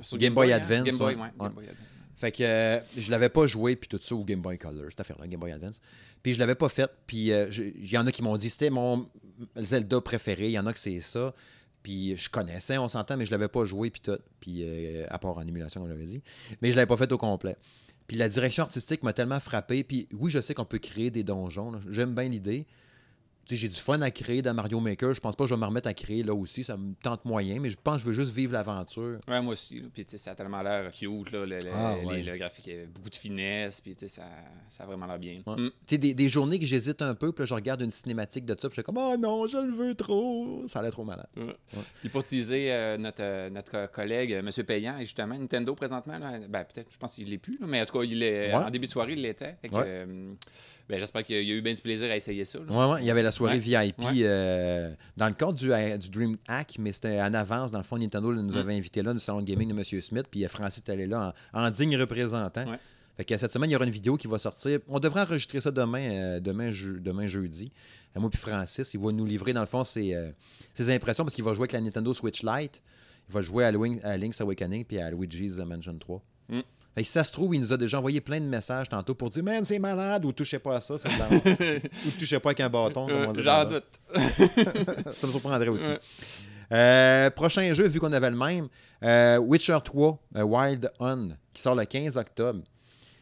sur 0.00 0.18
Game 0.18 0.34
Boy? 0.34 0.52
Advance, 0.52 0.82
Game 0.84 0.96
Boy, 0.98 1.14
ouais. 1.14 1.20
ouais, 1.20 1.26
Ouais. 1.28 1.32
Game 1.38 1.52
Boy 1.52 1.64
Advance. 1.68 1.86
Fait 2.16 2.32
que 2.32 2.42
euh, 2.42 2.80
je 2.96 3.10
l'avais 3.12 3.28
pas 3.28 3.46
joué, 3.46 3.76
puis 3.76 3.88
tout 3.88 4.00
ça, 4.02 4.14
ou 4.16 4.24
Game 4.24 4.40
Boy 4.40 4.58
Color, 4.58 4.86
cette 4.90 5.00
affaire-là, 5.00 5.28
Game 5.28 5.38
Boy 5.38 5.52
Advance. 5.52 5.80
Puis 6.24 6.34
je 6.34 6.40
l'avais 6.40 6.54
pas 6.56 6.68
fait, 6.68 6.90
puis 7.06 7.30
euh, 7.30 7.46
je- 7.50 7.62
il 7.62 7.88
y 7.92 7.96
en 7.96 8.06
a 8.06 8.10
qui 8.10 8.22
m'ont 8.22 8.36
dit 8.36 8.50
c'était 8.50 8.70
mon 8.70 9.06
Zelda 9.56 10.00
préféré, 10.00 10.46
il 10.46 10.52
y 10.52 10.58
en 10.58 10.66
a 10.66 10.72
que 10.72 10.78
c'est 10.80 10.98
ça. 10.98 11.32
Puis 11.84 12.16
je 12.16 12.28
connaissais, 12.28 12.78
on 12.78 12.88
s'entend, 12.88 13.16
mais 13.16 13.26
je 13.26 13.30
l'avais 13.30 13.46
pas 13.48 13.64
joué, 13.64 13.90
puis 13.90 14.00
tout. 14.00 14.18
Puis 14.40 14.62
euh, 14.64 15.06
à 15.08 15.18
part 15.20 15.36
en 15.38 15.46
émulation, 15.46 15.82
on 15.84 15.86
l'avait 15.86 16.06
dit. 16.06 16.20
Mais 16.62 16.72
je 16.72 16.76
l'avais 16.76 16.86
pas 16.86 16.96
fait 16.96 17.12
au 17.12 17.18
complet. 17.18 17.56
Puis 18.06 18.16
la 18.16 18.28
direction 18.28 18.62
artistique 18.62 19.02
m'a 19.02 19.12
tellement 19.12 19.40
frappé. 19.40 19.84
Puis 19.84 20.08
oui, 20.12 20.30
je 20.30 20.40
sais 20.40 20.54
qu'on 20.54 20.64
peut 20.64 20.78
créer 20.78 21.10
des 21.10 21.24
donjons. 21.24 21.72
J'aime 21.90 22.14
bien 22.14 22.28
l'idée. 22.28 22.66
J'ai 23.48 23.68
du 23.68 23.76
fun 23.76 24.00
à 24.02 24.10
créer 24.10 24.42
dans 24.42 24.54
Mario 24.54 24.80
Maker. 24.80 25.14
Je 25.14 25.20
pense 25.20 25.36
pas 25.36 25.44
que 25.44 25.48
je 25.50 25.54
vais 25.54 25.60
me 25.60 25.66
remettre 25.66 25.88
à 25.88 25.94
créer 25.94 26.22
là 26.22 26.34
aussi. 26.34 26.64
Ça 26.64 26.76
me 26.76 26.94
tente 27.02 27.24
moyen, 27.24 27.60
mais 27.60 27.70
je 27.70 27.76
pense 27.82 27.96
que 27.96 28.00
je 28.00 28.06
veux 28.06 28.12
juste 28.24 28.34
vivre 28.34 28.52
l'aventure. 28.52 29.18
Ouais, 29.28 29.40
moi 29.40 29.52
aussi. 29.52 29.80
là. 29.80 29.86
Puis, 29.92 30.04
ça 30.08 30.32
a 30.32 30.34
tellement 30.34 30.62
l'air 30.62 30.90
cute, 30.92 31.30
là, 31.30 31.46
le, 31.46 31.58
le- 31.58 31.70
Ah, 31.72 31.94
les- 32.00 32.06
ouais. 32.06 32.22
le 32.22 32.36
graphique, 32.36 32.70
beaucoup 32.94 33.10
de 33.10 33.14
finesse, 33.14 33.80
puis, 33.80 33.94
ça, 34.08 34.22
ça 34.68 34.82
a 34.82 34.86
vraiment 34.86 35.06
l'air 35.06 35.18
bien. 35.18 35.34
Ouais. 35.46 35.56
Mm. 35.56 35.70
Tu 35.70 35.72
sais, 35.90 35.98
des, 35.98 36.14
des 36.14 36.28
journées 36.28 36.58
que 36.58 36.66
j'hésite 36.66 37.02
un 37.02 37.14
peu, 37.14 37.32
puis 37.32 37.42
là, 37.42 37.46
je 37.46 37.54
regarde 37.54 37.82
une 37.82 37.90
cinématique 37.92 38.44
de 38.46 38.52
ça, 38.54 38.68
puis 38.68 38.70
je 38.70 38.74
suis 38.74 38.82
comme, 38.82 38.98
oh 38.98 39.16
non, 39.16 39.46
je 39.46 39.58
le 39.58 39.72
veux 39.72 39.94
trop. 39.94 40.64
Ça 40.66 40.80
a 40.80 40.82
l'air 40.82 40.90
trop 40.92 41.04
malade. 41.04 41.28
Puis 42.00 42.08
pour 42.08 42.24
teaser 42.24 42.72
euh, 42.72 42.96
notre, 42.98 43.22
euh, 43.22 43.50
notre 43.50 43.70
co- 43.70 43.92
collègue, 43.92 44.32
euh, 44.32 44.38
M. 44.40 44.50
Payant, 44.64 44.96
et 44.98 45.04
justement, 45.04 45.38
Nintendo 45.38 45.74
présentement, 45.74 46.18
là, 46.18 46.38
ben, 46.48 46.64
peut-être, 46.64 46.88
je 46.90 46.98
pense 46.98 47.14
qu'il 47.14 47.28
l'est 47.30 47.38
plus, 47.38 47.58
là, 47.60 47.66
mais 47.68 47.80
en 47.80 47.86
tout 47.86 47.98
cas, 47.98 48.04
il 48.04 48.22
est, 48.22 48.48
Ouais. 48.48 48.54
en 48.54 48.70
début 48.70 48.86
de 48.86 48.92
soirée, 48.92 49.12
il 49.12 49.22
l'était. 49.22 49.56
Ben, 50.88 51.00
J'espère 51.00 51.24
qu'il 51.24 51.36
y 51.44 51.50
a 51.50 51.54
eu 51.54 51.60
bien 51.62 51.74
du 51.74 51.82
plaisir 51.82 52.10
à 52.10 52.16
essayer 52.16 52.44
ça. 52.44 52.58
là. 52.60 52.64
Ouais, 52.72 52.94
ouais, 52.94 53.02
il 53.02 53.06
y 53.06 53.10
avait 53.10 53.22
la 53.22 53.32
soirée 53.32 53.54
Ouais. 53.54 53.58
VIP 53.60 53.96
euh, 54.22 54.94
dans 55.16 55.26
le 55.26 55.34
cadre 55.34 55.54
du, 55.54 55.72
euh, 55.72 55.96
du 55.96 56.10
Dream 56.10 56.36
Hack, 56.46 56.76
mais 56.78 56.92
c'était 56.92 57.20
en 57.20 57.34
avance. 57.34 57.70
Dans 57.72 57.78
le 57.78 57.84
fond, 57.84 57.98
Nintendo 57.98 58.32
nous 58.34 58.52
Mm. 58.52 58.56
avait 58.56 58.74
invités 58.76 59.02
là, 59.02 59.12
du 59.12 59.18
salon 59.20 59.40
de 59.42 59.46
gaming 59.46 59.68
de 59.72 59.74
M. 59.78 60.00
Smith, 60.00 60.26
puis 60.30 60.44
euh, 60.44 60.48
Francis 60.48 60.82
est 60.86 60.90
allé 60.92 61.06
là 61.06 61.34
en, 61.52 61.64
en 61.64 61.70
digne 61.70 61.96
représentant. 61.96 62.64
Fait 63.16 63.24
que 63.24 63.36
cette 63.38 63.52
semaine, 63.52 63.70
il 63.70 63.72
y 63.72 63.76
aura 63.76 63.86
une 63.86 63.90
vidéo 63.90 64.16
qui 64.18 64.26
va 64.28 64.38
sortir. 64.38 64.78
On 64.88 65.00
devrait 65.00 65.22
enregistrer 65.22 65.60
ça 65.60 65.70
demain, 65.70 66.02
euh, 66.02 66.40
demain, 66.40 66.70
je- 66.70 66.90
demain 66.98 67.26
jeudi. 67.26 67.72
Euh, 68.14 68.20
moi 68.20 68.28
puis 68.30 68.38
Francis, 68.38 68.92
il 68.92 69.00
va 69.00 69.10
nous 69.10 69.24
livrer, 69.24 69.54
dans 69.54 69.60
le 69.60 69.66
fond, 69.66 69.84
ses, 69.84 70.14
euh, 70.14 70.30
ses 70.74 70.94
impressions 70.94 71.24
parce 71.24 71.34
qu'il 71.34 71.42
va 71.44 71.54
jouer 71.54 71.62
avec 71.62 71.72
la 71.72 71.80
Nintendo 71.80 72.12
Switch 72.12 72.42
Lite. 72.42 72.82
Il 73.28 73.32
va 73.34 73.40
jouer 73.40 73.64
à, 73.64 73.72
Link- 73.72 74.00
à 74.04 74.16
Link's 74.18 74.40
Awakening 74.40 74.84
puis 74.84 74.98
à 75.00 75.10
Luigi's 75.10 75.58
Mansion 75.58 75.96
3. 75.98 76.22
Mm. 76.50 76.60
Fait 76.96 77.02
que 77.02 77.06
si 77.08 77.12
ça 77.12 77.24
se 77.24 77.30
trouve, 77.30 77.54
il 77.54 77.60
nous 77.60 77.74
a 77.74 77.76
déjà 77.76 77.98
envoyé 77.98 78.22
plein 78.22 78.40
de 78.40 78.46
messages 78.46 78.88
tantôt 78.88 79.14
pour 79.14 79.28
dire 79.28 79.44
Man, 79.44 79.66
c'est 79.66 79.78
malade 79.78 80.24
ou 80.24 80.32
touchez 80.32 80.58
pas 80.58 80.76
à 80.76 80.80
ça, 80.80 80.96
c'est 80.96 81.10
de 81.10 81.76
ou 82.08 82.10
touchez 82.18 82.40
pas 82.40 82.48
avec 82.48 82.60
un 82.60 82.70
bâton. 82.70 83.06
on 83.10 83.34
J'en 83.34 83.64
doute. 83.66 83.84
Ça 85.12 85.26
me 85.26 85.32
surprendrait 85.32 85.68
aussi. 85.68 85.90
Euh, 86.72 87.28
prochain 87.28 87.74
jeu, 87.74 87.86
vu 87.86 88.00
qu'on 88.00 88.14
avait 88.14 88.30
le 88.30 88.36
même, 88.36 88.68
euh, 89.04 89.36
Witcher 89.36 89.76
3, 89.84 90.18
euh, 90.36 90.42
Wild 90.42 90.90
Hunt, 90.98 91.36
qui 91.52 91.60
sort 91.60 91.74
le 91.74 91.84
15 91.84 92.16
octobre. 92.16 92.62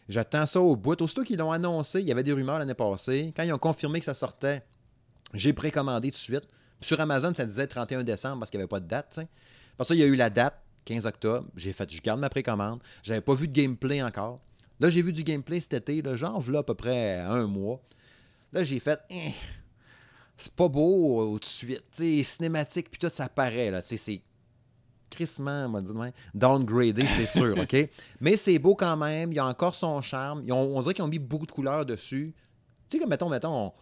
J'attends 0.08 0.46
ça 0.46 0.60
au 0.60 0.76
bout. 0.76 1.02
Aussitôt 1.02 1.24
qu'ils 1.24 1.38
l'ont 1.38 1.50
annoncé, 1.50 1.98
il 1.98 2.06
y 2.06 2.12
avait 2.12 2.22
des 2.22 2.32
rumeurs 2.32 2.60
l'année 2.60 2.74
passée. 2.74 3.32
Quand 3.36 3.42
ils 3.42 3.52
ont 3.52 3.58
confirmé 3.58 3.98
que 3.98 4.04
ça 4.04 4.14
sortait, 4.14 4.62
j'ai 5.32 5.52
précommandé 5.52 6.12
tout 6.12 6.16
de 6.16 6.18
suite. 6.18 6.48
Sur 6.80 7.00
Amazon, 7.00 7.34
ça 7.34 7.44
disait 7.44 7.66
31 7.66 8.04
décembre 8.04 8.38
parce 8.38 8.52
qu'il 8.52 8.58
n'y 8.58 8.62
avait 8.62 8.68
pas 8.68 8.80
de 8.80 8.86
date. 8.86 9.08
tu 9.12 9.20
sais. 9.22 9.28
Parce 9.76 9.88
que 9.88 9.94
il 9.94 10.00
y 10.00 10.04
a 10.04 10.06
eu 10.06 10.14
la 10.14 10.30
date, 10.30 10.63
15 10.84 11.06
octobre. 11.06 11.48
J'ai 11.56 11.72
fait, 11.72 11.90
je 11.92 12.00
garde 12.00 12.20
ma 12.20 12.28
précommande. 12.28 12.80
J'avais 13.02 13.20
pas 13.20 13.34
vu 13.34 13.48
de 13.48 13.52
gameplay 13.52 14.02
encore. 14.02 14.40
Là, 14.80 14.90
j'ai 14.90 15.02
vu 15.02 15.12
du 15.12 15.22
gameplay 15.22 15.60
cet 15.60 15.74
été, 15.74 16.02
là, 16.02 16.16
genre 16.16 16.42
là, 16.50 16.58
à 16.60 16.62
peu 16.62 16.74
près 16.74 17.18
un 17.20 17.46
mois. 17.46 17.80
Là, 18.52 18.64
j'ai 18.64 18.80
fait, 18.80 18.98
Eh, 19.10 19.30
c'est 20.36 20.52
pas 20.52 20.68
beau 20.68 21.20
euh, 21.22 21.32
tout 21.34 21.38
de 21.40 21.44
suite. 21.44 21.84
Cinématique, 22.24 22.90
puis 22.90 22.98
tout, 22.98 23.08
ça 23.12 23.28
paraît. 23.28 23.70
Là, 23.70 23.80
c'est 23.84 24.20
crissement, 25.10 25.66
on 25.72 25.80
va 25.80 26.10
downgradé, 26.34 27.06
c'est 27.06 27.26
sûr, 27.26 27.56
OK? 27.56 27.76
Mais 28.20 28.36
c'est 28.36 28.58
beau 28.58 28.74
quand 28.74 28.96
même. 28.96 29.30
Il 29.32 29.36
y 29.36 29.38
a 29.38 29.46
encore 29.46 29.74
son 29.76 30.00
charme. 30.00 30.42
Ils 30.44 30.52
ont- 30.52 30.76
on 30.76 30.80
dirait 30.82 30.92
qu'ils 30.94 31.04
ont 31.04 31.08
mis 31.08 31.20
beaucoup 31.20 31.46
de 31.46 31.52
couleurs 31.52 31.86
dessus. 31.86 32.34
Tu 32.88 32.96
sais, 32.96 33.00
comme, 33.00 33.10
mettons, 33.10 33.28
mettons, 33.28 33.66
on- 33.66 33.72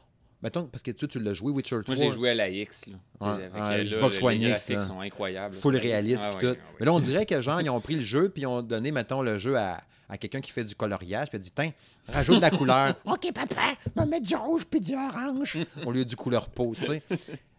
mettons 0.42 0.66
parce 0.66 0.82
que 0.82 0.90
tu, 0.90 1.06
tu 1.08 1.20
l'as 1.20 1.34
joué, 1.34 1.52
Witcher 1.52 1.78
3. 1.84 1.94
Moi, 1.94 2.04
j'ai 2.04 2.10
joué 2.12 2.30
à 2.30 2.34
la 2.34 2.48
X. 2.48 2.86
Là. 2.86 2.96
Avec, 3.20 3.52
là, 3.54 3.84
Xbox 3.84 4.18
les 4.20 4.24
One 4.26 4.42
X, 4.42 4.68
là. 4.68 4.80
sont 4.80 5.00
incroyables. 5.00 5.54
full 5.54 5.76
réaliste 5.76 6.24
Ah, 6.26 6.34
puis 6.36 6.46
ouais, 6.48 6.54
tout. 6.54 6.58
ouais, 6.60 6.64
ouais. 6.66 6.76
Mais 6.80 6.86
là, 6.86 6.92
on 6.92 7.00
dirait 7.00 7.26
que 7.26 7.40
genre, 7.40 7.60
ils 7.60 7.70
ont 7.70 7.80
pris 7.80 7.94
le 7.96 8.00
jeu 8.02 8.28
puis 8.28 8.42
ils 8.42 8.46
ont 8.46 8.62
donné, 8.62 8.92
mettons, 8.92 9.22
le 9.22 9.38
jeu 9.38 9.56
à, 9.56 9.80
à 10.08 10.18
quelqu'un 10.18 10.40
qui 10.40 10.50
fait 10.50 10.64
du 10.64 10.74
coloriage 10.74 11.28
puis 11.28 11.38
il 11.38 11.40
a 11.40 11.44
dit, 11.44 11.52
tiens, 11.52 11.72
rajoute 12.08 12.36
de 12.36 12.40
la 12.42 12.50
couleur. 12.50 12.94
OK, 13.04 13.32
papa, 13.32 13.74
va 13.94 14.04
mettre 14.06 14.26
du 14.26 14.34
rouge 14.36 14.64
puis 14.70 14.80
du 14.80 14.94
orange 14.94 15.58
au 15.86 15.92
lieu 15.92 16.04
du 16.04 16.16
couleur 16.16 16.48
peau, 16.48 16.74
tu 16.76 16.84
sais. 16.86 17.02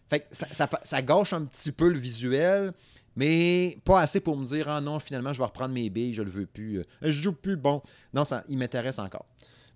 Fait 0.09 0.19
que 0.19 0.25
ça, 0.31 0.47
ça, 0.51 0.69
ça 0.83 1.01
gâche 1.01 1.33
un 1.33 1.43
petit 1.45 1.71
peu 1.71 1.87
le 1.89 1.97
visuel, 1.97 2.73
mais 3.15 3.77
pas 3.85 4.01
assez 4.01 4.19
pour 4.19 4.37
me 4.37 4.45
dire, 4.45 4.67
ah 4.69 4.81
non, 4.81 4.99
finalement, 4.99 5.33
je 5.33 5.39
vais 5.39 5.45
reprendre 5.45 5.73
mes 5.73 5.89
billes, 5.89 6.13
je 6.13 6.21
le 6.21 6.29
veux 6.29 6.45
plus. 6.45 6.79
Euh, 6.79 6.83
Je 7.01 7.11
joue 7.11 7.31
plus, 7.31 7.55
bon. 7.55 7.81
Non, 8.13 8.23
ça, 8.25 8.43
il 8.49 8.57
m'intéresse 8.57 8.99
encore. 8.99 9.25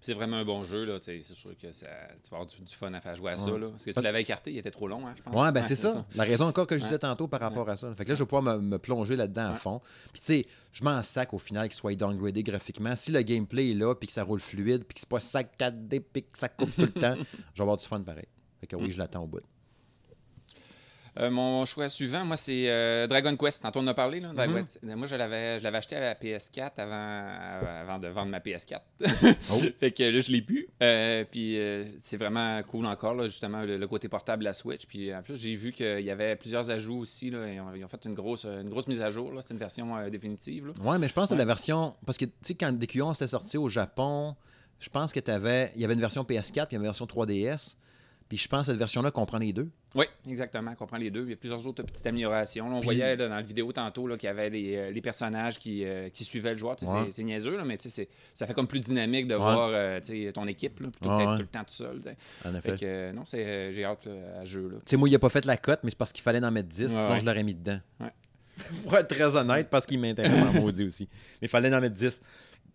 C'est 0.08 0.14
vraiment 0.14 0.38
un 0.38 0.46
bon 0.46 0.64
jeu, 0.64 0.86
là. 0.86 1.00
C'est 1.02 1.22
sûr 1.22 1.52
que 1.62 1.70
ça, 1.74 1.88
tu 2.24 2.30
vas 2.30 2.38
avoir 2.38 2.46
du, 2.46 2.74
fun 2.74 2.94
à 2.94 3.02
faire 3.02 3.14
jouer 3.14 3.32
à 3.32 3.36
ça, 3.36 3.52
là. 3.52 3.68
Parce 3.72 3.84
que 3.84 3.92
tu 3.92 4.02
l'avais 4.02 4.22
écarté, 4.22 4.52
il 4.52 4.58
était 4.58 4.72
trop 4.72 4.88
long, 4.88 5.06
hein, 5.06 5.14
je 5.18 5.22
pense. 5.22 5.36
Ouais, 5.36 5.52
ben 5.52 5.62
c'est 5.64 5.76
ça. 5.76 6.06
La 6.16 6.24
raison 6.24 6.46
encore 6.46 6.66
que 6.66 6.78
je 6.78 6.84
disais 6.84 7.00
tantôt 7.00 7.28
par 7.28 7.42
rapport 7.42 7.70
à 7.70 7.76
ça. 7.76 7.94
Fait 7.94 8.06
que 8.06 8.10
là, 8.10 8.16
je 8.16 8.24
vais 8.24 8.28
pouvoir 8.28 8.62
me, 8.62 8.78
plonger 8.78 9.18
là-dedans 9.18 9.52
à 9.52 9.56
fond. 9.56 9.82
Puis 10.14 10.22
tu 10.22 10.26
sais, 10.28 10.48
je 10.72 10.84
m'en 10.86 11.04
sac 11.04 11.34
au 11.34 11.40
final 11.40 11.68
qu'il 11.68 11.76
soit 11.76 11.94
downgradé 11.96 12.42
graphiquement. 12.42 12.96
Si 12.96 13.12
le 13.12 13.22
gameplay 13.22 13.72
est 13.72 13.74
là, 13.74 13.96
puis 13.96 14.08
que 14.08 14.14
ça 14.14 14.24
roule 14.24 14.40
fluide, 14.40 14.86
puis 14.86 14.94
que 14.94 15.02
c'est 15.02 15.10
pas 15.10 15.20
sac 15.20 15.52
4D, 15.60 16.00
puis 16.00 16.24
que 16.24 16.40
ça 16.40 16.48
coupe 16.48 16.74
tout 16.74 16.82
le 16.82 16.88
temps, 17.02 17.16
je 17.18 17.58
vais 17.58 17.62
avoir 17.62 17.76
du 17.76 17.86
fun 17.86 18.00
pareil. 18.00 18.28
Fait 18.62 18.68
que 18.68 18.78
oui, 18.78 18.92
je 18.92 18.98
l'attends 18.98 19.24
au 19.24 19.28
bout. 19.28 19.42
Euh, 21.20 21.32
mon 21.32 21.66
choix 21.66 21.90
suivant, 21.90 22.26
moi, 22.26 22.38
c'est 22.38 22.70
euh, 22.70 23.08
Dragon 23.08 23.36
Quest. 23.36 23.64
Tantôt, 23.64 23.80
on 23.80 23.84
en 23.84 23.88
a 23.88 23.94
parlé. 23.94 24.20
Là, 24.20 24.34
mm-hmm. 24.34 24.96
Moi, 24.96 25.08
je 25.08 25.16
l'avais, 25.16 25.60
je 25.60 25.64
l'avais 25.64 25.78
acheté 25.78 25.96
à 25.96 26.00
la 26.00 26.14
PS4 26.14 26.72
avant, 26.78 27.82
avant 27.82 28.00
de 28.00 28.08
vendre 28.08 28.30
ma 28.30 28.40
PS4. 28.40 28.80
oh. 29.52 29.62
Fait 29.80 29.92
que 29.92 30.04
là, 30.04 30.20
je 30.20 30.32
l'ai 30.32 30.42
plus. 30.42 30.68
Euh, 30.84 31.24
puis 31.30 31.58
c'est 32.00 32.18
vraiment 32.18 32.62
cool 32.64 32.86
encore, 32.86 33.16
là, 33.16 33.28
justement, 33.28 33.64
le, 33.64 33.88
côté 33.88 34.10
portable 34.10 34.44
la 34.44 34.54
Switch. 34.54 34.86
Puis 34.86 35.14
en 35.14 35.22
plus, 35.22 35.38
j'ai 35.38 35.56
vu 35.56 35.72
qu'il 35.72 36.02
y 36.02 36.12
avait 36.12 36.36
plusieurs 36.36 36.70
ajouts 36.70 37.00
aussi. 37.00 37.30
Là. 37.30 37.40
Ils, 37.76 37.84
ont, 37.84 37.88
fait 37.88 38.06
une 38.06 38.14
grosse, 38.14 38.46
une 38.46 38.70
grosse 38.70 38.88
mise 38.88 39.02
à 39.02 39.10
jour. 39.10 39.32
C'est 39.42 39.54
une 39.54 39.60
version 39.60 40.08
définitive. 40.10 40.72
Oui, 40.82 40.98
mais 41.00 41.08
je 41.08 41.14
pense 41.14 41.30
que 41.30 41.36
la 41.36 41.46
version. 41.46 41.96
Parce 42.06 42.18
que, 42.18 42.26
tu 42.26 42.32
sais, 42.44 42.56
quand 42.56 42.72
DQ11 42.72 43.16
était 43.16 43.28
sorti 43.28 43.58
au 43.58 43.70
Japon, 43.70 44.36
je 44.80 44.90
pense 44.90 45.12
que 45.12 45.20
tu 45.20 45.32
avais. 45.32 45.72
Il 45.76 45.82
y 45.82 45.86
avait 45.86 45.96
une 45.96 46.00
version 46.00 46.24
PS4 46.24 46.52
puis 46.52 46.62
il 46.72 46.74
y 46.74 46.76
avait 46.76 46.78
une 46.78 46.84
version 46.84 47.06
3DS. 47.06 47.76
Puis 48.28 48.38
je 48.38 48.48
pense 48.48 48.62
que 48.62 48.66
cette 48.72 48.80
version-là 48.80 49.12
comprend 49.12 49.38
les 49.38 49.54
deux. 49.54 49.70
Oui, 49.96 50.06
exactement, 50.30 50.76
comprend 50.76 50.98
les 50.98 51.10
deux. 51.10 51.24
Il 51.24 51.30
y 51.30 51.34
a 51.34 51.38
plusieurs 51.38 51.66
autres 51.66 51.84
petites 51.84 52.06
améliorations. 52.06 52.68
on 52.68 52.80
voyait 52.82 53.16
dans 53.16 53.30
la 53.30 53.42
vidéo 53.42 53.72
tantôt 53.72 54.08
qu'il 54.18 54.28
y 54.28 54.28
avait 54.28 54.50
les, 54.50 54.76
euh, 54.76 55.02
personnages 55.02 55.58
qui, 55.58 55.86
euh, 55.86 56.10
qui, 56.10 56.24
suivaient 56.24 56.52
le 56.52 56.58
joueur. 56.58 56.76
C'est 57.10 57.24
niaiseux, 57.24 57.58
mais 57.64 57.78
ça 57.80 58.48
fait 58.48 58.54
comme 58.54 58.68
plus 58.68 58.82
dynamique 58.82 59.28
de 59.28 59.36
voir 59.36 59.70
euh, 59.72 60.00
ton 60.34 60.48
équipe 60.48 60.76
plutôt 60.76 60.92
que 61.10 61.18
d'être 61.18 61.36
tout 61.36 61.42
le 61.42 61.48
temps 61.48 61.64
tout 61.64 61.74
seul. 61.74 62.02
En 62.46 62.56
effet. 62.56 63.14
non, 63.14 63.24
j'ai 63.26 63.86
hâte 63.86 64.08
à 64.40 64.46
jeu. 64.46 64.82
Moi, 64.94 65.10
il 65.10 65.12
n'a 65.12 65.20
pas 65.20 65.30
fait 65.30 65.46
la 65.46 65.58
cote, 65.58 65.80
mais 65.84 65.92
c'est 65.92 65.98
parce 65.98 66.12
qu'il 66.12 66.24
fallait 66.24 66.44
en 66.44 66.52
mettre 66.52 66.70
10, 66.70 66.88
sinon 66.88 67.20
je 67.20 67.26
l'aurais 67.26 67.44
mis 67.44 67.56
dedans. 67.56 67.80
Pour 68.84 68.96
être 68.98 69.08
très 69.08 69.36
honnête, 69.36 69.70
parce 69.70 69.86
qu'il 69.86 70.00
m'intéresse 70.00 70.42
en 70.42 70.54
maudit 70.62 70.84
aussi. 70.84 71.08
Mais 71.42 71.48
il 71.48 71.50
fallait 71.50 71.74
en 71.74 71.80
mettre 71.80 71.96
10. 71.96 72.22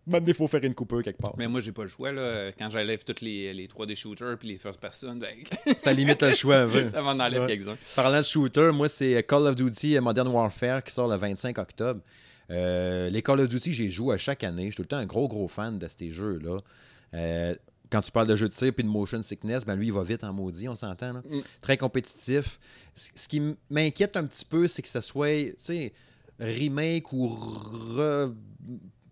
Même 0.06 0.24
il 0.26 0.34
faut 0.34 0.48
faire 0.48 0.62
une 0.64 0.74
coupeur 0.74 1.02
quelque 1.02 1.20
part. 1.20 1.34
Mais 1.38 1.46
moi, 1.46 1.60
j'ai 1.60 1.70
pas 1.70 1.82
le 1.82 1.88
choix. 1.88 2.10
Là. 2.10 2.50
Quand 2.58 2.70
j'enlève 2.70 3.04
tous 3.04 3.22
les, 3.22 3.54
les 3.54 3.68
3D 3.68 3.94
shooters 3.94 4.36
puis 4.36 4.48
les 4.48 4.56
first 4.56 4.80
person, 4.80 5.14
ben... 5.16 5.36
ça 5.76 5.92
limite 5.92 6.22
le 6.22 6.34
choix. 6.34 6.66
ça 6.86 7.02
m'en 7.02 7.10
enlève 7.10 7.46
quelques-uns. 7.46 7.76
Parlant 7.94 8.18
de 8.18 8.24
shooter, 8.24 8.70
moi, 8.72 8.88
c'est 8.88 9.22
Call 9.22 9.46
of 9.46 9.54
Duty 9.54 10.00
Modern 10.00 10.28
Warfare 10.28 10.82
qui 10.82 10.92
sort 10.92 11.08
le 11.08 11.16
25 11.16 11.56
octobre. 11.58 12.00
Euh, 12.50 13.10
les 13.10 13.22
Call 13.22 13.40
of 13.40 13.48
Duty, 13.48 13.72
j'ai 13.72 13.90
joué 13.90 14.14
à 14.14 14.18
chaque 14.18 14.42
année. 14.42 14.66
Je 14.66 14.70
suis 14.70 14.76
tout 14.76 14.82
le 14.82 14.88
temps 14.88 14.96
un 14.96 15.06
gros, 15.06 15.28
gros 15.28 15.46
fan 15.46 15.78
de 15.78 15.86
ces 15.86 16.10
jeux-là. 16.10 16.58
Euh, 17.14 17.54
quand 17.88 18.00
tu 18.00 18.10
parles 18.10 18.26
de 18.26 18.36
jeux 18.36 18.48
de 18.48 18.54
tir 18.54 18.72
et 18.76 18.82
de 18.82 18.88
motion 18.88 19.22
sickness, 19.22 19.64
ben 19.64 19.76
lui, 19.76 19.86
il 19.86 19.92
va 19.92 20.02
vite 20.02 20.24
en 20.24 20.32
maudit, 20.32 20.68
on 20.68 20.74
s'entend. 20.74 21.12
Mm. 21.12 21.40
Très 21.60 21.76
compétitif. 21.76 22.58
Ce 22.94 23.28
qui 23.28 23.54
m'inquiète 23.70 24.16
un 24.16 24.24
petit 24.24 24.44
peu, 24.44 24.66
c'est 24.66 24.82
que 24.82 24.88
ce 24.88 25.00
soit 25.00 25.54
remake 26.40 27.12
ou 27.12 27.38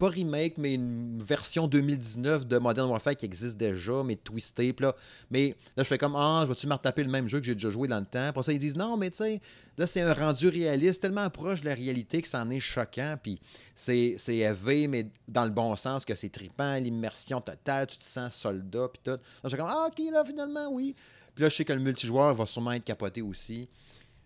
pas 0.01 0.09
remake, 0.09 0.57
mais 0.57 0.75
une 0.75 1.23
version 1.23 1.69
2019 1.69 2.47
de 2.47 2.57
Modern 2.57 2.91
Warfare 2.91 3.15
qui 3.15 3.27
existe 3.27 3.59
déjà, 3.59 4.03
mais 4.03 4.17
twisté. 4.17 4.75
Là. 4.81 4.97
Mais 5.31 5.55
là, 5.77 5.83
je 5.83 5.89
fais 5.89 5.99
comme, 5.99 6.17
ah, 6.17 6.41
je 6.45 6.49
vais-tu 6.49 6.67
me 6.67 6.73
retaper 6.73 7.05
le 7.05 7.11
même 7.11 7.29
jeu 7.29 7.39
que 7.39 7.45
j'ai 7.45 7.55
déjà 7.55 7.69
joué 7.69 7.87
dans 7.87 8.01
le 8.01 8.07
temps? 8.07 8.33
Pour 8.33 8.43
ça, 8.43 8.53
ils 8.53 8.59
disent, 8.59 8.77
non, 8.77 8.97
mais 8.97 9.11
tu 9.11 9.19
sais, 9.19 9.43
là, 9.77 9.87
c'est 9.87 10.01
un 10.01 10.15
rendu 10.15 10.49
réaliste, 10.49 11.03
tellement 11.03 11.29
proche 11.29 11.61
de 11.61 11.67
la 11.67 11.75
réalité 11.75 12.23
que 12.23 12.29
ça 12.29 12.41
en 12.41 12.49
est 12.49 12.61
choquant. 12.61 13.19
Puis 13.23 13.41
c'est 13.75 14.17
élevé, 14.29 14.89
mais 14.89 15.07
dans 15.29 15.45
le 15.45 15.51
bon 15.51 15.77
sens, 15.77 16.07
que 16.07 16.15
c'est 16.15 16.31
trippant, 16.31 16.77
l'immersion 16.77 17.43
totale, 17.43 17.87
tu 17.87 17.99
te 17.99 18.07
sens 18.07 18.35
soldat, 18.35 18.89
puis 18.89 19.03
tout. 19.05 19.11
Là, 19.11 19.19
je 19.45 19.51
fais 19.51 19.59
comme, 19.59 19.71
ah, 19.71 19.89
ok, 19.89 20.03
là, 20.11 20.25
finalement, 20.25 20.69
oui. 20.73 20.97
Puis 21.35 21.43
là, 21.43 21.51
je 21.51 21.57
sais 21.57 21.65
que 21.67 21.75
le 21.75 21.81
multijoueur 21.81 22.35
va 22.35 22.47
sûrement 22.47 22.73
être 22.73 22.85
capoté 22.85 23.21
aussi. 23.21 23.69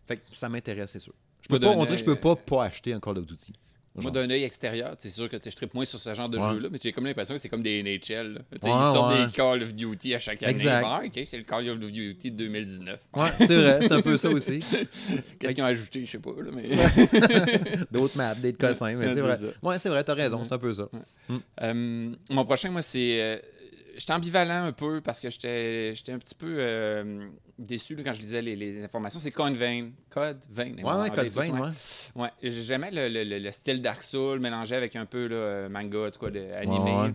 Fait 0.07 0.19
que 0.19 0.23
ça 0.33 0.49
m'intéresse, 0.49 0.93
c'est 0.93 1.01
sûr. 1.01 1.15
Je 1.43 1.49
peux 1.49 1.59
pas, 1.59 1.71
on 1.71 1.85
dirait 1.85 1.97
que 1.97 2.01
je 2.01 2.05
peux 2.05 2.15
pas 2.15 2.37
pas 2.37 2.65
acheter 2.65 2.93
un 2.93 3.01
Call 3.01 3.19
of 3.19 3.27
Duty. 3.27 3.53
Moi, 3.97 4.11
d'un 4.11 4.29
œil 4.29 4.43
extérieur, 4.43 4.95
c'est 4.99 5.09
sûr 5.09 5.29
que 5.29 5.37
je 5.43 5.51
tripe 5.55 5.73
moins 5.73 5.85
sur 5.85 6.01
ce 6.01 6.13
genre 6.15 6.29
de 6.29 6.39
jeu-là, 6.39 6.69
mais 6.71 6.79
j'ai 6.83 6.93
comme 6.93 7.07
l'impression 7.07 7.35
que 7.35 7.41
c'est 7.41 7.49
comme 7.49 7.63
des 7.63 7.83
NHL. 7.83 8.43
ils 8.53 8.69
sortent 8.69 9.27
des 9.27 9.33
Call 9.33 9.63
of 9.63 9.75
Duty 9.75 10.15
à 10.15 10.19
chaque 10.19 10.43
année. 10.43 10.67
Ah, 10.67 11.03
ok, 11.05 11.21
c'est 11.25 11.37
le 11.37 11.45
Call 11.45 11.69
of 11.69 11.79
Duty 11.79 12.31
de 12.31 12.37
2019. 12.37 12.99
Ouais, 13.15 13.29
c'est 13.39 13.47
vrai, 13.47 13.79
c'est 13.83 13.93
un 13.93 14.01
peu 14.01 14.19
ça 14.19 14.31
aussi. 14.31 14.59
Qu'est-ce 15.39 15.55
qu'ils 15.55 15.63
ont 15.63 15.67
ajouté, 15.67 16.05
je 16.05 16.11
sais 16.11 16.19
pas. 16.19 16.31
mais... 16.53 16.71
D'autres 17.93 18.17
maps, 18.17 18.35
des 18.35 18.53
cossins, 18.53 18.95
mais 18.95 19.15
c'est 19.15 19.21
vrai. 19.21 19.39
Ouais, 19.63 19.79
c'est 19.79 19.89
vrai, 19.89 20.03
t'as 20.03 20.15
raison, 20.15 20.43
c'est 20.43 20.53
un 20.53 20.59
peu 20.59 20.73
ça. 20.73 20.89
Mm. 21.29 21.37
Euh, 21.63 22.15
mon 22.31 22.45
prochain, 22.45 22.71
moi, 22.71 22.83
c'est 22.83 23.21
euh, 23.21 23.39
j'étais 23.97 24.13
ambivalent 24.13 24.65
un 24.65 24.73
peu 24.73 25.01
parce 25.01 25.21
que 25.21 25.31
j'étais 25.31 25.95
un 26.09 26.19
petit 26.19 26.35
peu 26.35 26.57
euh, 26.59 27.29
déçu 27.59 27.97
quand 28.05 28.13
je 28.13 28.21
lisais 28.21 28.43
les, 28.43 28.85
informations. 28.85 29.21
C'est 29.21 29.31
Code 29.31 29.55
Vein. 29.55 29.91
Code 30.11 30.41
Vein. 30.51 30.75
Ouais, 30.83 31.01
ouais, 31.01 31.11
Code 31.11 31.29
Vein, 31.29 31.61
ouais. 31.61 31.71
Ouais, 32.15 32.31
j'aimais 32.43 32.91
le, 32.91 33.09
le, 33.39 33.53
style 33.53 33.81
Dark 33.83 34.03
Souls 34.03 34.41
mélangé 34.41 34.77
avec 34.77 34.97
un 34.97 35.07
peu 35.07 35.27
là, 35.27 35.69
manga, 35.69 36.11
quoi, 36.19 36.31
animé. 36.57 37.15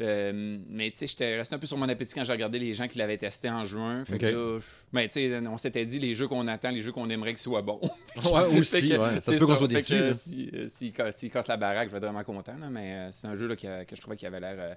Euh, 0.00 0.58
mais 0.68 0.90
tu 0.90 0.98
sais, 0.98 1.06
j'étais 1.06 1.36
resté 1.36 1.54
un 1.54 1.58
peu 1.58 1.66
sur 1.66 1.78
mon 1.78 1.88
appétit 1.88 2.14
quand 2.14 2.24
j'ai 2.24 2.32
regardé 2.32 2.58
les 2.58 2.74
gens 2.74 2.86
qui 2.86 2.98
l'avaient 2.98 3.16
testé 3.16 3.48
en 3.48 3.64
juin. 3.64 4.04
Fait 4.04 4.18
que 4.18 4.26
là, 4.26 4.58
ben, 4.92 5.08
tu 5.08 5.12
sais, 5.12 5.46
on 5.46 5.56
s'était 5.56 5.84
dit 5.86 5.98
les 5.98 6.14
jeux 6.14 6.28
qu'on 6.28 6.46
attend, 6.48 6.70
les 6.70 6.80
jeux 6.80 6.92
qu'on 6.92 7.08
aimerait 7.08 7.30
qu'ils 7.30 7.38
soient 7.38 7.62
bons. 7.62 7.80
ouais, 8.16 8.58
aussi, 8.58 8.96
ouais. 8.96 9.20
Ça 9.22 9.32
peut 9.32 9.46
qu'on 9.46 9.56
soit 9.56 9.68
déçu. 9.68 9.94
S'il 10.12 10.68
si, 10.68 10.92
si, 11.12 11.30
casse 11.30 11.48
la 11.48 11.56
baraque, 11.56 11.88
je 11.88 11.92
vais 11.92 11.98
être 11.98 12.04
vraiment 12.04 12.24
content. 12.24 12.56
mais 12.70 12.92
euh, 12.92 13.10
c'est 13.10 13.26
un 13.26 13.34
jeu 13.34 13.48
là, 13.48 13.56
que, 13.56 13.66
je 13.96 14.00
trouvais 14.00 14.16
qu'il 14.16 14.28
avait 14.28 14.40
l'air 14.40 14.56
euh, 14.58 14.74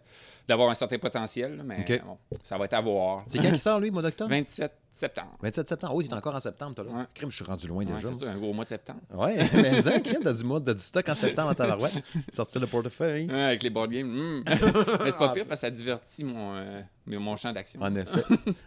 d'avoir 0.48 0.70
un 0.70 0.74
certain 0.74 0.98
potentiel. 0.98 1.62
mais 1.66 1.84
bon, 2.06 2.18
ça 2.42 2.58
va 2.58 2.66
être 2.66 2.74
à 2.74 2.82
voir. 2.82 3.24
C'est 3.28 3.40
quand 3.40 3.50
il 3.50 3.60
sort, 3.60 3.80
lui, 3.80 3.92
mois 3.92 4.02
d'octobre? 4.02 4.30
27 4.30 4.72
septembre. 4.92 5.38
27 5.42 5.70
septembre. 5.70 5.94
Oh, 5.96 6.02
il 6.02 6.08
est 6.08 6.14
encore 6.14 6.36
en 6.36 6.40
septembre, 6.40 6.76
toi, 6.76 6.86
là. 6.86 7.08
Crime, 7.14 7.30
je 7.30 7.36
suis 7.36 7.46
rendu 7.46 7.68
loin 7.68 7.86
déjà. 7.86 8.12
C'est 8.14 8.28
un 8.28 8.38
gros 8.38 8.54
mois 8.54 8.64
de 8.64 8.70
septembre. 8.70 9.02
Ouais, 9.14 9.38
mais 9.54 9.82
ça, 9.82 10.00
crime, 10.00 10.22
t'as 10.24 10.34
du, 10.34 10.44
mois, 10.44 10.60
du 10.60 10.80
stock 10.80 11.08
en 11.08 11.16
septembre 11.16 11.50
à 11.50 11.56
tabarouette. 11.56 12.04
Sortir 12.34 12.62
le 12.62 12.68
portefeuille. 12.68 13.28
Ouais, 13.28 13.44
avec 13.44 13.64
les 13.64 13.70
board 13.70 13.92
games. 13.92 14.08
Hmm. 14.08 14.44
mais 15.04 15.12
c'est 15.12 15.18
pas 15.18 15.34
pire 15.34 15.46
parce 15.46 15.62
que 15.62 15.68
ça 15.68 15.72
divertit 15.72 16.24
mon, 16.24 16.56
euh, 16.56 16.82
mon 17.06 17.36
champ 17.38 17.54
d'action. 17.54 17.82
En 17.82 17.96
effet. 17.96 18.24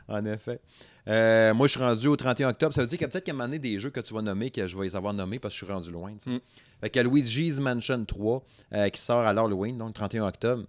en 0.09 0.25
effet. 0.25 0.61
Euh, 1.09 1.53
moi, 1.55 1.67
je 1.67 1.73
suis 1.73 1.81
rendu 1.81 2.07
au 2.07 2.17
31 2.17 2.51
octobre. 2.51 2.75
Ça 2.75 2.83
veut 2.83 2.87
dire 2.87 2.99
qu'il 2.99 3.07
y 3.07 3.09
a 3.09 3.11
peut-être 3.11 3.25
qu'à 3.25 3.33
un 3.33 3.35
moment 3.35 3.47
donné, 3.47 3.59
des 3.59 3.79
jeux 3.79 3.91
que 3.91 4.01
tu 4.01 4.15
vas 4.15 4.23
nommer, 4.23 4.51
que 4.51 4.67
je 4.67 4.77
vais 4.77 4.85
les 4.85 4.97
avoir 4.97 5.13
nommés 5.13 5.39
parce 5.39 5.55
que 5.55 5.61
je 5.61 5.65
suis 5.65 5.73
rendu 5.73 5.91
loin. 5.91 6.13
Mm. 6.27 6.39
Fait 6.81 6.97
a 6.97 7.03
Luigi's 7.03 7.61
Mansion 7.61 8.05
3 8.05 8.43
euh, 8.75 8.89
qui 8.89 9.01
sort 9.01 9.21
à 9.21 9.33
l'Halloween, 9.33 9.79
donc 9.79 9.89
le 9.89 9.95
31 9.95 10.27
octobre, 10.27 10.65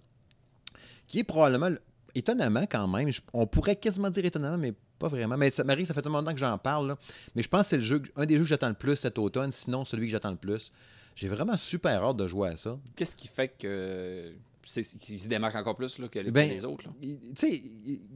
qui 1.06 1.20
est 1.20 1.24
probablement 1.24 1.70
étonnamment 2.14 2.64
quand 2.70 2.86
même, 2.88 3.10
on 3.32 3.46
pourrait 3.46 3.76
quasiment 3.76 4.10
dire 4.10 4.24
étonnamment, 4.24 4.58
mais 4.58 4.72
pas 4.98 5.08
vraiment. 5.08 5.36
Mais 5.36 5.50
ça, 5.50 5.64
Marie, 5.64 5.86
ça 5.86 5.94
fait 5.94 6.02
tellement 6.02 6.18
longtemps 6.18 6.32
que 6.32 6.38
j'en 6.38 6.58
parle. 6.58 6.96
Mais 7.34 7.42
je 7.42 7.48
pense 7.48 7.62
que 7.62 7.70
c'est 7.70 7.76
le 7.76 7.82
jeu, 7.82 8.02
un 8.16 8.26
des 8.26 8.36
jeux 8.36 8.44
que 8.44 8.48
j'attends 8.48 8.68
le 8.68 8.74
plus 8.74 8.96
cet 8.96 9.18
automne, 9.18 9.52
sinon 9.52 9.84
celui 9.84 10.06
que 10.06 10.12
j'attends 10.12 10.30
le 10.30 10.36
plus. 10.36 10.72
J'ai 11.14 11.28
vraiment 11.28 11.56
super 11.56 12.02
hâte 12.02 12.16
de 12.16 12.26
jouer 12.26 12.50
à 12.50 12.56
ça. 12.56 12.78
Qu'est-ce 12.96 13.16
qui 13.16 13.28
fait 13.28 13.48
que 13.58 14.32
qu'il 14.64 15.20
se 15.20 15.28
démarque 15.28 15.56
encore 15.56 15.76
plus 15.76 15.98
là, 15.98 16.08
que 16.08 16.18
les, 16.18 16.30
ben, 16.30 16.64
autres. 16.64 16.84
Tu 17.00 17.18
sais, 17.36 17.62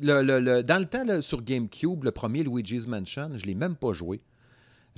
le, 0.01 0.63
dans 0.63 0.79
le 0.79 0.87
temps, 0.87 1.21
sur 1.23 1.43
GameCube, 1.43 2.05
le 2.05 2.11
premier 2.11 2.43
Luigi's 2.43 2.87
Mansion, 2.87 3.31
je 3.35 3.43
ne 3.43 3.47
l'ai 3.47 3.55
même 3.55 3.77
pas 3.77 3.93
joué. 3.93 4.21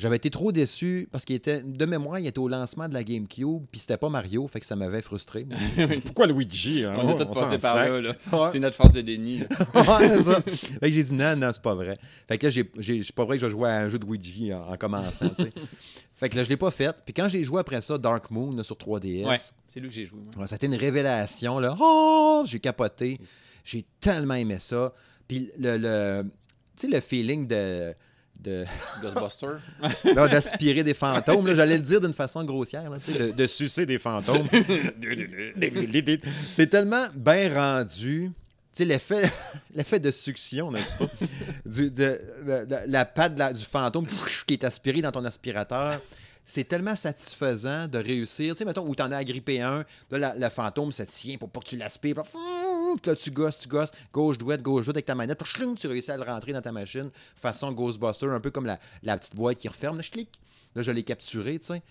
J'avais 0.01 0.17
été 0.17 0.31
trop 0.31 0.51
déçu 0.51 1.09
parce 1.13 1.27
qu'il 1.27 1.37
était, 1.37 1.61
de 1.63 1.85
mémoire, 1.85 2.19
il 2.19 2.27
était 2.27 2.39
au 2.39 2.49
lancement 2.49 2.89
de 2.89 2.95
la 2.95 3.05
GameCube, 3.05 3.67
puis 3.71 3.81
c'était 3.81 3.99
pas 3.99 4.09
Mario, 4.09 4.49
fait 4.49 4.59
que 4.59 4.65
ça 4.65 4.75
m'avait 4.75 5.03
frustré. 5.03 5.47
Pourquoi 6.07 6.27
Luigi 6.27 6.85
hein? 6.85 6.95
On 6.97 7.11
est 7.11 7.23
tous 7.23 7.39
passés 7.39 7.59
par 7.59 7.77
là. 7.77 8.15
C'est 8.51 8.61
notre 8.61 8.77
force 8.77 8.93
de 8.95 9.03
déni. 9.03 9.41
c'est 9.75 10.23
ça. 10.23 10.41
Fait 10.41 10.81
que 10.81 10.93
j'ai 10.93 11.03
dit 11.03 11.13
non, 11.13 11.37
non, 11.37 11.51
c'est 11.53 11.61
pas 11.61 11.75
vrai. 11.75 11.99
Fait 12.27 12.39
que 12.39 12.47
là, 12.47 12.53
c'est 12.53 13.13
pas 13.13 13.25
vrai 13.27 13.37
que 13.37 13.43
je 13.43 13.47
vais 13.47 13.53
jouer 13.53 13.69
à 13.69 13.81
un 13.81 13.89
jeu 13.91 13.99
de 13.99 14.07
Luigi 14.07 14.55
en, 14.55 14.75
commençant. 14.79 15.29
fait 16.17 16.29
que 16.31 16.37
là, 16.37 16.45
je 16.45 16.49
l'ai 16.49 16.57
pas 16.57 16.71
fait. 16.71 16.97
Puis 17.05 17.13
quand 17.13 17.29
j'ai 17.29 17.45
joué 17.45 17.61
après 17.61 17.83
ça, 17.83 17.99
Dark 17.99 18.31
Moon 18.31 18.63
sur 18.63 18.77
3DS. 18.77 19.27
Ouais, 19.27 19.37
c'est 19.69 19.81
lui 19.81 19.91
que 19.91 19.95
j'ai 19.95 20.07
joué. 20.07 20.21
Ouais, 20.39 20.47
ça 20.47 20.55
a 20.55 20.57
été 20.57 20.67
une 20.67 20.77
révélation. 20.77 21.59
Là. 21.59 21.77
Oh, 21.79 22.43
j'ai 22.47 22.59
capoté. 22.59 23.19
J'ai 23.65 23.85
tellement 24.01 24.35
aimé 24.35 24.57
ça. 24.61 24.95
Puis 25.29 25.51
le, 25.59 25.77
le 25.77 26.25
tu 26.75 26.89
sais, 26.89 26.95
le 26.95 27.01
feeling 27.03 27.47
de 27.47 27.95
de 28.43 28.65
Ghostbuster 29.03 29.57
d'aspirer 30.31 30.83
des 30.83 30.95
fantômes 30.95 31.55
j'allais 31.55 31.79
le 31.79 31.83
dire 31.83 32.01
d'une 32.01 32.13
façon 32.13 32.45
grossière 32.45 32.91
de, 33.37 33.47
sucer 33.47 33.87
des 33.87 33.99
fantômes 33.99 34.47
c'est 36.53 36.69
tellement 36.69 37.05
bien 37.15 37.55
rendu 37.55 38.33
l'effet 38.79 39.31
l'effet 39.75 40.01
de 40.01 40.11
succion 40.11 40.73
n'est-ce 40.73 40.99
pas? 40.99 41.11
Du, 41.67 41.91
de, 41.91 42.19
la 42.87 43.05
patte 43.05 43.55
du 43.55 43.65
fantôme 43.65 44.07
qui 44.47 44.55
est 44.55 44.65
aspiré 44.65 45.03
dans 45.03 45.13
ton 45.13 45.25
aspirateur 45.25 46.01
c'est 46.51 46.65
tellement 46.65 46.97
satisfaisant 46.97 47.87
de 47.87 47.99
réussir. 47.99 48.55
Tu 48.55 48.59
sais, 48.59 48.65
mettons, 48.65 48.85
où 48.85 48.95
t'en 48.95 49.13
as 49.13 49.19
agrippé 49.19 49.61
un, 49.61 49.85
là, 50.11 50.35
le 50.37 50.49
fantôme 50.49 50.91
se 50.91 51.05
tient 51.05 51.39
pour 51.39 51.49
pas 51.49 51.61
que 51.61 51.67
tu 51.67 51.77
l'aspires. 51.77 52.23
Puis 52.23 52.33
là, 53.05 53.17
tu 53.17 53.31
gosses, 53.31 53.59
tu 53.59 53.69
gosses, 53.69 53.91
gauche, 54.13 54.39
droite, 54.39 54.63
gauche, 54.63 54.85
droite 54.85 54.97
avec 54.97 55.07
ta 55.07 55.15
manette. 55.15 55.39
Puis 55.43 55.75
tu 55.77 55.87
réussis 55.87 56.11
à 56.11 56.17
le 56.17 56.23
rentrer 56.23 56.53
dans 56.53 56.63
ta 56.63 56.73
machine, 56.73 57.11
façon 57.37 57.73
Ghostbuster, 57.73 58.27
un 58.27 58.41
peu 58.41 58.51
comme 58.51 58.67
la, 58.67 59.19
petite 59.19 59.37
boîte 59.37 59.59
qui 59.59 59.69
referme. 59.69 59.97
Là, 59.97 60.03
je 60.03 60.11
clique. 60.11 60.41
Là, 60.75 60.83
je 60.83 60.91
l'ai 60.91 61.03
capturé, 61.03 61.59
tu 61.59 61.67
sais. 61.67 61.83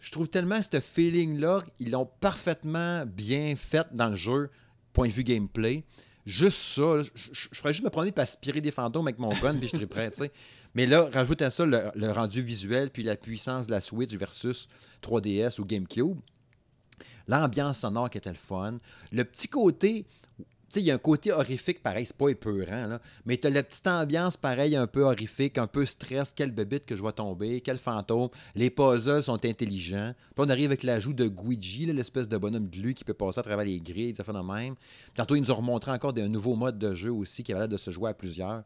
Je 0.00 0.10
trouve 0.10 0.28
tellement 0.28 0.60
ce 0.62 0.80
feeling-là, 0.80 1.62
ils 1.78 1.90
l'ont 1.90 2.08
parfaitement 2.20 3.06
bien 3.06 3.54
fait 3.56 3.86
dans 3.92 4.08
le 4.08 4.16
jeu, 4.16 4.50
point 4.92 5.06
de 5.06 5.12
vue 5.12 5.22
gameplay. 5.22 5.84
juste 6.26 6.58
ça, 6.58 7.02
je, 7.14 7.30
ferais 7.52 7.72
juste 7.72 7.84
me 7.84 7.90
promener 7.90 8.12
et 8.16 8.20
aspirer 8.20 8.60
des 8.60 8.72
fantômes 8.72 9.06
avec 9.06 9.20
mon 9.20 9.28
gun, 9.28 9.54
puis 9.54 9.68
je 9.68 9.76
serais 9.76 9.86
prêt, 9.86 10.10
tu 10.10 10.18
sais. 10.18 10.32
Mais 10.74 10.86
là, 10.86 11.08
rajoute 11.12 11.42
à 11.42 11.50
ça 11.50 11.66
le, 11.66 11.82
le 11.94 12.10
rendu 12.10 12.42
visuel, 12.42 12.90
puis 12.90 13.04
la 13.04 13.14
puissance 13.14 13.66
de 13.66 13.72
la 13.72 13.80
Switch 13.80 14.12
versus 14.14 14.68
3DS 15.02 15.60
ou 15.60 15.64
GameCube. 15.64 16.18
L'ambiance 17.28 17.78
sonore 17.78 18.10
qui 18.10 18.18
était 18.18 18.30
le 18.30 18.36
fun. 18.36 18.78
Le 19.12 19.24
petit 19.24 19.48
côté. 19.48 20.06
Tu 20.72 20.78
sais, 20.78 20.84
il 20.84 20.86
y 20.86 20.90
a 20.90 20.94
un 20.94 20.98
côté 20.98 21.30
horrifique, 21.32 21.82
pareil, 21.82 22.06
c'est 22.06 22.16
pas 22.16 22.30
épeurant, 22.30 22.86
là. 22.86 23.00
Mais 23.26 23.36
t'as 23.36 23.50
la 23.50 23.62
petite 23.62 23.86
ambiance, 23.86 24.38
pareil, 24.38 24.74
un 24.74 24.86
peu 24.86 25.02
horrifique, 25.02 25.58
un 25.58 25.66
peu 25.66 25.84
stress. 25.84 26.32
Quelle 26.34 26.50
bébite 26.50 26.86
que 26.86 26.96
je 26.96 27.00
vois 27.02 27.12
tomber, 27.12 27.60
quel 27.60 27.76
fantôme. 27.76 28.30
Les 28.54 28.70
puzzles 28.70 29.22
sont 29.22 29.44
intelligents. 29.44 30.14
Puis 30.34 30.44
on 30.46 30.48
arrive 30.48 30.66
avec 30.70 30.82
l'ajout 30.82 31.12
de 31.12 31.28
Guigi, 31.28 31.84
l'espèce 31.84 32.26
de 32.26 32.38
bonhomme 32.38 32.68
glu 32.68 32.94
qui 32.94 33.04
peut 33.04 33.12
passer 33.12 33.40
à 33.40 33.42
travers 33.42 33.66
les 33.66 33.80
grilles, 33.80 34.14
ça 34.16 34.24
fait 34.24 34.32
de 34.32 34.38
même. 34.38 34.74
Tantôt, 35.14 35.34
ils 35.36 35.42
nous 35.42 35.50
ont 35.50 35.56
remontré 35.56 35.90
encore 35.90 36.14
des- 36.14 36.22
un 36.22 36.28
nouveau 36.28 36.54
mode 36.56 36.78
de 36.78 36.94
jeu 36.94 37.12
aussi 37.12 37.42
qui 37.42 37.52
avait 37.52 37.60
l'air 37.60 37.68
de 37.68 37.76
se 37.76 37.90
jouer 37.90 38.08
à 38.08 38.14
plusieurs. 38.14 38.62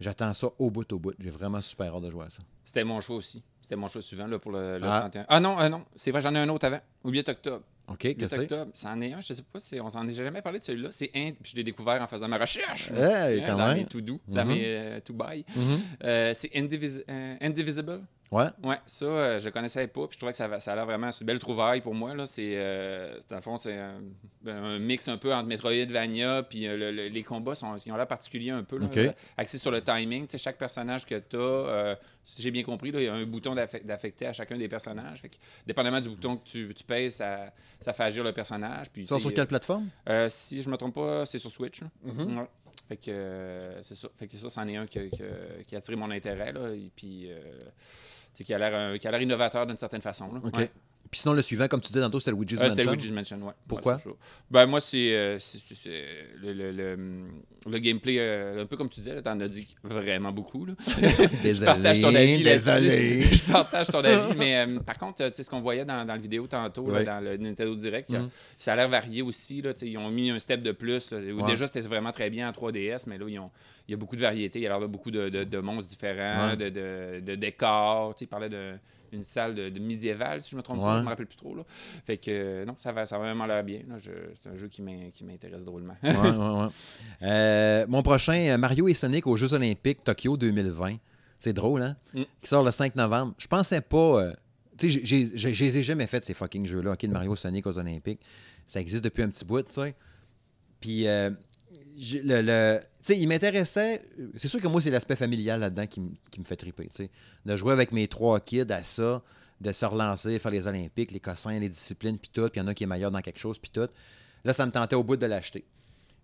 J'attends 0.00 0.34
ça 0.34 0.48
au 0.58 0.70
bout, 0.70 0.90
au 0.92 0.98
bout. 0.98 1.14
J'ai 1.18 1.30
vraiment 1.30 1.60
super 1.60 1.94
hâte 1.94 2.02
de 2.02 2.10
jouer 2.10 2.26
à 2.26 2.30
ça. 2.30 2.42
C'était 2.64 2.84
mon 2.84 3.00
choix 3.00 3.16
aussi. 3.16 3.42
C'était 3.60 3.76
mon 3.76 3.88
choix 3.88 4.02
suivant 4.02 4.26
là, 4.26 4.38
pour 4.38 4.50
le, 4.52 4.78
le 4.78 4.84
Ah. 4.86 5.00
31. 5.00 5.24
Ah 5.28 5.40
non, 5.40 5.58
euh, 5.60 5.68
non, 5.68 5.84
c'est 5.94 6.10
vrai, 6.10 6.20
j'en 6.20 6.34
ai 6.34 6.38
un 6.38 6.48
autre 6.48 6.66
avant. 6.66 6.80
Au 7.04 7.10
8 7.10 7.28
octobre. 7.28 7.64
OK, 7.92 8.02
8 8.04 8.14
que 8.16 8.28
c'est? 8.28 8.38
octobre, 8.40 8.70
c'en 8.74 9.00
est 9.00 9.12
un, 9.12 9.20
je 9.20 9.32
sais 9.34 9.42
pas, 9.42 9.60
si 9.60 9.80
on 9.80 9.90
s'en 9.90 10.06
est 10.08 10.12
jamais 10.12 10.42
parlé 10.42 10.58
de 10.58 10.64
celui-là. 10.64 10.88
C'est 10.92 11.10
un, 11.14 11.32
puis 11.32 11.52
je 11.52 11.56
l'ai 11.56 11.64
découvert 11.64 12.00
en 12.02 12.06
faisant 12.06 12.28
ma 12.28 12.38
recherche. 12.38 12.90
Hey, 12.90 13.40
Hein, 13.40 13.44
quand 13.46 13.56
dans 13.58 13.66
même. 13.68 13.76
mes 13.78 13.84
to 13.86 14.00
do, 14.00 14.20
dans 14.28 14.44
Mhm. 14.44 14.52
mes 14.52 14.62
euh, 14.64 15.00
to 15.00 15.12
buy. 15.12 15.44
Mhm. 15.56 15.62
Euh, 16.04 16.30
c'est 16.34 16.52
Indivis- 16.54 17.02
euh, 17.08 17.36
Indivisible. 17.40 18.00
Ouais. 18.32 18.46
Ouais, 18.64 18.78
ça, 18.86 19.04
euh, 19.04 19.38
je 19.38 19.50
connaissais 19.50 19.86
pas, 19.86 20.06
puis 20.08 20.14
je 20.14 20.18
trouvais 20.18 20.32
que 20.32 20.38
ça, 20.38 20.58
ça 20.58 20.72
a 20.72 20.74
l'air 20.74 20.86
vraiment 20.86 21.12
c'est 21.12 21.20
une 21.20 21.26
belle 21.26 21.38
trouvaille 21.38 21.82
pour 21.82 21.94
moi. 21.94 22.14
Là. 22.14 22.24
C'est, 22.26 22.52
euh, 22.56 23.18
dans 23.28 23.36
le 23.36 23.42
fond, 23.42 23.58
c'est 23.58 23.76
un, 23.78 24.00
un 24.46 24.78
mix 24.78 25.06
un 25.08 25.18
peu 25.18 25.34
entre 25.34 25.46
Metroidvania, 25.48 26.42
puis 26.42 26.66
euh, 26.66 26.76
le- 26.78 26.90
le- 26.92 27.08
les 27.08 27.22
combats 27.22 27.54
sont, 27.54 27.76
ils 27.84 27.92
ont 27.92 27.96
l'air 27.96 28.06
particuliers 28.06 28.50
un 28.50 28.64
peu, 28.64 28.78
là, 28.78 28.86
euh, 29.08 29.12
axés 29.36 29.58
sur 29.58 29.70
le 29.70 29.82
timing. 29.82 30.26
Tu 30.26 30.32
sais, 30.32 30.38
chaque 30.38 30.56
personnage 30.56 31.04
que 31.04 31.16
tu 31.18 31.36
as, 31.36 31.98
si 32.24 32.40
j'ai 32.40 32.50
bien 32.50 32.62
compris, 32.62 32.88
il 32.88 33.02
y 33.02 33.06
a 33.08 33.12
un 33.14 33.26
bouton 33.26 33.54
d'affec- 33.54 33.84
d'affecter 33.84 34.26
à 34.26 34.32
chacun 34.32 34.56
des 34.56 34.68
personnages. 34.68 35.20
Fait 35.20 35.28
que, 35.28 35.36
dépendamment 35.66 36.00
du 36.00 36.08
bouton 36.08 36.36
que 36.38 36.44
tu, 36.44 36.72
tu 36.74 36.84
pèses, 36.84 37.16
ça, 37.16 37.52
ça 37.80 37.92
fait 37.92 38.04
agir 38.04 38.24
le 38.24 38.32
personnage. 38.32 38.90
Puis, 38.90 39.06
sais, 39.06 39.20
sur 39.20 39.30
quelle 39.34 39.46
plateforme? 39.46 39.88
euh, 40.08 40.28
si 40.30 40.62
je 40.62 40.70
me 40.70 40.76
trompe 40.78 40.94
pas, 40.94 41.26
c'est 41.26 41.38
sur 41.38 41.50
Switch. 41.50 41.80
Mhm. 42.02 42.38
Ouais. 42.38 42.46
Fait 42.88 42.96
que 42.96 43.10
euh, 43.10 43.82
c'est 43.82 43.94
ça. 43.94 44.08
Fait 44.16 44.26
que 44.26 44.36
ça, 44.36 44.48
c'en 44.50 44.66
est 44.68 44.76
un 44.76 44.86
que- 44.86 45.08
que- 45.14 45.62
qui 45.66 45.74
a 45.74 45.78
attiré 45.78 45.96
mon 45.96 46.10
intérêt. 46.10 46.52
Là, 46.52 46.70
et 46.74 46.90
puis, 46.94 47.30
euh, 47.30 47.38
qui 48.34 48.54
a 48.54 48.58
l'air 48.58 48.74
un- 48.74 48.98
qui 48.98 49.06
a 49.06 49.10
l'air 49.10 49.20
innovateur 49.22 49.66
d'une 49.66 49.76
certaine 49.76 50.00
façon. 50.00 50.32
là. 50.32 50.40
OK. 50.42 50.56
Ouais. 50.56 50.70
Puis 51.12 51.20
sinon, 51.20 51.34
le 51.34 51.42
suivant, 51.42 51.68
comme 51.68 51.80
tu 51.82 51.88
disais 51.92 52.00
tantôt, 52.00 52.18
c'était 52.20 52.30
Luigi's 52.34 52.58
Euh, 52.58 52.70
C'était 52.70 52.84
Mansion. 52.86 52.92
Luigi's 52.92 53.12
Mansion, 53.12 53.46
ouais. 53.46 53.52
Pourquoi? 53.68 53.98
Ben, 54.50 54.64
moi, 54.64 54.80
c'est 54.80 55.14
euh, 55.14 55.38
le, 56.42 56.52
le, 56.54 56.72
le, 56.72 56.96
le 57.70 57.78
gameplay, 57.78 58.16
euh, 58.18 58.62
un 58.62 58.66
peu 58.66 58.78
comme 58.78 58.88
tu 58.88 59.00
disais, 59.00 59.20
t'en 59.20 59.38
as 59.40 59.48
dit 59.48 59.68
vraiment 59.84 60.32
beaucoup. 60.32 60.64
Là. 60.64 60.72
Désolé, 61.42 61.54
je 61.54 61.64
partage 61.66 62.00
ton 62.00 62.14
avis 62.14 62.42
désolé. 62.42 63.22
je 63.30 63.52
partage 63.52 63.86
ton 63.88 64.02
avis. 64.02 64.38
Mais 64.38 64.56
euh, 64.56 64.80
par 64.80 64.96
contre, 64.96 65.18
tu 65.28 65.34
sais, 65.34 65.42
ce 65.42 65.50
qu'on 65.50 65.60
voyait 65.60 65.84
dans, 65.84 66.04
dans 66.06 66.14
la 66.14 66.18
vidéo 66.18 66.46
tantôt, 66.46 66.90
dans 66.90 67.22
le 67.22 67.36
Nintendo 67.36 67.74
Direct, 67.76 68.08
Mhm. 68.08 68.30
ça 68.58 68.72
a 68.72 68.76
l'air 68.76 68.88
varié 68.88 69.20
aussi. 69.22 69.60
Là, 69.62 69.72
ils 69.82 69.98
ont 69.98 70.08
mis 70.10 70.30
un 70.30 70.38
step 70.38 70.62
de 70.62 70.72
plus. 70.72 71.12
Déjà, 71.46 71.66
c'était 71.66 71.80
vraiment 71.86 72.12
très 72.12 72.30
bien 72.30 72.48
en 72.48 72.52
3DS, 72.52 73.04
mais 73.06 73.18
là, 73.18 73.26
ils 73.28 73.38
ont, 73.38 73.50
il 73.86 73.90
y 73.90 73.94
a 73.94 73.98
beaucoup 73.98 74.16
de 74.16 74.22
variétés. 74.22 74.60
Il 74.60 74.62
y 74.62 74.66
a 74.66 74.78
beaucoup 74.86 75.10
de, 75.10 75.28
de- 75.28 75.44
de 75.44 75.58
monstres 75.58 75.90
différents, 75.90 76.50
Ouais. 76.52 76.56
de, 76.56 76.68
de- 76.70 77.20
de 77.20 77.34
décors. 77.34 78.14
Tu 78.14 78.20
sais, 78.20 78.24
ils 78.24 78.28
parlaient 78.28 78.48
de 78.48 78.72
une 79.12 79.22
salle 79.22 79.54
de, 79.54 79.68
de 79.68 79.78
médiévale, 79.80 80.40
si 80.40 80.50
je 80.50 80.56
me 80.56 80.62
trompe 80.62 80.78
Ouais. 80.78 80.84
pas, 80.84 80.98
je 80.98 81.02
me 81.04 81.08
rappelle 81.08 81.26
plus 81.26 81.36
trop. 81.36 81.54
Là. 81.54 81.64
Fait 82.04 82.16
que 82.16 82.30
euh, 82.30 82.64
non, 82.64 82.74
ça 82.78 82.92
va, 82.92 83.04
ça 83.06 83.18
va 83.18 83.24
vraiment 83.24 83.46
l'air 83.46 83.62
bien. 83.64 83.80
C'est 83.98 84.48
un 84.48 84.54
jeu 84.56 84.68
qui 84.68 84.82
m'in- 84.82 85.10
qui 85.12 85.24
m'intéresse 85.24 85.64
drôlement. 85.64 85.96
Ouais, 86.02 86.10
ouais, 86.16 86.62
ouais. 86.62 86.66
Euh, 87.22 87.86
mon 87.88 88.02
prochain, 88.02 88.34
euh, 88.48 88.58
Mario 88.58 88.88
et 88.88 88.94
Sonic 88.94 89.26
aux 89.26 89.36
Jeux 89.36 89.52
Olympiques 89.54 90.02
Tokyo 90.04 90.36
2020. 90.36 90.96
C'est 91.38 91.52
drôle, 91.52 91.82
hein? 91.82 91.96
Mm. 92.14 92.22
Qui 92.40 92.48
sort 92.48 92.64
le 92.64 92.70
5 92.70 92.94
novembre. 92.96 93.34
Je 93.38 93.46
pensais 93.46 93.80
pas. 93.80 93.96
euh, 94.22 94.32
tu 94.78 94.90
sais, 94.90 95.00
je 95.04 95.48
les 95.64 95.76
ai 95.78 95.82
jamais 95.82 96.06
fait 96.06 96.24
ces 96.24 96.34
fucking 96.34 96.66
jeux-là, 96.66 96.92
OK, 96.92 97.04
de 97.06 97.12
Mario 97.12 97.36
Sonic 97.36 97.66
aux 97.66 97.78
Olympiques. 97.78 98.20
Ça 98.66 98.80
existe 98.80 99.04
depuis 99.04 99.22
un 99.22 99.28
petit 99.28 99.44
bout, 99.44 99.62
tu 99.62 99.74
sais. 99.74 99.94
Puis, 100.80 101.06
le, 101.96 102.80
il 103.08 103.28
m'intéressait. 103.28 104.02
C'est 104.36 104.48
sûr 104.48 104.60
que 104.60 104.68
moi, 104.68 104.80
c'est 104.80 104.90
l'aspect 104.90 105.16
familial 105.16 105.60
là-dedans 105.60 105.86
qui, 105.86 106.00
me 106.00 106.44
fait 106.44 106.56
triper. 106.56 106.88
De 107.44 107.56
jouer 107.56 107.72
avec 107.72 107.92
mes 107.92 108.08
trois 108.08 108.40
kids 108.40 108.72
à 108.72 108.82
ça, 108.82 109.22
de 109.60 109.72
se 109.72 109.84
relancer, 109.84 110.38
faire 110.38 110.52
les 110.52 110.66
Olympiques, 110.66 111.12
les 111.12 111.20
cossins, 111.20 111.58
les 111.58 111.68
disciplines, 111.68 112.18
puis 112.18 112.30
tout. 112.32 112.48
Puis 112.48 112.60
il 112.60 112.62
y 112.62 112.62
en 112.62 112.66
a 112.68 112.74
qui 112.74 112.84
est 112.84 112.86
meilleur 112.86 113.10
dans 113.10 113.20
quelque 113.20 113.38
chose, 113.38 113.58
puis 113.58 113.70
tout. 113.70 113.88
Là, 114.44 114.52
ça 114.52 114.66
me 114.66 114.72
tentait 114.72 114.96
au 114.96 115.04
bout 115.04 115.16
de 115.16 115.26
l'acheter. 115.26 115.64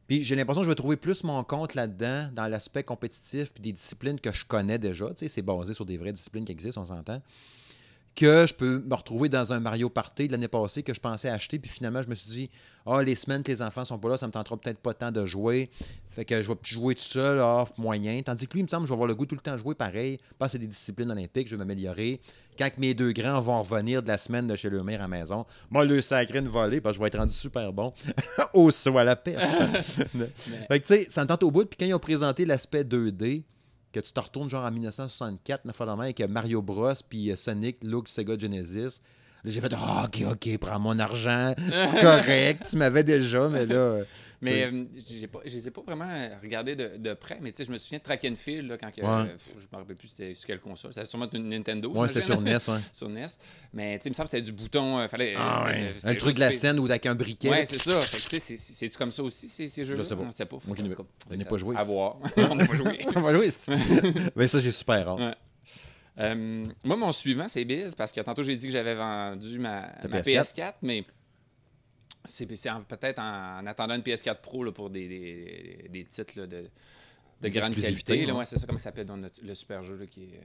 Puis 0.07 0.25
j'ai 0.25 0.35
l'impression 0.35 0.63
que 0.63 0.65
je 0.65 0.71
vais 0.71 0.75
trouver 0.75 0.97
plus 0.97 1.23
mon 1.23 1.45
compte 1.45 1.75
là-dedans, 1.75 2.31
dans 2.33 2.49
l'aspect 2.49 2.83
compétitif, 2.83 3.53
puis 3.53 3.63
des 3.63 3.73
disciplines 3.73 4.19
que 4.19 4.33
je 4.33 4.45
connais 4.45 4.79
déjà. 4.79 5.11
C'est 5.17 5.43
basé 5.43 5.75
sur 5.75 5.85
des 5.85 5.99
vraies 5.99 6.13
disciplines 6.13 6.45
qui 6.45 6.53
existent, 6.53 6.81
on 6.81 6.87
s'entend. 6.87 7.23
Que 8.19 8.49
je 8.49 8.53
peux 8.53 8.83
me 8.85 8.95
retrouver 8.97 9.29
dans 9.29 9.53
un 9.53 9.61
Mario 9.61 9.89
Party 9.89 10.27
de 10.27 10.33
l'année 10.33 10.49
passée 10.49 10.83
que 10.83 10.93
je 10.93 10.99
pensais 10.99 11.29
acheter, 11.29 11.61
puis 11.61 11.71
finalement, 11.71 12.03
je 12.03 12.09
me 12.09 12.17
suis 12.17 12.29
dit, 12.29 12.51
ah, 12.85 13.01
les 13.01 13.15
semaines 13.15 13.45
que 13.45 13.53
les 13.53 13.63
enfants 13.63 13.85
sont 13.85 13.97
pas 13.97 14.09
là, 14.09 14.17
ça 14.17 14.27
me 14.27 14.33
tentera 14.33 14.57
peut-être 14.57 14.81
pas 14.81 14.93
tant 14.93 15.13
de 15.13 15.25
jouer. 15.25 15.71
Fait 16.11 16.25
que 16.25 16.43
je 16.43 16.49
vais 16.49 16.57
plus 16.57 16.75
jouer 16.75 16.97
tout 16.97 17.03
seul, 17.03 17.39
ah, 17.39 17.65
moyen. 17.77 18.21
Tandis 18.23 18.49
que 18.49 18.55
lui, 18.55 18.61
il 18.61 18.65
me 18.65 18.69
semble 18.69 18.87
je 18.87 18.89
vais 18.89 18.95
avoir 18.95 19.07
le 19.07 19.15
goût 19.15 19.25
tout 19.25 19.37
le 19.37 19.41
temps 19.41 19.53
de 19.53 19.59
jouer 19.59 19.77
pareil. 19.77 20.19
Pense 20.37 20.49
que 20.49 20.53
c'est 20.53 20.59
des 20.59 20.67
disciplines 20.67 21.13
olympiques, 21.13 21.47
je 21.47 21.55
vais 21.55 21.59
m'améliorer. 21.59 22.21
Quand 22.59 22.69
que 22.71 22.81
mes 22.81 22.93
deux 22.93 23.13
grands 23.13 23.41
vont 23.41 23.63
revenir 23.63 24.03
de 24.03 24.09
la 24.09 24.19
semaine 24.19 24.49
de 24.49 24.57
chez 24.57 24.69
le 24.69 24.83
mère 24.83 24.99
à 24.99 25.03
la 25.03 25.09
maison, 25.09 25.47
moi, 25.71 25.85
le 25.85 26.03
sacré 26.03 26.41
une 26.41 26.49
volée, 26.49 26.81
parce 26.81 26.95
que 26.95 26.97
je 26.97 27.03
vais 27.03 27.07
être 27.07 27.19
rendu 27.19 27.35
super 27.35 27.73
bon 27.73 27.93
au 28.53 28.73
saut 28.73 28.99
à 28.99 29.05
la 29.05 29.15
perche. 29.15 29.45
Fait 30.69 30.81
que, 30.81 30.87
tu 30.87 30.87
sais, 30.87 31.07
ça 31.09 31.23
me 31.23 31.29
tente 31.29 31.45
au 31.45 31.53
bout. 31.53 31.67
Puis 31.67 31.77
quand 31.79 31.87
ils 31.87 31.95
ont 31.95 32.01
présenté 32.01 32.45
l'aspect 32.45 32.83
2D, 32.83 33.45
que 33.93 34.01
tu 34.01 34.13
te 34.13 34.21
retournes 34.21 34.49
genre 34.49 34.65
en 34.65 34.71
1964, 34.71 35.65
neuf 35.65 35.77
fois 35.77 35.87
dans 35.87 35.93
la 35.93 35.97
main, 35.97 36.05
avec 36.05 36.21
euh, 36.21 36.29
Mario 36.29 36.63
Bros, 36.63 36.93
puis 37.09 37.31
euh, 37.31 37.37
Sonic, 37.37 37.83
Look, 37.83 38.09
Sega 38.09 38.39
Genesis. 38.39 39.01
J'ai 39.45 39.61
fait 39.61 39.73
Ah, 39.77 40.07
ok, 40.07 40.23
ok, 40.33 40.59
prends 40.59 40.79
mon 40.81 40.99
argent, 40.99 41.55
c'est 41.69 42.01
correct, 42.01 42.65
tu 42.71 42.77
m'avais 42.77 43.05
déjà, 43.05 43.49
mais 43.49 43.67
là. 43.67 43.75
euh, 43.75 44.05
Mais 44.43 44.65
euh, 44.65 44.85
pas, 45.33 45.41
je 45.47 45.55
les 45.55 45.69
ai 45.69 45.71
pas 45.71 45.81
vraiment 45.87 46.09
regardés 46.43 46.75
de, 46.77 46.97
de 46.97 47.15
près, 47.15 47.39
mais 47.41 47.51
tu 47.53 47.59
sais, 47.59 47.65
je 47.65 47.73
me 47.73 47.79
souviens 47.79 47.99
de 47.99 48.03
Track 48.05 48.25
and 48.31 48.35
Field, 48.37 48.69
là, 48.69 48.77
quand 48.79 48.91
que, 48.93 49.01
Ouais. 49.01 49.07
euh, 49.07 49.37
je 49.57 49.67
me 49.77 49.81
rappelle 49.81 49.97
plus 49.97 50.09
c'était 50.09 50.35
sur 50.35 50.47
quelle 50.47 50.61
console. 50.61 50.93
C'était 50.93 51.07
sûrement 51.07 51.29
une 51.33 51.49
Nintendo. 51.49 51.91
ouais, 51.93 52.09
c'était 52.09 52.23
sur. 52.23 52.41
NES, 52.41 52.53
ouais. 52.69 52.79
sur 52.93 53.09
NES. 53.09 53.27
Mais 53.73 53.99
tu 53.99 54.03
sais, 54.05 54.09
il 54.09 54.11
me 54.11 54.15
semble 54.15 54.29
que 54.29 54.37
c'était 54.37 54.43
du 54.45 54.53
bouton. 54.53 54.99
euh, 54.99 55.09
fallait, 55.09 55.35
Ah, 55.37 55.65
ouais. 55.67 55.95
c'était 55.99 56.17
truc 56.17 56.35
de 56.35 56.41
la 56.41 56.53
scène 56.53 56.79
ou 56.79 56.85
avec 56.87 57.07
un 57.07 57.15
briquet. 57.15 57.51
Ouais, 57.51 57.59
là, 57.61 57.65
c'est 57.65 57.79
ça. 57.79 58.01
C'est-tu 58.03 58.97
comme 58.99 59.13
ça 59.13 59.23
aussi, 59.23 59.49
ces, 59.49 59.69
ces 59.69 59.85
jeux-là? 59.85 60.03
sais 60.05 60.15
pas. 60.17 60.23
On 60.23 60.31
sait 60.31 60.47
pas. 60.47 60.57
On 60.57 60.75
ça- 61.45 61.49
pas 61.49 61.57
joué, 61.57 61.77
À 61.77 61.85
voir. 61.85 62.17
on 62.37 62.55
n'a 62.55 62.67
pas 62.67 62.77
joué. 62.77 63.01
On 63.17 63.21
va 63.21 63.33
jouer, 63.35 63.51
Mais 64.37 64.47
ça, 64.49 64.61
j'ai 64.61 64.73
super 64.73 65.09
hâte. 65.09 65.39
Euh, 66.19 66.67
moi, 66.85 66.97
mon 66.97 67.13
suivant, 67.13 67.47
c'est 67.49 67.65
Biz, 67.65 67.95
parce 67.95 68.13
que 68.13 68.21
tantôt, 68.21 68.43
j'ai 68.43 68.57
dit 68.57 68.67
que 68.67 68.73
j'avais 68.73 68.95
vendu 68.95 69.59
ma, 69.59 69.83
Ta 70.03 70.09
ma 70.09 70.21
PS4. 70.21 70.55
PS4, 70.55 70.73
mais 70.83 71.05
c'est 72.25 72.47
peut-être 72.47 73.19
en, 73.21 73.59
en 73.61 73.67
attendant 73.67 73.95
une 73.95 74.03
PS4 74.03 74.41
Pro 74.41 74.65
là, 74.65 74.73
pour 74.73 74.91
des, 74.91 75.07
des, 75.09 75.89
des 75.89 76.05
titres 76.05 76.39
là, 76.41 76.47
de, 76.47 76.63
de 76.63 76.69
Des 77.41 77.51
grande 77.51 77.75
qualité. 77.75 78.27
là. 78.27 78.35
ouais. 78.35 78.45
C'est 78.45 78.59
ça, 78.59 78.67
comment 78.67 78.79
ça 78.79 78.85
s'appelle 78.85 79.07
dans 79.07 79.17
le, 79.17 79.31
le 79.43 79.55
super 79.55 79.83
jeu 79.85 79.97
là, 79.97 80.07
qui 80.07 80.25
est 80.25 80.41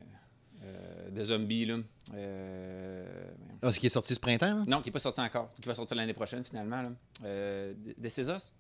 euh, 0.64 1.10
de 1.10 1.24
zombies. 1.24 1.66
Là. 1.66 1.78
Euh, 2.14 3.26
Ah, 3.62 3.72
ce 3.72 3.80
qui 3.80 3.88
est 3.88 3.90
sorti 3.90 4.14
ce 4.14 4.20
printemps, 4.20 4.60
là? 4.60 4.64
non, 4.68 4.82
qui 4.82 4.90
n'est 4.90 4.94
pas 4.94 5.00
sorti 5.00 5.22
encore, 5.22 5.52
qui 5.60 5.68
va 5.68 5.74
sortir 5.74 5.98
l'année 5.98 6.14
prochaine 6.14 6.44
finalement. 6.46 6.84
Là. 6.84 6.92
Euh, 7.26 7.74
des 7.98 8.10
Césos? 8.10 8.54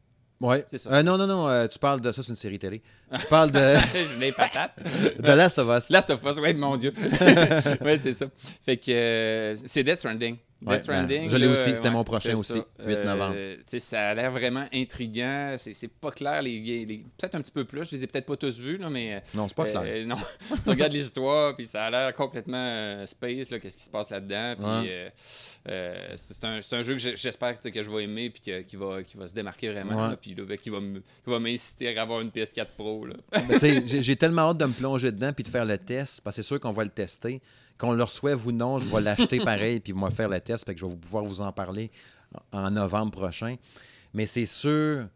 Ouais. 0.43 0.65
C'est 0.67 0.77
ça. 0.77 0.91
Euh, 0.91 1.03
non, 1.03 1.17
non, 1.17 1.25
non, 1.25 1.47
euh, 1.47 1.67
tu 1.67 1.79
parles 1.79 2.01
de 2.01 2.11
ça, 2.11 2.21
c'est 2.21 2.29
une 2.29 2.35
série 2.35 2.59
télé. 2.59 2.81
Tu 3.17 3.25
parles 3.27 3.49
de, 3.49 3.75
Les 4.19 4.33
patates. 4.33 4.77
de 5.17 5.31
Last 5.31 5.57
of 5.57 5.69
Us. 5.69 5.89
Last 5.89 6.09
of 6.09 6.21
Us, 6.25 6.37
ouais, 6.37 6.53
mon 6.53 6.75
Dieu. 6.75 6.93
ouais, 7.81 7.97
c'est 7.97 8.11
ça. 8.11 8.25
Fait 8.65 8.75
que 8.75 8.91
euh, 8.91 9.55
c'est 9.65 9.83
Death 9.83 9.99
Stranding. 9.99 10.35
Death 10.63 10.69
Ouais, 10.71 10.79
Stranding. 10.79 11.21
ben, 11.23 11.29
je 11.29 11.37
l'ai 11.37 11.47
aussi, 11.47 11.75
c'était 11.75 11.91
mon 11.91 12.03
prochain 12.03 12.35
aussi, 12.35 12.53
ça. 12.53 12.65
8 12.85 13.03
novembre. 13.05 13.33
Euh, 13.35 13.57
sais, 13.67 13.79
ça 13.79 14.09
a 14.09 14.13
l'air 14.15 14.31
vraiment 14.31 14.65
intriguant. 14.73 15.55
C'est 15.57 15.73
c'est 15.73 15.87
pas 15.87 16.11
clair, 16.11 16.41
les, 16.41 16.59
les- 16.85 17.05
peut-être 17.17 17.35
un 17.35 17.41
petit 17.41 17.51
peu 17.51 17.65
plus. 17.65 17.85
Je 17.89 17.95
les 17.95 18.03
ai 18.03 18.07
peut-être 18.07 18.25
pas 18.25 18.35
tous 18.37 18.59
vus, 18.59 18.77
là, 18.77 18.89
mais. 18.89 19.21
Non, 19.33 19.47
c'est 19.47 19.55
pas 19.57 19.65
clair. 19.65 19.81
euh, 19.85 20.05
non, 20.05 20.15
tu 20.63 20.69
regardes 20.69 20.93
l'histoire, 20.93 21.55
puis 21.55 21.65
ça 21.65 21.85
a 21.85 21.89
l'air 21.91 22.15
complètement 22.15 22.57
euh, 22.57 23.05
space, 23.05 23.49
là, 23.51 23.59
qu'est-ce 23.59 23.77
qui 23.77 23.83
se 23.83 23.89
passe 23.89 24.09
là-dedans. 24.09 24.55
Puis 24.81 24.89
euh, 25.69 26.05
c'est 26.15 26.43
un, 26.45 26.61
c'est 26.61 26.75
un 26.75 26.81
jeu 26.83 26.95
que 26.95 27.15
j'espère 27.15 27.59
que 27.59 27.81
je 27.83 27.89
vais 27.89 28.03
aimer, 28.03 28.29
puis 28.29 28.63
qui, 28.65 28.75
va, 28.75 29.03
qui 29.03 29.17
va 29.17 29.27
se 29.27 29.33
démarquer 29.33 29.71
vraiment, 29.71 30.09
Ouais. 30.09 30.15
puis 30.19 30.33
ben, 30.35 30.57
qui 30.57 30.69
va 30.69 31.39
m'inciter 31.39 31.97
à 31.97 32.01
avoir 32.01 32.21
une 32.21 32.29
PS4 32.29 32.67
Pro. 32.77 33.05
Là. 33.05 33.15
Ben, 33.31 33.59
j'ai 33.85 34.15
tellement 34.15 34.49
hâte 34.49 34.57
de 34.57 34.65
me 34.65 34.73
plonger 34.73 35.11
dedans 35.11 35.31
puis 35.33 35.43
de 35.43 35.49
faire 35.49 35.65
le 35.65 35.77
test, 35.77 36.21
parce 36.21 36.35
que 36.35 36.41
c'est 36.41 36.47
sûr 36.47 36.59
qu'on 36.59 36.71
va 36.71 36.83
le 36.83 36.89
tester. 36.89 37.41
Qu'on 37.83 37.91
le 37.93 38.03
reçoive 38.03 38.47
ou 38.47 38.51
non, 38.53 38.79
je 38.79 38.85
vais 38.85 39.01
l'acheter 39.01 39.39
pareil, 39.39 39.79
puis 39.81 39.91
moi 39.91 40.09
faire 40.09 40.29
le 40.29 40.39
test, 40.39 40.63
que 40.63 40.77
je 40.79 40.85
vais 40.85 40.95
pouvoir 40.95 41.23
vous 41.25 41.41
en 41.41 41.51
parler 41.51 41.91
en 42.53 42.71
novembre 42.71 43.11
prochain. 43.11 43.57
Mais 44.13 44.25
c'est 44.25 44.45
sûr, 44.45 45.07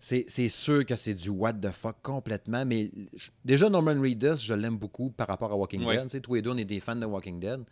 c'est 0.00 0.24
c'est 0.26 0.48
sûr 0.48 0.84
que 0.84 0.96
c'est 0.96 1.14
du 1.14 1.28
what 1.30 1.52
the 1.52 1.70
fuck 1.70 1.96
complètement. 2.02 2.64
Mais 2.66 2.90
je- 3.14 3.28
déjà, 3.44 3.68
Norman 3.70 3.94
Reedus, 4.00 4.38
je 4.40 4.54
l'aime 4.54 4.76
beaucoup 4.76 5.10
par 5.10 5.28
rapport 5.28 5.52
à 5.52 5.56
Walking 5.56 5.84
Ouais. 5.84 5.96
Dead. 5.98 6.04
Tu 6.08 6.10
sais, 6.16 6.20
tous 6.20 6.34
les 6.34 6.42
deux, 6.42 6.50
on 6.50 6.56
est 6.56 6.64
des 6.64 6.80
fans 6.80 6.96
de 6.96 7.06
Walking 7.06 7.38
Dead. 7.38 7.62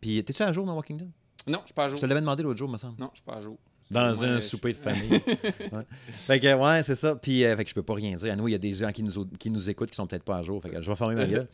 Puis, 0.00 0.22
t'es-tu 0.22 0.42
à 0.42 0.52
jour 0.52 0.66
dans 0.66 0.74
Walking 0.74 0.98
Dead? 0.98 1.10
Non, 1.46 1.60
je 1.60 1.66
suis 1.68 1.74
pas 1.74 1.84
à 1.84 1.88
jour. 1.88 1.96
Je 1.96 2.02
te 2.02 2.06
l'avais 2.06 2.20
demandé 2.20 2.42
l'autre 2.42 2.58
jour, 2.58 2.68
me 2.68 2.76
semble. 2.76 3.00
Non, 3.00 3.08
je 3.12 3.18
suis 3.18 3.24
pas 3.24 3.36
à 3.36 3.40
jour. 3.40 3.56
Dans 3.94 4.24
un 4.24 4.36
je- 4.36 4.40
souper 4.40 4.72
de 4.72 4.76
famille. 4.78 5.10
ouais. 5.10 5.82
Fait 6.08 6.40
que, 6.40 6.54
ouais, 6.54 6.82
c'est 6.82 6.94
ça. 6.94 7.14
Puis, 7.16 7.44
euh, 7.44 7.56
fait 7.56 7.64
que 7.64 7.70
je 7.70 7.74
peux 7.74 7.82
pas 7.82 7.94
rien 7.94 8.16
dire. 8.16 8.32
À 8.32 8.36
nous, 8.36 8.48
il 8.48 8.52
y 8.52 8.54
a 8.54 8.58
des 8.58 8.72
gens 8.74 8.92
qui 8.92 9.02
nous, 9.02 9.24
qui 9.38 9.50
nous 9.50 9.70
écoutent 9.70 9.90
qui 9.90 9.96
sont 9.96 10.06
peut-être 10.06 10.24
pas 10.24 10.36
à 10.38 10.42
jour. 10.42 10.62
Fait 10.62 10.70
que 10.70 10.80
je 10.82 10.90
vais 10.90 10.96
fermer 10.96 11.14
ma 11.14 11.24
gueule. 11.26 11.48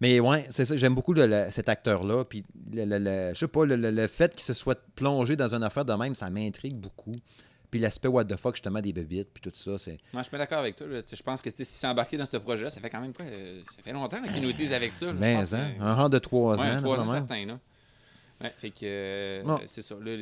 Mais 0.00 0.18
ouais, 0.20 0.46
c'est 0.50 0.64
ça. 0.64 0.76
J'aime 0.76 0.94
beaucoup 0.94 1.12
le- 1.12 1.26
le- 1.26 1.46
cet 1.50 1.68
acteur-là. 1.68 2.24
Puis, 2.24 2.44
le, 2.74 2.84
le- 2.84 2.98
le- 2.98 3.30
je 3.34 3.38
sais 3.38 3.48
pas, 3.48 3.64
le, 3.64 3.76
le- 3.76 3.90
le 3.90 4.06
fait 4.08 4.34
qu'il 4.34 4.42
se 4.44 4.54
soit 4.54 4.78
plongé 4.96 5.36
dans 5.36 5.54
une 5.54 5.62
affaire 5.62 5.84
de 5.84 5.92
même, 5.94 6.14
ça 6.14 6.28
m'intrigue 6.30 6.74
beaucoup. 6.76 7.14
Puis 7.70 7.80
l'aspect 7.80 8.08
what 8.08 8.26
the 8.26 8.36
fuck, 8.36 8.54
justement, 8.54 8.82
des 8.82 8.92
bébites, 8.92 9.30
puis 9.32 9.40
tout 9.40 9.50
ça, 9.54 9.78
c'est... 9.78 9.96
Moi, 10.12 10.22
je 10.22 10.28
suis 10.28 10.36
d'accord 10.36 10.58
avec 10.58 10.76
toi. 10.76 10.86
Je 10.90 11.22
pense 11.22 11.40
que 11.40 11.48
s'il 11.54 11.64
s'est 11.64 11.86
embarqué 11.86 12.18
dans 12.18 12.26
ce 12.26 12.36
projet, 12.36 12.68
ça 12.68 12.82
fait 12.82 12.90
quand 12.90 13.00
même 13.00 13.14
quoi 13.14 13.24
euh, 13.24 13.62
Ça 13.64 13.82
fait 13.82 13.92
longtemps 13.92 14.20
là, 14.20 14.28
qu'il 14.30 14.42
nous 14.42 14.50
utilise 14.50 14.74
avec 14.74 14.92
ça. 14.92 15.06
là. 15.06 15.12
Mais, 15.18 15.36
hein, 15.36 15.44
que- 15.78 15.82
un 15.82 15.94
rang 15.94 16.10
de 16.10 16.18
trois 16.18 16.60
Ouais, 16.60 16.66
ans. 16.70 16.82
trois 16.82 17.00
ans 17.00 17.12
là. 17.14 17.58
Ouais, 18.42 18.52
fait 18.58 18.70
que 18.70 18.76
euh, 18.84 19.42
c'est 19.66 19.82
ça. 19.82 19.94
Là, 19.94 20.12
il 20.12 20.20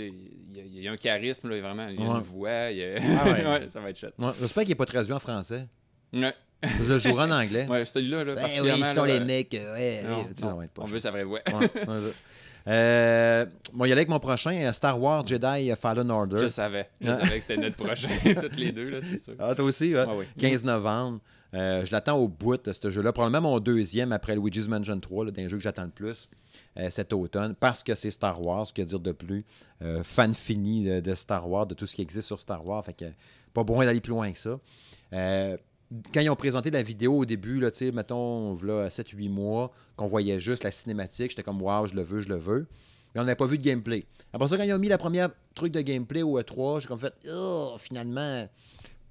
y, 0.52 0.60
a- 0.60 0.62
il 0.64 0.80
y 0.82 0.88
a 0.88 0.92
un 0.92 0.96
charisme, 0.96 1.48
là, 1.48 1.60
vraiment. 1.60 1.88
Il 1.88 2.00
y 2.00 2.04
a 2.04 2.08
Ouais. 2.08 2.16
une 2.16 2.22
voix. 2.22 2.70
il 2.70 2.78
y 2.78 2.84
a- 2.84 2.94
Ah 3.22 3.24
ouais. 3.30 3.46
Ouais, 3.60 3.68
ça 3.68 3.80
va 3.80 3.90
être 3.90 3.98
chouette. 3.98 4.14
Ouais, 4.18 4.30
J'espère 4.40 4.62
qu'il 4.64 4.70
n'est 4.70 4.74
pas 4.76 4.86
traduit 4.86 5.12
en 5.12 5.18
français. 5.18 5.66
Ouais, 6.12 6.34
Je 6.62 6.92
le 6.92 6.98
jouerai 6.98 7.24
en 7.24 7.30
anglais. 7.30 7.66
ouais 7.68 7.84
celui-là, 7.84 8.24
là, 8.24 8.34
Ben 8.34 8.34
oui, 8.34 8.40
particulièrement. 8.42 8.84
ils 8.86 8.94
sont 8.94 9.04
là, 9.04 9.18
les 9.18 9.24
mecs. 9.24 9.52
ouais, 9.52 10.02
non, 10.04 10.14
allez, 10.14 10.22
tu 10.34 10.40
sais, 10.40 10.42
non, 10.42 10.50
ça 10.50 10.54
va 10.56 10.64
être 10.64 10.70
pas 10.72 10.82
on 10.82 10.86
veut 10.86 10.98
sa 10.98 11.10
vraie 11.10 11.24
voix. 11.24 11.40
Ouais, 11.48 11.54
ouais, 11.54 11.68
ça. 11.86 12.70
Euh, 12.70 13.46
bon, 13.72 13.86
il 13.86 13.88
y 13.88 13.92
allait 13.92 14.00
avec 14.00 14.08
mon 14.10 14.18
prochain, 14.20 14.52
euh, 14.52 14.72
Star 14.72 15.00
Wars 15.00 15.26
Jedi 15.26 15.72
Fallen 15.80 16.10
Order. 16.10 16.40
Je 16.42 16.46
savais. 16.48 16.88
Je 17.00 17.08
Ouais. 17.10 17.16
savais 17.16 17.38
que 17.38 17.44
c'était 17.44 17.56
notre 17.56 17.76
prochain, 17.82 18.08
toutes 18.40 18.56
les 18.58 18.70
deux, 18.72 18.90
là, 18.90 18.98
c'est 19.00 19.18
sûr. 19.18 19.32
Ah, 19.38 19.54
toi 19.54 19.64
aussi, 19.64 19.94
ouais. 19.94 20.04
Ah 20.06 20.14
oui. 20.14 20.26
15 20.38 20.62
novembre. 20.64 21.20
Euh, 21.54 21.84
je 21.84 21.92
l'attends 21.92 22.16
au 22.16 22.28
bout 22.28 22.62
de 22.62 22.72
ce 22.72 22.90
jeu-là. 22.90 23.12
Probablement 23.12 23.50
mon 23.50 23.60
deuxième 23.60 24.12
après 24.12 24.36
Luigi's 24.36 24.68
Mansion 24.68 24.98
3, 24.98 25.26
là, 25.26 25.30
d'un 25.30 25.48
jeu 25.48 25.56
que 25.56 25.62
j'attends 25.62 25.84
le 25.84 25.90
plus 25.90 26.28
euh, 26.76 26.90
cet 26.90 27.12
automne, 27.12 27.54
parce 27.54 27.82
que 27.82 27.94
c'est 27.94 28.10
Star 28.10 28.44
Wars, 28.44 28.66
que 28.72 28.82
dire 28.82 29.00
de 29.00 29.12
plus. 29.12 29.44
Euh, 29.82 30.02
fan 30.02 30.34
fini 30.34 31.00
de, 31.00 31.14
Star 31.14 31.48
Wars, 31.48 31.66
de 31.66 31.74
tout 31.74 31.86
ce 31.86 31.96
qui 31.96 32.02
existe 32.02 32.26
sur 32.26 32.38
Star 32.38 32.64
Wars. 32.64 32.84
Fait 32.84 32.92
que 32.92 33.06
pas 33.52 33.64
besoin 33.64 33.84
d'aller 33.84 34.00
plus 34.00 34.10
loin 34.10 34.30
que 34.32 34.38
ça. 34.38 34.58
Quand 36.14 36.20
ils 36.20 36.30
ont 36.30 36.36
présenté 36.36 36.70
la 36.70 36.84
vidéo 36.84 37.18
au 37.18 37.24
début, 37.24 37.58
là, 37.58 37.70
mettons, 37.92 38.56
là, 38.62 38.88
7-8 38.88 39.28
mois, 39.28 39.72
qu'on 39.96 40.06
voyait 40.06 40.38
juste 40.38 40.62
la 40.62 40.70
cinématique, 40.70 41.30
j'étais 41.30 41.42
comme, 41.42 41.60
waouh, 41.60 41.86
je 41.86 41.94
le 41.94 42.02
veux, 42.02 42.20
je 42.20 42.28
le 42.28 42.36
veux. 42.36 42.68
Mais 43.12 43.20
on 43.20 43.24
n'avait 43.24 43.34
pas 43.34 43.46
vu 43.46 43.58
de 43.58 43.64
gameplay. 43.64 44.06
Après 44.32 44.46
ça, 44.46 44.56
quand 44.56 44.62
ils 44.62 44.72
ont 44.72 44.78
mis 44.78 44.88
la 44.88 44.98
première 44.98 45.30
truc 45.56 45.72
de 45.72 45.80
gameplay 45.80 46.22
au 46.22 46.40
E3, 46.40 46.80
j'ai 46.80 46.86
comme 46.86 47.00
fait, 47.00 47.12
oh, 47.28 47.74
finalement, 47.76 48.48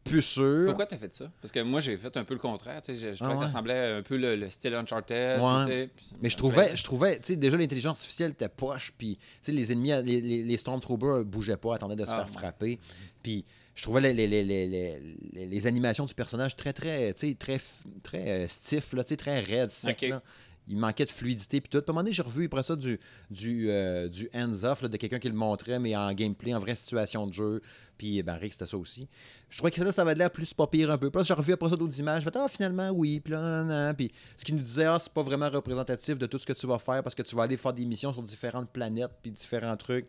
plus 0.10 0.22
sûr. 0.22 0.66
Pourquoi 0.68 0.86
t'as 0.86 0.98
fait 0.98 1.14
ça? 1.14 1.32
Parce 1.42 1.52
que 1.52 1.60
moi, 1.62 1.80
j'ai 1.80 1.98
fait 1.98 2.16
un 2.18 2.24
peu 2.24 2.34
le 2.34 2.40
contraire. 2.40 2.82
Je, 2.88 2.94
je 2.94 3.00
trouvais 3.16 3.32
Ah 3.32 3.36
que 3.36 3.40
ouais? 3.42 3.48
ça 3.48 3.54
semblait 3.54 3.94
un 3.98 4.02
peu 4.02 4.18
le, 4.18 4.36
le 4.36 4.50
style 4.50 4.74
Uncharted. 4.74 5.40
Ouais. 5.40 5.90
Mais 6.22 6.30
je 6.30 6.38
trouvais, 6.38 6.76
je 6.76 6.84
trouvais, 6.84 7.18
tu 7.20 7.28
sais, 7.28 7.36
déjà 7.36 7.58
l'intelligence 7.58 7.98
artificielle 7.98 8.32
était 8.32 8.50
poche, 8.50 8.92
puis 8.98 9.18
les 9.48 9.72
ennemis, 9.72 9.92
les, 10.04 10.22
les, 10.22 10.44
les 10.44 10.58
Stormtroopers 10.58 11.24
bougeaient 11.26 11.58
pas, 11.58 11.76
attendaient 11.76 11.96
de 11.96 12.06
se 12.06 12.12
Ah, 12.12 12.18
faire 12.18 12.26
ouais. 12.26 12.32
frapper. 12.32 12.80
Puis 13.24 13.46
je 13.76 13.84
trouvais 13.84 14.14
les, 14.14 15.68
animations 15.68 16.06
du 16.06 16.14
personnage 16.14 16.56
très, 16.58 16.74
très, 16.74 17.14
très, 17.14 17.62
très 18.04 18.30
euh, 18.30 18.48
stiff, 18.48 18.94
là, 18.94 19.04
très 19.04 19.40
raide, 19.40 19.70
sec, 19.70 20.02
là. 20.02 20.22
Il 20.70 20.78
manquait 20.78 21.06
de 21.06 21.10
fluidité 21.12 21.60
puis 21.62 21.70
tout. 21.70 21.80
Puis 21.82 21.86
à 21.88 21.92
un 21.92 21.94
moment 21.94 22.04
donné, 22.04 22.14
j'ai 22.14 22.22
revu 22.22 22.46
après 22.46 22.62
ça 22.64 22.76
du, 22.76 23.00
du, 23.32 23.70
euh, 23.70 24.08
du 24.08 24.30
hands-off 24.36 24.84
de 24.84 24.98
quelqu'un 24.98 25.18
qui 25.20 25.28
le 25.28 25.34
montrait, 25.34 25.80
mais 25.80 25.96
en 25.96 26.14
gameplay, 26.14 26.54
en 26.54 26.60
vraie 26.60 26.76
situation 26.76 27.26
de 27.26 27.34
jeu. 27.34 27.62
Puis 27.98 28.22
ben, 28.22 28.36
Rick, 28.36 28.54
c'était 28.54 28.68
ça 28.68 28.78
aussi. 28.78 29.08
Je 29.50 29.58
trouvais 29.58 29.72
que 29.72 29.84
là, 29.84 29.92
ça 29.92 30.04
avait 30.04 30.14
l'air 30.16 30.30
plus 30.32 30.54
pas 30.54 30.68
pire 30.68 30.92
un 30.92 30.98
peu. 30.98 31.10
Puis 31.10 31.24
j'ai 31.24 31.34
revu 31.34 31.54
après 31.54 31.70
ça 31.70 31.76
d'autres 31.76 32.00
images. 32.00 32.24
Je 32.24 32.30
fait, 32.30 32.38
ah, 32.38 32.48
finalement, 32.48 32.90
oui. 32.92 33.20
Puis 33.20 33.34
là, 33.34 33.42
nan, 33.42 33.68
nan. 33.68 33.96
Puis 33.96 34.12
ce 34.38 34.46
qui 34.46 34.54
nous 34.54 34.62
disait, 34.62 34.86
ah, 34.86 34.98
c'est 35.00 35.12
pas 35.12 35.24
vraiment 35.24 35.50
représentatif 35.50 36.18
de 36.20 36.28
tout 36.28 36.38
ce 36.38 36.46
que 36.46 36.54
tu 36.54 36.68
vas 36.68 36.78
faire 36.80 37.02
parce 37.02 37.16
que 37.16 37.24
tu 37.24 37.36
vas 37.36 37.44
aller 37.44 37.58
faire 37.58 37.74
des 37.74 37.86
missions 37.86 38.14
sur 38.14 38.22
différentes 38.22 38.70
planètes 38.70 39.12
puis 39.22 39.32
différents 39.32 39.76
trucs. 39.76 40.06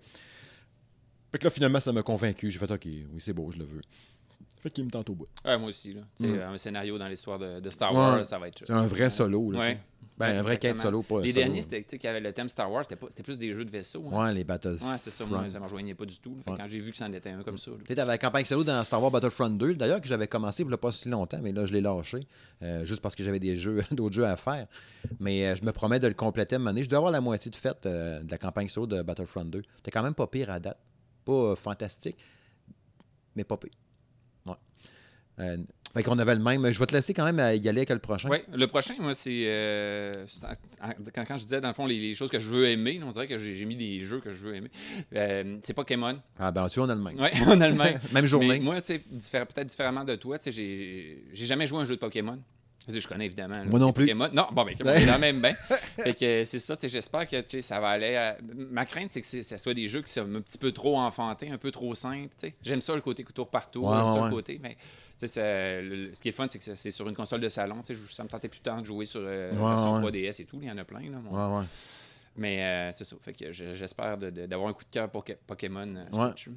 Fait 1.32 1.38
que 1.38 1.44
là, 1.44 1.50
finalement, 1.50 1.80
ça 1.80 1.92
m'a 1.92 2.02
convaincu. 2.02 2.50
J'ai 2.50 2.58
fait, 2.58 2.70
OK, 2.70 2.84
oui, 2.84 3.18
c'est 3.18 3.32
beau, 3.32 3.50
je 3.52 3.58
le 3.58 3.64
veux. 3.64 3.80
Fait 4.60 4.70
qu'il 4.70 4.84
me 4.84 4.90
tente 4.90 5.08
au 5.08 5.14
bout. 5.14 5.26
Ouais, 5.44 5.56
moi 5.56 5.70
aussi. 5.70 5.94
Là. 5.94 6.02
Mm. 6.18 6.52
Un 6.52 6.58
scénario 6.58 6.98
dans 6.98 7.08
l'histoire 7.08 7.38
de, 7.38 7.60
de 7.60 7.70
Star 7.70 7.92
Ouais. 7.92 7.98
Wars, 7.98 8.24
ça 8.26 8.38
va 8.38 8.48
être 8.48 8.62
C'est 8.66 8.72
un 8.72 8.86
vrai 8.86 9.08
solo. 9.08 9.52
Là, 9.52 9.58
Ouais. 9.60 9.80
Ben, 10.20 10.38
un 10.38 10.42
vrai 10.42 10.58
quête 10.58 10.76
solo, 10.76 11.04
un 11.10 11.20
Les 11.20 11.32
solo. 11.32 11.44
derniers, 11.46 11.62
c'était 11.62 11.82
qui 11.82 12.06
avaient 12.06 12.20
le 12.20 12.32
thème 12.32 12.48
Star 12.48 12.70
Wars, 12.70 12.84
c'était 12.88 13.22
plus 13.22 13.38
des 13.38 13.52
jeux 13.54 13.64
de 13.64 13.70
vaisseau. 13.70 14.04
hein. 14.12 14.26
Ouais, 14.26 14.34
les 14.34 14.44
Battlefront. 14.44 14.90
Ouais, 14.90 14.98
c'est 14.98 15.10
ça. 15.10 15.24
Moi, 15.26 15.48
ça 15.50 15.58
me 15.58 15.64
rejoignait 15.64 15.94
pas 15.94 16.04
du 16.04 16.18
tout. 16.18 16.36
Fait 16.44 16.50
Ouais. 16.50 16.56
Quand 16.58 16.68
j'ai 16.68 16.78
vu 16.80 16.90
que 16.92 16.96
c'en 16.98 17.12
était 17.12 17.30
un 17.30 17.42
comme 17.42 17.58
ça. 17.58 17.70
Tu 17.72 17.86
sais, 17.88 17.94
t'avais 17.94 18.12
la 18.12 18.18
campagne 18.18 18.44
solo 18.44 18.62
dans 18.64 18.84
Star 18.84 19.02
Wars 19.02 19.10
Battlefront 19.10 19.50
2, 19.50 19.74
d'ailleurs, 19.74 20.00
que 20.00 20.06
j'avais 20.06 20.28
commencé 20.28 20.62
il 20.62 20.68
n'y 20.68 20.74
a 20.74 20.76
pas 20.78 20.90
si 20.92 21.08
longtemps, 21.08 21.40
mais 21.42 21.52
là, 21.52 21.64
je 21.66 21.72
l'ai 21.72 21.80
lâché, 21.80 22.26
euh, 22.62 22.84
juste 22.84 23.00
parce 23.02 23.14
que 23.16 23.24
j'avais 23.24 23.40
des 23.40 23.56
jeux, 23.56 23.82
d'autres 23.92 24.14
jeux 24.14 24.26
à 24.26 24.36
faire. 24.36 24.66
Mais 25.18 25.46
euh, 25.46 25.56
je 25.56 25.64
me 25.64 25.72
promets 25.72 25.98
de 26.00 26.06
le 26.08 26.14
compléter 26.14 26.54
à 26.54 26.56
un 26.56 26.58
moment 26.60 26.70
donné. 26.70 26.84
Je 26.84 26.88
dois 26.88 26.98
avoir 26.98 27.12
la 27.12 27.20
moitié 27.20 27.50
de 27.50 27.56
fait 27.56 27.86
euh, 27.86 28.20
de 28.22 28.30
la 28.30 28.38
campagne 28.38 28.68
solo 28.68 28.86
de 28.86 29.02
Battlefront 29.02 29.44
2. 29.46 29.62
C'était 29.76 29.90
quand 29.90 30.02
même 30.02 30.14
pas 30.14 30.26
pire 30.26 30.50
à 30.50 30.60
date. 30.60 30.78
Pas 31.24 31.32
euh, 31.32 31.56
fantastique, 31.56 32.16
mais 33.36 33.44
pas 33.44 33.56
pire. 33.56 33.70
Ouais. 34.46 35.56
Euh, 35.90 35.98
fait 35.98 36.02
qu'on 36.04 36.18
avait 36.18 36.34
le 36.34 36.40
même. 36.40 36.70
Je 36.70 36.78
vais 36.78 36.86
te 36.86 36.94
laisser 36.94 37.12
quand 37.14 37.24
même 37.24 37.38
euh, 37.40 37.54
y 37.54 37.68
aller 37.68 37.78
avec 37.80 37.90
le 37.90 37.98
prochain. 37.98 38.28
Ouais, 38.28 38.44
le 38.52 38.66
prochain, 38.66 38.94
moi, 38.98 39.14
c'est. 39.14 39.42
euh, 39.46 40.24
en- 40.82 40.88
en- 40.88 40.92
quand, 41.14 41.24
quand 41.26 41.36
je 41.36 41.44
disais, 41.44 41.60
dans 41.60 41.68
le 41.68 41.74
fond, 41.74 41.86
les, 41.86 41.98
les 41.98 42.14
choses 42.14 42.30
que 42.30 42.38
je 42.40 42.48
veux 42.50 42.68
aimer, 42.68 43.00
on 43.04 43.10
dirait 43.10 43.26
que 43.26 43.38
j'ai 43.38 43.64
mis 43.64 43.76
des 43.76 44.00
jeux 44.00 44.20
que 44.20 44.30
je 44.30 44.46
veux 44.46 44.54
aimer. 44.56 44.70
Euh, 45.14 45.58
c'est 45.62 45.74
Pokémon. 45.74 46.18
Ah 46.38 46.50
ben, 46.52 46.68
tu 46.68 46.80
vois, 46.80 46.86
on 46.86 46.90
a 46.90 46.94
le 46.94 47.02
même. 47.02 47.18
Ouais, 47.18 47.32
on 47.46 47.60
a 47.60 47.68
le 47.68 47.74
même. 47.74 47.98
Même 48.12 48.26
journée. 48.26 48.48
Mais 48.48 48.58
moi, 48.60 48.80
tu 48.80 48.94
sais, 48.94 49.02
diffé- 49.12 49.44
peut-être 49.44 49.66
différemment 49.68 50.04
de 50.04 50.14
toi, 50.16 50.38
tu 50.38 50.52
sais, 50.52 50.56
j'ai 51.32 51.46
jamais 51.46 51.66
joué 51.66 51.78
à 51.78 51.82
un 51.82 51.84
jeu 51.84 51.94
de 51.96 52.00
Pokémon. 52.00 52.38
Je 52.88 53.06
connais 53.06 53.26
évidemment. 53.26 53.54
là, 53.56 53.64
Moi 53.66 53.78
non 53.78 53.92
plus. 53.92 54.04
Pokémon. 54.06 54.28
Non, 54.32 54.46
bon, 54.52 54.64
ben, 54.64 54.74
on 54.80 55.06
dans 55.06 55.18
même 55.18 55.38
bain. 55.40 55.52
fait 56.02 56.14
que 56.14 56.24
euh, 56.24 56.44
c'est 56.44 56.58
ça, 56.58 56.74
tu 56.76 56.82
sais, 56.82 56.88
j'espère 56.88 57.26
que 57.28 57.36
tu 57.42 57.48
sais, 57.48 57.62
ça 57.62 57.78
va 57.78 57.88
aller. 57.90 58.16
à- 58.16 58.36
Ma 58.54 58.86
crainte, 58.86 59.10
c'est 59.10 59.20
que 59.20 59.42
ça 59.42 59.58
soit 59.58 59.74
des 59.74 59.86
jeux 59.86 60.00
qui 60.02 60.10
sont 60.10 60.22
un 60.34 60.40
petit 60.40 60.56
peu 60.58 60.72
trop 60.72 60.98
enfantés, 60.98 61.50
un 61.50 61.58
peu 61.58 61.70
trop 61.70 61.94
simples. 61.94 62.30
tu 62.40 62.48
sais. 62.48 62.54
J'aime 62.62 62.80
ça 62.80 62.94
le 62.94 63.02
côté 63.02 63.22
tour 63.34 63.48
par 63.50 63.70
tour, 63.70 63.84
Ouais, 63.84 63.96
j'aime 63.96 64.06
ouais, 64.06 64.12
ça 64.12 64.18
le 64.18 64.24
ouais. 64.24 64.30
côté, 64.30 64.60
mais 64.62 64.76
ça- 65.26 65.80
le- 65.80 66.06
le- 66.08 66.14
ce 66.14 66.20
qui 66.20 66.28
est 66.28 66.32
fun, 66.32 66.46
c'est 66.48 66.58
que 66.58 66.74
c'est 66.74 66.90
sur 66.90 67.08
une 67.08 67.14
console 67.14 67.40
de 67.40 67.48
salon. 67.48 67.82
je- 67.88 67.94
Ça 68.12 68.22
me 68.24 68.28
tentait 68.28 68.48
plus 68.48 68.60
tant 68.60 68.80
de 68.80 68.86
jouer 68.86 69.04
sur 69.04 69.20
euh, 69.22 69.50
la 69.50 69.56
Ouais, 69.62 69.70
version 69.70 69.94
ouais. 69.94 70.00
3DS 70.00 70.40
et 70.40 70.44
tout. 70.44 70.58
Il 70.62 70.68
y 70.68 70.70
en 70.70 70.78
a 70.78 70.84
plein. 70.84 71.00
Là, 71.10 71.18
moi. 71.22 71.48
Ouais, 71.50 71.58
ouais. 71.58 71.64
Mais 72.36 72.62
euh, 72.62 72.90
c'est 72.94 73.04
ça. 73.04 73.16
Fait 73.20 73.32
que 73.32 73.52
je- 73.52 73.74
j'espère 73.74 74.16
d'avoir 74.16 74.68
un 74.68 74.72
coup 74.72 74.84
de 74.84 74.90
cœur 74.90 75.10
pour 75.10 75.24
Pokémon 75.46 75.94
euh, 75.96 76.04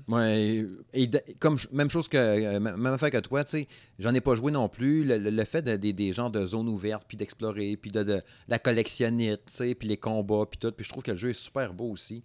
Ouais. 0.07 0.67
Et, 0.93 1.03
et 1.03 1.09
comme 1.39 1.57
même 1.71 1.89
chose 1.89 2.07
que 2.07 2.15
euh, 2.15 2.59
même 2.59 2.85
affaire 2.85 3.09
que 3.09 3.17
toi, 3.17 3.43
tu 3.43 3.51
sais, 3.57 3.67
j'en 3.97 4.13
ai 4.13 4.21
pas 4.21 4.35
joué 4.35 4.51
non 4.51 4.69
plus. 4.69 5.03
Le, 5.03 5.17
le- 5.17 5.31
le 5.31 5.43
fait 5.45 5.63
de- 5.63 5.75
des- 5.75 5.91
des 5.91 6.13
genres 6.13 6.29
de 6.29 6.45
zones 6.45 6.69
ouvertes, 6.69 7.05
puis 7.07 7.17
d'explorer, 7.17 7.75
puis 7.75 7.89
de, 7.91 8.03
de 8.03 8.21
la 8.47 8.59
collectionnite, 8.59 9.41
tu 9.47 9.53
sais, 9.53 9.75
puis 9.75 9.87
les 9.87 9.97
combats, 9.97 10.45
puis 10.49 10.59
tout. 10.59 10.71
Puis 10.71 10.85
je 10.85 10.89
trouve 10.91 11.03
que 11.03 11.11
le 11.11 11.17
jeu 11.17 11.31
est 11.31 11.33
super 11.33 11.73
beau 11.73 11.89
aussi. 11.89 12.23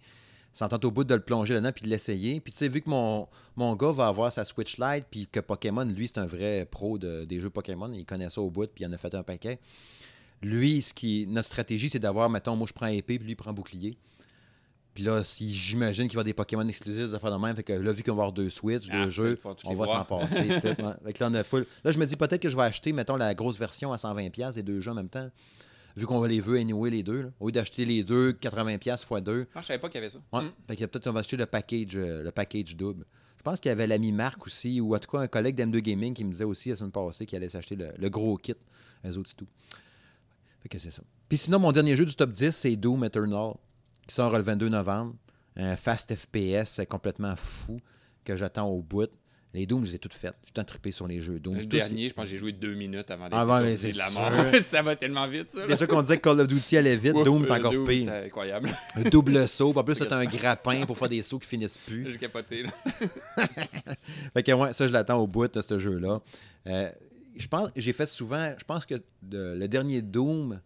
Ça 0.59 0.67
tente 0.67 0.83
au 0.83 0.91
bout 0.91 1.05
de 1.05 1.15
le 1.15 1.21
plonger 1.21 1.53
là-dedans, 1.53 1.71
puis 1.73 1.85
de 1.85 1.89
l'essayer. 1.89 2.41
Puis 2.41 2.51
tu 2.51 2.59
sais, 2.59 2.67
vu 2.67 2.81
que 2.81 2.89
mon, 2.89 3.29
mon 3.55 3.75
gars 3.77 3.93
va 3.93 4.07
avoir 4.07 4.29
sa 4.33 4.43
Switch 4.43 4.77
Lite, 4.77 5.05
puis 5.09 5.25
que 5.31 5.39
Pokémon, 5.39 5.85
lui, 5.85 6.07
c'est 6.09 6.17
un 6.17 6.25
vrai 6.27 6.67
pro 6.69 6.97
de- 6.97 7.23
des 7.23 7.39
jeux 7.39 7.49
Pokémon, 7.49 7.89
il 7.93 8.03
connaît 8.05 8.29
ça 8.29 8.41
au 8.41 8.49
bout, 8.49 8.67
puis 8.69 8.83
il 8.83 8.87
en 8.87 8.91
a 8.91 8.97
fait 8.97 9.15
un 9.15 9.23
paquet. 9.23 9.57
Lui, 10.41 10.81
ce 10.81 10.93
qui, 10.93 11.25
notre 11.29 11.45
stratégie, 11.47 11.89
c'est 11.89 11.99
d'avoir, 11.99 12.29
mettons, 12.29 12.57
moi 12.57 12.67
je 12.67 12.73
prends 12.73 12.87
épée, 12.87 13.17
puis 13.17 13.25
lui 13.25 13.33
il 13.33 13.35
prend 13.37 13.53
bouclier. 13.53 13.97
Puis 14.93 15.03
là, 15.05 15.23
si 15.23 15.49
j'imagine 15.53 16.09
qu'il 16.09 16.17
va 16.17 16.19
y 16.19 16.23
avoir 16.23 16.25
des 16.25 16.33
Pokémon 16.33 16.67
exclusifs, 16.67 17.05
des 17.07 17.13
affaires 17.13 17.31
de 17.31 17.37
même, 17.41 17.55
fait 17.55 17.63
que 17.63 17.71
là, 17.71 17.91
vu 17.93 18.03
qu'on 18.03 18.11
va 18.11 18.23
avoir 18.23 18.33
deux 18.33 18.49
Switch, 18.49 18.87
Ah, 18.91 19.05
deux 19.05 19.11
jeux, 19.11 19.37
on 19.63 19.75
va 19.75 19.85
s'en 19.87 20.03
passer. 20.19 20.43
peut-être. 20.61 20.99
Fait 21.05 21.13
que 21.13 21.23
là, 21.23 21.29
on 21.31 21.33
a 21.35 21.43
full. 21.45 21.65
Là, 21.85 21.91
je 21.93 21.99
me 21.99 22.05
dis 22.05 22.17
peut-être 22.17 22.41
que 22.41 22.49
je 22.49 22.57
vais 22.57 22.63
acheter, 22.63 22.91
mettons, 22.91 23.15
la 23.15 23.33
grosse 23.33 23.57
version 23.57 23.93
à 23.93 23.95
120$ 23.97 24.55
des 24.55 24.63
deux 24.63 24.81
jeux 24.81 24.91
en 24.91 24.95
même 24.95 25.07
temps. 25.07 25.29
Vu 25.95 26.05
qu'on 26.05 26.19
va 26.19 26.27
les 26.27 26.39
veut 26.39 26.57
anyway, 26.57 26.89
les 26.89 27.03
deux. 27.03 27.23
là. 27.23 27.29
Au 27.39 27.47
lieu 27.47 27.51
d'acheter 27.51 27.85
les 27.85 28.03
deux, 28.03 28.31
80$ 28.31 28.75
x 28.75 29.09
2. 29.23 29.47
Ah, 29.53 29.61
je 29.61 29.65
savais 29.65 29.79
pas 29.79 29.87
qu'il 29.89 29.95
y 29.95 29.97
avait 29.99 30.09
ça. 30.09 30.19
Ouais. 30.31 30.43
Mm. 30.43 30.51
Fait 30.67 30.75
que 30.75 30.85
peut-être 30.85 31.03
qu'on 31.03 31.13
va 31.13 31.19
acheter 31.21 31.37
le 31.37 31.45
package, 31.45 31.95
euh, 31.95 32.23
le 32.23 32.31
package 32.31 32.75
double. 32.75 33.05
Je 33.37 33.43
pense 33.43 33.59
qu'il 33.59 33.69
y 33.69 33.71
avait 33.71 33.87
l'ami 33.87 34.11
Marc 34.11 34.45
aussi, 34.45 34.81
ou 34.81 34.95
en 34.95 34.99
tout 34.99 35.09
cas 35.09 35.19
un 35.19 35.27
collègue 35.27 35.55
d'M2 35.55 35.79
Gaming 35.79 36.13
qui 36.13 36.25
me 36.25 36.31
disait 36.31 36.43
aussi 36.43 36.69
la 36.69 36.75
semaine 36.75 36.91
passée 36.91 37.25
qu'il 37.25 37.37
allait 37.37 37.49
s'acheter 37.49 37.75
le, 37.75 37.91
le 37.97 38.09
gros 38.09 38.37
kit, 38.37 38.53
les 39.03 39.17
autres 39.17 39.31
et 39.31 39.35
tout. 39.35 39.47
Fait 40.61 40.69
que 40.69 40.77
c'est 40.77 40.91
ça. 40.91 41.01
Puis 41.27 41.37
sinon, 41.37 41.59
mon 41.59 41.71
dernier 41.71 41.95
jeu 41.95 42.05
du 42.05 42.15
top 42.15 42.31
10, 42.31 42.51
c'est 42.51 42.75
Doom 42.75 43.03
Eternal, 43.05 43.53
qui 44.07 44.13
sort 44.15 44.35
le 44.35 44.43
22 44.43 44.69
novembre. 44.69 45.15
Un 45.55 45.75
fast 45.75 46.13
FPS 46.15 46.81
complètement 46.89 47.35
fou 47.35 47.79
que 48.23 48.35
j'attends 48.35 48.67
au 48.67 48.81
bout. 48.81 49.09
Les 49.51 49.65
Doom, 49.65 49.83
je 49.83 49.89
les 49.89 49.95
ai 49.95 49.99
toutes 49.99 50.13
faites. 50.13 50.35
J'ai 50.43 50.51
tout 50.51 50.59
le 50.59 50.61
temps 50.61 50.63
trippé 50.63 50.91
sur 50.91 51.07
les 51.07 51.21
jeux 51.21 51.39
Doom. 51.39 51.55
Le 51.55 51.61
Tous- 51.63 51.77
dernier, 51.77 52.07
je 52.07 52.13
pense 52.13 52.25
que 52.25 52.29
j'ai 52.29 52.37
joué 52.37 52.51
deux 52.51 52.75
minutes 52.75 53.09
avant 53.09 53.27
d'être 53.29 53.41
étourdis 53.41 53.77
c'est 53.77 53.91
de 53.93 53.97
la 53.97 54.07
sûr. 54.09 54.21
mort. 54.21 54.31
ça 54.61 54.81
va 54.83 54.95
tellement 54.95 55.27
vite, 55.27 55.49
ça. 55.49 55.61
là. 55.61 55.67
Déjà 55.67 55.87
qu'on 55.87 56.03
disait 56.03 56.17
que 56.17 56.21
Call 56.21 56.39
of 56.41 56.47
Duty 56.47 56.77
allait 56.77 56.95
vite, 56.95 57.15
Ouf, 57.15 57.23
Doom, 57.25 57.43
euh, 57.43 57.47
t'es 57.47 57.51
encore 57.53 57.71
Doom, 57.71 57.87
pire. 57.87 58.03
C'est 58.05 58.25
incroyable. 58.27 58.69
Un 58.95 59.01
double 59.09 59.47
saut. 59.47 59.73
En 59.75 59.83
plus, 59.83 59.95
c'est 59.95 60.13
un 60.13 60.25
grappin 60.25 60.85
pour 60.85 60.95
faire 60.97 61.09
des 61.09 61.23
sauts 61.23 61.39
qui 61.39 61.47
finissent 61.47 61.79
plus. 61.79 62.11
J'ai 62.11 62.17
capoté. 62.19 62.61
là. 62.63 62.69
Fait 64.33 64.43
que 64.43 64.51
ouais, 64.51 64.73
ça, 64.73 64.87
je 64.87 64.93
l'attends 64.93 65.17
au 65.19 65.25
bout 65.27 65.47
de 65.47 65.61
ce 65.61 65.79
jeu-là. 65.79 66.21
Euh, 66.67 66.91
je 67.35 67.47
pense, 67.47 67.69
j'ai 67.75 67.93
fait 67.93 68.05
souvent, 68.05 68.53
je 68.57 68.63
pense 68.63 68.85
que 68.85 68.95
de- 69.23 69.55
le 69.57 69.67
dernier 69.67 70.01
Doom, 70.03 70.59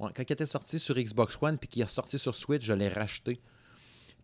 quand 0.00 0.12
il 0.18 0.32
était 0.32 0.46
sorti 0.46 0.78
sur 0.78 0.96
Xbox 0.96 1.36
One 1.40 1.58
puis 1.58 1.68
qu'il 1.68 1.82
est 1.82 1.84
ressorti 1.84 2.18
sur 2.18 2.34
Switch, 2.34 2.64
je 2.64 2.72
l'ai 2.72 2.88
racheté 2.88 3.40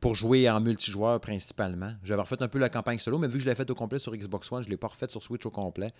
pour 0.00 0.14
jouer 0.14 0.48
en 0.50 0.60
multijoueur 0.60 1.20
principalement. 1.20 1.92
J'avais 2.02 2.20
refait 2.22 2.42
un 2.42 2.48
peu 2.48 2.58
la 2.58 2.68
campagne 2.68 2.98
solo, 2.98 3.18
mais 3.18 3.28
vu 3.28 3.34
que 3.34 3.44
je 3.44 3.48
l'ai 3.48 3.54
fait 3.54 3.70
au 3.70 3.74
complet 3.74 3.98
sur 3.98 4.14
Xbox 4.14 4.50
One, 4.52 4.62
je 4.62 4.68
ne 4.68 4.70
l'ai 4.72 4.76
pas 4.76 4.88
refait 4.88 5.06
sur 5.10 5.22
Switch 5.22 5.44
au 5.46 5.50
complet. 5.50 5.92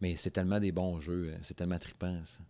Mais 0.00 0.16
c'est 0.16 0.30
tellement 0.30 0.60
des 0.60 0.72
bons 0.72 1.00
jeux, 1.00 1.30
euh, 1.32 1.36
c'est 1.42 1.54
tellement 1.54 1.78
trippant, 1.78 2.18
ça. 2.24 2.40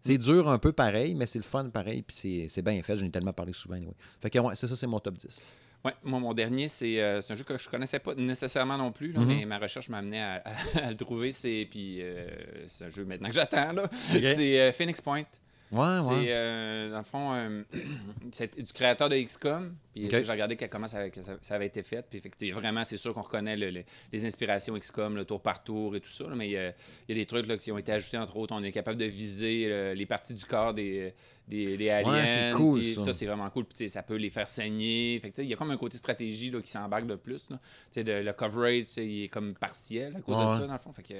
C'est 0.00 0.18
dur 0.18 0.48
un 0.48 0.58
peu 0.58 0.72
pareil, 0.72 1.14
mais 1.14 1.26
c'est 1.26 1.38
le 1.38 1.44
fun 1.44 1.68
pareil, 1.68 2.02
puis 2.02 2.48
c'est- 2.48 2.62
bien 2.62 2.80
fait. 2.82 2.96
J'en 2.96 3.06
ai 3.06 3.10
tellement 3.10 3.32
parlé 3.32 3.52
souvent. 3.52 3.74
anyway. 3.76 3.94
Fait 4.20 4.30
que 4.30 4.38
ouais, 4.38 4.54
c'est 4.56 4.66
ça, 4.68 4.76
c'est 4.76 4.86
mon 4.86 5.00
top 5.00 5.16
10. 5.16 5.42
Ouais, 5.84 5.92
moi, 6.04 6.18
mon 6.18 6.32
dernier, 6.34 6.66
c'est 6.68 7.00
euh, 7.00 7.20
c'est 7.20 7.32
un 7.32 7.36
jeu 7.36 7.44
que 7.44 7.56
je 7.58 7.68
connaissais 7.68 7.98
pas 8.00 8.14
nécessairement 8.14 8.76
non 8.76 8.90
plus, 8.92 9.12
là, 9.12 9.20
Mhm. 9.20 9.26
mais 9.26 9.44
ma 9.44 9.58
recherche 9.58 9.88
m'a 9.88 9.98
amené 9.98 10.20
à, 10.20 10.42
à- 10.44 10.52
à 10.86 10.90
le 10.90 10.96
trouver. 10.96 11.32
C'est 11.32 11.66
puis 11.70 11.98
euh, 12.02 12.26
c'est 12.66 12.84
un 12.86 12.88
jeu 12.88 13.04
maintenant 13.04 13.28
que 13.28 13.34
j'attends. 13.34 13.72
C'est 13.92 14.60
euh, 14.60 14.72
Phoenix 14.72 15.00
Point. 15.00 15.24
Ouais, 15.72 15.96
C'est, 16.00 16.14
ouais. 16.14 16.26
euh, 16.28 16.90
dans 16.92 16.98
le 16.98 17.04
fond, 17.04 17.34
euh, 17.34 17.62
c'est 18.32 18.56
du 18.60 18.72
créateur 18.72 19.08
de 19.08 19.16
XCOM. 19.16 19.74
Puis 19.92 20.08
j'ai 20.10 20.30
regardé 20.30 20.56
comment 20.56 20.86
ça, 20.86 21.08
que 21.10 21.22
ça- 21.22 21.38
ça 21.40 21.54
avait 21.56 21.66
été 21.66 21.82
fait. 21.82 22.04
Puis 22.08 22.18
effectivement, 22.18 22.60
vraiment, 22.60 22.84
c'est 22.84 22.96
sûr 22.96 23.12
qu'on 23.14 23.22
reconnaît 23.22 23.56
le- 23.56 23.70
le- 23.70 23.84
les 24.12 24.26
inspirations 24.26 24.76
XCOM, 24.78 25.16
le 25.16 25.24
tour 25.24 25.40
par 25.40 25.64
tour 25.64 25.96
et 25.96 26.00
tout 26.00 26.10
ça. 26.10 26.24
là, 26.24 26.34
mais 26.36 26.46
il 26.48 26.52
y, 26.52 26.58
a, 26.58 26.68
il 26.68 26.72
y 27.08 27.12
a 27.12 27.14
des 27.14 27.26
trucs 27.26 27.46
là, 27.46 27.56
qui 27.56 27.72
ont 27.72 27.78
été 27.78 27.92
ajoutés, 27.92 28.18
entre 28.18 28.36
autres. 28.36 28.54
On 28.54 28.62
est 28.62 28.72
capable 28.72 28.98
de 28.98 29.06
viser 29.06 29.66
euh, 29.68 29.94
les 29.94 30.06
parties 30.06 30.34
du 30.34 30.44
corps 30.44 30.72
des, 30.74 31.12
des, 31.48 31.76
des 31.76 31.90
aliens. 31.90 32.26
c'est 32.26 32.56
cool, 32.56 32.78
puis 32.80 32.94
ça. 32.94 33.12
c'est 33.12 33.26
vraiment 33.26 33.48
cool. 33.50 33.64
Puis 33.64 33.88
ça 33.88 34.02
peut 34.02 34.16
les 34.16 34.30
faire 34.30 34.48
saigner. 34.48 35.18
Fait 35.20 35.32
il 35.38 35.46
y 35.48 35.52
a 35.52 35.56
comme 35.56 35.70
un 35.72 35.76
côté 35.76 35.96
stratégie 35.96 36.50
là, 36.50 36.60
qui 36.60 36.70
s'embarque 36.70 37.06
de 37.06 37.16
plus. 37.16 37.48
là. 37.50 37.58
De- 38.02 38.22
le 38.24 38.32
coverage, 38.34 38.84
il 38.98 39.24
est 39.24 39.28
comme 39.28 39.54
partiel 39.54 40.14
à 40.16 40.20
cause 40.20 40.36
de 40.36 40.60
ça, 40.60 40.66
dans 40.66 40.72
le 40.74 40.78
fond. 40.78 40.92
Fait 40.92 41.02
que, 41.02 41.14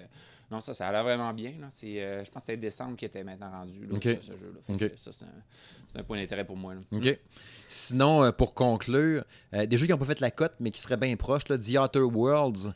non, 0.51 0.61
ça, 0.61 0.75
ça 0.75 0.89
a 0.89 0.93
l'air 0.93 1.03
vraiment 1.03 1.33
bien. 1.35 1.55
Là. 1.61 1.67
C'est, 1.71 2.01
euh, 2.03 2.25
je 2.25 2.31
pense 2.31 2.43
que 2.43 2.47
c'était 2.47 2.57
décembre 2.57 2.97
qui 2.97 3.05
était 3.05 3.25
maintenant 3.25 3.51
rendu, 3.51 3.87
là, 3.87 3.95
Ok. 3.97 4.03
ça, 4.05 4.11
ce 4.23 4.37
jeu-là. 4.39 4.61
Fait 4.67 4.73
Ok. 4.75 4.93
que 4.93 4.97
ça, 4.99 5.11
c'est 5.13 5.25
un, 5.25 5.29
c'est 5.93 5.99
un 6.01 6.03
point 6.05 6.19
d'intérêt 6.19 6.45
pour 6.45 6.57
moi. 6.57 6.75
là. 6.75 6.81
OK. 6.93 7.19
Sinon, 7.69 8.23
euh, 8.25 8.31
pour 8.33 8.55
conclure, 8.55 9.25
euh, 9.55 9.67
des 9.67 9.77
jeux 9.79 9.87
qui 9.87 9.93
n'ont 9.93 9.99
pas 9.99 10.05
fait 10.05 10.21
la 10.21 10.31
cote, 10.31 10.55
mais 10.61 10.71
qui 10.71 10.81
seraient 10.81 10.97
bien 10.97 11.15
proches, 11.17 11.49
là, 11.49 11.59
The 11.59 11.77
Outer 11.79 12.01
Worlds, 12.01 12.73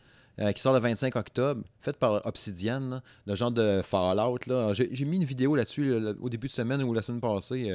qui 0.55 0.63
sort 0.63 0.73
le 0.73 0.79
25 0.81 1.17
octobre, 1.17 1.63
fait 1.83 1.95
par 1.99 2.25
Obsidian, 2.25 2.81
là, 2.81 3.03
le 3.27 3.35
genre 3.35 3.51
de 3.51 3.83
Fallout. 3.85 4.39
là. 4.47 4.73
J'ai 4.73 4.89
j'ai 4.91 5.05
mis 5.05 5.17
une 5.19 5.25
vidéo 5.25 5.55
là-dessus 5.55 5.95
au 6.19 6.31
début 6.31 6.47
de 6.47 6.53
semaine 6.53 6.83
ou 6.83 6.95
la 6.95 7.03
semaine 7.03 7.21
passée 7.21 7.71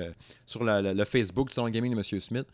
sur 0.47 0.63
la- 0.63 0.81
la- 0.81 0.95
le 0.95 1.05
Facebook 1.05 1.49
du 1.49 1.53
Salon 1.53 1.69
Gaming 1.69 1.91
de 1.93 1.97
M. 1.97 2.19
Smith. 2.19 2.47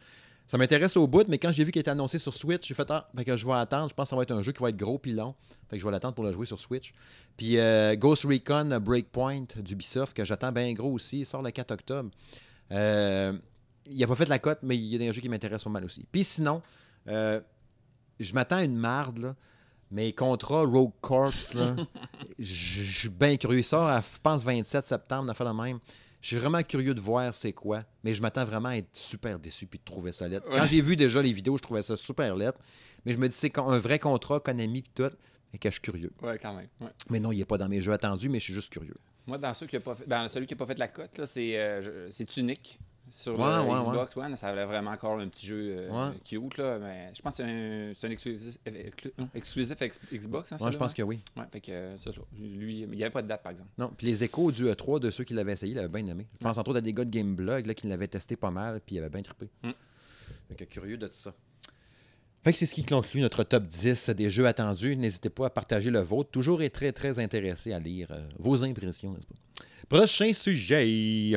Ça 0.47 0.57
m'intéresse 0.57 0.97
au 0.97 1.07
bout, 1.07 1.25
mais 1.29 1.37
quand 1.37 1.51
j'ai 1.51 1.63
vu 1.63 1.71
qu'il 1.71 1.79
était 1.79 1.91
annoncé 1.91 2.19
sur 2.19 2.33
Switch, 2.33 2.67
j'ai 2.67 2.73
fait 2.73 2.89
Ah, 2.89 3.09
fait 3.15 3.23
que 3.23 3.35
je 3.35 3.45
vais 3.45 3.53
attendre. 3.53 3.87
Je 3.89 3.93
pense 3.93 4.05
que 4.05 4.09
ça 4.09 4.15
va 4.17 4.23
être 4.23 4.31
un 4.31 4.41
jeu 4.41 4.51
qui 4.51 4.61
va 4.61 4.69
être 4.69 4.77
gros 4.77 4.97
puis 4.97 5.13
long. 5.13 5.33
Fait 5.69 5.77
que 5.77 5.81
je 5.81 5.85
vais 5.85 5.91
l'attendre 5.91 6.13
pour 6.13 6.25
le 6.25 6.33
jouer 6.33 6.45
sur 6.45 6.59
Switch. 6.59 6.93
Puis 7.37 7.57
euh, 7.57 7.95
Ghost 7.95 8.25
Recon 8.25 8.77
Breakpoint 8.81 9.45
d'Ubisoft, 9.57 10.15
que 10.15 10.25
j'attends 10.25 10.51
bien 10.51 10.73
gros 10.73 10.91
aussi, 10.91 11.19
il 11.19 11.25
sort 11.25 11.41
le 11.41 11.51
4 11.51 11.71
octobre. 11.71 12.09
Euh, 12.71 13.33
il 13.85 14.03
a 14.03 14.07
pas 14.07 14.15
fait 14.15 14.27
la 14.27 14.39
cote, 14.39 14.59
mais 14.63 14.77
il 14.77 14.85
y 14.87 14.95
a 14.95 14.97
des 14.97 15.13
jeux 15.13 15.21
qui 15.21 15.29
m'intéressent 15.29 15.65
pas 15.65 15.69
mal 15.69 15.85
aussi. 15.85 16.05
Puis 16.11 16.23
sinon, 16.23 16.61
euh, 17.07 17.39
je 18.19 18.33
m'attends 18.33 18.57
à 18.57 18.63
une 18.63 18.77
marde, 18.77 19.19
là. 19.19 19.35
Mais 19.93 20.13
contrat 20.13 20.61
Rogue 20.61 20.93
Corps, 21.01 21.33
je 22.39 22.81
suis 22.83 23.09
bien 23.09 23.35
curieux. 23.35 23.59
Il 23.59 23.63
sort, 23.63 23.87
à, 23.87 23.99
je 23.99 24.19
pense, 24.23 24.43
27 24.43 24.85
septembre, 24.85 25.25
on 25.25 25.29
a 25.29 25.33
fait 25.33 25.43
le 25.43 25.53
même. 25.53 25.79
Je 26.22 26.28
suis 26.28 26.38
vraiment 26.38 26.61
curieux 26.61 26.93
de 26.93 27.01
voir 27.01 27.34
c'est 27.34 27.53
quoi, 27.53 27.84
mais 28.03 28.13
je 28.13 28.22
m'attends 28.22 28.45
vraiment 28.45 28.69
à 28.69 28.78
être 28.78 28.89
super 28.93 29.39
déçu 29.39 29.65
puis 29.65 29.80
de 29.80 29.84
trouver 29.84 30.11
ça 30.11 30.28
lettre. 30.28 30.47
Quand 30.49 30.65
j'ai 30.65 30.82
vu 30.82 30.95
déjà 30.95 31.22
les 31.22 31.34
vidéos, 31.34 31.57
je 31.57 31.63
trouvais 31.63 31.82
ça 31.82 31.97
super 31.97 32.36
lettre. 32.36 32.59
Mais 33.05 33.13
je 33.13 33.17
me 33.17 33.28
dis, 33.28 33.36
c'est 33.36 33.57
un 33.57 33.80
vrai 33.80 33.97
contrat, 33.97 34.39
Konami 34.39 34.84
puis 34.84 34.91
tout, 34.93 35.11
et 35.53 35.57
que 35.57 35.69
je 35.69 35.74
suis 35.74 35.82
curieux. 35.82 36.11
Ouais, 36.22 36.38
quand 36.38 36.53
même. 36.53 36.67
ouais. 36.80 36.91
Mais 37.09 37.19
non, 37.19 37.32
il 37.32 37.39
n'est 37.39 37.45
pas 37.45 37.57
dans 37.57 37.67
mes 37.67 37.82
jeux 37.82 37.91
attendus, 37.91 38.30
mais 38.30 38.39
je 38.39 38.45
suis 38.45 38.53
juste 38.53 38.72
curieux. 38.72 38.95
Moi, 39.26 39.38
dans, 39.38 39.53
ceux 39.53 39.65
qui 39.65 39.76
a 39.76 39.80
pas 39.80 39.95
fait, 39.95 40.07
dans 40.07 40.30
celui 40.30 40.45
qui 40.45 40.53
n'a 40.53 40.57
pas 40.57 40.65
fait 40.65 40.78
la 40.78 40.88
cote, 40.88 41.26
c'est, 41.26 41.53
euh, 41.55 42.09
Tunic. 42.28 42.80
Sur 43.12 43.38
Ouais, 43.38 43.45
le 43.57 43.62
ouais, 43.70 43.80
Xbox 43.82 44.16
One, 44.18 44.36
ça 44.38 44.47
avait 44.47 44.66
vraiment 44.66 44.91
encore 44.91 45.20
un 45.20 45.28
petit 45.28 45.45
jeu 45.45 45.76
euh, 45.91 46.12
cute. 46.24 46.57
Là, 46.57 46.80
mais 46.80 47.12
je 47.14 47.22
pense 47.22 47.38
que 47.38 47.43
c'est 47.43 48.07
un, 48.07 48.09
un 48.09 48.12
exclusif, 48.12 48.57
euh, 48.68 49.26
exclusif 49.36 49.82
ex- 49.82 49.99
Xbox. 50.14 50.53
Hein, 50.53 50.57
Moi, 50.62 50.72
je 50.72 50.78
pense 50.78 50.91
hein? 50.91 50.95
que 50.97 51.03
oui. 51.03 51.20
Ouais, 51.36 51.43
fait 51.51 51.59
que, 51.59 51.97
ça. 51.97 52.09
Lui, 52.39 52.82
il 52.84 52.89
n'y 52.89 53.03
avait 53.03 53.12
pas 53.12 53.22
de 53.22 53.28
date, 53.28 53.43
par 53.43 53.51
exemple. 53.51 53.70
Non, 53.78 53.91
puis 53.95 54.07
les 54.07 54.24
échos 54.24 54.51
du 54.51 54.66
E3 54.66 54.99
de 55.01 55.12
ceux 55.12 55.26
qui 55.26 55.34
l'avaient 55.34 55.51
essayé, 55.53 55.74
il 55.74 55.80
avait 55.80 55.89
bien 55.89 56.07
aimé. 56.07 56.26
Je 56.39 56.43
pense 56.45 56.57
entre 56.57 56.70
autres 56.70 56.80
à 56.80 56.82
des 56.82 56.93
gars 56.93 57.03
de 57.05 57.09
Gameblog 57.09 57.66
là, 57.66 57.74
qui 57.74 57.88
l'avaient 57.88 58.07
testé 58.07 58.36
pas 58.38 58.49
mal, 58.51 58.80
puis 58.86 58.95
il 58.95 58.99
avait 58.99 59.09
bien 59.09 59.22
trippé. 59.22 59.49
Mm. 59.64 59.72
Fait 60.49 60.55
que 60.55 60.64
curieux 60.64 60.97
de 60.97 61.09
ça. 61.12 61.34
Fait 62.43 62.53
que 62.53 62.57
c'est 62.57 62.66
ce 62.66 62.74
qui 62.74 62.84
conclut 62.86 63.22
notre 63.22 63.43
top 63.43 63.66
10 63.68 64.09
des 64.12 64.32
jeux 64.32 64.47
attendus. 64.47 64.95
N'hésitez 64.95 65.30
pas 65.30 65.45
à 65.47 65.49
partager 65.51 65.91
le 65.91 65.99
vôtre. 65.99 66.32
Toujours 66.32 66.62
est 66.64 66.70
très, 66.70 66.91
très 66.91 67.20
intéressé 67.20 67.72
à 67.74 67.80
lire 67.80 68.07
euh, 68.12 68.28
vos 68.39 68.64
impressions, 68.64 69.12
n'est-ce 69.14 69.28
pas? 69.28 69.36
Prochain 69.99 70.32
sujet. 70.34 71.36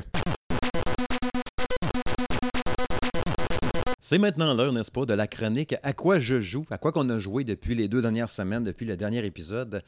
C'est 4.07 4.18
maintenant 4.18 4.52
l'heure, 4.52 4.70
n'est-ce 4.70 4.90
pas, 4.90 5.07
de 5.07 5.14
la 5.14 5.26
chronique 5.26 5.74
À 5.82 5.94
quoi 5.94 6.18
je 6.18 6.38
joue, 6.38 6.66
à 6.70 6.76
quoi 6.76 6.92
qu'on 6.92 7.09
a 7.09 7.18
joué 7.18 7.42
depuis 7.42 7.74
les 7.74 7.88
deux 7.88 8.02
dernières 8.02 8.28
semaines, 8.28 8.62
depuis 8.62 8.84
le 8.84 8.98
dernier 8.98 9.24
épisode. 9.24 9.82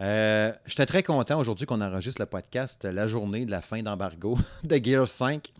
Euh, 0.00 0.52
J'étais 0.66 0.84
très 0.84 1.02
content 1.02 1.40
aujourd'hui 1.40 1.64
qu'on 1.64 1.80
enregistre 1.80 2.20
le 2.20 2.26
podcast 2.26 2.84
la 2.84 3.08
journée 3.08 3.46
de 3.46 3.50
la 3.50 3.62
fin 3.62 3.82
d'embargo 3.82 4.36
de 4.64 4.76
Gears 4.76 5.08
5. 5.08 5.50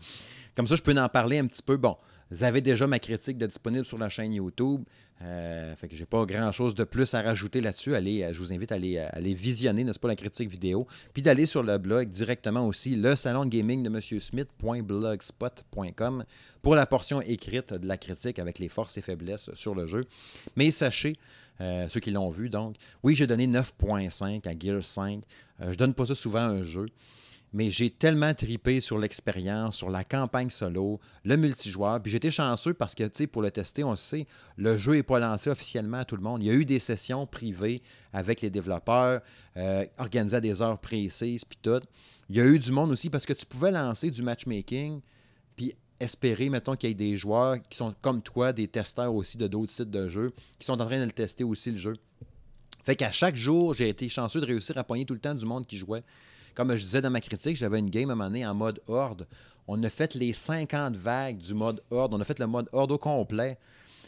Comme 0.55 0.67
ça, 0.67 0.75
je 0.75 0.83
peux 0.83 0.93
en 0.95 1.09
parler 1.09 1.39
un 1.39 1.47
petit 1.47 1.63
peu. 1.63 1.77
Bon, 1.77 1.97
vous 2.31 2.43
avez 2.43 2.61
déjà 2.61 2.87
ma 2.87 2.99
critique 2.99 3.37
de 3.37 3.45
disponible 3.45 3.85
sur 3.85 3.97
la 3.97 4.09
chaîne 4.09 4.33
YouTube. 4.33 4.83
Euh, 5.21 5.75
fait 5.75 5.87
que 5.87 5.95
j'ai 5.95 6.05
pas 6.05 6.25
grand 6.25 6.51
chose 6.51 6.75
de 6.75 6.83
plus 6.83 7.13
à 7.13 7.21
rajouter 7.21 7.61
là-dessus. 7.61 7.95
Allez, 7.95 8.23
euh, 8.23 8.33
je 8.33 8.39
vous 8.39 8.51
invite 8.51 8.71
à 8.71 8.75
aller, 8.75 9.33
visionner, 9.33 9.83
n'est-ce 9.83 9.99
pas, 9.99 10.09
la 10.09 10.15
critique 10.15 10.49
vidéo. 10.49 10.87
Puis 11.13 11.21
d'aller 11.21 11.45
sur 11.45 11.61
le 11.63 11.77
blog 11.77 12.09
directement 12.09 12.65
aussi, 12.67 12.95
le 12.95 13.15
salon 13.15 13.45
de 13.45 13.49
gaming 13.49 13.83
de 13.83 13.99
Smith.blogspot.com 13.99 16.23
pour 16.61 16.75
la 16.75 16.85
portion 16.85 17.21
écrite 17.21 17.73
de 17.73 17.87
la 17.87 17.97
critique 17.97 18.39
avec 18.39 18.59
les 18.59 18.69
forces 18.69 18.97
et 18.97 19.01
faiblesses 19.01 19.49
sur 19.53 19.75
le 19.75 19.87
jeu. 19.87 20.05
Mais 20.55 20.71
sachez, 20.71 21.17
euh, 21.61 21.87
ceux 21.87 21.99
qui 21.99 22.11
l'ont 22.11 22.29
vu 22.29 22.49
donc, 22.49 22.75
oui, 23.03 23.15
j'ai 23.15 23.27
donné 23.27 23.47
9.5 23.47 24.47
à 24.47 24.53
Gears 24.57 24.83
5. 24.83 25.23
Euh, 25.61 25.71
je 25.71 25.77
donne 25.77 25.93
pas 25.93 26.07
ça 26.07 26.15
souvent 26.15 26.39
à 26.39 26.47
un 26.47 26.63
jeu. 26.63 26.87
Mais 27.53 27.69
j'ai 27.69 27.89
tellement 27.89 28.33
tripé 28.33 28.81
sur 28.81 28.97
l'expérience, 28.97 29.77
sur 29.77 29.89
la 29.89 30.03
campagne 30.03 30.49
solo, 30.49 30.99
le 31.23 31.37
multijoueur. 31.37 32.01
Puis 32.01 32.11
j'étais 32.11 32.31
chanceux 32.31 32.73
parce 32.73 32.95
que, 32.95 33.03
tu 33.03 33.11
sais, 33.13 33.27
pour 33.27 33.41
le 33.41 33.51
tester, 33.51 33.83
on 33.83 33.91
le 33.91 33.95
sait, 33.95 34.27
le 34.57 34.77
jeu 34.77 34.93
n'est 34.93 35.03
pas 35.03 35.19
lancé 35.19 35.49
officiellement 35.49 35.99
à 35.99 36.05
tout 36.05 36.17
le 36.17 36.21
monde. 36.21 36.43
Il 36.43 36.47
y 36.47 36.49
a 36.49 36.53
eu 36.53 36.65
des 36.65 36.79
sessions 36.79 37.25
privées 37.25 37.81
avec 38.11 38.41
les 38.41 38.49
développeurs, 38.49 39.21
euh, 39.57 39.85
organisées 39.97 40.37
à 40.37 40.41
des 40.41 40.61
heures 40.61 40.79
précises, 40.79 41.45
puis 41.45 41.57
tout. 41.61 41.81
Il 42.29 42.35
y 42.35 42.41
a 42.41 42.45
eu 42.45 42.59
du 42.59 42.71
monde 42.71 42.91
aussi 42.91 43.09
parce 43.09 43.25
que 43.25 43.33
tu 43.33 43.45
pouvais 43.45 43.71
lancer 43.71 44.11
du 44.11 44.21
matchmaking, 44.21 44.99
puis 45.55 45.73
espérer, 45.99 46.49
mettons, 46.49 46.75
qu'il 46.75 46.89
y 46.89 46.91
ait 46.91 46.95
des 46.95 47.15
joueurs 47.15 47.57
qui 47.69 47.77
sont 47.77 47.95
comme 48.01 48.21
toi, 48.21 48.51
des 48.51 48.67
testeurs 48.67 49.13
aussi 49.13 49.37
de 49.37 49.47
d'autres 49.47 49.71
sites 49.71 49.91
de 49.91 50.09
jeux, 50.09 50.33
qui 50.59 50.65
sont 50.65 50.81
en 50.81 50.85
train 50.85 50.99
de 50.99 51.05
le 51.05 51.11
tester 51.11 51.43
aussi, 51.43 51.71
le 51.71 51.77
jeu. 51.77 51.93
Fait 52.83 52.95
qu'à 52.95 53.11
chaque 53.11 53.35
jour, 53.35 53.73
j'ai 53.73 53.89
été 53.89 54.09
chanceux 54.09 54.41
de 54.41 54.45
réussir 54.45 54.77
à 54.77 54.83
poigner 54.83 55.05
tout 55.05 55.13
le 55.13 55.19
temps 55.19 55.33
du 55.33 55.45
monde 55.45 55.65
qui 55.65 55.77
jouait. 55.77 56.03
Comme 56.55 56.75
je 56.75 56.83
disais 56.83 57.01
dans 57.01 57.11
ma 57.11 57.21
critique, 57.21 57.57
j'avais 57.57 57.79
une 57.79 57.89
game 57.89 58.09
à 58.09 58.13
un 58.13 58.15
moment 58.15 58.49
en 58.49 58.55
mode 58.55 58.81
horde. 58.87 59.27
On 59.67 59.81
a 59.83 59.89
fait 59.89 60.15
les 60.15 60.31
50 60.31 60.95
vagues 60.95 61.37
du 61.37 61.53
mode 61.53 61.83
horde. 61.91 62.13
On 62.13 62.21
a 62.21 62.23
fait 62.23 62.39
le 62.39 62.47
mode 62.47 62.69
horde 62.71 62.91
au 62.91 62.97
complet. 62.97 63.57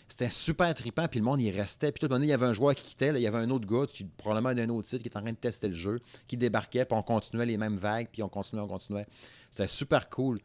C'était 0.07 0.29
super 0.29 0.73
trippant, 0.73 1.07
puis 1.09 1.19
le 1.19 1.25
monde, 1.25 1.41
il 1.41 1.51
restait. 1.51 1.91
Puis 1.91 1.99
tout 1.99 2.05
le 2.05 2.13
moment, 2.13 2.23
il 2.23 2.29
y 2.29 2.33
avait 2.33 2.45
un 2.45 2.53
joueur 2.53 2.73
qui 2.75 2.85
quittait, 2.85 3.09
il 3.09 3.21
y 3.21 3.27
avait 3.27 3.39
un 3.39 3.49
autre 3.49 3.67
gars, 3.67 3.85
qui, 3.91 4.05
probablement 4.05 4.53
d'un 4.53 4.69
autre 4.69 4.87
site, 4.87 5.01
qui 5.01 5.09
était 5.09 5.17
en 5.17 5.21
train 5.21 5.31
de 5.31 5.37
tester 5.37 5.67
le 5.67 5.73
jeu, 5.73 5.99
qui 6.27 6.37
débarquait, 6.37 6.85
puis 6.85 6.97
on 6.97 7.03
continuait 7.03 7.45
les 7.45 7.57
mêmes 7.57 7.75
vagues, 7.75 8.07
puis 8.09 8.23
on 8.23 8.29
continuait, 8.29 8.63
on 8.63 8.67
continuait. 8.67 9.05
C'était 9.51 9.67
super 9.67 10.09
cool. 10.09 10.39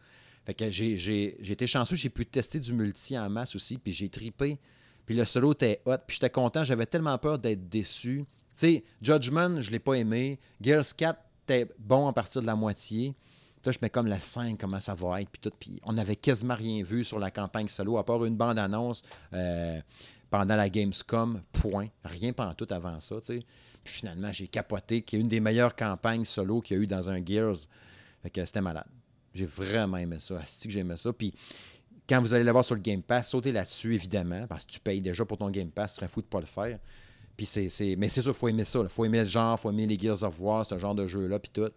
Fait 0.44 0.54
que 0.54 0.68
j'ai, 0.68 1.52
été 1.52 1.68
chanceux, 1.68 1.94
j'ai 1.94 2.10
pu 2.10 2.26
tester 2.26 2.58
du 2.58 2.72
multi 2.72 3.16
en 3.16 3.30
masse 3.30 3.54
aussi, 3.54 3.78
puis 3.78 3.92
j'ai 3.92 4.08
trippé. 4.08 4.58
Puis 5.06 5.14
le 5.14 5.24
solo 5.24 5.52
était 5.52 5.80
hot, 5.86 5.98
puis 6.08 6.16
j'étais 6.16 6.30
content, 6.30 6.64
j'avais 6.64 6.86
tellement 6.86 7.16
peur 7.18 7.38
d'être 7.38 7.68
déçu. 7.68 8.24
Tu 8.24 8.26
sais, 8.54 8.84
Judgment, 9.00 9.60
je 9.60 9.70
l'ai 9.70 9.78
pas 9.78 9.94
aimé. 9.94 10.40
Gears 10.60 10.96
4 10.96 11.18
était 11.44 11.68
bon 11.78 12.06
à 12.08 12.12
partir 12.12 12.42
de 12.42 12.46
la 12.46 12.56
moitié. 12.56 13.14
Là, 13.64 13.70
je 13.70 13.78
mets 13.80 13.90
comme 13.90 14.06
la 14.06 14.18
5, 14.18 14.58
comment 14.58 14.80
ça 14.80 14.94
va 14.94 15.20
être, 15.20 15.30
puis 15.30 15.40
tout. 15.40 15.52
Puis 15.58 15.80
on 15.84 15.96
avait 15.96 16.16
quasiment 16.16 16.54
rien 16.54 16.82
vu 16.82 17.04
sur 17.04 17.18
la 17.18 17.30
campagne 17.30 17.68
solo, 17.68 17.96
à 17.96 18.04
part 18.04 18.24
une 18.24 18.36
bande-annonce 18.36 19.02
euh, 19.32 19.80
pendant 20.30 20.56
la 20.56 20.68
Gamescom, 20.68 21.42
point. 21.52 21.88
Rien 22.04 22.32
tout 22.56 22.66
avant 22.70 22.98
ça, 23.00 23.16
tu 23.20 23.38
sais. 23.38 23.46
Puis 23.84 23.94
finalement, 23.94 24.32
j'ai 24.32 24.48
capoté, 24.48 25.02
qui 25.02 25.16
est 25.16 25.20
une 25.20 25.28
des 25.28 25.40
meilleures 25.40 25.76
campagnes 25.76 26.24
solo 26.24 26.60
qu'il 26.60 26.76
y 26.76 26.80
a 26.80 26.82
eu 26.82 26.86
dans 26.86 27.10
un 27.10 27.24
Gears. 27.24 27.56
Fait 28.22 28.30
que 28.30 28.44
c'était 28.44 28.60
malade. 28.60 28.86
J'ai 29.34 29.46
vraiment 29.46 29.96
aimé 29.96 30.16
ça. 30.18 30.38
Asti 30.40 30.68
que 30.68 30.74
j'aimais 30.74 30.96
ça. 30.96 31.12
Puis 31.12 31.34
quand 32.08 32.20
vous 32.20 32.34
allez 32.34 32.44
l'avoir 32.44 32.64
sur 32.64 32.74
le 32.74 32.80
Game 32.80 33.02
Pass, 33.02 33.30
sautez 33.30 33.52
là-dessus, 33.52 33.94
évidemment, 33.94 34.46
parce 34.46 34.64
que 34.64 34.72
tu 34.72 34.80
payes 34.80 35.00
déjà 35.00 35.24
pour 35.24 35.38
ton 35.38 35.50
Game 35.50 35.70
Pass, 35.70 35.92
ce 35.92 35.96
serait 35.96 36.08
fou 36.08 36.20
de 36.20 36.26
ne 36.26 36.30
pas 36.30 36.40
le 36.40 36.46
faire. 36.46 36.78
Puis 37.42 37.46
c'est, 37.48 37.68
c'est- 37.70 37.96
Mais 37.96 38.08
c'est 38.08 38.22
sûr, 38.22 38.30
il 38.30 38.38
faut 38.38 38.46
aimer 38.46 38.62
ça. 38.62 38.78
Il 38.84 38.88
faut 38.88 39.04
aimer 39.04 39.18
le 39.18 39.24
genre, 39.24 39.56
il 39.58 39.60
faut 39.60 39.68
aimer 39.70 39.84
les 39.84 39.98
Gears 39.98 40.22
of 40.22 40.40
War, 40.40 40.64
ce 40.64 40.78
genre 40.78 40.94
de 40.94 41.08
jeu-là, 41.08 41.40
puis 41.40 41.50
tout. 41.52 41.68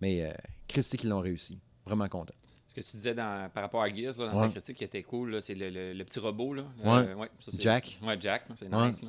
Mais 0.00 0.22
euh, 0.22 0.32
Christy 0.68 0.96
qu'ils 0.96 1.10
l'ont 1.10 1.18
réussi. 1.18 1.58
Vraiment 1.84 2.06
content. 2.06 2.34
Ce 2.68 2.74
que 2.76 2.80
tu 2.82 2.92
disais 2.92 3.14
dans- 3.16 3.50
par 3.50 3.64
rapport 3.64 3.82
à 3.82 3.88
Gears, 3.92 4.16
là, 4.16 4.28
dans 4.28 4.40
Ouais. 4.42 4.46
ta 4.46 4.52
critique 4.52 4.76
qui 4.76 4.84
était 4.84 5.02
cool, 5.02 5.32
là, 5.32 5.40
c'est 5.40 5.56
le, 5.56 5.70
le- 5.70 5.92
le 5.92 6.04
petit 6.04 6.20
robot. 6.20 6.54
Là. 6.54 6.62
Ouais. 6.84 7.28
ça, 7.40 7.50
c'est- 7.50 7.60
Jack. 7.60 7.98
c'est- 8.00 8.06
Ouais, 8.06 8.16
Jack, 8.20 8.44
c'est 8.54 8.66
nice. 8.70 9.02
Là. 9.02 9.08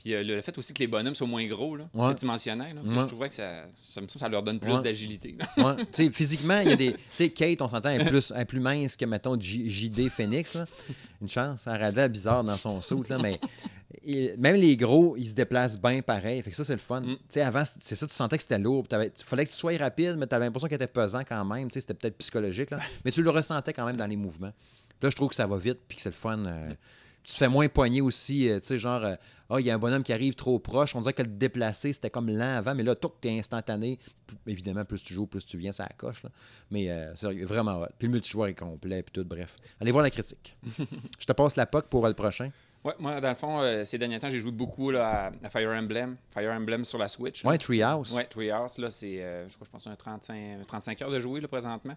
Puis 0.00 0.14
euh, 0.14 0.22
le, 0.22 0.40
fait 0.40 0.56
aussi 0.56 0.72
que 0.72 0.78
les 0.78 0.86
bonhommes 0.86 1.14
soient 1.14 1.26
moins 1.26 1.46
gros, 1.46 1.76
là, 1.76 1.88
Ouais. 1.92 2.14
mentionnais, 2.24 2.72
là, 2.72 2.80
ça, 2.86 2.92
Ouais. 2.92 2.98
je 3.00 3.04
trouvais 3.04 3.28
que 3.28 3.34
ça, 3.34 3.64
ça, 3.78 4.00
me 4.00 4.06
semble 4.06 4.06
que 4.06 4.18
ça 4.18 4.28
leur 4.28 4.42
donne 4.42 4.58
plus 4.58 4.72
Ouais. 4.72 4.82
d'agilité. 4.82 5.36
physiquement, 6.12 6.58
il 6.60 6.70
y 6.70 6.72
a 6.72 6.76
des. 6.76 6.92
Tu 6.94 6.98
sais, 7.12 7.28
Kate, 7.28 7.60
on 7.60 7.68
s'entend, 7.68 7.90
elle 7.90 8.02
est 8.02 8.10
plus, 8.10 8.32
elle 8.34 8.40
est 8.42 8.44
plus 8.46 8.60
mince 8.60 8.96
que, 8.96 9.04
mettons, 9.04 9.38
J- 9.38 9.68
JD 9.70 10.08
Phoenix. 10.08 10.54
là. 10.54 10.66
Une 11.20 11.28
chance. 11.28 11.66
Elle 11.66 11.80
radait 11.82 12.08
bizarre 12.08 12.42
dans 12.42 12.56
son 12.56 12.80
saut, 12.80 13.04
là, 13.10 13.18
mais. 13.18 13.38
et 14.02 14.34
même 14.38 14.56
les 14.56 14.76
gros, 14.76 15.16
ils 15.18 15.28
se 15.28 15.34
déplacent 15.34 15.78
bien 15.80 16.00
pareil. 16.00 16.40
Fait 16.42 16.50
que 16.50 16.56
ça, 16.56 16.64
c'est 16.64 16.72
le 16.72 16.78
fun. 16.78 17.02
Mm. 17.02 17.40
Avant, 17.40 17.64
c'est 17.80 17.94
ça, 17.94 18.06
tu 18.06 18.14
sentais 18.14 18.36
que 18.38 18.42
c'était 18.42 18.58
lourd. 18.58 18.86
Il 18.90 19.10
fallait 19.22 19.44
que 19.44 19.50
tu 19.50 19.56
sois 19.58 19.76
rapide, 19.76 20.16
mais 20.16 20.26
tu 20.26 20.34
avais 20.34 20.46
l'impression 20.46 20.68
qu'il 20.68 20.76
était 20.76 20.86
pesant 20.86 21.20
quand 21.28 21.44
même. 21.44 21.70
C'était 21.70 21.92
peut-être 21.94 22.16
psychologique, 22.16 22.70
là. 22.70 22.78
mais 23.04 23.10
tu 23.10 23.22
le 23.22 23.28
ressentais 23.30 23.74
quand 23.74 23.84
même 23.84 23.98
dans 23.98 24.06
les 24.06 24.16
mouvements. 24.16 24.52
Là, 25.02 25.10
je 25.10 25.16
trouve 25.16 25.28
que 25.28 25.34
ça 25.34 25.46
va 25.46 25.58
vite, 25.58 25.78
puis 25.86 25.96
que 25.96 26.02
c'est 26.02 26.08
le 26.10 26.14
fun. 26.14 26.38
euh, 26.46 26.72
tu 27.22 27.32
te 27.32 27.38
fais 27.38 27.48
moins 27.48 27.68
poigner 27.68 28.00
aussi, 28.00 28.48
euh, 28.48 28.60
tu 28.60 28.66
sais, 28.66 28.78
genre, 28.78 29.04
euh, 29.04 29.14
ah, 29.50 29.56
il 29.58 29.66
y 29.66 29.70
a 29.70 29.74
un 29.74 29.78
bonhomme 29.78 30.02
qui 30.02 30.12
arrive 30.12 30.34
trop 30.34 30.58
proche, 30.58 30.94
on 30.94 31.00
dirait 31.00 31.12
que 31.12 31.22
le 31.22 31.28
déplacer, 31.28 31.92
c'était 31.92 32.08
comme 32.10 32.30
lent 32.30 32.56
avant, 32.56 32.74
mais 32.74 32.84
là, 32.84 32.94
tout 32.94 33.10
est 33.24 33.38
instantané. 33.38 33.98
Évidemment, 34.46 34.84
plus 34.84 35.02
tu 35.02 35.12
joues, 35.12 35.26
plus 35.26 35.44
tu 35.44 35.58
viens, 35.58 35.72
ça 35.72 35.88
coche, 35.96 36.22
là. 36.22 36.30
Mais 36.70 36.88
euh, 36.88 37.12
c'est 37.16 37.32
vraiment 37.42 37.80
hot. 37.80 37.88
Puis 37.98 38.06
le 38.06 38.12
multijoueur 38.12 38.46
est 38.46 38.54
complet, 38.54 39.02
puis 39.02 39.12
tout, 39.12 39.28
bref. 39.28 39.56
Allez 39.80 39.90
voir 39.90 40.04
la 40.04 40.10
critique. 40.10 40.56
Je 41.18 41.26
te 41.26 41.32
passe 41.32 41.56
la 41.56 41.66
POC 41.66 41.86
pour 41.86 42.04
euh, 42.04 42.08
le 42.08 42.14
prochain. 42.14 42.50
Ouais, 42.82 42.94
moi, 42.98 43.20
dans 43.20 43.28
le 43.28 43.34
fond, 43.34 43.60
euh, 43.60 43.84
ces 43.84 43.98
derniers 43.98 44.18
temps, 44.18 44.30
j'ai 44.30 44.40
joué 44.40 44.52
beaucoup 44.52 44.90
là, 44.90 45.32
à, 45.42 45.50
Fire 45.50 45.70
Emblem. 45.70 46.16
Fire 46.32 46.50
Emblem 46.50 46.84
sur 46.84 46.98
la 46.98 47.08
Switch. 47.08 47.44
Ouais, 47.44 47.52
là. 47.52 47.58
Treehouse. 47.58 48.14
Ouais, 48.14 48.24
Treehouse, 48.24 48.78
là, 48.78 48.90
c'est, 48.90 49.22
euh, 49.22 49.46
je 49.48 49.54
crois, 49.54 49.66
je 49.66 49.70
pense, 49.70 49.86
un 49.86 49.94
35, 49.94 50.66
35 50.66 51.02
heures 51.02 51.10
de 51.10 51.20
jouer, 51.20 51.40
là, 51.40 51.48
présentement. 51.48 51.94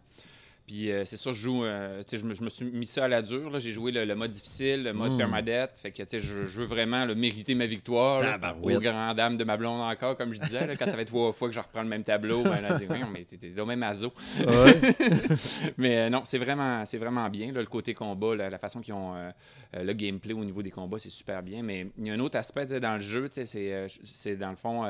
Puis 0.65 0.91
euh, 0.91 1.03
c'est 1.03 1.17
ça, 1.17 1.31
je 1.33 1.37
joue, 1.37 1.65
euh, 1.65 2.01
je 2.09 2.23
me, 2.23 2.33
je 2.33 2.41
me 2.41 2.49
suis 2.49 2.63
mis 2.65 2.85
ça 2.85 3.03
à 3.03 3.07
la 3.09 3.21
dure. 3.21 3.59
J'ai 3.59 3.73
joué 3.73 3.91
le, 3.91 4.05
le 4.05 4.15
mode 4.15 4.31
difficile, 4.31 4.83
le 4.83 4.93
mode 4.93 5.11
Mm. 5.13 5.17
permadeath. 5.17 5.75
Fait 5.75 5.91
que, 5.91 6.01
tu 6.03 6.09
sais, 6.09 6.19
je, 6.19 6.45
je 6.45 6.59
veux 6.61 6.65
vraiment 6.65 7.05
mériter 7.15 7.53
ma 7.53 7.65
victoire. 7.65 8.21
là. 8.21 8.37
Aux 8.77 8.79
grand 8.81 9.13
dames 9.13 9.35
de 9.35 9.43
ma 9.43 9.57
blonde 9.57 9.81
encore, 9.81 10.15
comme 10.15 10.33
je 10.33 10.39
disais. 10.39 10.65
là, 10.65 10.75
quand 10.77 10.85
ça 10.85 10.95
fait 10.95 11.03
trois 11.05 11.33
fois 11.33 11.49
que 11.49 11.53
je 11.55 11.59
reprends 11.59 11.81
le 11.81 11.89
même 11.89 12.03
tableau, 12.03 12.43
ben, 12.43 12.61
là, 12.61 12.77
Voyons, 12.87 13.07
mais 13.11 13.25
t'es 13.25 13.49
donc 13.49 13.67
même 13.67 13.83
azo. 13.83 14.13
Mais 15.77 15.97
euh, 15.97 16.09
non, 16.09 16.21
c'est 16.23 16.37
vraiment, 16.37 16.85
c'est 16.85 16.97
vraiment 16.97 17.29
bien. 17.29 17.51
là, 17.51 17.59
le 17.59 17.67
côté 17.67 17.93
combat, 17.93 18.35
la, 18.35 18.49
la 18.49 18.57
façon 18.57 18.79
qu'ils 18.81 18.93
ont 18.93 19.13
le 19.73 19.93
gameplay 19.93 20.33
au 20.33 20.43
niveau 20.45 20.61
des 20.63 20.71
combats, 20.71 20.99
c'est 20.99 21.09
super 21.09 21.43
bien. 21.43 21.61
Mais 21.63 21.87
il 21.97 22.07
y 22.07 22.09
a 22.09 22.13
un 22.13 22.19
autre 22.19 22.37
aspect 22.37 22.65
dans 22.79 22.93
le 22.93 22.99
jeu, 23.01 23.27
tu 23.27 23.45
sais, 23.45 23.45
c'est, 23.45 23.87
c'est 24.03 24.35
dans 24.37 24.49
le 24.51 24.55
fond. 24.55 24.83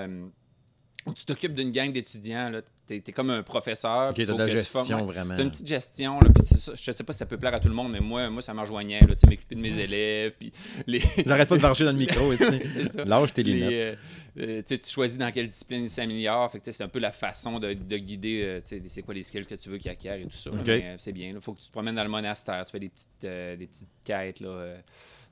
Où 1.06 1.14
tu 1.14 1.26
t'occupes 1.26 1.54
d'une 1.54 1.72
gang 1.72 1.92
d'étudiants. 1.92 2.52
T'es, 2.86 3.00
t'es 3.00 3.14
comme 3.14 3.30
un 3.30 3.44
professeur. 3.44 4.10
Ok, 4.10 4.16
puis 4.16 4.26
t'as 4.26 4.34
de 4.34 4.38
la 4.38 4.46
tu 4.48 4.52
gestion, 4.52 4.98
ouais, 4.98 5.14
vraiment. 5.14 5.36
T'as 5.38 5.44
une 5.44 5.52
petite 5.52 5.68
gestion, 5.68 6.20
là, 6.20 6.30
puis 6.36 6.44
c'est 6.46 6.58
ça, 6.58 6.74
je 6.76 6.92
sais 6.92 7.04
pas 7.06 7.14
si 7.14 7.20
ça 7.20 7.26
peut 7.26 7.38
plaire 7.38 7.54
à 7.54 7.62
tout 7.62 7.70
le 7.70 7.74
monde, 7.74 7.94
mais 7.94 8.02
moi, 8.02 8.30
moi 8.30 8.42
ça 8.42 8.54
me 8.54 8.60
rejoignait, 8.60 9.00
là, 9.00 9.16
tu 9.16 9.26
m'occuper 9.26 9.56
de 9.56 9.62
mes 9.62 9.78
élèves, 9.80 10.34
puis 10.38 10.52
les... 10.86 11.00
J'arrête 11.26 11.48
pas 11.48 11.56
de 11.56 11.62
marcher 11.62 11.86
dans 11.86 11.94
le 11.94 11.98
micro. 11.98 12.34
tu. 12.36 12.44
C'est. 12.70 13.06
Lâche 13.06 13.34
tes 13.34 13.44
lunettes. 13.44 13.72
euh, 13.72 13.96
euh, 14.40 14.62
tu 14.68 14.78
tu 14.80 14.90
choisis 14.90 15.18
dans 15.18 15.32
quelle 15.32 15.48
discipline 15.48 15.84
il 15.84 15.90
s'améliore. 15.90 16.52
Tu 16.52 16.60
c'est 16.64 16.84
un 16.84 16.88
peu 16.90 17.00
la 17.00 17.12
façon 17.14 17.60
de, 17.60 17.72
de 17.74 17.98
guider 17.98 18.42
euh, 18.44 18.60
tu 18.68 18.82
c'est 18.88 19.02
quoi 19.04 19.14
les 19.14 19.24
skills 19.24 19.46
que 19.46 19.56
tu 19.56 19.70
veux 19.70 19.78
qu'il 19.78 19.92
acquiert 19.92 20.16
et 20.16 20.24
tout 20.24 20.32
ça. 20.36 20.50
euh, 20.50 20.96
c'est 20.98 21.12
bien. 21.14 21.30
Il 21.36 21.40
faut 21.40 21.54
que 21.54 21.60
tu 21.62 21.68
te 21.68 21.72
promènes 21.72 21.96
dans 21.96 22.04
le 22.04 22.10
monastère. 22.10 22.66
Tu 22.66 22.72
fais 22.72 22.80
des 22.80 22.90
petites, 22.90 23.10
euh, 23.26 23.56
des 23.56 23.68
petites 23.68 23.88
quêtes 24.04 24.40
là, 24.42 24.50
euh, 24.50 24.78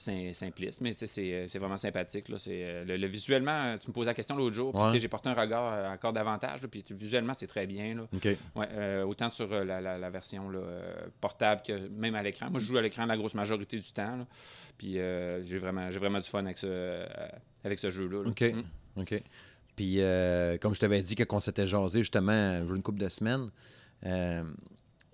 sim- 0.02 0.34
simplistes. 0.34 0.82
Mais 0.82 0.94
c'est, 0.96 1.34
euh, 1.34 1.48
c'est 1.48 1.60
vraiment 1.60 1.78
sympathique. 1.78 2.30
Là. 2.30 2.38
Euh, 2.48 2.84
le, 2.86 2.98
le 2.98 3.08
visuellement, 3.08 3.52
euh, 3.66 3.78
tu 3.78 3.88
me 3.90 3.94
posais 3.94 4.08
la 4.08 4.14
question 4.14 4.36
l'autre 4.36 4.56
jour. 4.56 4.72
puis, 4.74 4.82
Ouais. 4.82 5.00
J'ai 5.00 5.08
porté 5.08 5.30
un 5.30 5.34
regard 5.34 5.92
encore 5.92 6.14
davantage. 6.14 6.62
là, 6.62 6.68
puis 6.68 6.84
visuellement, 6.92 7.34
c'est 7.34 7.48
très 7.48 7.68
bien. 7.68 7.96
Là. 7.96 8.08
Ouais, 8.56 8.68
euh, 8.72 9.04
autant 9.04 9.30
sur 9.30 9.48
la, 9.48 9.80
la- 9.82 9.98
la 9.98 10.10
version 10.10 10.50
là, 10.50 10.60
portable 11.22 11.62
que 11.66 11.88
même 11.90 12.16
à 12.16 12.24
l'écran. 12.24 12.50
Moi, 12.50 12.60
je 12.60 12.66
joue 12.66 12.78
à 12.78 12.82
l'écran 12.82 13.06
la 13.06 13.18
grosse 13.18 13.36
majorité 13.36 13.78
du 13.78 13.92
temps. 13.92 14.18
là. 14.18 14.28
Puis 14.78 14.98
euh, 15.00 15.44
j'ai 15.44 15.60
vraiment, 15.60 15.90
vraiment 15.90 16.20
du 16.20 16.28
fun 16.28 16.44
avec 16.46 16.58
ce, 16.58 17.06
avec 17.64 17.78
ce 17.80 17.90
jeu-là. 17.92 18.24
là. 18.24 18.30
OK. 18.30 18.42
Mm. 18.42 19.02
OK. 19.02 19.24
Puis, 19.76 20.02
euh, 20.02 20.58
comme 20.58 20.76
je 20.76 20.80
t'avais 20.82 21.02
dit, 21.02 21.16
quand 21.16 21.36
on 21.38 21.40
s'était 21.40 21.66
jasé, 21.68 22.00
justement, 22.02 22.32
une 22.66 22.82
couple 22.84 23.00
de 23.00 23.10
semaines, 23.10 23.50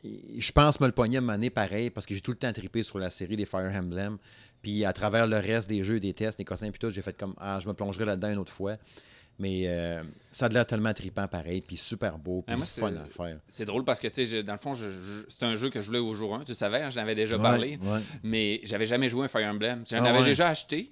je 0.03 0.51
pense 0.51 0.79
me 0.79 0.85
le 0.85 0.91
pogner 0.91 1.17
à 1.17 1.21
donné 1.21 1.49
pareil, 1.49 1.89
parce 1.89 2.05
que 2.05 2.13
j'ai 2.13 2.21
tout 2.21 2.31
le 2.31 2.37
temps 2.37 2.51
trippé 2.53 2.83
sur 2.83 2.99
la 2.99 3.09
série 3.09 3.35
des 3.35 3.45
Fire 3.45 3.71
Emblem. 3.73 4.17
Puis, 4.61 4.85
à 4.85 4.93
travers 4.93 5.27
le 5.27 5.37
reste 5.37 5.69
des 5.69 5.83
jeux, 5.83 5.99
des 5.99 6.13
tests, 6.13 6.37
des 6.37 6.45
cossins, 6.45 6.69
puis 6.69 6.79
tout, 6.79 6.89
j'ai 6.91 7.01
fait 7.01 7.17
comme, 7.17 7.33
ah, 7.37 7.59
je 7.59 7.67
me 7.67 7.73
plongerai 7.73 8.05
là-dedans 8.05 8.31
une 8.31 8.39
autre 8.39 8.51
fois. 8.51 8.77
Mais 9.39 9.65
euh, 9.67 10.01
ça 10.31 10.47
a 10.47 10.49
l'air 10.49 10.65
tellement 10.65 10.93
trippant 10.93 11.27
pareil, 11.27 11.61
puis 11.61 11.77
super 11.77 12.17
beau, 12.17 12.41
puis 12.41 12.55
Ah, 12.59 12.65
fun 12.65 12.91
à 12.95 13.05
faire. 13.05 13.37
C'est 13.47 13.65
drôle 13.65 13.83
parce 13.83 13.99
que, 13.99 14.07
tu 14.07 14.25
sais, 14.25 14.41
dans 14.41 14.53
le 14.53 14.57
fond, 14.59 14.73
c'est 14.73 15.43
un 15.45 15.55
jeu 15.55 15.69
que 15.69 15.79
je 15.79 15.85
voulais 15.87 15.99
au 15.99 16.15
jour 16.15 16.33
1. 16.35 16.43
Tu 16.43 16.55
savais, 16.55 16.81
hein, 16.81 16.89
j'en 16.89 17.01
avais 17.01 17.13
déjà 17.13 17.37
parlé. 17.37 17.77
Ouais. 17.83 17.99
Mais 18.23 18.61
j'avais 18.63 18.87
jamais 18.87 19.09
joué 19.09 19.25
un 19.25 19.27
Fire 19.27 19.47
Emblem. 19.47 19.83
J'en 19.87 20.03
Ah 20.03 20.09
avais 20.09 20.19
ouais. 20.19 20.25
déjà 20.25 20.47
acheté 20.47 20.91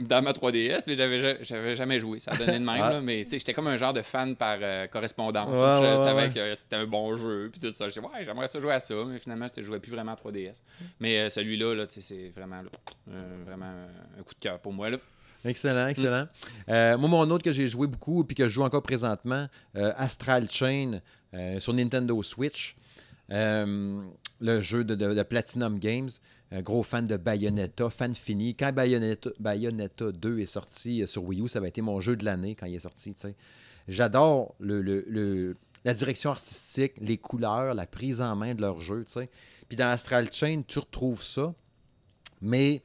dans 0.00 0.22
ma 0.22 0.32
3DS, 0.32 0.84
mais 0.86 0.94
j'avais 0.94 1.18
ja- 1.20 1.42
j'avais 1.42 1.76
jamais 1.76 1.98
joué. 2.00 2.18
Ça 2.18 2.34
donné 2.34 2.52
de 2.52 2.64
même, 2.64 2.68
Ah. 2.80 2.90
là, 2.92 3.00
mais 3.02 3.24
tu 3.24 3.30
sais, 3.32 3.38
j'étais 3.38 3.52
comme 3.52 3.66
un 3.68 3.76
genre 3.76 3.92
de 3.92 4.00
fan 4.02 4.36
par 4.36 4.56
euh, 4.62 4.86
correspondance. 4.86 5.50
Je 5.54 6.04
savais 6.04 6.30
que 6.30 6.54
c'était 6.54 6.76
un 6.76 6.86
bon 6.86 7.14
jeu, 7.18 7.50
puis 7.52 7.60
tout 7.60 7.72
ça. 7.72 7.88
Je 7.88 7.94
disais, 7.94 8.06
ouais, 8.06 8.24
j'aimerais 8.24 8.48
ça 8.48 8.58
jouer 8.58 8.72
à 8.72 8.80
ça, 8.80 8.94
mais 9.06 9.18
finalement, 9.18 9.46
je 9.54 9.60
jouais 9.62 9.80
plus 9.80 9.92
vraiment 9.92 10.12
à 10.12 10.16
3DS. 10.16 10.62
Mais 10.98 11.18
euh, 11.18 11.28
celui-là, 11.28 11.74
là, 11.74 11.86
tu 11.86 12.00
sais, 12.00 12.00
c'est 12.00 12.28
vraiment, 12.34 12.62
là, 12.62 12.70
vraiment 13.44 13.66
un 14.18 14.22
coup 14.22 14.34
de 14.34 14.40
cœur 14.40 14.58
pour 14.60 14.72
moi. 14.72 14.88
Là. 14.88 14.96
Excellent, 15.44 15.88
excellent. 15.88 16.26
Euh, 16.68 16.96
moi, 16.98 17.08
mon 17.08 17.30
autre 17.30 17.42
que 17.44 17.52
j'ai 17.52 17.66
joué 17.68 17.86
beaucoup 17.86 18.24
puis 18.24 18.34
que 18.36 18.44
je 18.44 18.52
joue 18.52 18.62
encore 18.62 18.82
présentement, 18.82 19.48
euh, 19.76 19.92
Astral 19.96 20.48
Chain 20.50 21.00
euh, 21.34 21.58
sur 21.60 21.72
Nintendo 21.74 22.22
Switch. 22.22 22.76
Le 23.30 24.60
jeu 24.60 24.84
de, 24.84 24.94
de- 24.94 25.14
de 25.14 25.22
Platinum 25.22 25.78
Games. 25.78 26.10
Un 26.50 26.60
gros 26.60 26.82
fan 26.82 27.06
de 27.06 27.16
Bayonetta, 27.16 27.88
fan 27.88 28.14
fini. 28.14 28.54
Quand 28.54 28.72
Bayonetta, 28.74 29.30
Bayonetta 29.40 30.12
2 30.12 30.40
est 30.40 30.46
sorti 30.46 31.06
sur 31.06 31.24
Wii 31.24 31.40
U, 31.40 31.48
ça 31.48 31.60
avait 31.60 31.68
été 31.68 31.80
mon 31.80 32.00
jeu 32.00 32.14
de 32.14 32.24
l'année 32.26 32.54
quand 32.54 32.66
il 32.66 32.74
est 32.74 32.78
sorti. 32.80 33.14
tu 33.14 33.22
sais. 33.22 33.36
J'adore 33.88 34.54
le, 34.60 34.82
le- 34.82 35.04
le- 35.08 35.56
la 35.84 35.94
direction 35.94 36.30
artistique, 36.30 36.92
les 37.00 37.16
couleurs, 37.18 37.74
la 37.74 37.86
prise 37.86 38.20
en 38.20 38.36
main 38.36 38.54
de 38.54 38.60
leur 38.60 38.80
jeu. 38.80 39.04
tu 39.06 39.12
sais. 39.12 39.30
Puis 39.68 39.76
dans 39.76 39.86
Astral 39.88 40.28
Chain, 40.30 40.62
tu 40.68 40.78
retrouves 40.78 41.22
ça. 41.22 41.54
Mais 42.42 42.82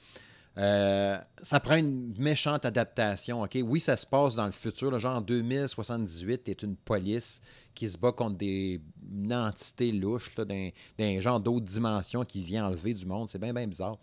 euh, 0.57 1.17
ça 1.41 1.59
prend 1.59 1.75
une 1.75 2.13
méchante 2.17 2.65
adaptation. 2.65 3.43
ok? 3.43 3.57
Oui, 3.63 3.79
ça 3.79 3.95
se 3.95 4.05
passe 4.05 4.33
dans 4.35 4.45
le 4.45 4.51
futur. 4.51 4.89
là, 4.89 4.97
genre 4.97 5.17
en 5.17 5.21
2078, 5.21 6.43
tu 6.45 6.51
es 6.51 6.53
une 6.55 6.75
police 6.75 7.41
qui 7.75 7.89
se 7.89 7.97
bat 7.97 8.11
contre 8.11 8.37
des 8.37 8.81
une 9.11 9.33
entité 9.33 9.91
louche 9.91 10.35
d'un 10.35 11.21
genre 11.21 11.39
d'autres 11.39 11.65
dimensions 11.65 12.25
qui 12.25 12.41
vient 12.41 12.67
enlever 12.67 12.93
du 12.93 13.05
monde. 13.05 13.29
C'est 13.29 13.39
bien, 13.39 13.53
bien 13.53 13.67
bizarre. 13.67 13.97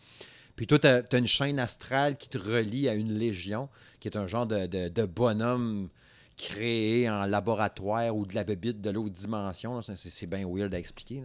Puis 0.55 0.69
toi, 0.69 0.79
tu 0.79 0.87
as, 0.87 1.19
une 1.19 1.27
chaîne 1.27 1.59
astrale 1.59 2.17
qui 2.17 2.29
te 2.29 2.39
relie 2.39 2.89
à 2.89 2.95
une 2.95 3.19
légion, 3.19 3.69
qui 3.99 4.07
est 4.07 4.17
un 4.17 4.29
genre 4.29 4.47
de, 4.47 5.07
bonhomme 5.07 5.89
créé 6.37 7.11
en 7.11 7.27
laboratoire 7.27 8.15
ou 8.15 8.27
de 8.27 8.35
la 8.35 8.45
bébite 8.45 8.81
de 8.81 8.91
l'autre 8.91 9.15
dimension. 9.15 9.81
C'est 9.83 10.27
bien 10.27 10.47
weird 10.47 10.73
à 10.73 10.79
expliquer. 10.79 11.23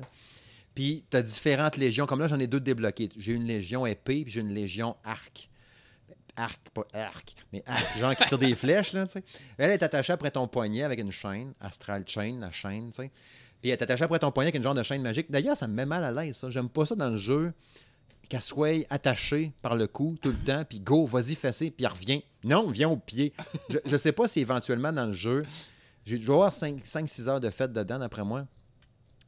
Puis, 0.80 1.04
tu 1.12 1.18
as 1.18 1.22
différentes 1.22 1.76
légions. 1.76 2.06
Comme 2.06 2.22
là, 2.22 2.28
j'en 2.28 2.40
ai 2.40 2.48
deux 2.48 2.62
débloquées. 2.62 3.10
J'ai 3.18 3.34
une 3.34 3.44
légion 3.44 3.86
épée, 3.86 4.24
puis 4.24 4.32
j'ai 4.32 4.40
une 4.40 4.54
légion 4.54 4.96
arc. 5.04 5.50
Arc, 6.38 6.70
pas 6.74 6.88
arc, 6.94 7.36
mais 7.52 7.62
arc, 7.66 8.00
genre 8.00 8.16
qui 8.16 8.26
tire 8.26 8.40
des 8.40 8.56
flèches, 8.56 8.94
là, 8.94 9.06
tu 9.06 9.12
sais. 9.12 9.24
Elle 9.58 9.72
est 9.72 9.84
attachée 9.84 10.14
après 10.14 10.32
ton 10.32 10.48
poignet 10.48 10.84
avec 10.84 11.02
une 11.02 11.12
chaîne, 11.12 11.54
Astral 11.60 12.06
Chain, 12.08 12.38
la 12.40 12.52
chaîne, 12.52 12.92
tu 12.92 13.02
sais. 13.02 13.12
Puis 13.60 13.72
elle 13.72 13.72
est 13.72 13.82
attachée 13.82 14.06
après 14.06 14.20
ton 14.20 14.32
poignet 14.32 14.46
avec 14.52 14.56
une 14.56 14.64
genre 14.64 14.74
de 14.74 14.84
chaîne 14.84 15.02
magique. 15.02 15.30
D'ailleurs, 15.30 15.58
ça 15.58 15.68
me 15.68 15.74
met 15.74 15.86
mal 15.86 16.02
à 16.02 16.14
l'aise, 16.14 16.38
ça. 16.38 16.50
J'aime 16.50 16.70
pas 16.70 16.86
ça 16.86 16.96
dans 16.96 17.10
le 17.10 17.18
jeu, 17.18 17.52
qu'elle 18.30 18.40
soit 18.40 18.86
attachée 18.90 19.52
par 19.62 19.76
le 19.76 19.86
cou 19.86 20.18
tout 20.22 20.30
le 20.30 20.38
temps, 20.46 20.64
puis 20.64 20.80
go, 20.80 21.06
vas-y, 21.08 21.36
fessez, 21.36 21.72
puis 21.72 21.86
elle 21.86 21.92
revient. 21.92 22.24
Non, 22.46 22.70
viens 22.70 22.88
au 22.88 22.96
pied. 22.96 23.34
Je, 23.70 23.80
je 23.86 23.98
sais 23.98 24.14
pas 24.14 24.30
si 24.30 24.40
éventuellement 24.40 24.94
dans 24.94 25.08
le 25.08 25.12
jeu, 25.12 25.44
j'ai 26.06 26.16
je 26.16 26.26
dois 26.26 26.48
avoir 26.48 26.54
5-6 26.54 27.28
heures 27.28 27.42
de 27.42 27.50
fête 27.50 27.74
dedans, 27.74 28.00
d'après 28.00 28.24
moi. 28.24 28.48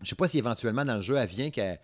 Je 0.03 0.09
sais 0.09 0.15
pas 0.15 0.27
si 0.27 0.37
éventuellement 0.37 0.85
dans 0.85 0.95
le 0.95 1.01
jeu, 1.01 1.15
elle 1.17 1.27
vient 1.29 1.49
qu'elle 1.49 1.79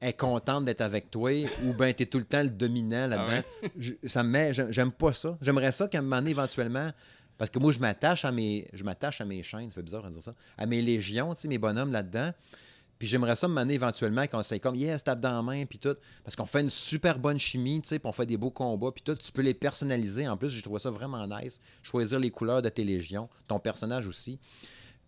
elle 0.00 0.10
est 0.10 0.12
contente 0.12 0.64
d'être 0.66 0.82
avec 0.82 1.10
toi 1.10 1.30
ou 1.64 1.72
ben 1.74 1.94
tu 1.94 2.02
es 2.02 2.06
tout 2.06 2.18
le 2.18 2.24
temps 2.24 2.42
le 2.42 2.50
dominant 2.50 3.06
là-dedans. 3.06 3.42
Ah 3.64 3.68
ça 4.06 4.22
me 4.22 4.28
met, 4.28 4.52
j'aime- 4.52 4.92
pas 4.92 5.12
ça. 5.12 5.38
J'aimerais 5.40 5.72
ça 5.72 5.88
qu'à 5.88 5.98
un 5.98 6.02
moment 6.02 6.16
donné, 6.16 6.30
éventuellement, 6.32 6.90
parce 7.38 7.50
que 7.50 7.58
moi, 7.58 7.72
je 7.72 7.78
m'attache 7.78 8.24
à 8.24 8.30
mes 8.32 8.66
je 8.74 8.84
m'attache 8.84 9.20
à 9.20 9.24
mes 9.24 9.42
chaînes, 9.42 9.70
ça 9.70 9.76
fait 9.76 9.82
bizarre 9.82 10.02
de 10.02 10.10
dire 10.10 10.22
ça, 10.22 10.34
à 10.58 10.66
mes 10.66 10.82
légions, 10.82 11.34
tu 11.34 11.42
sais, 11.42 11.48
mes 11.48 11.58
bonhommes 11.58 11.92
là-dedans. 11.92 12.32
Puis 12.98 13.08
j'aimerais 13.08 13.34
ça 13.34 13.48
me 13.48 13.54
mener 13.54 13.74
éventuellement 13.74 14.22
quand 14.22 14.42
c'est 14.42 14.60
comme, 14.60 14.76
yes, 14.76 15.02
tape 15.02 15.20
dans 15.20 15.32
la 15.32 15.42
main, 15.42 15.64
puis 15.66 15.78
tout. 15.78 15.96
Parce 16.22 16.36
qu'on 16.36 16.46
fait 16.46 16.60
une 16.60 16.70
super 16.70 17.18
bonne 17.18 17.38
chimie, 17.38 17.80
tu 17.82 17.88
sais, 17.88 17.98
puis 17.98 18.08
on 18.08 18.12
fait 18.12 18.26
des 18.26 18.36
beaux 18.36 18.50
combats, 18.50 18.92
puis 18.92 19.02
tout. 19.02 19.14
Tu 19.16 19.32
peux 19.32 19.42
les 19.42 19.54
personnaliser. 19.54 20.28
En 20.28 20.36
plus, 20.36 20.50
j'ai 20.50 20.62
trouvé 20.62 20.78
ça 20.78 20.90
vraiment 20.90 21.26
nice. 21.26 21.60
Choisir 21.82 22.18
les 22.20 22.30
couleurs 22.30 22.62
de 22.62 22.68
tes 22.68 22.84
légions, 22.84 23.28
ton 23.48 23.58
personnage 23.58 24.06
aussi. 24.06 24.38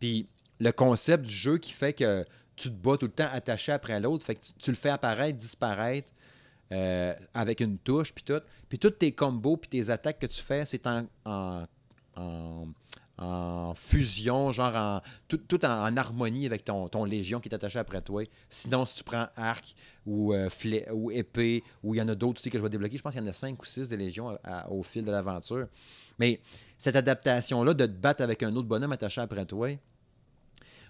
Puis 0.01 0.27
le 0.59 0.73
concept 0.73 1.25
du 1.27 1.35
jeu 1.35 1.59
qui 1.59 1.73
fait 1.73 1.93
que 1.93 2.25
tu 2.57 2.71
te 2.71 2.75
bats 2.75 2.97
tout 2.97 3.07
le 3.07 3.13
temps 3.13 3.29
attaché 3.33 3.73
après 3.73 4.01
l'autre, 4.01 4.25
fait 4.25 4.35
que 4.37 4.41
tu, 4.59 4.71
le 4.71 4.77
fais 4.77 4.89
apparaître, 4.89 5.39
disparaître 5.39 6.13
euh, 6.73 7.15
avec 7.35 7.61
une 7.61 7.79
touche, 7.79 8.13
puis 8.13 8.25
tout. 8.25 8.41
Puis 8.69 8.79
tous 8.79 8.91
tes 8.91 9.13
combos, 9.13 9.57
puis 9.57 9.69
tes 9.69 9.91
attaques 9.91 10.19
que 10.19 10.27
tu 10.27 10.43
fais, 10.43 10.65
c'est 10.65 10.87
en, 10.87 11.07
en, 12.17 13.75
fusion, 13.75 14.53
genre 14.53 14.75
en, 14.75 15.01
tout, 15.29 15.65
en, 15.65 15.97
harmonie 15.97 16.47
avec 16.47 16.65
ton, 16.65 17.05
légion 17.05 17.41
qui 17.41 17.49
est 17.49 17.55
attaché 17.55 17.79
après 17.79 18.01
toi. 18.03 18.23
Sinon, 18.49 18.87
si 18.87 18.97
tu 18.97 19.05
prends 19.05 19.27
arc 19.37 19.75
ou, 20.07 20.33
euh, 20.33 20.49
flé- 20.49 20.87
ou 20.91 21.11
épée, 21.11 21.63
ou 21.83 21.95
il 21.95 21.99
y 21.99 22.03
en 22.03 22.09
a 22.09 22.15
d'autres 22.15 22.41
aussi 22.41 22.51
que 22.51 22.59
je 22.59 22.63
vais 22.63 22.71
débloquer, 22.71 22.97
je 22.97 23.03
pense 23.03 23.13
qu'il 23.13 23.23
y 23.23 23.27
en 23.27 23.29
a 23.29 23.35
cinq 23.35 23.63
ou 23.63 23.67
six 23.67 23.89
des 23.89 23.97
légions 23.97 24.39
à- 24.43 24.71
au 24.71 24.83
fil 24.83 25.05
de 25.05 25.11
l'aventure. 25.11 25.69
Mais 26.19 26.41
cette 26.79 26.97
adaptation-là 26.97 27.75
de 27.75 27.87
te 27.87 27.93
battre 27.93 28.23
avec 28.23 28.43
un 28.43 28.55
autre 28.57 28.69
bonhomme 28.69 28.93
attaché 28.93 29.21
après 29.21 29.45
toi, 29.45 29.69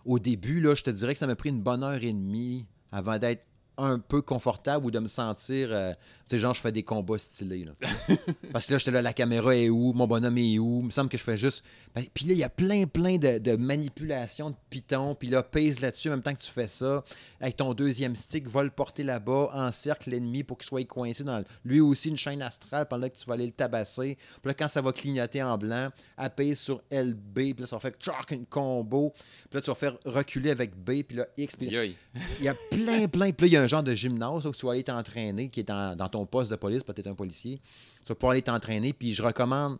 au 0.06 0.18
début, 0.18 0.60
là, 0.60 0.74
je 0.74 0.84
te 0.84 0.90
dirais 0.90 1.12
que 1.12 1.18
ça 1.18 1.26
m'a 1.26 1.36
pris 1.36 1.50
une 1.50 1.62
bonne 1.62 1.82
heure 1.82 2.02
et 2.02 2.12
demie 2.12 2.66
avant 2.92 3.18
d'être 3.18 3.44
un 3.78 3.98
peu 3.98 4.22
confortable 4.22 4.86
ou 4.86 4.90
de 4.90 4.98
me 4.98 5.06
sentir, 5.06 5.68
euh, 5.70 5.92
tu 6.28 6.36
sais, 6.36 6.38
genre, 6.38 6.54
je 6.54 6.60
fais 6.60 6.72
des 6.72 6.82
combats 6.82 7.18
stylés. 7.18 7.64
Là. 7.64 7.72
Parce 8.52 8.66
que 8.66 8.72
là, 8.72 8.78
j'étais 8.78 8.90
là, 8.90 9.02
la 9.02 9.12
caméra 9.12 9.54
est 9.54 9.68
où, 9.68 9.92
mon 9.92 10.06
bonhomme 10.06 10.38
est 10.38 10.58
où, 10.58 10.80
il 10.80 10.86
me 10.86 10.90
semble 10.90 11.08
que 11.08 11.18
je 11.18 11.22
fais 11.22 11.36
juste. 11.36 11.64
Ben, 11.94 12.04
puis 12.12 12.26
là, 12.26 12.32
il 12.32 12.38
y 12.38 12.44
a 12.44 12.48
plein, 12.48 12.86
plein 12.86 13.16
de, 13.16 13.38
de 13.38 13.56
manipulations 13.56 14.50
de 14.50 14.56
pitons, 14.70 15.14
puis 15.14 15.28
là, 15.28 15.42
pèse 15.42 15.80
là-dessus 15.80 16.08
en 16.08 16.12
même 16.12 16.22
temps 16.22 16.34
que 16.34 16.42
tu 16.42 16.50
fais 16.50 16.66
ça. 16.68 17.04
Avec 17.40 17.56
ton 17.56 17.74
deuxième 17.74 18.16
stick, 18.16 18.48
va 18.48 18.62
le 18.62 18.70
porter 18.70 19.02
là-bas, 19.02 19.50
encercle 19.52 20.10
l'ennemi 20.10 20.42
pour 20.42 20.58
qu'il 20.58 20.66
soit 20.66 20.84
coincé 20.84 21.24
dans 21.24 21.44
lui 21.64 21.80
aussi 21.80 22.08
une 22.08 22.16
chaîne 22.16 22.42
astrale 22.42 22.86
pendant 22.88 23.08
que 23.08 23.16
tu 23.16 23.26
vas 23.26 23.34
aller 23.34 23.46
le 23.46 23.52
tabasser. 23.52 24.16
Puis 24.16 24.48
là, 24.48 24.54
quand 24.54 24.68
ça 24.68 24.80
va 24.80 24.92
clignoter 24.92 25.42
en 25.42 25.58
blanc, 25.58 25.90
appuie 26.16 26.56
sur 26.56 26.82
LB, 26.90 27.34
puis 27.34 27.54
là, 27.58 27.66
ça 27.66 27.76
va 27.76 27.80
faire 27.80 27.92
une 28.30 28.46
combo. 28.46 29.12
Puis 29.50 29.54
là, 29.54 29.60
tu 29.60 29.70
vas 29.70 29.74
faire 29.74 29.96
reculer 30.04 30.50
avec 30.50 30.74
B, 30.74 31.02
puis 31.02 31.18
là, 31.18 31.26
X. 31.36 31.56
Puis 31.56 31.68
Yoï. 31.68 31.96
il 32.38 32.44
y 32.44 32.48
a 32.48 32.54
plein, 32.70 33.08
plein. 33.08 33.32
Puis 33.32 33.46
là, 33.46 33.46
il 33.46 33.52
y 33.52 33.56
a 33.56 33.62
un 33.62 33.65
genre 33.66 33.82
de 33.82 33.94
gymnase 33.94 34.46
où 34.46 34.52
tu 34.52 34.66
vas 34.66 34.72
aller 34.72 34.84
t'entraîner, 34.84 35.48
qui 35.48 35.60
est 35.60 35.64
dans, 35.64 36.08
ton 36.10 36.26
poste 36.26 36.50
de 36.50 36.56
police, 36.56 36.82
peut-être 36.82 37.06
un 37.06 37.14
policier. 37.14 37.60
Tu 38.04 38.08
vas 38.08 38.14
pouvoir 38.14 38.32
aller 38.32 38.42
t'entraîner, 38.42 38.92
puis 38.92 39.14
je 39.14 39.22
recommande 39.22 39.78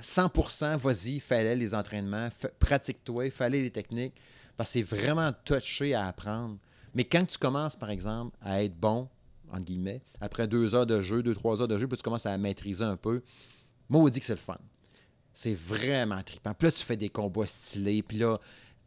100%, 0.00 0.76
vas-y, 0.76 1.20
fallait 1.20 1.56
les 1.56 1.74
entraînements, 1.74 2.28
pratique-toi, 2.58 3.30
fallait 3.30 3.60
les 3.60 3.70
techniques, 3.70 4.14
parce 4.56 4.70
que 4.70 4.72
c'est 4.74 4.82
vraiment 4.82 5.32
touché 5.44 5.94
à 5.94 6.06
apprendre. 6.06 6.58
Mais 6.94 7.04
quand 7.04 7.26
tu 7.26 7.38
commences, 7.38 7.76
par 7.76 7.90
exemple, 7.90 8.36
à 8.40 8.62
être 8.62 8.76
bon, 8.78 9.08
entre 9.50 9.64
guillemets, 9.64 10.02
après 10.20 10.46
deux 10.46 10.74
heures 10.74 10.86
de 10.86 11.00
jeu, 11.00 11.22
deux, 11.22 11.34
trois 11.34 11.60
heures 11.60 11.68
de 11.68 11.78
jeu, 11.78 11.86
puis 11.86 11.96
tu 11.96 12.02
commences 12.02 12.26
à 12.26 12.36
maîtriser 12.36 12.84
un 12.84 12.96
peu, 12.96 13.22
moi, 13.88 14.02
on 14.02 14.08
dit 14.08 14.20
que 14.20 14.26
c'est 14.26 14.34
le 14.34 14.38
fun. 14.38 14.58
C'est 15.34 15.54
vraiment 15.54 16.22
trippant. 16.22 16.52
Puis 16.54 16.68
là, 16.68 16.72
tu 16.72 16.84
fais 16.84 16.96
des 16.96 17.08
combats 17.08 17.46
stylés, 17.46 18.02
puis 18.02 18.18
là, 18.18 18.38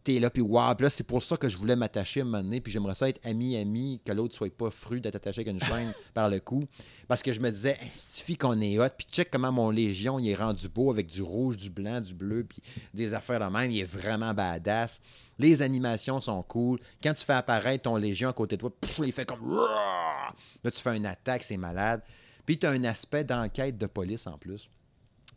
t'es 0.05 0.19
là, 0.19 0.29
puis 0.29 0.41
wow. 0.41 0.75
Puis 0.75 0.83
là, 0.83 0.89
c'est 0.89 1.03
pour 1.03 1.23
ça 1.23 1.35
que 1.35 1.49
je 1.49 1.57
voulais 1.57 1.75
m'attacher 1.75 2.21
à 2.21 2.23
un 2.23 2.25
moment 2.27 2.43
donné, 2.43 2.61
puis 2.61 2.71
j'aimerais 2.71 2.95
ça 2.95 3.09
être 3.09 3.19
ami-ami, 3.25 3.99
que 4.05 4.11
l'autre 4.11 4.35
soit 4.35 4.55
pas 4.55 4.69
fru 4.69 5.01
d'être 5.01 5.15
attaché 5.15 5.41
avec 5.41 5.53
une 5.53 5.59
chaîne 5.59 5.91
par 6.13 6.29
le 6.29 6.39
cou. 6.39 6.65
Parce 7.07 7.21
que 7.21 7.33
je 7.33 7.41
me 7.41 7.49
disais, 7.49 7.77
il 7.81 7.91
suffit 7.91 8.37
qu'on 8.37 8.61
est 8.61 8.79
hot, 8.79 8.89
puis 8.95 9.07
check 9.11 9.29
comment 9.31 9.51
mon 9.51 9.69
Légion, 9.71 10.19
il 10.19 10.29
est 10.29 10.35
rendu 10.35 10.69
beau 10.69 10.91
avec 10.91 11.07
du 11.07 11.23
rouge, 11.23 11.57
du 11.57 11.69
blanc, 11.69 11.99
du 11.99 12.13
bleu, 12.13 12.45
puis 12.45 12.61
des 12.93 13.13
affaires 13.13 13.39
de 13.39 13.51
même. 13.51 13.71
Il 13.71 13.79
est 13.79 13.83
vraiment 13.83 14.33
badass. 14.33 15.01
Les 15.39 15.61
animations 15.61 16.21
sont 16.21 16.43
cool. 16.43 16.79
Quand 17.03 17.13
tu 17.13 17.25
fais 17.25 17.33
apparaître 17.33 17.83
ton 17.83 17.97
Légion 17.97 18.29
à 18.29 18.33
côté 18.33 18.55
de 18.55 18.61
toi, 18.61 18.71
il 18.99 19.11
fait 19.11 19.25
comme... 19.25 19.49
Là, 19.49 20.71
tu 20.71 20.81
fais 20.81 20.95
une 20.95 21.05
attaque, 21.05 21.43
c'est 21.43 21.57
malade. 21.57 22.01
Puis 22.45 22.59
tu 22.59 22.67
as 22.67 22.69
un 22.69 22.83
aspect 22.83 23.23
d'enquête 23.23 23.77
de 23.77 23.87
police 23.87 24.27
en 24.27 24.37
plus. 24.37 24.69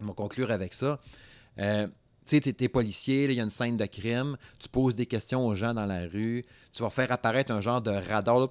On 0.00 0.06
va 0.06 0.12
conclure 0.12 0.50
avec 0.50 0.74
ça. 0.74 1.00
Euh, 1.58 1.88
tu 2.28 2.36
sais, 2.36 2.52
t'es, 2.52 2.68
policier, 2.68 3.24
il 3.24 3.32
y 3.32 3.40
a 3.40 3.42
une 3.42 3.50
scène 3.50 3.76
de 3.76 3.86
crime, 3.86 4.36
tu 4.58 4.68
poses 4.68 4.94
des 4.94 5.06
questions 5.06 5.46
aux 5.46 5.54
gens 5.54 5.72
dans 5.72 5.86
la 5.86 6.06
rue, 6.06 6.44
tu 6.72 6.82
vas 6.82 6.90
faire 6.90 7.10
apparaître 7.10 7.52
un 7.52 7.60
genre 7.60 7.80
de 7.80 7.90
radar, 7.90 8.38
là, 8.38 8.48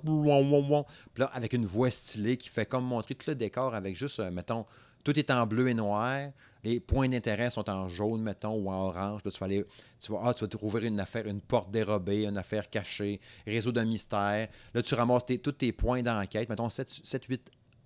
là, 1.17 1.25
avec 1.33 1.53
une 1.53 1.65
voix 1.65 1.89
stylée 1.89 2.37
qui 2.37 2.49
fait 2.49 2.65
comme 2.65 2.85
montrer 2.85 3.15
tout 3.15 3.29
le 3.29 3.35
décor 3.35 3.75
avec 3.75 3.95
juste, 3.95 4.19
euh, 4.19 4.31
mettons, 4.31 4.65
tout 5.03 5.17
est 5.17 5.31
en 5.31 5.45
bleu 5.45 5.69
et 5.69 5.73
noir, 5.73 6.31
les 6.63 6.79
points 6.81 7.07
d'intérêt 7.07 7.49
sont 7.49 7.69
en 7.69 7.87
jaune, 7.87 8.21
mettons, 8.21 8.55
ou 8.55 8.69
en 8.69 8.87
orange. 8.87 9.21
Là, 9.23 9.31
tu 9.31 9.39
vas 9.39 9.45
aller, 9.45 9.65
tu 10.01 10.11
vas, 10.11 10.19
ah, 10.25 10.33
tu 10.33 10.45
vas 10.45 10.79
une 10.81 10.99
affaire, 10.99 11.27
une 11.27 11.39
porte 11.39 11.71
dérobée, 11.71 12.25
une 12.25 12.37
affaire 12.37 12.69
cachée, 12.69 13.21
réseau 13.45 13.71
de 13.71 13.81
mystère. 13.81 14.49
Là, 14.73 14.81
tu 14.81 14.95
ramasses 14.95 15.25
tous 15.41 15.51
tes 15.53 15.71
points 15.71 16.01
d'enquête, 16.01 16.49
mettons 16.49 16.67
7-8 16.67 17.39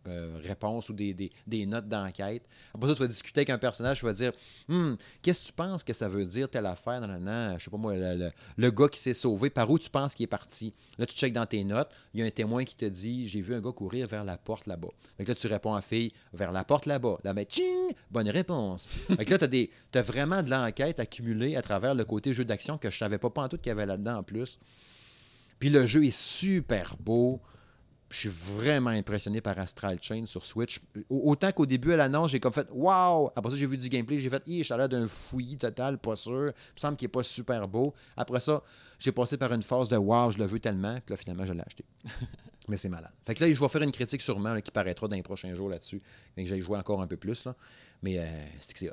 euh, 0.07 0.39
réponses 0.43 0.89
ou 0.89 0.93
des, 0.93 1.13
des- 1.13 1.65
notes 1.65 1.87
d'enquête. 1.87 2.43
Après 2.73 2.89
ça, 2.89 2.95
tu 2.95 3.01
vas 3.01 3.07
discuter 3.07 3.39
avec 3.41 3.49
un 3.51 3.57
personnage, 3.57 3.99
tu 3.99 4.05
vas 4.05 4.13
dire 4.13 4.31
Hum, 4.69 4.97
qu'est-ce 5.21 5.41
que 5.41 5.45
tu 5.47 5.53
penses 5.53 5.83
que 5.83 5.93
ça 5.93 6.07
veut 6.09 6.25
dire 6.25 6.49
telle 6.49 6.65
affaire, 6.65 7.01
nan, 7.01 7.23
nan, 7.23 7.59
je 7.59 7.65
sais 7.65 7.71
pas 7.71 7.77
moi, 7.77 7.95
le, 7.95 8.15
le- 8.15 8.31
le 8.57 8.71
gars 8.71 8.87
qui 8.87 8.99
s'est 8.99 9.13
sauvé, 9.13 9.49
par 9.49 9.69
où 9.69 9.77
tu 9.77 9.89
penses 9.89 10.15
qu'il 10.15 10.23
est 10.23 10.27
parti? 10.27 10.73
Là, 10.97 11.05
tu 11.05 11.15
checkes 11.15 11.33
dans 11.33 11.45
tes 11.45 11.63
notes, 11.63 11.89
il 12.13 12.19
y 12.19 12.23
a 12.23 12.25
un 12.25 12.31
témoin 12.31 12.63
qui 12.63 12.75
te 12.75 12.85
dit 12.85 13.27
J'ai 13.27 13.41
vu 13.41 13.53
un 13.53 13.61
gars 13.61 13.71
courir 13.71 14.07
vers 14.07 14.23
la 14.23 14.37
porte 14.37 14.65
là-bas. 14.67 14.89
Fait 15.17 15.23
que 15.23 15.29
là, 15.29 15.35
tu 15.35 15.47
réponds 15.47 15.73
à 15.73 15.77
la 15.77 15.81
fille 15.81 16.13
vers 16.33 16.51
la 16.51 16.63
porte 16.63 16.85
là-bas. 16.85 17.17
Là, 17.23 17.33
ben, 17.33 17.45
tching, 17.45 17.93
bonne 18.09 18.29
réponse. 18.29 18.87
fait 18.87 19.25
que 19.25 19.31
là, 19.35 19.47
tu 19.47 19.69
as, 19.95 20.01
vraiment 20.01 20.41
de 20.43 20.49
l'enquête 20.49 20.99
accumulée 20.99 21.55
à 21.55 21.61
travers 21.61 21.95
le 21.95 22.05
côté 22.05 22.33
jeu 22.33 22.45
d'action 22.45 22.77
que 22.77 22.89
je 22.89 22.97
savais 22.97 23.17
pas 23.17 23.29
tout 23.47 23.57
qu'il 23.57 23.67
y 23.67 23.71
avait 23.71 23.85
là-dedans 23.85 24.17
en 24.17 24.23
plus. 24.23 24.59
Puis 25.59 25.69
le 25.69 25.85
jeu 25.85 26.03
est 26.05 26.15
super 26.15 26.95
beau. 26.99 27.39
Je 28.11 28.17
suis 28.17 28.29
vraiment 28.29 28.89
impressionné 28.89 29.39
par 29.39 29.57
Astral 29.57 29.97
Chain 30.01 30.25
sur 30.25 30.43
Switch. 30.45 30.81
Au- 31.09 31.31
Autant 31.31 31.51
qu'au 31.53 31.65
début 31.65 31.93
à 31.93 31.97
l'annonce, 31.97 32.29
j'ai 32.31 32.39
comme 32.41 32.51
fait 32.51 32.67
Waouh! 32.71 33.29
Après 33.35 33.51
ça, 33.51 33.57
j'ai 33.57 33.65
vu 33.65 33.77
du 33.77 33.87
gameplay, 33.87 34.19
j'ai 34.19 34.29
fait 34.29 34.43
Hi, 34.47 34.63
j'ai 34.63 34.75
l'air 34.75 34.89
d'un 34.89 35.07
fouillis 35.07 35.57
total, 35.57 35.97
pas 35.97 36.15
sûr. 36.17 36.47
Il 36.47 36.73
me 36.75 36.79
semble 36.79 36.97
qu'il 36.97 37.05
n'est 37.07 37.11
pas 37.11 37.23
super 37.23 37.67
beau. 37.69 37.93
Après 38.17 38.41
ça, 38.41 38.61
j'ai 38.99 39.11
passé 39.13 39.37
par 39.37 39.53
une 39.53 39.63
phase 39.63 39.87
de 39.89 39.95
Waouh, 39.95 40.31
je 40.31 40.37
le 40.39 40.45
veux 40.45 40.59
tellement. 40.59 40.95
Puis 41.05 41.13
là, 41.13 41.17
finalement, 41.17 41.45
je 41.45 41.53
l'ai 41.53 41.61
acheté. 41.61 41.85
Mais 42.67 42.77
c'est 42.77 42.89
malade. 42.89 43.11
Fait 43.25 43.33
que 43.33 43.43
là, 43.43 43.51
je 43.51 43.59
vais 43.59 43.67
faire 43.69 43.81
une 43.81 43.91
critique 43.91 44.21
sûrement 44.21 44.59
qui 44.61 44.71
paraîtra 44.71 45.07
dans 45.07 45.15
les 45.15 45.23
prochains 45.23 45.53
jours 45.55 45.69
là-dessus. 45.69 46.01
Fait 46.35 46.43
que 46.43 46.49
j'aille 46.49 46.61
jouer 46.61 46.77
encore 46.77 47.01
un 47.01 47.07
peu 47.07 47.17
plus. 47.17 47.45
Là. 47.45 47.55
Mais 48.03 48.19
euh, 48.19 48.23
c'est 48.59 48.73
que 48.73 48.79
c'est. 48.79 48.91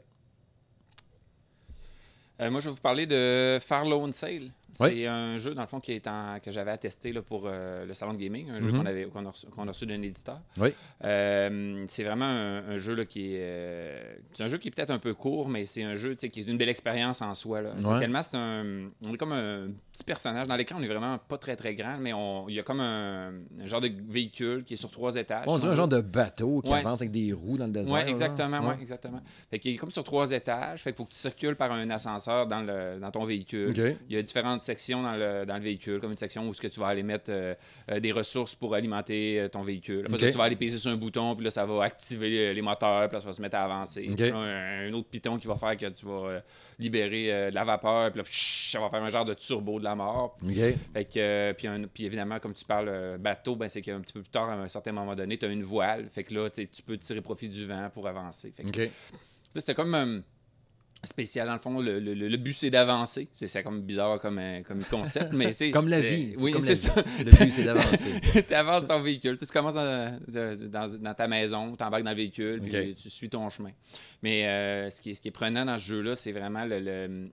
Euh, 2.40 2.50
moi, 2.50 2.60
je 2.60 2.66
vais 2.66 2.74
vous 2.74 2.80
parler 2.80 3.06
de 3.06 3.58
Farlone 3.60 4.12
Sale. 4.12 4.50
C'est 4.72 4.84
Oui. 4.84 5.06
un 5.06 5.38
jeu, 5.38 5.54
dans 5.54 5.62
le 5.62 5.66
fond, 5.66 5.80
qui 5.80 5.92
est 5.92 6.06
en- 6.06 6.38
que 6.42 6.50
j'avais 6.50 6.70
attesté 6.70 7.12
là, 7.12 7.22
pour 7.22 7.44
euh, 7.46 7.86
le 7.86 7.94
salon 7.94 8.12
de 8.12 8.18
gaming, 8.18 8.50
un 8.50 8.60
jeu 8.60 8.70
Mhm. 8.70 8.78
qu'on 8.78 8.86
avait 8.86 9.04
qu'on 9.06 9.24
a, 9.26 9.30
reçu- 9.30 9.46
qu'on 9.48 9.64
a 9.66 9.68
reçu 9.72 9.86
d'un 9.86 10.02
éditeur. 10.02 10.40
Oui. 10.58 10.70
Euh, 11.04 11.84
c'est 11.86 12.04
vraiment 12.04 12.26
un, 12.26 12.68
un 12.70 12.76
jeu 12.76 12.94
là, 12.94 13.04
qui 13.04 13.34
est. 13.34 13.38
euh, 13.40 14.14
c'est 14.34 14.44
un 14.44 14.48
jeu 14.48 14.58
qui 14.58 14.68
est 14.68 14.70
peut-être 14.70 14.90
un 14.90 14.98
peu 14.98 15.14
court, 15.14 15.48
mais 15.48 15.64
c'est 15.64 15.82
un 15.82 15.94
jeu 15.94 16.14
qui 16.14 16.26
est 16.40 16.46
une 16.46 16.58
belle 16.58 16.68
expérience 16.68 17.22
en 17.22 17.34
soi. 17.34 17.62
Là. 17.62 17.70
Essentiellement, 17.78 18.22
c'est 18.22 18.36
un. 18.36 18.90
On 19.06 19.14
est 19.14 19.16
comme 19.16 19.32
un 19.32 19.68
petit 19.92 20.04
personnage. 20.04 20.46
Dans 20.46 20.56
l'écran, 20.56 20.76
on 20.78 20.82
est 20.82 20.88
vraiment 20.88 21.18
pas 21.18 21.38
très 21.38 21.56
très 21.56 21.74
grand, 21.74 21.96
mais 21.98 22.12
on, 22.12 22.48
il 22.48 22.54
y 22.56 22.60
a 22.60 22.62
comme 22.62 22.80
un, 22.80 23.28
un 23.62 23.66
genre 23.66 23.80
de 23.80 23.90
véhicule 24.08 24.64
qui 24.64 24.74
est 24.74 24.76
sur 24.78 24.90
trois 24.90 25.16
étages. 25.16 25.46
Bon, 25.46 25.54
on 25.54 25.58
dirait 25.58 25.72
un 25.72 25.76
genre 25.76 25.88
de 25.88 26.00
bateau 26.00 26.60
qui 26.60 26.70
Ouais, 26.72 26.78
avance 26.80 27.00
avec 27.00 27.10
des 27.10 27.32
roues 27.32 27.56
dans 27.56 27.66
le 27.66 27.72
désert. 27.72 27.94
Oui, 27.94 28.00
exactement, 28.06 28.60
Ouais. 28.68 28.76
exactement. 28.80 29.20
Fait 29.50 29.58
qu'il 29.58 29.72
est 29.74 29.76
comme 29.76 29.90
sur 29.90 30.04
trois 30.04 30.30
étages. 30.32 30.82
Fait 30.82 30.90
qu'il 30.90 30.96
faut 30.98 31.04
que 31.04 31.12
tu 31.12 31.18
circules 31.18 31.56
par 31.56 31.72
un 31.72 31.88
ascenseur 31.90 32.46
dans, 32.46 32.60
le, 32.60 32.98
dans 33.00 33.10
ton 33.10 33.24
véhicule. 33.24 33.72
Il 34.08 34.14
y 34.14 34.18
a 34.18 34.22
différentes 34.22 34.57
sections 34.62 35.02
dans 35.02 35.14
le, 35.16 35.44
dans 35.46 35.56
le 35.56 35.62
véhicule, 35.62 36.00
comme 36.00 36.10
une 36.12 36.16
section 36.16 36.48
où 36.48 36.54
ce 36.54 36.60
que 36.60 36.66
tu 36.68 36.80
vas 36.80 36.86
aller 36.88 37.02
mettre 37.02 37.30
euh, 37.30 37.54
euh, 37.90 38.00
des 38.00 38.12
ressources 38.12 38.54
pour 38.54 38.74
alimenter 38.74 39.40
euh, 39.40 39.48
ton 39.48 39.62
véhicule. 39.62 40.04
Après 40.06 40.18
ça, 40.18 40.26
OK. 40.26 40.32
tu 40.32 40.38
vas 40.38 40.44
aller 40.44 40.56
peser 40.56 40.78
sur 40.78 40.90
un 40.90 40.96
bouton, 40.96 41.34
puis 41.34 41.44
là, 41.44 41.50
ça 41.50 41.64
va 41.66 41.84
activer 41.84 42.52
les 42.54 42.62
moteurs, 42.62 43.08
puis 43.08 43.16
là, 43.16 43.20
ça 43.20 43.26
va 43.26 43.32
se 43.32 43.42
mettre 43.42 43.56
à 43.56 43.64
avancer. 43.64 44.06
OK. 44.10 44.16
Puis 44.16 44.30
là, 44.30 44.36
un, 44.36 44.88
un 44.88 44.92
autre 44.92 45.08
piton 45.08 45.38
qui 45.38 45.46
va 45.46 45.56
faire 45.56 45.76
que 45.76 45.86
tu 45.86 46.06
vas 46.06 46.42
libérer 46.78 47.50
de 47.50 47.54
la 47.54 47.64
vapeur, 47.64 48.10
puis 48.12 48.18
là, 48.20 48.24
ça 48.30 48.80
va 48.80 48.90
faire 48.90 49.02
un 49.02 49.10
genre 49.10 49.24
de 49.24 49.34
turbo 49.34 49.78
de 49.78 49.84
la 49.84 49.94
mort. 49.94 50.36
OK. 50.42 50.50
Fait 50.92 51.04
que, 51.04 51.52
puis, 51.52 51.66
un- 51.66 51.84
puis 51.84 52.04
évidemment, 52.04 52.38
comme 52.38 52.54
tu 52.54 52.64
parles 52.64 53.18
bateau, 53.18 53.56
ben, 53.56 53.68
c'est 53.68 53.82
qu'un 53.82 54.00
petit 54.00 54.12
peu 54.12 54.20
plus 54.22 54.30
tard, 54.30 54.48
à 54.50 54.54
un 54.54 54.68
certain 54.68 54.92
moment 54.92 55.14
donné, 55.14 55.36
tu 55.38 55.46
as 55.46 55.48
une 55.48 55.62
voile. 55.62 56.08
Fait 56.10 56.24
que 56.24 56.34
là, 56.34 56.48
tu 56.50 56.82
peux 56.84 56.96
tirer 56.98 57.20
profit 57.20 57.48
du 57.48 57.66
vent 57.66 57.88
pour 57.92 58.06
avancer. 58.06 58.52
Fait 58.56 58.64
que, 58.64 58.88
C'était 59.54 59.74
comme 59.74 60.22
spécial, 61.04 61.46
dans 61.46 61.52
le 61.54 61.58
fond. 61.60 61.80
Le, 61.80 62.00
le- 62.00 62.14
le 62.14 62.36
but, 62.36 62.52
c'est 62.54 62.70
d'avancer. 62.70 63.28
C'est 63.32 63.46
c'est 63.46 63.62
comme 63.62 63.82
bizarre 63.82 64.18
comme, 64.20 64.38
euh, 64.38 64.62
comme 64.62 64.82
concept, 64.84 65.32
mais 65.32 65.52
c'est... 65.52 65.70
Comme 65.78 65.88
la 65.88 66.00
vie. 66.00 66.34
Oui, 66.38 66.54
c'est 66.60 66.74
ça. 66.74 66.94
Le 66.96 67.30
but, 67.30 67.50
c'est 67.52 67.64
d'avancer. 67.64 68.20
tu 68.48 68.54
avances 68.54 68.86
ton 68.86 69.00
véhicule. 69.00 69.36
Tu, 69.36 69.46
commences 69.46 69.74
dans, 69.74 70.18
dans- 70.26 70.98
dans 71.00 71.14
ta 71.14 71.28
maison, 71.28 71.76
tu 71.76 71.84
embarques 71.84 72.02
dans 72.04 72.10
le 72.10 72.16
véhicule, 72.16 72.60
puis 72.60 72.94
tu 72.94 73.10
suis 73.10 73.28
ton 73.28 73.48
chemin. 73.48 73.70
Mais 74.22 74.46
euh, 74.46 74.90
ce, 74.90 75.00
qui 75.00 75.10
est, 75.10 75.14
ce 75.14 75.20
qui 75.20 75.28
est 75.28 75.32
prenant 75.32 75.64
dans 75.64 75.78
ce 75.78 75.84
jeu-là, 75.84 76.16
c'est 76.16 76.32
vraiment 76.32 76.64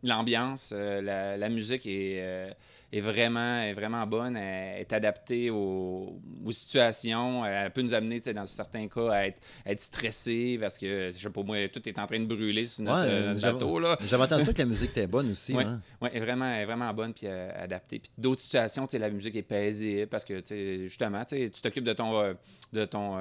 l'ambiance. 0.03 0.71
euh, 0.73 1.01
la, 1.01 1.37
la 1.37 1.49
musique 1.49 1.85
euh, 1.87 2.49
est, 2.91 3.01
vraiment, 3.01 3.61
est 3.61 3.73
vraiment 3.73 4.05
bonne. 4.07 4.37
Elle 4.37 4.81
est 4.81 4.93
adaptée 4.93 5.49
aux, 5.49 6.19
aux 6.45 6.51
situations. 6.51 7.45
Elle 7.45 7.71
peut 7.71 7.81
nous 7.81 7.93
amener, 7.93 8.19
dans 8.19 8.45
certains 8.45 8.87
cas, 8.87 9.09
à 9.11 9.27
être, 9.27 9.41
à 9.65 9.71
être 9.71 9.81
stressé 9.81 10.57
parce 10.59 10.77
que, 10.77 11.09
je 11.11 11.17
sais 11.17 11.29
pas 11.29 11.43
moi, 11.43 11.67
tout 11.69 11.87
est 11.87 11.99
en 11.99 12.05
train 12.05 12.19
de 12.19 12.25
brûler 12.25 12.65
sur 12.65 12.83
notre, 12.83 12.97
Ouais, 13.03 13.09
euh, 13.11 13.27
notre 13.29 13.39
j'avais- 13.39 13.53
bateau. 13.53 13.79
Là. 13.79 13.97
J'avais 14.01 14.23
entendu 14.23 14.53
que 14.53 14.57
la 14.59 14.65
musique 14.65 14.91
était 14.91 15.07
bonne 15.07 15.31
aussi. 15.31 15.53
Ouais. 15.53 15.63
hein. 15.63 15.81
Oui, 16.01 16.09
elle 16.13 16.21
est 16.21 16.25
vraiment, 16.25 16.45
elle 16.51 16.61
est 16.61 16.65
vraiment 16.65 16.93
bonne 16.93 17.13
puis 17.13 17.27
euh, 17.27 17.49
adaptée. 17.55 17.99
Puis 17.99 18.11
d'autres 18.17 18.41
situations, 18.41 18.87
la 18.93 19.09
musique 19.09 19.35
est 19.35 19.41
paisible 19.43 20.07
parce 20.07 20.23
que, 20.25 20.41
justement, 20.83 21.23
tu 21.25 21.49
t'occupes 21.61 21.83
de 21.83 21.93
ton, 21.93 22.19
euh, 22.19 22.33
de 22.73 22.85
ton, 22.85 23.17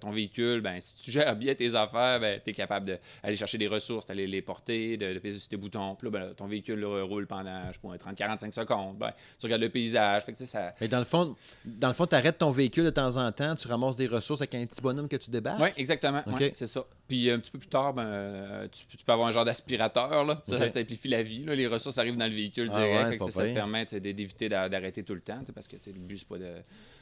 ton 0.00 0.10
véhicule. 0.10 0.60
Ben, 0.60 0.80
si 0.80 0.94
tu 0.96 1.10
gères 1.10 1.36
bien 1.36 1.54
tes 1.54 1.74
affaires, 1.74 2.20
ben, 2.20 2.40
tu 2.42 2.50
es 2.50 2.52
capable 2.54 2.98
d'aller 3.22 3.36
chercher 3.36 3.58
des 3.58 3.68
ressources, 3.68 4.06
d'aller 4.06 4.26
les 4.26 4.42
porter, 4.42 4.96
de, 4.96 5.12
de 5.14 5.18
peser 5.18 5.38
sur 5.38 5.48
tes 5.48 5.56
boutons. 5.56 5.94
Puis 5.96 6.10
là, 6.10 6.18
ben, 6.18 6.34
ton 6.34 6.46
véhicule 6.46 6.80
là, 6.80 7.02
roule 7.02 7.26
pendant, 7.26 7.68
je 7.68 7.72
sais 7.74 7.98
pas, 7.98 8.12
30-45 8.12 8.52
secondes. 8.52 8.96
Ben, 8.98 9.07
tu 9.38 9.46
regardes 9.46 9.62
le 9.62 9.68
paysage. 9.68 10.24
Fait 10.24 10.32
que, 10.32 10.44
ça... 10.44 10.74
Mais 10.80 10.88
dans 10.88 10.98
le 10.98 11.04
fond, 11.04 11.36
dans 11.64 11.88
le 11.88 11.94
fond, 11.94 12.06
tu 12.06 12.14
arrêtes 12.14 12.38
ton 12.38 12.50
véhicule 12.50 12.84
de 12.84 12.90
temps 12.90 13.16
en 13.16 13.30
temps, 13.32 13.54
tu 13.56 13.68
ramasses 13.68 13.96
des 13.96 14.06
ressources 14.06 14.40
avec 14.40 14.54
un 14.54 14.66
petit 14.66 14.80
bonhomme 14.80 15.08
que 15.08 15.16
tu 15.16 15.30
débarques? 15.30 15.60
Oui, 15.60 15.68
exactement. 15.76 16.22
Ouais, 16.26 16.52
c'est 16.54 16.66
ça. 16.66 16.84
Puis 17.08 17.30
un 17.30 17.38
petit 17.38 17.50
peu 17.50 17.58
plus 17.58 17.68
tard, 17.68 17.94
ben, 17.94 18.04
euh, 18.06 18.68
tu, 18.70 18.84
tu 18.96 19.02
peux 19.04 19.12
avoir 19.12 19.28
un 19.28 19.32
genre 19.32 19.44
d'aspirateur. 19.46 20.24
Là. 20.24 20.40
Ça, 20.44 20.56
Ok. 20.56 20.62
ça 20.64 20.72
simplifie 20.72 21.08
la 21.08 21.22
vie. 21.22 21.44
là. 21.44 21.54
Les 21.54 21.66
ressources 21.66 21.96
arrivent 21.98 22.16
dans 22.18 22.28
le 22.28 22.34
véhicule 22.34 22.68
Ah 22.72 22.78
direct. 22.78 23.20
ouais, 23.20 23.26
que, 23.26 23.32
ça 23.32 23.46
te 23.46 23.54
permet 23.54 23.84
d'éviter 23.86 24.48
d'a- 24.50 24.68
d'arrêter 24.68 25.02
tout 25.02 25.14
le 25.14 25.20
temps. 25.22 25.40
Parce 25.54 25.66
que 25.68 25.76
le 25.86 25.92
but, 25.98 26.18
c'est 26.18 26.28
pas 26.28 26.36
de 26.38 26.46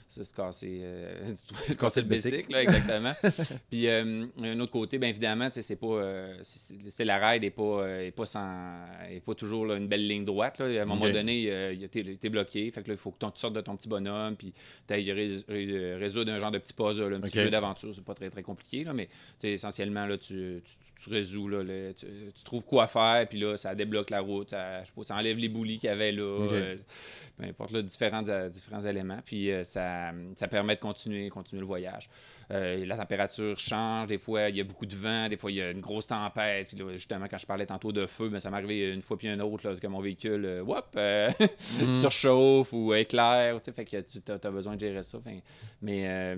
se 0.09 0.33
casser, 0.33 0.79
euh, 0.83 1.27
se 1.69 1.75
casser 1.75 2.03
le 2.03 2.07
bicycle. 2.07 2.53
là, 2.53 2.63
exactement. 2.63 3.13
Puis 3.71 3.89
euh, 3.89 4.25
un 4.41 4.61
autre 4.61 4.71
côté, 4.71 4.99
bien 4.99 5.09
évidemment, 5.09 5.49
c'est 5.51 5.75
pas. 5.75 5.87
euh, 5.89 6.39
c'est- 6.45 7.05
la 7.05 7.19
ride 7.31 7.43
n'est 7.43 7.51
pas, 7.51 7.85
est 8.03 8.13
pas, 8.13 8.27
sans, 8.27 8.77
est 9.11 9.19
pas 9.19 9.35
toujours 9.35 9.67
là, 9.67 9.75
une 9.77 9.89
belle 9.89 10.07
ligne 10.07 10.25
droite. 10.25 10.61
Là. 10.61 10.67
À 10.67 10.83
un 10.83 10.85
moment 10.85 11.09
donné, 11.09 11.79
t'es 11.91 12.17
t'es 12.21 12.29
bloqué. 12.29 12.71
Fait 12.71 12.83
que 12.83 12.89
là, 12.89 12.95
il 12.95 12.99
faut 12.99 13.11
que 13.11 13.19
tu 13.19 13.27
sortes 13.35 13.55
de 13.55 13.61
ton 13.61 13.75
petit 13.77 13.89
bonhomme. 13.89 14.37
Puis 14.37 14.53
tu 14.87 14.95
résoudre 15.99 16.31
un 16.33 16.39
genre 16.39 16.53
de 16.53 16.59
petit 16.59 16.73
puzzle, 16.73 17.13
un 17.15 17.21
petit 17.21 17.41
jeu 17.41 17.51
d'aventure. 17.51 17.93
C'est 17.95 18.05
pas 18.05 18.15
très, 18.15 18.31
très 18.31 18.43
compliqué. 18.43 18.85
Là, 18.85 18.93
mais 18.93 19.09
tu 19.41 19.57
là, 20.05 20.19
tu, 20.19 20.61
tu, 20.65 20.73
tu 21.03 21.11
résous. 21.11 21.49
Là, 21.49 21.65
tu, 21.95 22.07
tu 22.07 22.45
trouves 22.45 22.65
quoi 22.65 22.87
faire. 22.87 23.27
Puis 23.29 23.39
là, 23.39 23.57
ça 23.57 23.75
débloque 23.75 24.11
la 24.11 24.21
route. 24.21 24.51
Ça, 24.51 24.83
je 24.83 24.89
sais 24.89 24.93
pas, 24.95 25.05
ça 25.05 25.17
enlève 25.17 25.39
les 25.39 25.49
boulis 25.49 25.79
qu'il 25.79 25.89
y 25.89 25.93
avait 25.93 26.13
là. 26.13 26.23
Euh, 26.23 26.77
peu 27.37 27.45
importe, 27.45 27.73
là, 27.73 27.83
différents, 27.83 28.29
euh, 28.29 28.49
différents 28.49 28.83
éléments. 28.83 29.21
Puis 29.25 29.51
euh, 29.51 29.65
ça, 29.65 30.13
ça 30.37 30.49
permet 30.49 30.75
de 30.75 30.81
continuer, 30.81 31.29
continuer 31.31 31.61
le 31.61 31.67
voyage. 31.67 32.11
Euh, 32.53 32.87
la 32.87 32.97
température 32.97 33.59
change, 33.59 34.07
des 34.07 34.19
fois 34.19 34.49
il 34.51 34.57
y 34.57 34.61
a 34.61 34.65
beaucoup 34.65 34.87
de 34.87 34.95
vent, 34.95 35.29
des 35.29 35.37
fois 35.37 35.51
il 35.51 35.57
y 35.57 35.63
a 35.63 35.71
une 35.71 35.81
grosse 35.81 36.07
tempête. 36.07 36.69
Puis 36.69 36.77
là, 36.77 36.93
justement, 36.93 37.27
quand 37.29 37.39
je 37.39 37.47
parlais 37.47 37.67
tantôt 37.67 37.91
de 37.93 38.07
feu, 38.07 38.29
ben, 38.29 38.39
ça 38.39 38.51
m'est 38.51 38.57
arrivé 38.57 38.93
une 38.93 39.03
fois 39.03 39.19
puis 39.19 39.29
une 39.29 39.43
autre 39.43 39.69
là, 39.69 39.75
que 39.77 39.87
mon 39.89 40.01
véhicule 40.01 40.45
euh, 40.45 40.63
whoop, 40.63 40.85
euh, 40.97 41.29
surchauffe 41.93 42.73
ou 42.73 42.95
éclaire. 42.95 43.59
tu 43.61 43.65
sais, 43.65 43.73
Fait 43.73 43.85
que 43.85 43.97
tu 44.01 44.21
as, 44.31 44.51
besoin 44.51 44.77
de 44.77 44.81
gérer 44.81 45.03
ça. 45.03 45.19
Mais 45.83 46.37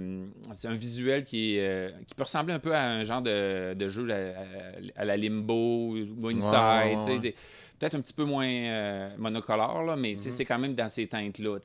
c'est 0.53 0.69
un 0.69 0.75
visuel 0.77 1.25
qui, 1.25 1.59
qui 2.07 2.15
peut 2.15 2.23
ressembler 2.23 2.55
un 2.55 2.59
peu 2.59 2.75
à 2.75 2.85
un 2.85 3.05
genre 3.05 3.23
de, 3.23 3.75
de 3.75 3.89
jeu 3.89 4.09
à, 4.11 4.15
à- 4.17 5.03
à 5.03 5.05
la 5.05 5.17
Limbo 5.17 5.95
ou 5.95 6.29
Inside. 6.29 7.23
Ouais. 7.25 7.35
Peut-être 7.79 7.95
un 7.95 8.01
petit 8.01 8.13
peu 8.13 8.25
moins 8.25 8.49
euh, 8.49 9.11
monocolore, 9.19 9.85
là, 9.85 9.95
mais 9.97 10.15
Mhm. 10.15 10.21
c'est 10.21 10.45
quand 10.45 10.59
même 10.59 10.75
dans 10.75 10.89
ces 10.89 11.07
teintes-là. 11.07 11.59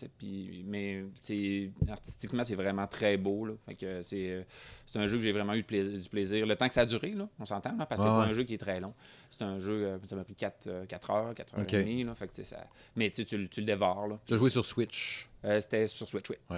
Mais 0.66 1.04
artistiquement, 1.90 2.44
c'est 2.44 2.56
vraiment 2.56 2.88
très 2.88 3.18
beau. 3.18 3.46
Là. 3.46 3.54
Fait 3.66 3.76
que 3.76 4.02
c'est, 4.02 4.30
euh, 4.30 4.44
c'est 4.86 5.00
un 5.00 5.06
jeu 5.08 5.18
que 5.18 5.24
j'ai 5.24 5.32
vraiment 5.32 5.54
eu 5.54 5.64
plais- 5.64 5.84
du 5.98 6.10
plaisir. 6.10 6.46
Le 6.46 6.56
temps 6.56 6.68
que 6.68 6.74
ça 6.74 6.82
a 6.82 6.86
duré, 6.86 7.12
là, 7.12 7.28
on 7.40 7.46
s'entend, 7.46 7.76
là, 7.78 7.86
parce 7.86 8.02
que 8.02 8.08
c'est 8.08 8.14
pas 8.14 8.20
ouais. 8.22 8.30
un 8.30 8.34
jeu 8.34 8.44
qui 8.44 8.54
est 8.54 8.58
très 8.60 8.80
long. 8.80 8.94
C'est 9.30 9.42
un 9.42 9.58
jeu, 9.60 9.86
euh, 9.86 9.98
ça 10.06 10.16
m'a 10.16 10.24
pris 10.24 10.36
4, 10.36 10.68
heures, 10.68 10.88
4 10.88 11.10
heures 11.12 11.34
et 11.62 11.66
demie. 11.84 12.04
Là, 12.04 12.14
fait 12.16 12.28
que, 12.32 12.44
ça... 12.44 12.58
Mais 12.96 13.10
tu, 13.10 13.26
tu, 13.26 13.38
le- 13.38 13.48
dévores. 13.64 14.08
Là. 14.08 14.20
Tu 14.26 14.34
as 14.34 14.38
joué 14.38 14.50
sur 14.50 14.66
Switch. 14.66 15.28
Euh, 15.46 15.60
c'était 15.60 15.88
sur 15.88 16.08
Switch, 16.08 16.26
oui. 16.30 16.58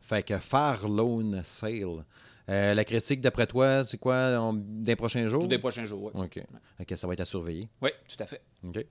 Fait 0.00 0.22
que 0.22 0.38
Far 0.38 0.88
Lone 0.88 1.40
Sale. 1.44 2.04
Euh, 2.48 2.74
la 2.74 2.84
critique, 2.84 3.20
d'après 3.20 3.46
toi, 3.46 3.84
c'est 3.86 3.98
quoi 3.98 4.40
on- 4.40 4.52
des 4.54 4.94
prochains 4.94 5.28
jours? 5.28 5.48
Des 5.48 5.58
prochains 5.58 5.84
jours, 5.84 6.12
oui. 6.14 6.22
OK. 6.24 6.40
OK, 6.80 6.92
ça 6.96 7.06
va 7.06 7.12
être 7.14 7.20
à 7.20 7.24
surveiller. 7.24 7.68
Oui, 7.82 7.90
tout 8.08 8.22
à 8.22 8.26
fait. 8.26 8.40
OK. 8.64 8.84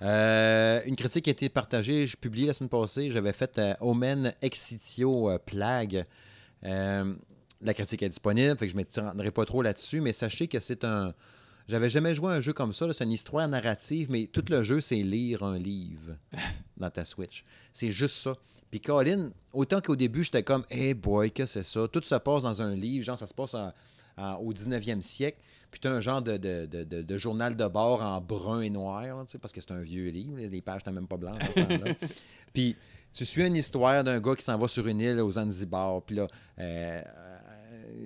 Euh, 0.00 0.80
une 0.86 0.96
critique 0.96 1.24
qui 1.24 1.30
a 1.30 1.32
été 1.32 1.48
partagée, 1.48 2.06
je 2.06 2.16
publié 2.16 2.46
la 2.46 2.54
semaine 2.54 2.70
passée, 2.70 3.10
j'avais 3.10 3.32
fait 3.32 3.58
euh, 3.58 3.74
Omen 3.80 4.32
Exitio 4.40 5.30
euh, 5.30 5.38
Plague. 5.38 6.04
La 7.64 7.74
critique 7.74 8.02
est 8.02 8.08
disponible, 8.08 8.58
fait 8.58 8.66
que 8.66 8.72
je 8.72 8.76
ne 8.76 8.80
m'étendrai 8.80 9.30
pas 9.30 9.44
trop 9.44 9.62
là-dessus, 9.62 10.00
mais 10.00 10.12
sachez 10.12 10.48
que 10.48 10.58
c'est 10.58 10.82
un. 10.84 11.14
J'avais 11.68 11.88
jamais 11.88 12.12
joué 12.12 12.32
à 12.32 12.34
un 12.36 12.40
jeu 12.40 12.52
comme 12.52 12.72
ça, 12.72 12.92
c'est 12.92 13.04
une 13.04 13.12
histoire 13.12 13.46
narrative, 13.46 14.08
mais 14.10 14.26
tout 14.26 14.44
le 14.48 14.64
jeu, 14.64 14.80
c'est 14.80 14.96
lire 14.96 15.44
un 15.44 15.58
livre 15.58 16.16
dans 16.76 16.90
ta 16.90 17.04
Switch. 17.04 17.44
C'est 17.72 17.92
juste 17.92 18.16
ça. 18.16 18.36
Puis 18.72 18.80
Colin, 18.80 19.30
autant 19.52 19.82
qu'au 19.82 19.94
début, 19.96 20.24
j'étais 20.24 20.42
comme, 20.42 20.64
hey 20.70 20.94
boy, 20.94 21.30
que 21.30 21.44
c'est 21.44 21.62
ça? 21.62 21.86
Tout 21.86 22.00
se 22.02 22.14
passe 22.14 22.42
dans 22.42 22.62
un 22.62 22.74
livre, 22.74 23.04
genre 23.04 23.18
ça 23.18 23.26
se 23.26 23.34
passe 23.34 23.52
en- 23.54 23.70
en- 24.16 24.34
au 24.36 24.52
19e 24.54 25.02
siècle. 25.02 25.38
Puis 25.70 25.78
tu 25.78 25.88
un 25.88 26.00
genre 26.00 26.22
de, 26.22 26.38
de- 26.38 26.64
de- 26.64 26.82
de- 26.84 27.02
de 27.02 27.18
journal 27.18 27.54
de 27.54 27.66
bord 27.66 28.00
en 28.02 28.18
brun 28.22 28.62
et 28.62 28.70
noir, 28.70 29.02
là, 29.02 29.24
parce 29.42 29.52
que 29.52 29.60
c'est 29.60 29.72
un 29.72 29.82
vieux 29.82 30.08
livre, 30.08 30.38
les 30.38 30.60
pages 30.62 30.80
n'étaient 30.80 30.92
même 30.92 31.06
pas 31.06 31.18
blanches 31.18 31.42
à 31.42 31.46
ce 31.48 31.52
temps-là. 31.60 31.94
Puis 32.54 32.74
tu 33.12 33.26
suis 33.26 33.46
une 33.46 33.56
histoire 33.56 34.02
d'un 34.04 34.20
gars 34.20 34.34
qui 34.36 34.42
s'en 34.42 34.56
va 34.56 34.66
sur 34.68 34.86
une 34.86 35.00
île 35.02 35.20
aux 35.20 35.32
Zanzibar. 35.32 36.00
Puis 36.00 36.16
là, 36.16 36.28
euh, 36.58 37.02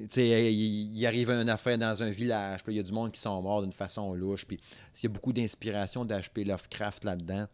tu 0.02 0.06
sais, 0.09 0.52
il, 0.52 0.97
il 0.98 1.06
arrive 1.06 1.30
une 1.30 1.48
affaire 1.48 1.78
dans 1.78 2.02
un 2.02 2.10
village. 2.10 2.64
Puis 2.64 2.74
il 2.74 2.76
y 2.78 2.80
a 2.80 2.82
du 2.82 2.93
monde 2.93 3.12
qui 3.12 3.20
sont 3.20 3.40
morts 3.40 3.62
d'une 3.62 3.72
façon 3.72 4.14
louche. 4.14 4.44
Puis 4.44 4.59
il 4.97 5.02
y 5.05 5.06
a 5.06 5.10
beaucoup 5.10 5.32
d'inspiration 5.32 6.05
d'H.P. 6.05 6.43
Lovecraft 6.43 7.05
là-dedans. 7.05 7.47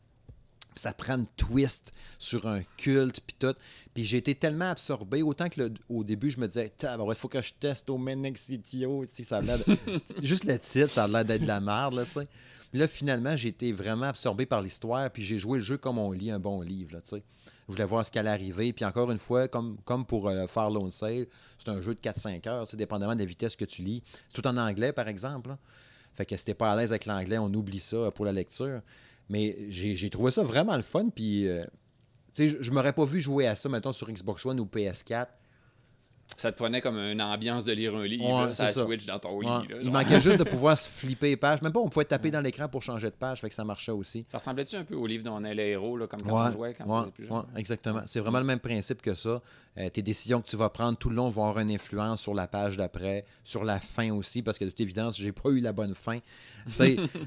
Ça 0.74 0.93
prend 0.93 1.15
une 1.15 1.27
twist 1.36 1.93
sur 2.19 2.47
un 2.47 2.62
culte, 2.77 3.20
puis 3.27 3.36
tout. 3.39 3.55
Puis 3.94 4.05
j'ai 4.05 4.19
été 4.19 4.35
tellement 4.35 4.70
absorbé, 4.70 5.23
autant 5.23 5.49
que 5.49 5.70
au 5.89 6.05
début, 6.05 6.31
je 6.31 6.40
me 6.40 6.49
disais, 6.49 6.73
il 6.82 7.15
faut 7.15 7.28
que 7.28 7.43
je 7.43 7.53
teste 7.59 7.90
au 7.90 7.99
Menexitio. 7.99 9.05
Ça 9.23 9.39
a 9.39 9.43
Juste 10.23 10.44
le 10.44 10.59
titre, 10.59 10.90
ça 10.90 11.05
a 11.05 11.09
l'air 11.09 11.24
d'être 11.24 11.43
de 11.43 11.47
la 11.47 11.61
merde, 11.61 11.94
là, 11.94 12.05
tu 12.05 12.12
sais. 12.12 12.28
Là, 12.74 12.89
finalement, 12.89 13.36
j'ai 13.36 13.49
été 13.49 13.70
vraiment 13.70 14.07
absorbé 14.07 14.47
par 14.47 14.62
l'histoire, 14.62 15.11
puis 15.11 15.23
j'ai 15.23 15.39
joué 15.39 15.59
le 15.59 15.65
jeu 15.65 15.77
comme 15.77 15.99
on 15.99 16.11
lit 16.11 16.31
un 16.31 16.39
bon 16.39 16.62
livre, 16.62 16.94
là, 16.94 17.01
tu 17.03 17.16
sais. 17.16 17.23
Je 17.69 17.73
voulais 17.74 17.85
voir 17.85 18.05
ce 18.05 18.19
allait 18.19 18.31
arriver. 18.31 18.73
Puis 18.73 18.85
encore 18.85 19.11
une 19.11 19.19
fois, 19.19 19.49
comme, 19.49 19.77
comme 19.85 20.05
pour 20.05 20.28
euh, 20.28 20.47
Far 20.47 20.70
Lone 20.70 20.90
Sale, 20.90 21.27
c'est 21.59 21.70
un 21.70 21.81
jeu 21.81 21.94
de 21.94 22.01
4-5 22.01 22.49
heures, 22.49 22.66
dépendamment 22.74 23.15
de 23.15 23.20
la 23.20 23.24
vitesse 23.24 23.57
que 23.57 23.65
tu 23.65 23.82
lis. 23.82 24.03
Tout 24.35 24.47
en 24.47 24.57
anglais, 24.57 24.93
par 24.93 25.09
exemple. 25.09 25.57
Fait 26.15 26.27
que 26.27 26.36
si 26.36 26.44
t'es 26.44 26.55
pas 26.55 26.73
à 26.73 26.77
l'aise 26.77 26.93
avec 26.93 27.07
l'anglais, 27.07 27.39
on 27.39 27.53
oublie 27.55 27.81
ça 27.81 28.11
pour 28.11 28.24
la 28.24 28.32
lecture. 28.32 28.82
Mais 29.28 29.57
j'ai 29.69 30.11
trouvé 30.11 30.31
ça 30.31 30.43
vraiment 30.43 30.77
le 30.77 30.82
fun. 30.82 31.09
Puis, 31.15 31.49
euh, 31.49 31.65
tu 32.35 32.51
sais, 32.51 32.57
je- 32.61 32.70
m'aurais 32.70 32.93
pas 32.93 33.05
vu 33.05 33.20
jouer 33.20 33.47
à 33.47 33.55
ça, 33.55 33.69
mettons, 33.69 33.93
sur 33.93 34.11
Xbox 34.11 34.44
One 34.47 34.61
ou 34.61 34.66
PS4. 34.66 35.28
Ça 36.36 36.51
te 36.51 36.57
prenait 36.57 36.81
comme 36.81 36.97
une 36.97 37.20
ambiance 37.20 37.62
de 37.65 37.73
lire 37.73 37.94
un 37.94 38.05
livre, 38.07 38.47
Ouais, 38.47 38.53
ça 38.55 38.73
ça. 38.73 38.85
Switch 38.86 39.05
dans 39.05 39.19
ton 39.19 39.36
Ouais. 39.36 39.44
lit. 39.44 39.69
là, 39.69 39.77
Il 39.82 39.90
manquait 39.90 40.19
juste 40.20 40.39
de 40.39 40.44
pouvoir 40.44 40.78
se 40.78 40.89
flipper 40.90 41.31
les 41.31 41.36
pages. 41.36 41.61
Même 41.61 41.73
pas, 41.73 41.81
on 41.81 41.90
pouvait 41.90 42.07
taper 42.07 42.31
dans 42.31 42.40
l'écran 42.40 42.69
pour 42.69 42.82
changer 42.82 43.09
de 43.09 43.15
page, 43.15 43.40
fait 43.40 43.51
que 43.51 43.55
ça 43.55 43.65
marchait 43.65 43.93
aussi. 43.93 44.24
Ça 44.28 44.39
ressemblait-tu 44.39 44.77
un 44.77 44.85
peu 44.85 44.94
au 44.94 45.07
livre 45.07 45.24
dont 45.24 45.35
on 45.36 45.44
est 45.44 45.55
le 45.55 45.62
héros, 45.62 45.97
là, 45.99 46.07
comme 46.07 46.23
quand 46.23 46.43
Ouais, 46.44 46.49
on 46.49 46.53
jouait 46.53 46.74
quand 46.74 46.85
on 46.86 47.03
était 47.03 47.11
plus 47.12 47.27
jeune? 47.27 47.43
exactement. 47.57 48.03
C'est 48.07 48.20
vraiment 48.20 48.39
le 48.39 48.47
même 48.47 48.61
principe 48.61 49.03
que 49.03 49.15
ça. 49.15 49.43
Euh, 49.78 49.89
tes 49.89 50.03
décisions 50.03 50.43
que 50.43 50.49
tu 50.49 50.57
vas 50.57 50.69
prendre 50.69 50.99
tout 50.99 51.09
le 51.09 51.16
long 51.16 51.31
vont 51.31 51.44
avoir 51.44 51.61
une 51.61 51.70
influence 51.70 52.20
sur 52.20 52.35
la 52.35 52.47
page 52.47 52.77
d'après, 52.77 53.24
sur 53.43 53.65
la 53.65 53.81
fin 53.81 54.11
aussi, 54.12 54.43
parce 54.43 54.59
que 54.59 54.65
de 54.66 54.70
toute 54.70 54.81
évidence, 54.81 55.16
j'ai 55.16 55.32
pas 55.32 55.49
eu 55.49 55.61
la 55.61 55.73
bonne 55.73 55.94
fin. 55.94 56.19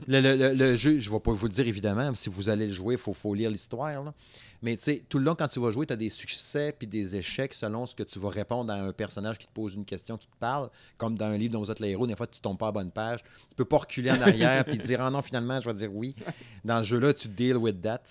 Le, 0.08 0.22
le- 0.22 0.36
le- 0.36 0.54
le 0.54 0.78
jeu, 0.78 1.00
je 1.00 1.10
vais 1.10 1.20
pas 1.20 1.32
vous 1.34 1.48
le 1.48 1.52
dire 1.52 1.68
évidemment, 1.68 2.14
si 2.14 2.30
vous 2.30 2.48
allez 2.50 2.68
le 2.68 2.74
jouer, 2.74 2.96
il 2.96 3.00
faut, 3.00 3.14
faut 3.14 3.34
lire 3.34 3.50
l'histoire. 3.50 4.14
Mais 4.62 4.78
tout 5.10 5.18
le 5.20 5.26
long, 5.26 5.36
quand 5.36 5.48
tu 5.48 5.60
vas 5.60 5.72
jouer, 5.72 5.86
tu 5.86 5.94
as 5.94 5.98
des 5.98 6.10
succès 6.10 6.74
puis 6.78 6.88
des 6.88 7.16
échecs 7.16 7.54
selon 7.54 7.86
ce 7.86 7.94
que 7.94 8.04
tu 8.04 8.18
vas 8.20 8.30
répondre 8.30 8.72
à 8.72 8.76
un 8.78 8.94
personnage 8.94 9.38
qui 9.38 9.46
te 9.48 9.52
pose 9.52 9.76
une 9.76 9.86
question, 9.86 10.18
qui 10.18 10.28
te 10.28 10.36
parle. 10.40 10.70
Comme 10.98 11.18
dans 11.18 11.26
un 11.26 11.38
livre 11.38 11.54
dont 11.54 11.60
vous 11.60 11.70
êtes 11.72 11.80
le 11.80 11.88
héros, 11.88 12.08
des 12.08 12.16
fois, 12.16 12.26
tu 12.26 12.40
tombes 12.40 12.58
pas 12.58 12.68
à 12.68 12.70
la 12.70 12.74
bonne 12.74 12.92
page. 12.92 13.22
Tu 13.50 13.56
peux 13.56 13.66
pas 13.66 13.78
reculer 13.80 14.12
en 14.12 14.22
arrière 14.22 14.64
puis 14.66 14.78
dire 14.78 15.02
Ah 15.02 15.12
non, 15.12 15.22
finalement, 15.22 15.60
je 15.62 15.68
vais 15.68 15.74
dire 15.76 15.94
oui. 15.94 16.16
Dans 16.64 16.78
le 16.80 16.84
jeu-là, 16.84 17.14
tu 17.14 17.28
deal 17.28 17.58
with 17.58 17.82
that. 17.82 18.02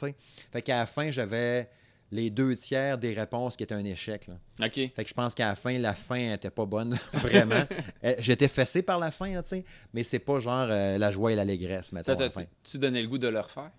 Fait 0.52 0.62
qu'à 0.62 0.76
la 0.78 0.86
fin, 0.86 1.10
j'avais 1.10 1.68
les 2.14 2.30
deux 2.30 2.54
tiers 2.54 2.96
des 2.96 3.12
réponses 3.12 3.56
qui 3.56 3.64
étaient 3.64 3.74
un 3.74 3.84
échec. 3.84 4.28
là. 4.28 4.34
OK. 4.66 4.74
Fait 4.74 5.02
que 5.02 5.08
je 5.08 5.14
pense 5.14 5.34
qu'à 5.34 5.48
la 5.48 5.56
fin, 5.56 5.76
la 5.78 5.94
fin 5.94 6.32
était 6.32 6.50
pas 6.50 6.64
bonne, 6.64 6.96
vraiment. 7.14 7.64
Euh, 8.04 8.14
J'étais 8.18 8.48
fessé 8.48 8.82
par 8.82 8.98
la 8.98 9.10
fin, 9.10 9.32
là, 9.32 9.42
tu 9.42 9.56
sais, 9.56 9.64
mais 9.94 10.04
c'est 10.04 10.18
pas 10.18 10.38
genre 10.38 10.66
euh, 10.70 10.98
la 10.98 11.10
joie 11.10 11.32
et 11.32 11.34
l'allégresse, 11.34 11.90
mettons, 11.92 12.16
Ça, 12.16 12.22
la 12.22 12.30
fin. 12.30 12.44
tu 12.62 12.78
donnais 12.78 13.00
le 13.02 13.08
goût 13.08 13.16
de 13.18 13.28
le 13.28 13.40
refaire? 13.40 13.70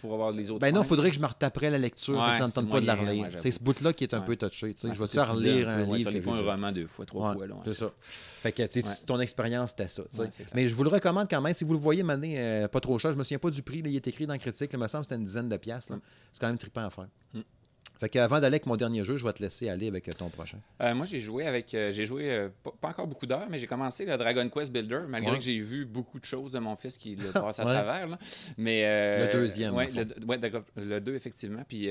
Pour 0.00 0.12
avoir 0.14 0.32
les 0.32 0.50
autres. 0.50 0.60
Ben 0.60 0.74
non, 0.74 0.82
fins? 0.82 0.88
faudrait 0.90 1.10
que 1.10 1.16
je 1.16 1.20
me 1.20 1.26
retaperais 1.26 1.70
la 1.70 1.78
lecture, 1.78 2.14
Ouais, 2.18 2.32
que 2.32 2.38
ça 2.38 2.46
ne 2.46 2.52
tente 2.52 2.70
pas 2.70 2.80
de 2.80 2.86
la 2.86 2.94
relire. 2.94 3.28
c'est 3.40 3.50
ce 3.50 3.60
bout-là 3.60 3.92
qui 3.92 4.04
est 4.04 4.14
un 4.14 4.20
Ouais. 4.20 4.24
peu 4.24 4.36
touché. 4.36 4.74
je 4.82 4.88
vais-tu 4.88 5.20
relire 5.20 5.68
un 5.68 5.84
ouais, 5.84 5.98
livre 5.98 6.10
Ça 6.10 6.16
n'est 6.16 6.20
pas 6.20 6.32
un 6.34 6.42
roman 6.52 6.72
deux 6.72 6.86
fois, 6.86 7.04
trois 7.06 7.32
fois. 7.34 7.46
C'est 7.64 7.74
ça. 7.74 7.90
Fait 8.42 8.52
que 8.52 9.04
ton 9.06 9.20
expérience, 9.20 9.70
c'était 9.70 9.88
ça. 9.88 10.02
Mais 10.54 10.68
je 10.68 10.74
vous 10.74 10.84
le 10.84 10.90
recommande 10.90 11.28
quand 11.30 11.40
même. 11.40 11.54
Si 11.54 11.64
vous 11.64 11.72
le 11.74 11.78
voyez 11.78 12.02
maintenant, 12.02 12.28
euh, 12.28 12.68
pas 12.68 12.80
trop 12.80 12.98
cher, 12.98 13.12
je 13.12 13.18
me 13.18 13.22
souviens 13.24 13.38
pas 13.38 13.50
du 13.50 13.62
prix. 13.62 13.82
là, 13.82 13.88
il 13.88 13.96
est 13.96 14.06
écrit 14.06 14.26
dans 14.26 14.34
la 14.34 14.38
critique. 14.38 14.70
Il 14.72 14.78
me 14.78 14.86
semble 14.88 15.02
que 15.04 15.06
c'était 15.10 15.20
une 15.20 15.24
dizaine 15.26 15.48
de 15.48 15.56
piastres. 15.56 15.92
là. 15.92 15.98
C'est 16.32 16.40
quand 16.40 16.46
même 16.48 16.58
trippant 16.58 16.84
à 16.86 16.90
faire. 16.90 17.08
Mm. 17.34 17.40
Fait 18.08 18.18
d'aller 18.18 18.46
avec 18.46 18.66
mon 18.66 18.76
dernier 18.76 19.04
jeu, 19.04 19.16
je 19.16 19.24
vais 19.24 19.32
te 19.32 19.42
laisser 19.42 19.68
aller 19.68 19.86
avec 19.86 20.08
euh, 20.08 20.12
ton 20.12 20.28
prochain. 20.28 20.58
Euh, 20.80 20.92
moi, 20.94 21.06
j'ai 21.06 21.20
joué 21.20 21.46
avec. 21.46 21.72
euh, 21.74 21.90
j'ai 21.92 22.04
joué 22.04 22.30
euh, 22.32 22.48
pas, 22.80 22.88
encore 22.88 23.06
beaucoup 23.06 23.26
d'heures, 23.26 23.46
mais 23.48 23.58
j'ai 23.58 23.68
commencé 23.68 24.04
le 24.04 24.16
Dragon 24.16 24.48
Quest 24.48 24.72
Builder, 24.72 25.02
malgré 25.08 25.32
Ouais. 25.32 25.38
que 25.38 25.44
j'ai 25.44 25.60
vu 25.60 25.84
beaucoup 25.84 26.18
de 26.18 26.24
choses 26.24 26.50
de 26.50 26.58
mon 26.58 26.74
fils 26.74 26.98
qui 26.98 27.14
le 27.14 27.30
passe 27.32 27.60
à 27.60 27.64
Ouais. 27.64 27.72
travers. 27.72 28.08
là. 28.08 28.18
Mais, 28.58 29.26
Le 29.26 29.32
deuxième, 29.32 29.76
fait. 29.78 30.04
le, 30.76 30.84
le 30.84 31.00
2, 31.00 31.14
effectivement. 31.14 31.62
Puis 31.68 31.88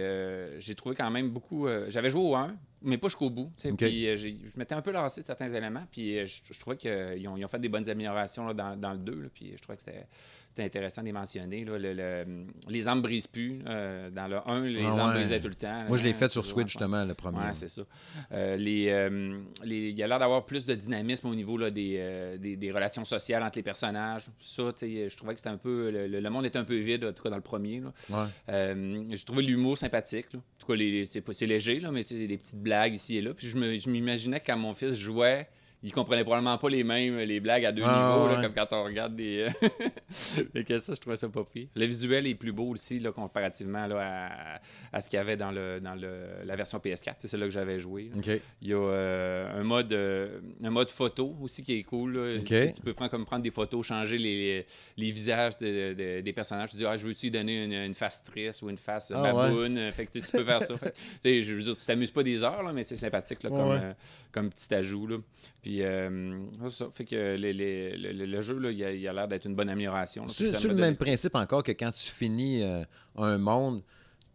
j'ai 0.59 0.75
trouvé 0.75 0.95
quand 0.95 1.09
même 1.11 1.29
beaucoup. 1.29 1.67
J'avais 1.87 2.09
joué 2.09 2.21
au 2.21 2.35
1, 2.35 2.55
mais 2.81 2.97
pas 2.97 3.07
jusqu'au 3.07 3.29
bout. 3.29 3.51
Puis 3.77 4.17
je 4.17 4.29
m'étais 4.57 4.75
un 4.75 4.81
peu 4.81 4.91
lancé 4.91 5.21
de 5.21 5.25
certains 5.25 5.49
éléments. 5.49 5.85
Puis 5.91 6.25
je, 6.27 6.41
je 6.51 6.59
trouvais 6.59 6.77
qu'ils 6.77 7.27
ont, 7.27 7.37
ils 7.37 7.45
ont 7.45 7.47
fait 7.47 7.59
des 7.59 7.69
bonnes 7.69 7.89
améliorations 7.89 8.45
là, 8.47 8.53
dans, 8.53 8.75
dans 8.75 8.91
le 8.91 8.99
2. 8.99 9.13
là, 9.21 9.27
puis 9.33 9.53
je 9.55 9.61
trouvais 9.61 9.77
que 9.77 9.83
c'était. 9.85 10.05
C'était 10.53 10.63
intéressant 10.65 11.01
de 11.01 11.05
les 11.05 11.13
mentionner. 11.13 11.63
là. 11.63 11.77
Le- 11.77 11.93
le- 11.93 12.45
les 12.67 12.87
armes 12.87 13.01
brisent 13.01 13.27
plus. 13.27 13.59
euh, 13.67 14.09
dans 14.09 14.27
le 14.27 14.37
1, 14.45 14.61
les 14.65 14.83
Ah 14.85 15.07
ouais. 15.07 15.13
brisaient 15.13 15.39
tout 15.39 15.47
le 15.47 15.55
temps. 15.55 15.85
Moi, 15.87 15.97
je 15.97 16.03
l'ai 16.03 16.13
fait 16.13 16.29
sur 16.29 16.45
Switch, 16.45 16.67
justement, 16.67 17.05
le 17.05 17.13
premier. 17.13 17.37
Ouais, 17.37 17.53
c'est 17.53 17.69
ça. 17.69 17.83
Euh, 18.33 18.57
les, 18.57 18.87
euh, 18.89 19.39
les- 19.63 19.89
il 19.91 19.97
y 19.97 20.03
a 20.03 20.07
l'air 20.07 20.19
d'avoir 20.19 20.45
plus 20.45 20.65
de 20.65 20.75
dynamisme 20.75 21.27
au 21.27 21.35
niveau 21.35 21.57
là, 21.57 21.71
des, 21.71 22.37
des, 22.37 22.57
des 22.57 22.71
relations 22.71 23.05
sociales 23.05 23.43
entre 23.43 23.57
les 23.59 23.63
personnages. 23.63 24.25
Ça, 24.41 24.63
je 24.81 25.15
trouvais 25.15 25.33
que 25.33 25.39
c'était 25.39 25.49
un 25.49 25.57
peu. 25.57 25.89
Le, 25.89 26.07
le- 26.07 26.29
monde 26.29 26.45
était 26.45 26.59
un 26.59 26.65
peu 26.65 26.75
vide, 26.77 27.05
en 27.05 27.13
tout 27.13 27.23
cas 27.23 27.29
dans 27.29 27.35
le 27.37 27.41
premier. 27.41 27.81
Ouais. 28.09 28.75
J'ai 29.09 29.23
trouvé 29.25 29.43
l'humour 29.43 29.77
sympathique. 29.77 30.33
là. 30.33 30.39
En 30.39 30.65
tout 30.65 30.67
cas, 30.67 30.83
c'est, 31.05 31.31
c'est 31.33 31.45
léger, 31.45 31.79
là, 31.79 31.91
mais 31.91 32.03
des 32.03 32.37
petites 32.37 32.61
blagues 32.61 32.95
ici 32.95 33.17
et 33.17 33.21
là. 33.21 33.33
Puis 33.33 33.47
je, 33.47 33.89
m'imaginais 33.89 34.41
quand 34.45 34.57
mon 34.57 34.73
fils 34.73 34.95
jouait, 34.95 35.47
ils 35.83 35.91
comprenaient 35.91 36.23
probablement 36.23 36.57
pas 36.57 36.69
les 36.69 36.83
mêmes, 36.83 37.17
les 37.19 37.39
blagues 37.39 37.65
à 37.65 37.71
deux 37.71 37.81
Ah, 37.85 38.13
niveaux, 38.15 38.27
là, 38.29 38.35
ouais. 38.35 38.43
comme 38.43 38.53
quand 38.53 38.75
on 38.77 38.83
regarde 38.83 39.15
des. 39.15 39.47
Fait 40.09 40.63
que 40.63 40.77
ça, 40.77 40.93
je 40.93 40.99
trouvais 40.99 41.15
ça 41.15 41.29
pas 41.29 41.43
pire. 41.43 41.67
Le 41.75 41.85
visuel 41.85 42.27
est 42.27 42.35
plus 42.35 42.51
beau 42.51 42.67
aussi, 42.69 42.99
là, 42.99 43.11
comparativement 43.11 43.87
là, 43.87 43.99
à, 44.01 44.97
à 44.97 45.01
ce 45.01 45.09
qu'il 45.09 45.17
y 45.17 45.19
avait 45.19 45.37
dans, 45.37 45.51
le, 45.51 45.79
dans 45.79 45.95
le, 45.95 46.25
la 46.45 46.55
version 46.55 46.77
PS4. 46.79 47.13
C'est 47.17 47.27
celle-là 47.27 47.45
que 47.47 47.51
j'avais 47.53 47.79
joué. 47.79 48.11
Il 48.61 48.67
y 48.67 48.73
a 48.73 48.77
euh, 48.77 49.59
un, 49.59 49.63
mode, 49.63 49.91
euh, 49.93 50.39
un 50.63 50.69
mode 50.69 50.89
photo 50.91 51.35
aussi 51.41 51.63
qui 51.63 51.73
est 51.79 51.83
cool. 51.83 52.41
Tu, 52.45 52.81
peux 52.83 52.93
prendre, 52.93 53.11
comme 53.11 53.25
prendre 53.25 53.43
des 53.43 53.51
photos, 53.51 53.85
changer 53.85 54.17
les, 54.17 54.65
les 54.97 55.11
visages 55.11 55.57
de- 55.57 55.93
de- 55.93 56.21
des 56.21 56.33
personnages. 56.33 56.71
Tu 56.71 56.77
dis, 56.77 56.85
ah, 56.85 56.97
je 56.97 57.05
veux-tu 57.07 57.31
donner 57.31 57.63
une, 57.63 57.73
une 57.73 57.93
face 57.93 58.23
triste 58.23 58.61
ou 58.61 58.69
une 58.69 58.77
face 58.77 59.11
Ah, 59.15 59.21
ouais. 59.23 59.31
baboune. 59.33 59.91
Fait 59.93 60.05
que 60.05 60.11
tu, 60.11 60.21
tu 60.21 60.31
peux 60.31 60.43
faire 60.43 60.61
ça. 60.61 60.75
Fait 61.23 61.41
je 61.41 61.53
veux 61.55 61.61
dire, 61.61 61.75
tu 61.75 61.85
t'amuses 61.85 62.11
pas 62.11 62.23
des 62.23 62.43
heures, 62.43 62.63
là, 62.63 62.73
mais 62.73 62.83
c'est 62.83 62.95
sympathique 62.95 63.43
là, 63.43 63.49
Ouais, 63.49 63.57
comme, 63.57 63.71
euh, 63.71 63.93
comme 64.31 64.49
petit 64.49 64.73
ajout. 64.73 65.07
Là. 65.07 65.17
Puis, 65.61 65.70
euh, 65.81 66.39
c'est 66.63 66.69
ça. 66.69 66.89
Fait 66.93 67.05
que 67.05 67.35
les- 67.35 67.53
les- 67.53 67.95
le, 67.97 68.41
jeu, 68.41 68.57
là, 68.59 68.71
il 68.71 69.07
a, 69.07 69.13
l'air 69.13 69.27
d'être 69.27 69.45
une 69.45 69.55
bonne 69.55 69.69
amélioration. 69.69 70.25
Puis 70.25 70.33
C'est 70.35 70.63
le 70.63 70.69
donné- 70.69 70.81
même 70.81 70.95
principe 70.97 71.35
encore 71.35 71.63
que 71.63 71.71
quand 71.71 71.91
tu 71.91 72.11
finis 72.11 72.63
euh, 72.63 72.83
un 73.17 73.37
monde, 73.37 73.81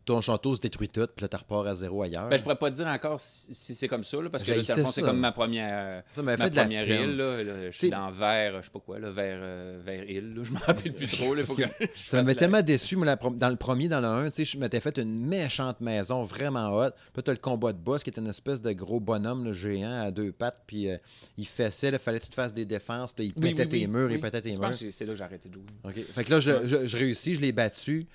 ton 0.06 0.20
château 0.20 0.54
se 0.54 0.60
détruit 0.60 0.88
tout, 0.88 1.06
puis 1.14 1.22
là, 1.24 1.28
tu 1.28 1.36
repars 1.36 1.66
à 1.66 1.74
zéro 1.74 2.00
ailleurs. 2.02 2.28
Ben, 2.28 2.36
je 2.38 2.42
pourrais 2.42 2.56
pas 2.56 2.70
te 2.70 2.76
dire 2.76 2.86
encore 2.86 3.20
si, 3.20 3.52
si 3.52 3.74
c'est 3.74 3.88
comme 3.88 4.04
ça, 4.04 4.22
là, 4.22 4.30
parce 4.30 4.44
que 4.44 4.52
là, 4.52 4.62
dans 4.62 4.76
le 4.76 4.82
fond, 4.84 4.90
c'est 4.90 5.02
comme 5.02 5.18
ma 5.18 5.32
première, 5.32 6.02
ça 6.14 6.22
m'a 6.22 6.36
fait 6.36 6.50
première 6.50 6.88
île. 6.88 7.16
Là, 7.16 7.42
Là, 7.42 7.70
je 7.70 7.76
suis 7.76 7.90
dans 7.90 8.10
vert, 8.12 8.60
je 8.60 8.66
sais 8.66 8.70
pas 8.72 8.78
quoi, 8.80 8.98
là, 8.98 9.10
vert, 9.10 9.38
euh, 9.42 9.80
vert 9.84 10.08
île. 10.08 10.34
Là, 10.34 10.42
je 10.44 10.52
me 10.52 10.58
rappelle 10.58 10.92
plus 10.94 11.08
trop. 11.08 11.34
Là, 11.34 11.44
faut 11.44 11.54
que 11.54 11.64
je 11.80 11.86
Ça 11.94 12.16
m'avait 12.18 12.34
tellement 12.34 12.62
déçu, 12.62 12.96
pro- 13.18 13.30
dans 13.30 13.50
le 13.50 13.56
premier, 13.56 13.88
dans 13.88 14.00
le 14.00 14.06
1, 14.06 14.30
tu 14.30 14.36
sais, 14.36 14.44
je 14.44 14.58
m'étais 14.58 14.80
fait 14.80 14.96
une 14.98 15.26
méchante 15.26 15.80
maison 15.80 16.22
vraiment 16.22 16.70
hot. 16.78 16.90
Puis 17.12 17.22
tu 17.22 17.30
as 17.30 17.34
le 17.34 17.40
combat 17.40 17.72
de 17.72 17.78
boss 17.78 18.02
qui 18.04 18.10
est 18.10 18.18
une 18.18 18.28
espèce 18.28 18.62
de 18.62 18.72
gros 18.72 19.00
bonhomme 19.00 19.44
là, 19.44 19.52
géant 19.52 20.02
à 20.06 20.10
deux 20.12 20.30
pattes, 20.32 20.62
puis 20.66 20.88
euh, 20.88 20.98
il 21.36 21.46
fessait, 21.46 21.88
il 21.88 21.98
fallait 21.98 22.20
que 22.20 22.24
tu 22.24 22.30
te 22.30 22.34
fasses 22.36 22.54
des 22.54 22.64
défenses, 22.64 23.12
puis 23.12 23.26
il 23.26 23.32
Oui, 23.42 23.50
pétait 23.50 23.62
oui, 23.64 23.68
tes 23.68 23.76
oui, 23.78 23.86
murs, 23.88 24.10
il 24.12 24.20
pétait 24.20 24.40
tes 24.40 24.52
Je 24.52 24.58
murs. 24.58 24.68
pense 24.68 24.78
que 24.80 24.90
c'est 24.92 25.04
là 25.04 25.12
que 25.12 25.18
j'ai 25.18 25.24
arrêté 25.24 25.48
de 25.48 25.54
jouer. 25.54 26.04
Fait 26.14 26.22
que 26.24 26.30
là, 26.30 26.38
je, 26.40 26.64
je- 26.66 26.86
je 26.86 26.96
réussis, 26.96 27.34
je 27.34 27.40
l'ai 27.40 27.50
battu. 27.52 28.06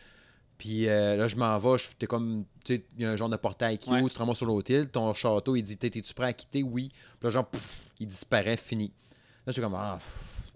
Puis 0.61 0.88
euh, 0.88 1.15
là, 1.17 1.27
je 1.27 1.35
m'en 1.38 1.57
vais, 1.57 1.77
t'es 1.97 2.05
comme, 2.05 2.45
tu 2.63 2.75
sais, 2.75 2.85
il 2.95 3.01
y 3.01 3.05
a 3.07 3.09
un 3.09 3.15
genre 3.15 3.29
de 3.29 3.35
portail 3.35 3.79
qui 3.79 3.89
Ouais. 3.89 3.99
ouvre, 3.99 4.11
tu 4.11 4.15
te 4.15 4.33
sur 4.35 4.45
l'autre 4.45 4.69
île, 4.69 4.88
ton 4.89 5.11
château, 5.11 5.55
il 5.55 5.63
dit, 5.63 5.75
T'es- 5.75 5.89
t'es-tu 5.89 6.13
prêt 6.13 6.27
à 6.27 6.33
quitter? 6.33 6.61
Oui. 6.61 6.89
Puis 7.19 7.23
là, 7.23 7.29
genre, 7.31 7.47
pouf, 7.47 7.85
il 7.99 8.05
disparaît, 8.05 8.57
fini. 8.57 8.93
Là, 9.47 9.51
j'ai 9.53 9.59
comme, 9.59 9.73
ah, 9.73 9.97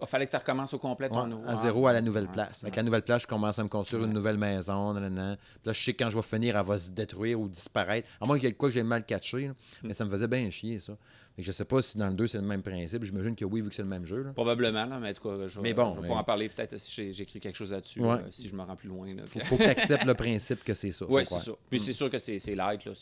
Il 0.00 0.06
fallait 0.06 0.26
que 0.26 0.30
tu 0.30 0.36
recommences 0.36 0.72
au 0.74 0.78
complet 0.78 1.08
ton 1.08 1.28
ouais, 1.28 1.48
à 1.48 1.56
zéro 1.56 1.88
à 1.88 1.92
la 1.92 2.02
nouvelle 2.02 2.28
place. 2.28 2.62
Avec 2.62 2.76
la 2.76 2.84
nouvelle 2.84 3.02
place, 3.02 3.22
je 3.22 3.26
commence 3.26 3.58
à 3.58 3.64
me 3.64 3.68
construire 3.68 4.04
une 4.04 4.12
nouvelle 4.12 4.38
maison. 4.38 4.92
nanana. 4.92 5.36
Puis 5.38 5.60
là, 5.64 5.72
je 5.72 5.82
sais 5.82 5.92
que 5.92 6.04
quand 6.04 6.10
je 6.10 6.16
vais 6.16 6.22
finir, 6.22 6.56
elle 6.56 6.64
va 6.64 6.78
se 6.78 6.90
détruire 6.90 7.40
ou 7.40 7.48
disparaître. 7.48 8.08
À 8.20 8.26
moins 8.26 8.36
qu'il 8.38 8.44
y 8.46 8.50
ait 8.50 8.54
quoi 8.54 8.68
que 8.68 8.74
j'ai 8.74 8.84
mal 8.84 9.04
catché. 9.04 9.48
là. 9.48 9.52
Hmm. 9.82 9.86
Mais 9.88 9.92
ça 9.92 10.04
me 10.04 10.10
faisait 10.10 10.28
bien 10.28 10.48
chier, 10.50 10.78
ça. 10.78 10.92
Je 11.38 11.52
sais 11.52 11.64
pas 11.66 11.82
si 11.82 11.98
dans 11.98 12.08
le 12.08 12.14
2, 12.14 12.26
c'est 12.28 12.38
le 12.38 12.44
même 12.44 12.62
principe. 12.62 13.04
J'imagine 13.04 13.36
que 13.36 13.44
oui, 13.44 13.60
vu 13.60 13.68
que 13.68 13.74
c'est 13.74 13.82
le 13.82 13.88
même 13.88 14.06
jeu. 14.06 14.22
là. 14.22 14.32
Probablement, 14.32 14.86
là, 14.86 14.98
mais 14.98 15.10
en 15.10 15.12
tout 15.12 15.22
cas, 15.28 15.46
je 15.46 15.56
vais, 15.60 15.62
Mais 15.68 15.74
bon, 15.74 15.94
je 15.96 16.00
vais 16.02 16.08
mais- 16.08 16.14
en 16.14 16.24
parler 16.24 16.48
peut-être 16.48 16.78
si 16.78 17.12
j'écris 17.12 17.40
quelque 17.40 17.54
chose 17.56 17.72
là-dessus, 17.72 18.00
Ouais. 18.00 18.16
là, 18.16 18.22
si 18.30 18.48
je 18.48 18.54
me 18.56 18.62
rends 18.62 18.74
plus 18.76 18.88
loin. 18.88 19.14
Là, 19.14 19.22
Faut, 19.26 19.40
faut 19.40 19.56
que 19.58 19.62
tu 19.64 19.68
acceptes 19.68 20.04
le 20.06 20.14
principe 20.14 20.64
que 20.64 20.72
c'est 20.72 20.92
ça. 20.92 21.04
Oui, 21.08 21.24
c'est 21.26 21.36
ça. 21.38 21.52
Puis 21.68 21.78
c'est 21.80 21.92
sûr 21.92 22.10
que 22.10 22.18
c'est 22.18 22.38
light. 22.54 22.84
Là, 22.86 22.92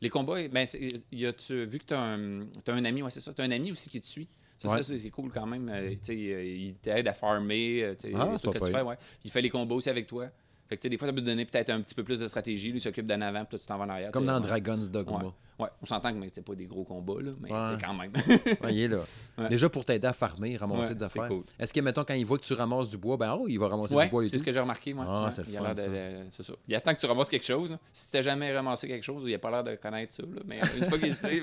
les 0.00 0.08
combats, 0.10 0.46
ben, 0.48 0.66
y 1.10 1.26
a-tu, 1.26 1.64
vu 1.66 1.78
que 1.80 1.86
tu 1.86 1.94
as, 1.94 2.00
un 2.00 2.46
t'as 2.64 2.72
un 2.74 2.84
ami, 2.84 3.02
ouais, 3.02 3.10
c'est 3.10 3.20
ça, 3.20 3.34
tu 3.34 3.42
as 3.42 3.44
un 3.44 3.50
ami 3.50 3.72
aussi 3.72 3.90
qui 3.90 4.00
te 4.00 4.06
suit. 4.06 4.28
Ça, 4.58 4.68
Ouais. 4.70 4.82
ça, 4.84 4.96
c'est 4.96 5.10
cool 5.10 5.32
quand 5.32 5.46
même. 5.46 5.68
Euh, 5.68 5.92
tu 6.00 6.12
euh, 6.12 6.44
il 6.44 6.74
t'aide 6.74 7.08
à 7.08 7.14
farmer. 7.14 7.82
euh, 7.82 7.94
tu 8.00 8.12
Ah, 8.14 8.26
pas 8.26 8.38
que 8.52 8.58
tu 8.64 8.70
fais, 8.72 8.80
ouais. 8.82 8.94
Il 9.24 9.30
fait 9.32 9.42
les 9.42 9.50
combats 9.50 9.74
aussi 9.74 9.90
avec 9.90 10.06
toi. 10.06 10.28
Fait 10.68 10.76
que 10.76 10.82
tu 10.82 10.86
sais, 10.86 10.90
des 10.90 10.96
fois, 10.98 11.06
ça 11.08 11.12
peut 11.12 11.20
te 11.20 11.26
donner 11.26 11.44
peut-être 11.44 11.70
un 11.70 11.80
petit 11.82 11.94
peu 11.94 12.02
plus 12.04 12.20
de 12.20 12.26
stratégie. 12.26 12.70
Lui 12.70 12.78
il 12.78 12.80
s'occupe 12.80 13.06
d'en 13.06 13.20
avant, 13.20 13.40
puis 13.40 13.50
toi, 13.50 13.58
tu 13.58 13.66
t'en 13.66 13.76
vas 13.78 13.84
en 13.84 13.88
arrière. 13.90 14.10
Comme 14.10 14.22
tu 14.24 14.28
dans. 14.28 14.40
Dragon's 14.40 14.88
Dogma. 14.90 15.18
Ouais. 15.18 15.30
Ouais, 15.58 15.68
on 15.82 15.86
s'entend 15.86 16.12
que 16.12 16.18
c'est 16.32 16.44
pas 16.44 16.54
des 16.54 16.64
gros 16.64 16.82
combats, 16.82 17.20
là, 17.22 17.30
mais 17.40 17.52
Ouais. 17.52 17.64
tu 17.78 17.84
quand 17.84 17.94
même. 17.94 18.10
Ouais, 18.64 18.74
il 18.74 18.80
est 18.80 18.88
là. 18.88 19.00
Déjà 19.48 19.68
pour 19.68 19.84
t'aider 19.84 20.06
à 20.08 20.12
farmer, 20.12 20.56
ramasser 20.56 20.94
des 20.94 21.02
affaires. 21.04 21.28
cool. 21.28 21.44
Est-ce 21.58 21.72
que, 21.74 21.80
mettons, 21.80 22.04
quand 22.04 22.14
il 22.14 22.24
voit 22.24 22.38
que 22.38 22.44
tu 22.44 22.54
ramasses 22.54 22.88
du 22.88 22.96
bois, 22.96 23.16
ben 23.18 23.36
oh, 23.38 23.46
il 23.48 23.58
va 23.58 23.68
ramasser 23.68 23.94
du 23.94 24.08
bois 24.08 24.24
et 24.24 24.28
c'est 24.30 24.38
ce 24.38 24.42
que 24.42 24.50
j'ai 24.50 24.58
remarqué, 24.60 24.94
moi. 24.94 25.04
Ah, 25.08 25.30
c'est 25.30 25.46
le 25.46 25.52
fun, 25.52 25.74
ça. 25.76 25.86
de- 25.86 25.92
C'est 26.30 26.42
ça. 26.42 26.54
Il 26.66 26.74
attend 26.74 26.94
que 26.94 27.00
tu 27.00 27.06
ramasses 27.06 27.28
quelque 27.28 27.44
chose. 27.46 27.76
Si 27.92 28.10
t'as 28.10 28.22
jamais 28.22 28.52
ramassé 28.56 28.88
quelque 28.88 29.04
chose, 29.04 29.22
il 29.26 29.34
a 29.34 29.38
pas 29.38 29.50
l'air 29.50 29.62
de 29.62 29.74
connaître 29.76 30.14
ça, 30.14 30.22
là, 30.22 30.40
mais 30.46 30.58
une 30.78 30.84
fois 30.86 30.98
qu'il 30.98 31.10
le 31.10 31.14
sait, 31.14 31.40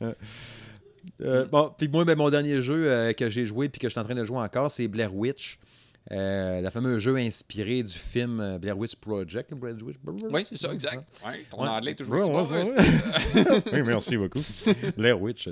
ben- 0.00 0.14
Euh, 1.22 1.46
bon, 1.46 1.72
puis 1.78 1.88
moi, 1.88 2.04
ben, 2.04 2.16
mon 2.18 2.28
dernier 2.30 2.60
jeu 2.60 2.90
euh, 2.90 3.12
que 3.12 3.28
j'ai 3.30 3.46
joué 3.46 3.68
puis 3.68 3.78
que 3.78 3.86
je 3.86 3.92
suis 3.92 4.00
en 4.00 4.04
train 4.04 4.14
de 4.14 4.24
jouer 4.24 4.38
encore, 4.38 4.70
c'est 4.70 4.88
Blair 4.88 5.14
Witch. 5.14 5.58
Euh, 6.12 6.60
le 6.60 6.70
fameux 6.70 6.98
jeu 7.00 7.16
inspiré 7.16 7.82
du 7.82 7.92
film 7.92 8.38
euh, 8.40 8.58
Blair 8.58 8.78
Witch 8.78 8.94
Project. 8.96 9.52
Blair 9.54 9.74
Witch... 9.82 9.96
Oui, 10.04 10.46
c'est 10.48 10.56
ça, 10.56 10.72
exact. 10.72 11.04
Ouais, 11.26 11.44
ton 11.50 11.62
Ouais. 11.62 11.68
anglais 11.68 11.90
est 11.92 11.94
toujours 11.96 12.14
Ouais, 12.14 12.58
ouais, 12.58 13.42
ouais, 13.44 13.62
oui, 13.72 13.82
merci 13.84 14.16
beaucoup. 14.16 14.38
Blair 14.96 15.20
Witch. 15.20 15.48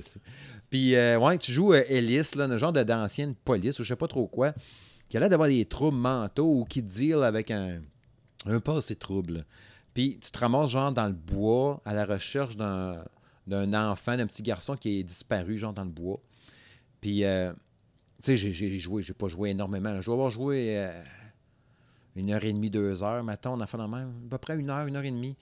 Puis, 0.71 0.95
euh, 0.95 1.19
ouais, 1.19 1.39
tu 1.39 1.51
joues 1.53 1.73
euh, 1.73 1.83
Ellis, 1.89 2.31
là, 2.37 2.45
un 2.45 2.57
genre 2.59 2.73
d'ancienne 2.73 3.35
police 3.35 3.81
ou 3.81 3.83
je 3.83 3.89
sais 3.89 3.97
pas 3.97 4.07
trop 4.07 4.29
quoi, 4.29 4.53
qui 5.09 5.17
a 5.17 5.21
l'air 5.21 5.29
d'avoir 5.29 5.49
des 5.49 5.65
troubles 5.65 5.97
mentaux 5.99 6.61
ou 6.61 6.65
qui 6.65 6.83
deal 6.83 7.23
avec 7.25 7.51
un, 7.51 7.81
un 8.47 8.61
passé 8.61 8.95
trouble. 8.95 9.45
Puis, 9.93 10.19
tu 10.21 10.31
te 10.31 10.39
ramasses, 10.39 10.71
genre, 10.71 10.93
dans 10.93 11.07
le 11.07 11.13
bois 11.15 11.81
à 11.85 11.95
la 11.95 12.05
recherche 12.05 12.57
d'un 12.57 13.05
d'un 13.47 13.75
enfant, 13.75 14.17
d'un 14.17 14.27
petit 14.27 14.43
garçon 14.43 14.75
qui 14.75 15.01
est 15.01 15.03
disparu, 15.03 15.59
genre, 15.59 15.75
dans 15.75 15.85
le 15.85 15.91
bois. 15.91 16.19
Puis, 17.03 17.25
euh, 17.25 17.53
tu 18.23 18.37
sais, 18.37 18.37
j'ai- 18.37 18.79
joué, 18.79 19.03
j'ai 19.03 19.15
pas 19.15 19.29
joué 19.29 19.51
énormément. 19.51 20.01
Je 20.01 20.07
dois 20.07 20.15
avoir 20.15 20.31
joué 20.31 20.79
euh, 20.79 21.03
une 22.17 22.33
heure 22.33 22.45
et 22.45 22.53
demie, 22.53 22.71
deux 22.71 23.03
heures, 23.03 23.23
maintenant, 23.25 23.57
on 23.59 23.61
a 23.61 23.67
fait 23.67 23.77
la 23.77 23.89
même, 23.89 24.13
à 24.27 24.31
peu 24.31 24.39
près 24.39 24.57
une 24.57 24.71
heure, 24.71 24.87
une 24.87 24.97
heure 24.97 25.05
et 25.05 25.11
demie. 25.11 25.37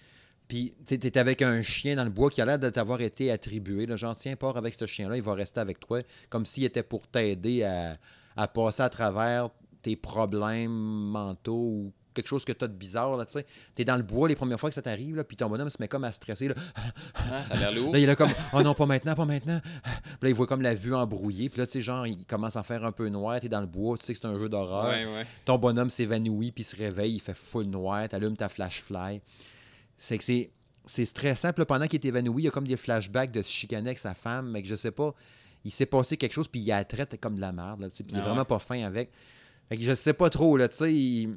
Puis, 0.48 0.74
tu 0.86 0.98
avec 1.18 1.40
un 1.40 1.62
chien 1.62 1.96
dans 1.96 2.04
le 2.04 2.10
bois 2.10 2.28
qui 2.28 2.42
a 2.42 2.44
l'air 2.44 2.58
de 2.58 2.68
t'avoir 2.68 3.00
été 3.00 3.30
attribué. 3.30 3.86
Là, 3.86 3.96
genre, 3.96 4.14
tiens, 4.16 4.36
pars 4.36 4.56
avec 4.56 4.74
ce 4.74 4.84
chien-là, 4.84 5.16
il 5.16 5.22
va 5.22 5.34
rester 5.34 5.60
avec 5.60 5.80
toi, 5.80 6.02
comme 6.28 6.44
s'il 6.44 6.64
était 6.64 6.82
pour 6.82 7.06
t'aider 7.06 7.62
à, 7.62 7.96
à 8.36 8.48
passer 8.48 8.82
à 8.82 8.90
travers 8.90 9.48
tes 9.80 9.96
problèmes 9.96 10.70
mentaux 10.70 11.54
ou 11.54 11.92
quelque 12.14 12.26
chose 12.26 12.44
que 12.44 12.52
tu 12.52 12.64
as 12.64 12.68
de 12.68 12.74
bizarre. 12.74 13.24
Tu 13.26 13.42
es 13.78 13.84
dans 13.84 13.96
le 13.96 14.02
bois 14.02 14.28
les 14.28 14.36
premières 14.36 14.58
fois 14.60 14.70
que 14.70 14.74
ça 14.74 14.82
t'arrive, 14.82 15.16
là, 15.16 15.24
puis 15.24 15.36
ton 15.36 15.48
bonhomme 15.48 15.70
se 15.70 15.76
met 15.80 15.88
comme 15.88 16.04
à 16.04 16.12
stresser. 16.12 16.48
Là, 16.48 16.54
Ah, 17.14 17.42
ça 17.42 17.54
a 17.54 17.58
l'air 17.58 17.72
lourd. 17.72 17.92
Là, 17.92 17.98
il 17.98 18.04
est 18.04 18.06
là 18.06 18.16
comme, 18.16 18.30
oh 18.52 18.62
non, 18.62 18.74
pas 18.74 18.86
maintenant, 18.86 19.14
pas 19.14 19.24
maintenant. 19.24 19.60
Puis 19.62 20.18
là, 20.22 20.28
il 20.28 20.34
voit 20.34 20.46
comme 20.46 20.62
la 20.62 20.74
vue 20.74 20.94
embrouillée. 20.94 21.48
Puis 21.48 21.58
là, 21.60 21.66
tu 21.66 21.72
sais, 21.72 21.82
genre, 21.82 22.06
il 22.06 22.24
commence 22.24 22.56
à 22.56 22.62
faire 22.62 22.84
un 22.84 22.92
peu 22.92 23.08
noir. 23.08 23.40
Tu 23.40 23.46
es 23.46 23.48
dans 23.48 23.60
le 23.60 23.66
bois, 23.66 23.96
tu 23.98 24.04
sais 24.04 24.12
que 24.14 24.20
c'est 24.20 24.26
un 24.26 24.38
jeu 24.38 24.48
d'horreur. 24.48 24.88
Ouais, 24.88 25.04
ouais. 25.04 25.26
Ton 25.44 25.58
bonhomme 25.58 25.90
s'évanouit, 25.90 26.52
puis 26.52 26.62
il 26.62 26.66
se 26.66 26.76
réveille, 26.76 27.14
il 27.14 27.20
fait 27.20 27.36
full 27.36 27.64
noir. 27.64 28.08
Tu 28.08 28.16
allumes 28.16 28.36
ta 28.36 28.48
flashfly. 28.48 29.20
C'est 29.98 30.18
que 30.18 30.24
c'est. 30.24 30.50
C'est 30.84 31.04
stressant. 31.04 31.52
Puis 31.52 31.60
là, 31.60 31.66
pendant 31.66 31.86
qu'il 31.86 32.00
est 32.04 32.08
évanoui, 32.08 32.42
il 32.42 32.44
y 32.46 32.48
a 32.48 32.50
comme 32.50 32.66
des 32.66 32.76
flashbacks 32.76 33.30
de 33.30 33.40
se 33.40 33.52
chicaner 33.52 33.90
avec 33.90 34.00
sa 34.00 34.14
femme, 34.14 34.50
mais 34.50 34.62
que 34.62 34.68
je 34.68 34.74
sais 34.74 34.90
pas, 34.90 35.14
il 35.64 35.70
s'est 35.70 35.86
passé 35.86 36.16
quelque 36.16 36.32
chose, 36.32 36.48
puis 36.48 36.58
il 36.60 36.66
la 36.66 36.84
traite 36.84 37.20
comme 37.20 37.36
de 37.36 37.40
la 37.40 37.52
merde. 37.52 37.82
Là, 37.82 37.88
tu 37.88 37.98
sais, 37.98 38.02
puis 38.02 38.14
il 38.14 38.18
est 38.18 38.20
Ah 38.20 38.26
vraiment 38.26 38.44
pas 38.44 38.58
fin 38.58 38.82
avec. 38.82 39.12
Fait 39.68 39.76
que 39.76 39.82
je 39.84 39.94
sais 39.94 40.12
pas 40.12 40.28
trop, 40.28 40.56
là, 40.56 40.68
tu 40.68 40.78
sais. 40.78 40.92
Il... 40.92 41.36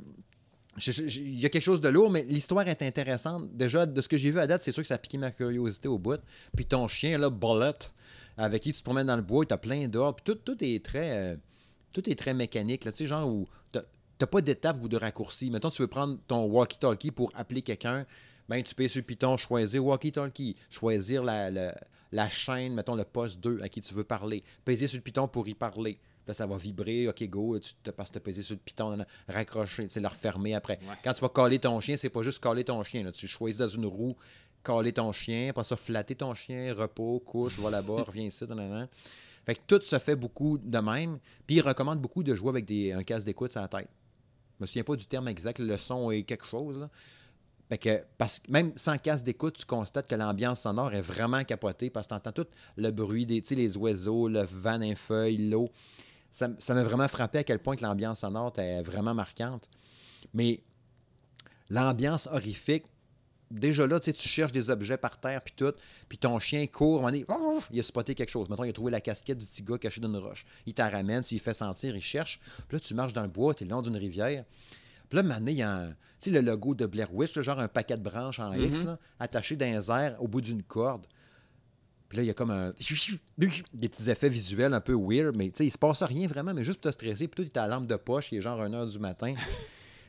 il 0.77 1.39
y 1.39 1.45
a 1.45 1.49
quelque 1.49 1.63
chose 1.63 1.81
de 1.81 1.89
lourd, 1.89 2.09
mais 2.09 2.23
l'histoire 2.23 2.67
est 2.67 2.81
intéressante. 2.81 3.55
Déjà, 3.55 3.85
de 3.85 4.01
ce 4.01 4.09
que 4.09 4.17
j'ai 4.17 4.31
vu 4.31 4.39
à 4.39 4.47
date, 4.47 4.63
c'est 4.63 4.71
sûr 4.71 4.83
que 4.83 4.87
ça 4.87 4.95
a 4.95 4.97
piqué 4.97 5.17
ma 5.17 5.31
curiosité 5.31 5.87
au 5.87 5.97
bout. 5.97 6.19
Puis 6.55 6.65
ton 6.65 6.87
chien, 6.87 7.17
là, 7.17 7.29
Bullet, 7.29 7.73
avec 8.37 8.63
qui 8.63 8.73
tu 8.73 8.79
te 8.79 8.83
promènes 8.83 9.07
dans 9.07 9.15
le 9.15 9.21
bois, 9.21 9.45
tu 9.45 9.53
as 9.53 9.57
plein 9.57 9.87
d'ordres. 9.87 10.19
Puis 10.23 10.35
tout, 10.35 10.63
est 10.63 10.83
très. 10.83 11.17
euh, 11.17 11.35
tout 11.93 12.09
est 12.09 12.15
très 12.15 12.33
mécanique, 12.33 12.83
là, 12.83 12.91
tu 12.91 12.99
sais, 12.99 13.07
genre 13.07 13.27
où 13.27 13.47
t'as 13.71 13.83
t'as 14.17 14.27
pas 14.27 14.41
d'étape 14.41 14.77
ou 14.81 14.87
de 14.87 14.97
raccourci. 14.97 15.49
Mettons, 15.49 15.69
tu 15.69 15.81
veux 15.81 15.87
prendre 15.87 16.17
ton 16.27 16.45
walkie-talkie 16.45 17.11
pour 17.11 17.31
appeler 17.35 17.61
quelqu'un, 17.61 18.05
ben 18.49 18.61
tu 18.63 18.75
payes 18.75 18.89
sur 18.89 19.03
piton, 19.03 19.37
choisir 19.37 19.83
walkie-talkie, 19.83 20.55
choisir 20.69 21.23
la, 21.23 22.29
chaîne, 22.29 22.73
mettons 22.73 22.95
le 22.95 23.03
poste 23.03 23.39
2 23.39 23.61
à 23.61 23.69
qui 23.69 23.81
tu 23.81 23.93
veux 23.93 24.03
parler, 24.03 24.43
peser 24.63 24.87
sur 24.87 25.01
piton 25.01 25.27
pour 25.27 25.47
y 25.47 25.53
parler. 25.53 25.99
Puis 26.25 26.31
Là, 26.31 26.33
ça 26.33 26.47
va 26.47 26.57
vibrer, 26.57 27.07
OK, 27.07 27.23
go, 27.29 27.59
tu 27.59 27.73
te 27.83 27.91
passes 27.91 28.11
de 28.11 28.17
peser 28.17 28.41
sur 28.41 28.55
le 28.55 28.59
piton, 28.59 28.97
raccrocher, 29.27 29.87
tu 29.87 29.99
le 29.99 30.07
refermer 30.07 30.55
après. 30.55 30.79
Ouais. 30.81 30.95
Quand 31.03 31.13
tu 31.13 31.21
vas 31.21 31.29
caler 31.29 31.59
ton 31.59 31.79
chien, 31.79 31.97
c'est 31.97 32.09
pas 32.09 32.23
juste 32.23 32.41
caler 32.41 32.63
ton 32.63 32.81
chien. 32.81 33.03
là. 33.03 33.11
Tu 33.11 33.27
choisis 33.27 33.59
dans 33.59 33.67
une 33.67 33.85
roue, 33.85 34.15
caler 34.63 34.91
ton 34.91 35.11
chien, 35.11 35.51
après 35.51 35.63
ça, 35.63 35.75
flatter 35.75 36.15
ton 36.15 36.33
chien, 36.33 36.73
repos, 36.73 37.19
couche, 37.19 37.59
va 37.59 37.69
là-bas, 37.69 38.03
reviens 38.07 38.25
ici, 38.25 38.43
nan. 38.47 38.87
Fait 39.45 39.53
que 39.53 39.61
tout 39.67 39.81
se 39.83 39.99
fait 39.99 40.15
beaucoup 40.15 40.57
de 40.57 40.79
même. 40.79 41.19
Puis 41.45 41.57
il 41.57 41.61
recommande 41.61 41.99
beaucoup 42.01 42.23
de 42.23 42.33
jouer 42.33 42.49
avec 42.49 42.65
des, 42.65 42.91
un 42.91 43.03
casque 43.03 43.27
d'écoute 43.27 43.51
sur 43.51 43.61
la 43.61 43.67
tête. 43.67 43.89
Je 44.57 44.63
me 44.63 44.65
souviens 44.65 44.83
pas 44.83 44.95
du 44.95 45.05
terme 45.05 45.27
exact, 45.27 45.59
le 45.59 45.77
son 45.77 46.09
est 46.09 46.23
quelque 46.23 46.45
chose. 46.45 46.79
Là. 46.79 46.89
Fait 47.69 47.77
que, 47.77 48.03
parce 48.17 48.39
que 48.39 48.51
même 48.51 48.73
sans 48.75 48.97
casque 48.97 49.25
d'écoute, 49.25 49.57
tu 49.57 49.65
constates 49.65 50.07
que 50.07 50.15
l'ambiance 50.15 50.61
sonore 50.61 50.93
est 50.93 51.01
vraiment 51.01 51.43
capotée 51.43 51.89
parce 51.89 52.05
que 52.07 52.09
tu 52.09 52.15
entends 52.15 52.31
tout 52.31 52.47
le 52.75 52.91
bruit 52.91 53.25
des 53.25 53.43
les 53.51 53.77
oiseaux, 53.77 54.27
le 54.27 54.43
vent 54.43 54.77
d'un 54.77 54.95
feuille, 54.95 55.49
l'eau. 55.49 55.69
Ça 56.59 56.73
m'a 56.73 56.83
vraiment 56.83 57.07
frappé 57.07 57.37
à 57.39 57.43
quel 57.45 57.59
point 57.59 57.75
que 57.77 57.83
l'ambiance 57.83 58.19
sonore 58.19 58.51
est 58.57 58.81
vraiment 58.83 59.13
marquante. 59.13 59.69
Mais 60.33 60.61
l'ambiance 61.69 62.27
horrifique, 62.31 62.85
déjà 63.51 63.87
là, 63.87 63.99
tu 63.99 64.05
sais, 64.07 64.13
tu 64.13 64.27
cherches 64.27 64.51
des 64.51 64.69
objets 64.69 64.97
par 64.97 65.19
terre, 65.19 65.41
puis 65.41 65.53
tout, 65.55 65.71
puis 66.09 66.17
ton 66.17 66.37
chien 66.39 66.67
court, 66.67 67.09
il 67.71 67.79
a 67.79 67.83
spoté 67.83 68.15
quelque 68.15 68.29
chose. 68.31 68.49
Mettons, 68.49 68.63
il 68.65 68.69
a 68.69 68.73
trouvé 68.73 68.91
la 68.91 69.01
casquette 69.01 69.37
du 69.37 69.45
petit 69.45 69.63
gars 69.63 69.77
caché 69.77 70.01
dans 70.01 70.09
une 70.09 70.17
roche. 70.17 70.45
Il 70.65 70.73
t'en 70.73 70.89
ramène, 70.89 71.23
tu 71.23 71.35
lui 71.35 71.39
fais 71.39 71.53
sentir, 71.53 71.95
il 71.95 72.01
cherche. 72.01 72.39
Puis 72.67 72.75
là, 72.75 72.79
tu 72.79 72.93
marches 72.93 73.13
dans 73.13 73.21
le 73.23 73.27
bois, 73.29 73.53
tu 73.53 73.63
es 73.63 73.67
le 73.67 73.71
long 73.71 73.81
d'une 73.81 73.97
rivière. 73.97 74.43
Puis 75.09 75.15
là, 75.17 75.23
maintenant, 75.23 75.51
il 75.51 75.57
y 75.57 75.61
a 75.61 75.71
un- 75.73 75.95
le 76.27 76.41
logo 76.41 76.73
de 76.73 76.87
Blair 76.87 77.13
Witch, 77.13 77.39
genre 77.39 77.59
un 77.59 77.67
paquet 77.67 77.95
de 77.97 78.01
branches 78.01 78.39
en 78.39 78.51
X, 78.53 78.79
Mhm. 78.79 78.85
là, 78.87 78.99
attaché 79.19 79.55
les 79.55 79.91
airs 79.91 80.15
au 80.19 80.27
bout 80.27 80.41
d'une 80.41 80.63
corde. 80.63 81.05
Puis 82.09 82.17
là, 82.17 82.23
il 82.23 82.27
y 82.27 82.29
a 82.29 82.33
comme 82.33 82.51
un... 82.51 82.73
des 83.37 83.89
petits 83.89 84.09
effets 84.09 84.29
visuels 84.29 84.73
un 84.73 84.81
peu 84.81 84.93
weird, 84.93 85.35
mais 85.35 85.49
tu 85.49 85.57
sais, 85.57 85.65
il 85.65 85.71
se 85.71 85.77
passe 85.77 86.03
rien 86.03 86.27
vraiment, 86.27 86.53
mais 86.53 86.63
juste 86.63 86.79
pour 86.79 86.91
te 86.91 86.93
stresser. 86.93 87.27
Puis 87.27 87.43
toi, 87.43 87.51
tu 87.53 87.59
à 87.59 87.67
la 87.67 87.75
lampe 87.75 87.87
de 87.87 87.95
poche, 87.95 88.31
il 88.31 88.37
est 88.37 88.41
genre 88.41 88.59
1h 88.59 88.91
du 88.91 88.99
matin. 88.99 89.33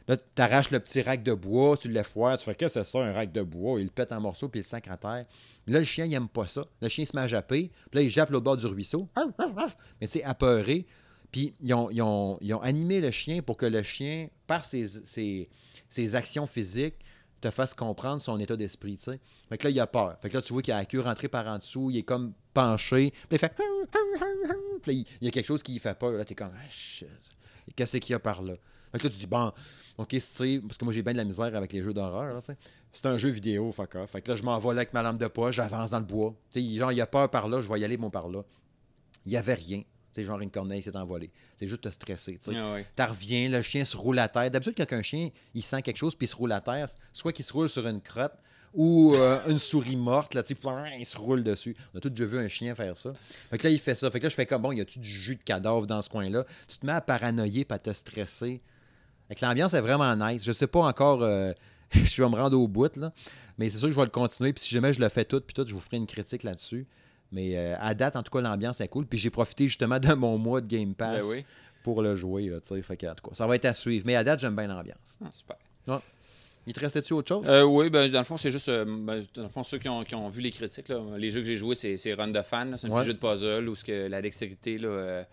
Là, 0.08 0.16
tu 0.16 0.42
arraches 0.42 0.70
le 0.70 0.78
petit 0.78 1.02
rack 1.02 1.22
de 1.22 1.34
bois, 1.34 1.76
tu 1.76 1.88
le 1.88 2.02
foires, 2.02 2.38
tu 2.38 2.44
fais 2.44 2.54
qu'est-ce 2.54 2.78
que 2.78 2.84
c'est 2.84 2.90
ça, 2.90 3.04
un 3.04 3.12
rack 3.12 3.32
de 3.32 3.42
bois? 3.42 3.80
Il 3.80 3.84
le 3.84 3.90
pète 3.90 4.12
en 4.12 4.20
morceaux, 4.20 4.48
puis 4.48 4.60
il 4.60 4.62
le 4.62 4.66
sacre 4.68 4.90
à 4.92 4.96
terre. 4.96 5.26
Là, 5.66 5.78
le 5.80 5.84
chien, 5.84 6.04
il 6.04 6.14
aime 6.14 6.28
pas 6.28 6.46
ça. 6.46 6.64
Le 6.80 6.88
chien 6.88 7.04
se 7.04 7.16
met 7.16 7.22
à 7.22 7.26
japper, 7.26 7.72
puis 7.90 7.98
là, 7.98 8.02
il 8.02 8.10
jappe 8.10 8.30
l'autre 8.30 8.44
bord 8.44 8.56
du 8.56 8.66
ruisseau. 8.66 9.08
Mais 10.00 10.06
c'est 10.06 10.22
apeuré. 10.22 10.86
Puis 11.32 11.54
ils 11.60 11.74
ont, 11.74 11.90
ils, 11.90 12.02
ont, 12.02 12.38
ils 12.40 12.54
ont, 12.54 12.62
animé 12.62 13.00
le 13.00 13.10
chien 13.10 13.42
pour 13.42 13.56
que 13.56 13.66
le 13.66 13.82
chien, 13.82 14.28
par 14.46 14.64
ses, 14.64 14.86
ses, 14.86 15.48
ses 15.88 16.14
actions 16.14 16.46
physiques, 16.46 16.94
te 17.40 17.50
fasse 17.50 17.74
comprendre 17.74 18.20
son 18.20 18.38
état 18.38 18.56
d'esprit, 18.56 18.96
tu 18.96 19.04
sais. 19.04 19.20
Fait 19.48 19.58
que 19.58 19.64
là, 19.64 19.70
il 19.70 19.80
a 19.80 19.86
peur. 19.86 20.16
Fait 20.20 20.28
que 20.28 20.34
là, 20.34 20.42
tu 20.42 20.52
vois 20.52 20.62
qu'il 20.62 20.72
a 20.72 20.78
la 20.78 20.84
queue 20.84 21.00
rentrée 21.00 21.28
par 21.28 21.46
en 21.46 21.58
dessous, 21.58 21.90
il 21.90 21.98
est 21.98 22.02
comme 22.02 22.32
penché, 22.54 23.12
puis 23.28 23.36
il 23.36 23.38
fait... 23.38 23.52
Puis 24.82 24.94
là, 24.94 25.04
il 25.20 25.24
y 25.24 25.28
a 25.28 25.30
quelque 25.30 25.46
chose 25.46 25.62
qui 25.62 25.72
lui 25.72 25.78
fait 25.78 25.98
peur. 25.98 26.12
Là, 26.12 26.24
t'es 26.24 26.34
comme... 26.34 26.52
Ah. 26.54 27.06
Qu'est-ce 27.74 27.98
qu'il 27.98 28.12
y 28.12 28.14
a 28.14 28.18
par 28.18 28.42
là? 28.42 28.54
Fait 28.92 28.98
que 28.98 29.04
là, 29.04 29.10
tu 29.10 29.18
dis, 29.18 29.26
bon, 29.26 29.52
OK, 29.98 30.16
c'est 30.20 30.60
parce 30.60 30.78
que 30.78 30.84
moi, 30.84 30.94
j'ai 30.94 31.02
bien 31.02 31.12
de 31.12 31.18
la 31.18 31.24
misère 31.24 31.54
avec 31.54 31.72
les 31.72 31.82
jeux 31.82 31.92
d'horreur, 31.92 32.44
sais. 32.44 32.56
C'est 32.92 33.06
un 33.06 33.18
jeu 33.18 33.28
vidéo, 33.28 33.72
fuck 33.72 33.94
off. 33.96 34.10
Fait 34.10 34.22
que 34.22 34.30
là, 34.30 34.36
je 34.36 34.42
m'en 34.42 34.58
vais 34.58 34.68
là 34.68 34.80
avec 34.80 34.94
ma 34.94 35.02
lampe 35.02 35.18
de 35.18 35.26
poche, 35.26 35.56
j'avance 35.56 35.90
dans 35.90 35.98
le 35.98 36.04
bois. 36.04 36.34
Tu 36.50 36.60
sais, 36.60 36.76
genre, 36.76 36.92
il 36.92 37.00
a 37.00 37.06
peur 37.06 37.28
par 37.28 37.48
là, 37.48 37.60
je 37.60 37.70
vais 37.70 37.80
y 37.80 37.84
aller, 37.84 37.96
bon, 37.96 38.08
par 38.10 38.28
là. 38.28 38.42
Il 39.26 39.30
n'y 39.30 39.36
avait 39.36 39.54
rien. 39.54 39.82
C'est 40.16 40.24
genre 40.24 40.40
une 40.40 40.50
corneille 40.50 40.82
s'est 40.82 40.96
envolée. 40.96 41.30
C'est 41.58 41.66
juste 41.68 41.82
te 41.82 41.90
stresser. 41.90 42.38
Tu 42.42 42.56
Ah 42.56 42.72
ouais. 42.72 42.86
reviens, 43.06 43.50
le 43.50 43.60
chien 43.60 43.84
se 43.84 43.94
roule 43.98 44.18
à 44.18 44.28
terre. 44.28 44.50
D'habitude, 44.50 44.72
quand 44.74 44.96
un 44.96 45.02
chien, 45.02 45.28
il 45.52 45.62
sent 45.62 45.82
quelque 45.82 45.98
chose 45.98 46.14
puis 46.14 46.24
il 46.24 46.30
se 46.30 46.36
roule 46.36 46.52
à 46.52 46.62
terre, 46.62 46.86
soit 47.12 47.34
qu'il 47.34 47.44
se 47.44 47.52
roule 47.52 47.68
sur 47.68 47.86
une 47.86 48.00
crotte 48.00 48.32
ou 48.72 49.14
euh, 49.14 49.38
une 49.48 49.58
souris 49.58 49.94
morte, 49.96 50.32
là, 50.32 50.42
tu 50.42 50.56
il 50.98 51.04
se 51.04 51.18
roule 51.18 51.42
dessus. 51.42 51.76
On 51.92 51.98
a 51.98 52.00
tous 52.00 52.08
déjà 52.08 52.24
vu 52.24 52.38
un 52.38 52.48
chien 52.48 52.74
faire 52.74 52.96
ça. 52.96 53.12
Fait 53.50 53.58
que 53.58 53.64
là, 53.64 53.70
il 53.70 53.78
fait 53.78 53.94
ça. 53.94 54.10
Fait 54.10 54.18
que 54.18 54.24
là, 54.24 54.30
je 54.30 54.34
fais 54.34 54.46
comme, 54.46 54.62
bon, 54.62 54.72
y 54.72 54.80
a-tu 54.80 54.98
du 55.00 55.10
jus 55.10 55.36
de 55.36 55.42
cadavre 55.42 55.86
dans 55.86 56.00
ce 56.00 56.08
coin-là? 56.08 56.46
Tu 56.66 56.78
te 56.78 56.86
mets 56.86 56.92
à 56.92 57.02
paranoïer 57.02 57.66
pas 57.66 57.74
à 57.74 57.78
te 57.78 57.92
stresser. 57.92 58.62
Fait 59.28 59.34
que 59.34 59.44
l'ambiance 59.44 59.74
est 59.74 59.82
vraiment 59.82 60.16
nice. 60.16 60.42
Je 60.44 60.52
sais 60.52 60.66
pas 60.66 60.80
encore... 60.80 61.22
euh, 61.22 61.52
je 61.92 62.22
vais 62.22 62.28
me 62.30 62.36
rendre 62.36 62.58
au 62.58 62.68
bout, 62.68 62.96
là. 62.96 63.12
Mais 63.58 63.68
c'est 63.68 63.76
sûr 63.78 63.88
que 63.88 63.92
je 63.94 64.00
vais 64.00 64.06
le 64.06 64.10
continuer. 64.10 64.54
Puis 64.54 64.64
si 64.64 64.70
jamais 64.70 64.94
je 64.94 65.00
le 65.00 65.10
fais 65.10 65.26
tout, 65.26 65.40
puis 65.42 65.52
tout, 65.52 65.66
je 65.66 65.74
vous 65.74 65.80
ferai 65.80 65.98
une 65.98 66.06
critique 66.06 66.42
là-dessus. 66.42 66.86
Mais 67.32 67.56
euh, 67.56 67.76
à 67.78 67.94
date, 67.94 68.16
en 68.16 68.22
tout 68.22 68.30
cas, 68.30 68.40
l'ambiance 68.40 68.80
est 68.80 68.88
cool. 68.88 69.06
Puis 69.06 69.18
j'ai 69.18 69.30
profité 69.30 69.66
justement 69.68 69.98
de 69.98 70.14
mon 70.14 70.38
mois 70.38 70.60
de 70.60 70.66
Game 70.66 70.94
Pass 70.94 71.20
Ben 71.20 71.26
oui. 71.28 71.44
pour 71.82 72.02
le 72.02 72.14
jouer. 72.16 72.48
Là, 72.48 72.60
tu 72.60 72.68
sais. 72.68 72.82
fait 72.82 72.96
que, 72.96 73.06
en 73.06 73.14
tout 73.14 73.28
cas, 73.28 73.34
ça 73.34 73.46
va 73.46 73.56
être 73.56 73.64
à 73.64 73.72
suivre. 73.72 74.04
Mais 74.06 74.16
à 74.16 74.24
date, 74.24 74.40
j'aime 74.40 74.56
bien 74.56 74.66
l'ambiance. 74.68 75.18
Ah, 75.24 75.28
super. 75.30 75.56
Il 76.66 76.72
te 76.72 76.80
restait-tu 76.80 77.12
autre 77.12 77.28
chose? 77.28 77.44
Euh, 77.46 77.62
oui, 77.62 77.90
ben, 77.90 78.10
dans 78.10 78.18
le 78.18 78.24
fond, 78.24 78.36
c'est 78.36 78.50
juste. 78.50 78.68
euh, 78.68 78.84
ben, 78.84 79.22
dans 79.34 79.44
le 79.44 79.48
fond, 79.48 79.62
ceux 79.62 79.78
qui 79.78 79.88
ont, 79.88 80.02
qui 80.04 80.14
ont 80.16 80.28
vu 80.28 80.40
les 80.40 80.50
critiques, 80.50 80.88
là, 80.88 81.00
les 81.16 81.30
jeux 81.30 81.40
que 81.40 81.46
j'ai 81.46 81.56
joués, 81.56 81.74
c'est 81.76 82.14
Run 82.14 82.28
de 82.28 82.42
Fan. 82.42 82.76
C'est 82.76 82.86
un 82.88 82.90
Ouais. 82.90 83.00
petit 83.00 83.06
jeu 83.06 83.14
de 83.14 83.18
puzzle 83.18 83.68
où 83.68 83.76
ce 83.76 83.84
que 83.84 84.08
la 84.08 84.20
dextérité, 84.20 84.78
là, 84.78 85.24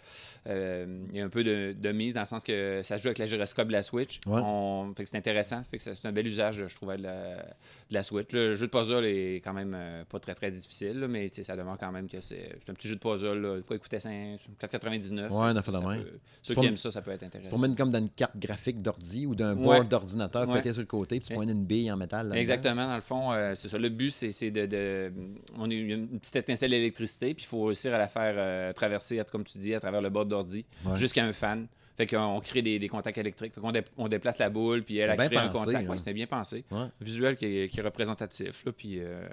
euh, 0.48 0.86
il 1.12 1.18
y 1.18 1.22
a 1.22 1.26
un 1.26 1.30
peu 1.30 1.44
de, 1.44 1.74
de 1.80 1.92
mise 1.92 2.14
dans 2.14 2.20
le 2.22 2.26
sens 2.26 2.44
que 2.44 2.82
ça 2.84 2.98
se 2.98 3.04
joue 3.04 3.08
avec 3.08 3.18
la 3.18 3.26
gyroscope 3.26 3.68
de 3.68 3.72
la 3.74 3.82
Switch. 3.84 4.20
Ouais. 4.28 4.42
On- 4.44 4.94
fait 4.96 5.04
que 5.06 5.10
c'est 5.10 5.18
intéressant. 5.18 5.62
Fait 5.64 5.78
que 5.78 5.84
c'est 5.84 6.06
un 6.06 6.12
bel 6.12 6.28
usage, 6.28 6.66
je 6.68 6.76
trouvais, 6.76 6.98
de 6.98 7.04
la, 7.04 7.36
de 7.38 7.94
la 7.94 8.04
Switch. 8.04 8.32
Le 8.32 8.56
jeu 8.56 8.68
de 8.68 8.72
puzzle 8.72 9.06
est 9.06 9.36
quand 9.44 9.54
même 9.54 9.74
euh, 9.76 10.04
pas 10.06 10.20
très 10.20 10.36
très 10.36 10.52
difficile, 10.52 11.00
là, 11.00 11.08
mais 11.08 11.28
ça 11.30 11.56
demeure 11.56 11.78
quand 11.80 11.92
même 11.92 12.08
que 12.08 12.22
c'est 12.22 12.58
un 12.70 12.74
petit 12.74 12.88
jeu 12.88 12.96
de 12.96 13.00
puzzle. 13.00 13.40
Là, 13.40 13.60
quoi, 13.66 13.76
il 13.76 13.80
coûtait 13.80 14.00
5 14.00 14.38
4,99. 14.62 15.24
Ouais, 15.24 15.28
on 15.32 15.42
a 15.56 15.62
fait 15.62 15.72
Ça 15.72 15.80
de 15.80 15.86
même. 15.86 16.04
peut- 16.04 16.10
Ceux 16.42 16.56
qui 16.56 16.66
aiment 16.66 16.78
ça, 16.78 16.92
ça 16.92 17.02
peut 17.02 17.12
être 17.12 17.24
intéressant. 17.24 17.50
Pour 17.50 17.60
mettre 17.60 17.76
comme 17.76 17.92
dans 17.92 18.00
une 18.00 18.10
carte 18.10 18.38
graphique 18.38 18.82
d'ordi 18.82 19.26
ou 19.26 19.36
d'un 19.36 19.56
Ouais. 19.58 19.64
board 19.78 19.88
d'ordinateur 19.90 20.48
Ouais. 20.48 20.56
pété 20.58 20.74
sur 20.74 20.82
le 20.82 20.88
côté, 20.88 21.20
tu 21.24 21.34
pointes 21.34 21.50
une 21.50 21.66
bille 21.66 21.92
en 21.92 21.98
métal. 21.98 22.28
là-dedans. 22.28 22.40
Exactement, 22.42 22.88
dans 22.88 22.96
le 22.96 23.02
fond, 23.02 23.32
euh, 23.34 23.54
c'est 23.56 23.70
ça. 23.70 23.78
Le 23.78 23.90
but, 23.90 24.12
c'est 24.12 24.32
c'est 24.32 24.52
de, 24.52 24.66
de- 24.66 25.12
On 25.58 25.70
a 25.70 25.74
une 25.74 26.20
petite 26.20 26.36
étincelle 26.36 26.72
d'électricité, 26.72 27.34
puis 27.34 27.44
il 27.44 27.48
faut 27.48 27.64
réussir 27.66 27.94
à 27.94 27.98
la 27.98 28.08
faire 28.08 28.34
euh, 28.38 28.72
traverser, 28.74 29.22
comme 29.32 29.44
tu 29.44 29.58
dis, 29.58 29.74
à 29.74 29.80
travers 29.80 30.02
le 30.02 30.10
bord 30.10 30.26
d'ordi, 30.26 30.66
Ouais. 30.86 30.98
jusqu'à 30.98 31.24
un 31.26 31.34
fan. 31.34 31.68
Fait 31.96 32.08
qu'on 32.08 32.40
crée 32.40 32.64
des, 32.64 32.80
des 32.80 32.88
contacts 32.90 33.20
électriques. 33.20 33.54
Fait 33.54 33.62
qu'on 33.62 33.72
dé- 33.72 33.84
on 33.98 34.08
déplace 34.08 34.40
la 34.40 34.50
boule, 34.50 34.84
puis 34.84 34.98
elle 34.98 35.12
a 35.12 35.16
créé 35.16 35.38
un 35.38 35.50
contact. 35.50 35.88
Ouais, 35.88 35.98
c'était 36.00 36.14
bien 36.14 36.26
pensé. 36.26 36.66
Ouais. 36.72 36.88
Visuel 37.00 37.36
qui 37.36 37.46
est, 37.46 37.70
qui 37.70 37.80
est 37.80 37.84
représentatif. 37.84 38.66
Là, 38.66 38.72
puis 38.72 38.96
euh, 39.00 39.28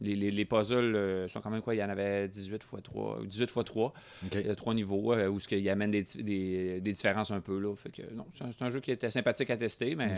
les, 0.00 0.14
les- 0.14 0.30
les 0.30 0.44
puzzles 0.44 0.94
euh, 0.94 1.26
sont 1.28 1.40
quand 1.40 1.50
même 1.50 1.62
quoi 1.62 1.74
Il 1.74 1.78
y 1.78 1.82
en 1.84 1.88
avait 1.88 2.28
18 2.28 2.54
x 2.56 2.74
3, 2.84 3.18
18 3.24 3.42
x 3.44 3.64
3. 3.64 3.86
OK. 3.86 3.94
Il 4.34 4.46
y 4.46 4.50
a 4.50 4.54
trois 4.54 4.74
niveaux 4.74 5.12
euh, 5.14 5.26
où 5.28 5.40
ce 5.40 5.48
qu'il 5.48 5.68
amène 5.68 5.90
des, 5.90 6.04
des, 6.20 6.80
des 6.80 6.92
différences 6.92 7.32
un 7.32 7.40
peu. 7.40 7.58
Là. 7.58 7.74
Fait 7.74 7.90
que, 7.90 8.02
non, 8.14 8.26
c'est 8.32 8.44
un, 8.44 8.52
c'est 8.56 8.64
un 8.64 8.70
jeu 8.70 8.78
qui 8.78 8.92
était 8.92 9.10
sympathique 9.10 9.50
à 9.50 9.56
tester, 9.56 9.96
mais 9.96 10.14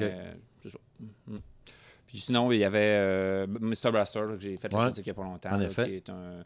c'est 0.62 0.68
ça. 0.70 0.78
Mhm. 1.00 1.40
Puis 2.06 2.20
sinon, 2.20 2.52
il 2.52 2.58
y 2.58 2.64
avait 2.64 2.78
euh, 2.98 3.46
Mr. 3.46 3.90
Blaster 3.92 4.20
là, 4.20 4.34
que 4.36 4.40
j'ai 4.40 4.56
fait 4.56 4.72
la 4.72 4.78
Ouais. 4.78 4.84
critique 4.86 5.06
il 5.06 5.08
n'y 5.08 5.12
a 5.12 5.14
pas 5.14 5.24
longtemps. 5.24 5.50
En 5.52 5.58
là, 5.58 5.66
effet. 5.66 5.84
qui 5.86 5.94
est 5.96 6.08
un... 6.10 6.44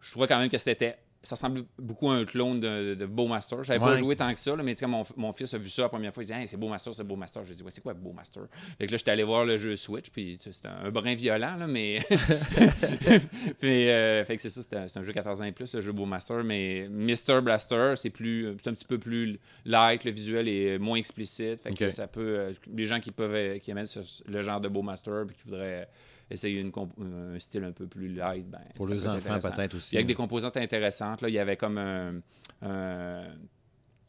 Je 0.00 0.10
trouvais 0.10 0.26
quand 0.26 0.38
même 0.40 0.48
que 0.48 0.58
c'était. 0.58 0.96
Ça 1.24 1.36
ressemble 1.36 1.64
beaucoup 1.78 2.10
à 2.10 2.14
un 2.16 2.24
clone 2.24 2.58
de, 2.58 2.94
de 2.94 3.06
Bowmaster. 3.06 3.62
Je 3.62 3.72
n'avais 3.72 3.84
pas 3.84 3.96
joué 3.96 4.16
tant 4.16 4.32
que 4.32 4.38
ça, 4.40 4.56
là, 4.56 4.62
mais 4.62 4.74
mon, 4.88 5.04
mon 5.16 5.32
fils 5.32 5.54
a 5.54 5.58
vu 5.58 5.68
ça 5.68 5.82
la 5.82 5.88
première 5.88 6.12
fois. 6.12 6.24
Il 6.24 6.26
dit 6.26 6.32
hey, 6.32 6.48
c'est 6.48 6.56
Bowmaster, 6.56 6.92
c'est 6.94 7.04
Bowmaster. 7.04 7.44
J'ai 7.44 7.54
dit 7.54 7.62
ouais, 7.62 7.70
c'est 7.70 7.80
quoi 7.80 7.94
Bowmaster? 7.94 8.42
Fait 8.78 8.86
que 8.86 8.92
là, 8.92 8.96
j'étais 8.96 9.12
allé 9.12 9.22
voir 9.22 9.44
le 9.44 9.56
jeu 9.56 9.76
Switch, 9.76 10.10
puis 10.10 10.36
c'était 10.40 10.68
un 10.68 10.90
brin 10.90 11.14
violent, 11.14 11.56
là, 11.56 11.66
mais. 11.66 12.00
puis, 13.60 13.88
euh, 13.88 14.24
fait 14.24 14.36
que 14.36 14.42
c'est 14.42 14.50
ça, 14.50 14.62
c'est 14.62 14.96
un, 14.96 15.02
jeu 15.02 15.12
14 15.12 15.42
ans 15.42 15.44
et 15.44 15.52
plus, 15.52 15.74
le 15.74 15.80
jeu 15.80 15.92
Bowmaster. 15.92 16.42
Mais 16.44 16.88
Mr. 16.90 17.40
Blaster, 17.42 17.94
c'est 17.96 18.10
plus, 18.10 18.48
un 18.48 18.54
petit 18.54 18.84
peu 18.84 18.98
plus 18.98 19.38
light, 19.64 20.04
le 20.04 20.10
visuel 20.10 20.48
est 20.48 20.78
moins 20.78 20.98
explicite. 20.98 21.60
Fait 21.60 21.72
que 21.74 21.90
ça 21.90 22.06
peut. 22.06 22.38
euh, 22.38 22.52
les 22.74 22.86
gens 22.86 23.00
qui 23.00 23.10
peuvent 23.10 23.34
euh, 23.34 23.58
qui 23.58 23.70
aiment 23.70 23.84
ce- 23.84 24.00
le 24.26 24.42
genre 24.42 24.60
de 24.60 24.68
Bowmaster, 24.68 25.24
puis 25.26 25.36
qui 25.36 25.44
voudraient 25.48 25.88
essayer 26.32 26.60
une 26.60 26.72
un 27.00 27.38
style 27.38 27.64
un 27.64 27.72
peu 27.72 27.86
plus 27.86 28.08
light, 28.08 28.48
ben, 28.48 28.60
Pour 28.74 28.88
les 28.88 28.98
peut 28.98 29.08
enfants, 29.08 29.38
peut-être 29.38 29.74
aussi. 29.76 29.94
Il 29.96 30.00
y 30.00 30.02
a 30.02 30.06
des 30.06 30.14
composantes 30.14 30.56
intéressantes. 30.56 31.20
Là. 31.22 31.28
Il 31.28 31.34
y 31.34 31.38
avait 31.38 31.56
comme 31.56 31.78
un. 31.78 32.20
un- 32.62 33.24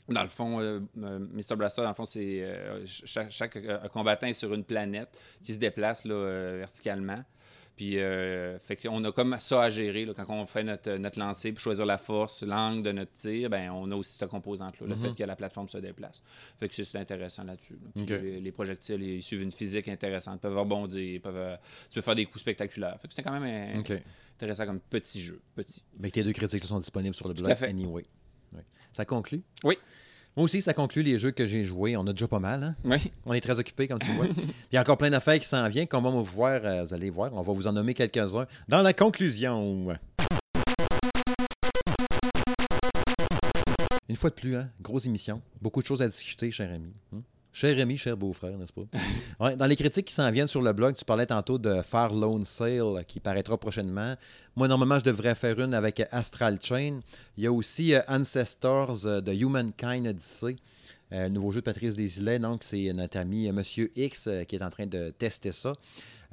dans 0.09 0.23
le 0.23 0.29
fond, 0.29 0.59
euh, 0.59 0.81
euh, 1.01 1.19
Mr. 1.31 1.55
Blaster, 1.55 1.81
dans 1.81 1.87
le 1.87 1.93
fond, 1.93 2.03
c'est 2.03 2.43
euh, 2.43 2.83
chaque, 2.85 3.31
chaque, 3.31 3.55
euh, 3.55 3.77
combattant 3.87 4.27
est 4.27 4.33
sur 4.33 4.53
une 4.53 4.65
planète 4.65 5.17
qui 5.41 5.53
se 5.53 5.57
déplace 5.59 6.03
là, 6.03 6.57
verticalement. 6.57 7.23
Puis, 7.75 7.97
euh, 7.99 8.59
fait 8.59 8.75
qu'on 8.75 9.03
a 9.03 9.11
comme 9.11 9.35
ça 9.39 9.63
à 9.63 9.69
gérer. 9.69 10.05
là. 10.05 10.13
quand 10.13 10.25
on 10.29 10.45
fait 10.45 10.63
notre, 10.63 10.91
notre 10.97 11.17
lancer, 11.19 11.51
puis 11.51 11.61
choisir 11.61 11.85
la 11.87 11.97
force, 11.97 12.43
l'angle 12.43 12.83
de 12.83 12.91
notre 12.91 13.11
tir, 13.13 13.49
ben, 13.49 13.71
on 13.71 13.89
a 13.91 13.95
aussi 13.95 14.15
cette 14.17 14.29
composante-là, 14.29 14.85
le 14.87 14.95
fait 14.95 15.13
que 15.15 15.23
la 15.23 15.35
plateforme 15.35 15.67
se 15.67 15.79
déplace. 15.79 16.21
Fait 16.59 16.69
que 16.69 16.75
c'est 16.75 16.95
intéressant 16.97 17.43
là-dessus. 17.43 17.77
là. 17.95 18.05
Les, 18.21 18.39
les 18.39 18.51
projectiles, 18.51 19.01
ils 19.01 19.23
suivent 19.23 19.41
une 19.41 19.51
physique 19.51 19.87
intéressante, 19.87 20.39
peuvent 20.39 20.57
rebondir, 20.57 21.19
peuvent, 21.21 21.35
euh, 21.35 21.55
tu 21.89 21.95
peux 21.95 22.01
faire 22.01 22.15
des 22.15 22.25
coups 22.25 22.41
spectaculaires. 22.41 22.99
Fait 23.01 23.07
que 23.07 23.13
c'était 23.15 23.27
quand 23.27 23.39
même 23.39 23.75
euh, 23.75 23.79
OK. 23.79 23.91
intéressant 24.35 24.65
comme 24.67 24.79
petit 24.79 25.21
jeu. 25.21 25.41
Petit. 25.55 25.83
Mais 25.99 26.11
tes 26.11 26.23
deux 26.23 26.33
critiques 26.33 26.63
sont 26.65 26.79
disponibles 26.79 27.15
sur 27.15 27.27
le 27.27 27.33
blog 27.33 27.51
anyway. 27.63 28.03
Ouais. 28.53 28.63
Ça 28.91 29.03
conclut? 29.05 29.41
Oui. 29.63 29.77
Moi 30.35 30.45
aussi, 30.45 30.61
ça 30.61 30.73
conclut 30.73 31.03
les 31.03 31.19
jeux 31.19 31.29
que 31.29 31.45
j'ai 31.45 31.63
joués. 31.63 31.95
On 31.95 32.07
a 32.07 32.11
déjà 32.11 32.27
pas 32.27 32.39
mal, 32.39 32.63
hein? 32.63 32.75
Oui. 32.85 33.11
On 33.23 33.33
est 33.33 33.41
très 33.41 33.59
occupés, 33.59 33.87
comme 33.87 33.99
tu 33.99 34.09
vois. 34.13 34.25
Il 34.71 34.75
y 34.75 34.77
a 34.77 34.81
encore 34.81 34.97
plein 34.97 35.11
d'affaires 35.11 35.37
qui 35.39 35.47
s'en 35.47 35.69
viennent, 35.69 35.87
qu'on 35.87 36.01
va 36.01 36.09
vous 36.09 36.23
voir, 36.23 36.59
euh, 36.63 36.83
vous 36.83 36.93
allez 36.93 37.11
voir. 37.11 37.31
On 37.33 37.43
va 37.43 37.53
vous 37.53 37.67
en 37.67 37.73
nommer 37.73 37.93
quelques-uns 37.93 38.47
dans 38.67 38.81
la 38.81 38.93
conclusion. 38.93 39.95
Une 44.09 44.15
fois 44.15 44.31
de 44.31 44.35
plus, 44.35 44.55
hein? 44.55 44.69
grosse 44.81 45.05
émission. 45.05 45.39
Beaucoup 45.61 45.83
de 45.83 45.87
choses 45.87 46.01
à 46.01 46.07
discuter, 46.07 46.49
cher 46.49 46.71
ami. 46.71 46.93
Hein? 47.15 47.21
Cher 47.55 47.79
ami, 47.79 47.97
cher 47.97 48.17
beau-frère, 48.17 48.57
n'est-ce 48.57 48.73
pas? 48.73 48.81
Ouais, 49.39 49.55
dans 49.55 49.67
les 49.67 49.75
critiques 49.75 50.07
qui 50.07 50.13
s'en 50.13 50.29
viennent 50.31 50.47
sur 50.47 50.61
le 50.63 50.73
blog, 50.73 50.95
tu 50.95 51.05
parlais 51.05 51.27
tantôt 51.27 51.59
de 51.59 51.83
Far 51.83 52.11
Lone 52.11 52.45
Sale 52.45 53.05
qui 53.07 53.19
paraîtra 53.19 53.59
prochainement. 53.59 54.15
Moi, 54.55 54.67
normalement, 54.67 54.97
je 54.97 55.03
devrais 55.03 55.35
faire 55.35 55.59
une 55.59 55.75
avec 55.75 56.01
Astral 56.11 56.57
Chain. 56.59 57.01
Il 57.37 57.43
y 57.43 57.47
a 57.47 57.51
aussi 57.51 57.93
euh, 57.93 58.01
Ancestors 58.07 59.05
euh, 59.05 59.21
de 59.21 59.33
Humankind 59.33 60.07
Odyssey. 60.07 60.55
Euh, 61.11 61.29
nouveau 61.29 61.51
jeu 61.51 61.59
de 61.59 61.65
Patrice 61.65 61.95
Desilets, 61.95 62.39
donc 62.39 62.63
c'est 62.63 62.91
notre 62.91 63.19
ami 63.19 63.51
Monsieur 63.51 63.91
X 63.95 64.27
qui 64.47 64.55
est 64.55 64.63
en 64.63 64.71
train 64.71 64.87
de 64.87 65.11
tester 65.11 65.51
ça. 65.51 65.73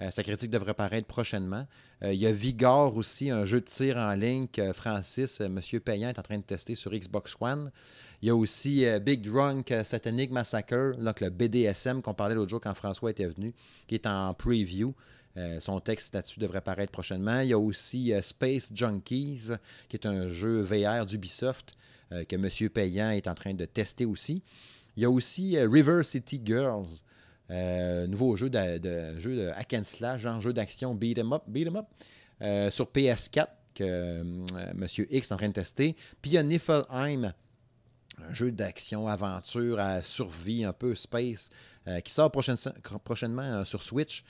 Sa 0.09 0.23
critique 0.23 0.51
devrait 0.51 0.73
paraître 0.73 1.07
prochainement. 1.07 1.67
Il 2.03 2.15
y 2.15 2.27
a 2.27 2.33
Vigor 2.33 2.97
aussi, 2.97 3.29
un 3.29 3.45
jeu 3.45 3.61
de 3.61 3.67
tir 3.67 3.99
en 3.99 4.15
ligne 4.15 4.47
que 4.49 4.73
Francis, 4.73 5.41
Monsieur 5.41 5.81
Payant, 5.81 6.09
est 6.09 6.19
en 6.19 6.23
train 6.23 6.39
de 6.39 6.43
tester 6.43 6.75
sur 6.75 6.91
Xbox 6.93 7.37
One. 7.39 7.71
Il 8.23 8.27
y 8.27 8.31
a 8.31 8.37
aussi 8.37 8.85
euh, 8.85 8.99
Big 8.99 9.23
Drunk 9.23 9.71
euh, 9.73 9.83
Satanic 9.83 10.31
Massacre, 10.31 10.95
donc 10.99 11.21
le 11.21 11.31
BDSM 11.31 12.03
qu'on 12.03 12.13
parlait 12.13 12.35
l'autre 12.35 12.51
jour 12.51 12.61
quand 12.61 12.75
François 12.75 13.11
était 13.11 13.27
venu, 13.27 13.55
qui 13.87 13.95
est 13.95 14.07
en 14.07 14.35
preview. 14.35 14.95
Euh, 15.39 15.59
son 15.59 15.81
texte 15.81 16.15
là-dessus 16.15 16.39
devrait 16.39 16.61
paraître 16.61 16.93
prochainement. 16.93 17.41
Il 17.41 17.49
y 17.49 17.53
a 17.55 17.59
aussi 17.59 18.13
Space 18.21 18.71
Junkies, 18.75 19.53
qui 19.89 19.97
est 19.97 20.07
un 20.07 20.29
jeu 20.29 20.61
VR 20.61 21.07
d'Ubisoft 21.07 21.75
que 22.29 22.35
Monsieur 22.35 22.69
Payant 22.69 23.11
est 23.11 23.29
en 23.29 23.35
train 23.35 23.55
de 23.55 23.65
tester 23.65 24.05
aussi. 24.05 24.43
Il 24.97 25.05
y 25.05 25.07
a 25.07 25.11
aussi 25.11 25.57
River 25.57 26.03
City 26.03 26.43
Girls, 26.45 27.05
nouveau 28.09 28.35
jeu 28.35 28.51
de, 28.51 29.21
jeu 29.21 29.37
de 29.37 29.51
hack 29.51 29.75
and 29.75 29.85
slash, 29.85 30.23
genre 30.23 30.41
jeu 30.41 30.53
d'action 30.53 30.97
beat 30.97 31.19
'em 31.19 31.33
up, 31.33 31.45
beat 31.47 31.69
'em 31.69 31.77
up, 31.77 32.73
sur 32.73 32.87
PS4 32.87 33.47
que 33.77 34.25
Monsieur 34.75 35.07
X 35.09 35.31
est 35.31 35.33
en 35.33 35.37
train 35.37 35.49
de 35.49 35.53
tester. 35.53 35.95
Puis 36.21 36.33
il 36.33 36.35
y 36.35 36.39
a 36.39 36.43
Niflheim, 36.43 37.33
un 38.19 38.35
jeu 38.35 38.53
d'action, 38.53 39.07
aventure, 39.07 39.79
à 39.81 40.03
survie, 40.03 40.65
un 40.65 40.73
peu 40.73 40.95
space, 40.95 41.51
euh, 41.87 42.01
qui 42.01 42.13
sort 42.13 42.31
prochaine- 42.31 42.57
prochainement 43.05 43.43
euh, 43.43 43.65
sur 43.65 43.83
Switch, 43.83 44.25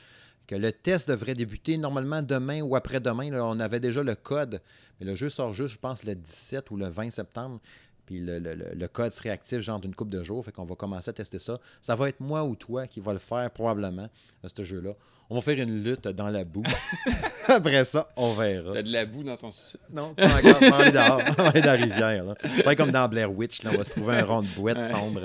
que 0.46 0.54
le 0.54 0.72
test 0.72 1.08
devrait 1.08 1.34
débuter 1.34 1.76
normalement 1.76 2.22
demain 2.22 2.60
ou 2.62 2.76
après-demain. 2.76 3.32
On 3.40 3.58
avait 3.60 3.80
déjà 3.80 4.02
le 4.02 4.14
code, 4.14 4.60
mais 4.98 5.06
le 5.06 5.14
jeu 5.16 5.28
sort 5.28 5.52
juste, 5.52 5.74
je 5.74 5.78
pense, 5.78 6.04
le 6.04 6.14
17 6.14 6.70
ou 6.70 6.76
le 6.76 6.88
20 6.88 7.10
septembre. 7.10 7.60
Puis 8.06 8.18
le, 8.18 8.40
le- 8.40 8.54
le- 8.74 8.88
code 8.88 9.12
serait 9.12 9.30
actif 9.30 9.60
genre 9.60 9.78
d'une 9.78 9.94
couple 9.94 10.10
de 10.10 10.22
jours. 10.24 10.44
Fait 10.44 10.50
qu'on 10.50 10.64
va 10.64 10.74
commencer 10.74 11.10
à 11.10 11.12
tester 11.12 11.38
ça. 11.38 11.60
Ça 11.80 11.94
va 11.94 12.08
être 12.08 12.18
moi 12.18 12.42
ou 12.42 12.56
toi 12.56 12.88
qui 12.88 12.98
va 12.98 13.12
le 13.12 13.20
faire 13.20 13.48
probablement, 13.52 14.08
ce 14.44 14.64
jeu-là. 14.64 14.94
On 15.30 15.36
va 15.36 15.40
faire 15.42 15.58
une 15.60 15.84
lutte 15.84 16.08
dans 16.08 16.28
la 16.28 16.42
boue. 16.44 16.64
Après 17.48 17.84
ça, 17.84 18.08
on 18.16 18.32
verra. 18.32 18.72
T'as 18.72 18.82
de 18.82 18.92
la 18.92 19.06
boue 19.06 19.22
dans 19.22 19.36
ton 19.36 19.50
sous 19.52 19.76
Non, 19.92 20.12
pas 20.14 20.26
encore. 20.26 20.58
On 20.60 20.70
va 20.70 20.76
aller 20.78 20.90
dehors. 20.92 21.20
On 21.38 21.42
va 21.42 21.48
aller 21.50 21.60
dans 21.60 21.66
la 21.66 21.72
rivière. 21.84 22.24
Là. 22.24 22.34
Pas 22.64 22.74
comme 22.74 22.90
dans 22.90 23.08
Blair 23.08 23.32
Witch. 23.32 23.62
Là, 23.62 23.70
on 23.74 23.78
va 23.78 23.84
se 23.84 23.90
trouver 23.90 24.16
un 24.16 24.24
rond 24.24 24.42
de 24.42 24.48
boîte 24.48 24.78
Ouais. 24.78 24.90
sombre. 24.90 25.20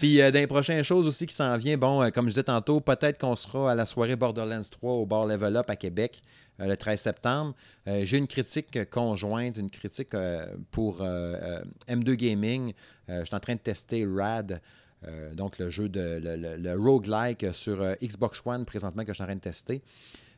Puis, 0.00 0.20
euh, 0.20 0.30
dans 0.30 0.38
les 0.40 0.46
prochaines 0.46 0.82
choses 0.82 1.06
aussi 1.06 1.26
qui 1.26 1.34
s'en 1.34 1.56
vient, 1.56 1.78
bon, 1.78 2.02
euh, 2.02 2.10
comme 2.10 2.26
je 2.26 2.32
disais 2.34 2.42
tantôt, 2.42 2.80
peut-être 2.80 3.18
qu'on 3.18 3.34
sera 3.34 3.72
à 3.72 3.74
la 3.74 3.86
soirée 3.86 4.16
Borderlands 4.16 4.60
3 4.70 4.92
au 4.92 5.06
bar 5.06 5.24
Level 5.26 5.56
Up 5.56 5.70
à 5.70 5.76
Québec 5.76 6.20
euh, 6.60 6.66
le 6.66 6.76
13 6.76 7.00
septembre. 7.00 7.54
Euh, 7.86 8.02
J'ai 8.04 8.18
une 8.18 8.26
critique 8.26 8.90
conjointe, 8.90 9.56
une 9.56 9.70
critique 9.70 10.12
euh, 10.14 10.46
pour 10.70 11.00
euh, 11.00 11.36
euh, 11.40 11.62
M2 11.88 12.14
Gaming. 12.16 12.74
Euh, 13.08 13.20
je 13.20 13.24
suis 13.24 13.34
en 13.34 13.40
train 13.40 13.54
de 13.54 13.60
tester 13.60 14.06
RAD. 14.06 14.60
Euh, 15.06 15.32
donc, 15.34 15.58
le 15.58 15.70
jeu 15.70 15.88
de 15.88 16.18
le, 16.22 16.56
le- 16.56 16.78
roguelike 16.80 17.54
sur 17.54 17.80
euh, 17.80 17.94
Xbox 18.02 18.42
One 18.44 18.64
présentement 18.64 19.02
que 19.04 19.08
je 19.12 19.14
suis 19.14 19.22
en 19.22 19.26
train 19.26 19.36
de 19.36 19.40
tester. 19.40 19.82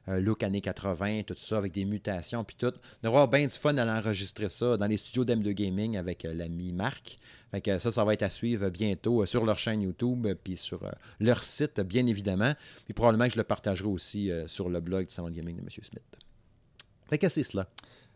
Euh, 0.09 0.19
look 0.21 0.43
années 0.43 0.61
80, 0.61 1.23
tout 1.27 1.35
ça, 1.39 1.59
avec 1.59 1.73
des 1.73 1.85
mutations, 1.85 2.43
puis 2.45 2.57
tout. 2.59 2.73
D'avoir 3.03 3.29
bien 3.29 3.43
du 3.43 3.53
fun 3.53 3.77
à 3.77 3.85
l'enregistrer 3.85 4.49
ça 4.49 4.77
dans 4.77 4.87
les 4.87 4.97
studios 4.97 5.25
d'M2 5.25 5.53
Gaming 5.53 5.97
avec 5.97 6.23
l'ami 6.25 6.73
Marc. 6.73 7.19
Fait 7.51 7.61
que 7.61 7.79
ça, 7.79 7.91
ça 7.91 8.05
va 8.05 8.15
être 8.15 8.23
à 8.23 8.31
suivre 8.31 8.69
bientôt 8.71 9.25
sur 9.27 9.45
leur 9.45 9.59
chaîne 9.59 9.83
YouTube, 9.83 10.27
puis 10.43 10.57
sur 10.57 10.81
leur 11.21 11.43
site, 11.43 11.81
bien 11.81 12.07
évidemment. 12.07 12.55
Puis 12.85 12.95
probablement 12.95 13.27
que 13.27 13.33
je 13.33 13.39
le 13.39 13.45
partagerai 13.45 13.89
aussi 13.89 14.31
sur 14.47 14.69
le 14.71 14.81
blog 14.81 15.07
du 15.07 15.13
Salon 15.15 15.31
Gaming 15.31 15.57
de 15.57 15.63
M. 15.63 15.69
Smith. 15.71 16.17
Fait 17.09 17.19
que 17.19 17.29
c'est 17.29 17.43
cela. 17.43 17.69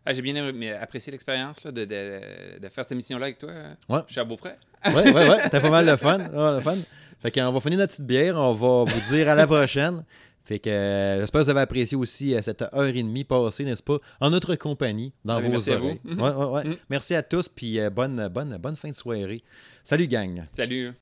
Ah, 0.06 0.12
J'ai 0.12 0.22
bien 0.22 0.34
aimé- 0.36 0.72
apprécié 0.72 1.10
l'expérience 1.10 1.62
de, 1.62 1.70
de- 1.70 2.58
de 2.60 2.68
faire 2.68 2.84
cette 2.84 2.92
émission-là 2.92 3.26
avec 3.26 3.38
toi. 3.38 3.50
Ouais. 3.88 4.00
Je 4.06 4.12
suis 4.12 4.20
à 4.20 4.24
Beaufrey. 4.24 4.54
Ouais, 4.86 4.92
ouais, 5.12 5.12
ouais. 5.28 5.38
C'était 5.44 5.60
pas 5.60 5.70
mal 5.70 5.86
de 5.86 5.96
fun. 5.96 6.18
Ouais, 6.18 6.52
le 6.56 6.60
fun. 6.60 6.76
Fait 7.22 7.30
qu'on 7.30 7.50
va 7.52 7.60
finir 7.60 7.78
notre 7.78 7.92
petite 7.92 8.06
bière. 8.06 8.36
On 8.36 8.52
va 8.52 8.84
vous 8.92 9.14
dire 9.14 9.30
à 9.30 9.34
la 9.34 9.46
prochaine. 9.46 10.04
Fait 10.44 10.58
que 10.58 10.68
euh, 10.68 11.20
j'espère 11.20 11.40
que 11.40 11.44
vous 11.46 11.50
avez 11.52 11.60
apprécié 11.62 11.96
aussi 11.96 12.34
euh, 12.34 12.42
cette 12.42 12.60
heure 12.60 12.84
et 12.84 12.92
demie 13.02 13.24
passée, 13.24 13.64
n'est-ce 13.64 13.82
pas, 13.82 13.96
en 14.20 14.28
notre 14.28 14.54
compagnie, 14.56 15.10
dans 15.24 15.36
Ouais, 15.36 15.42
vos 15.44 15.48
merci 15.48 15.72
à 15.72 15.78
vous. 15.78 15.98
Ouais, 16.04 16.30
ouais, 16.30 16.44
ouais. 16.44 16.64
Mhm. 16.64 16.76
Merci 16.90 17.14
à 17.14 17.22
tous, 17.22 17.48
puis 17.48 17.80
euh, 17.80 17.88
bonne, 17.88 18.28
bonne, 18.28 18.58
bonne 18.58 18.76
fin 18.76 18.90
de 18.90 18.94
soirée. 18.94 19.42
Salut, 19.84 20.06
gang. 20.06 20.44
Salut. 20.52 20.92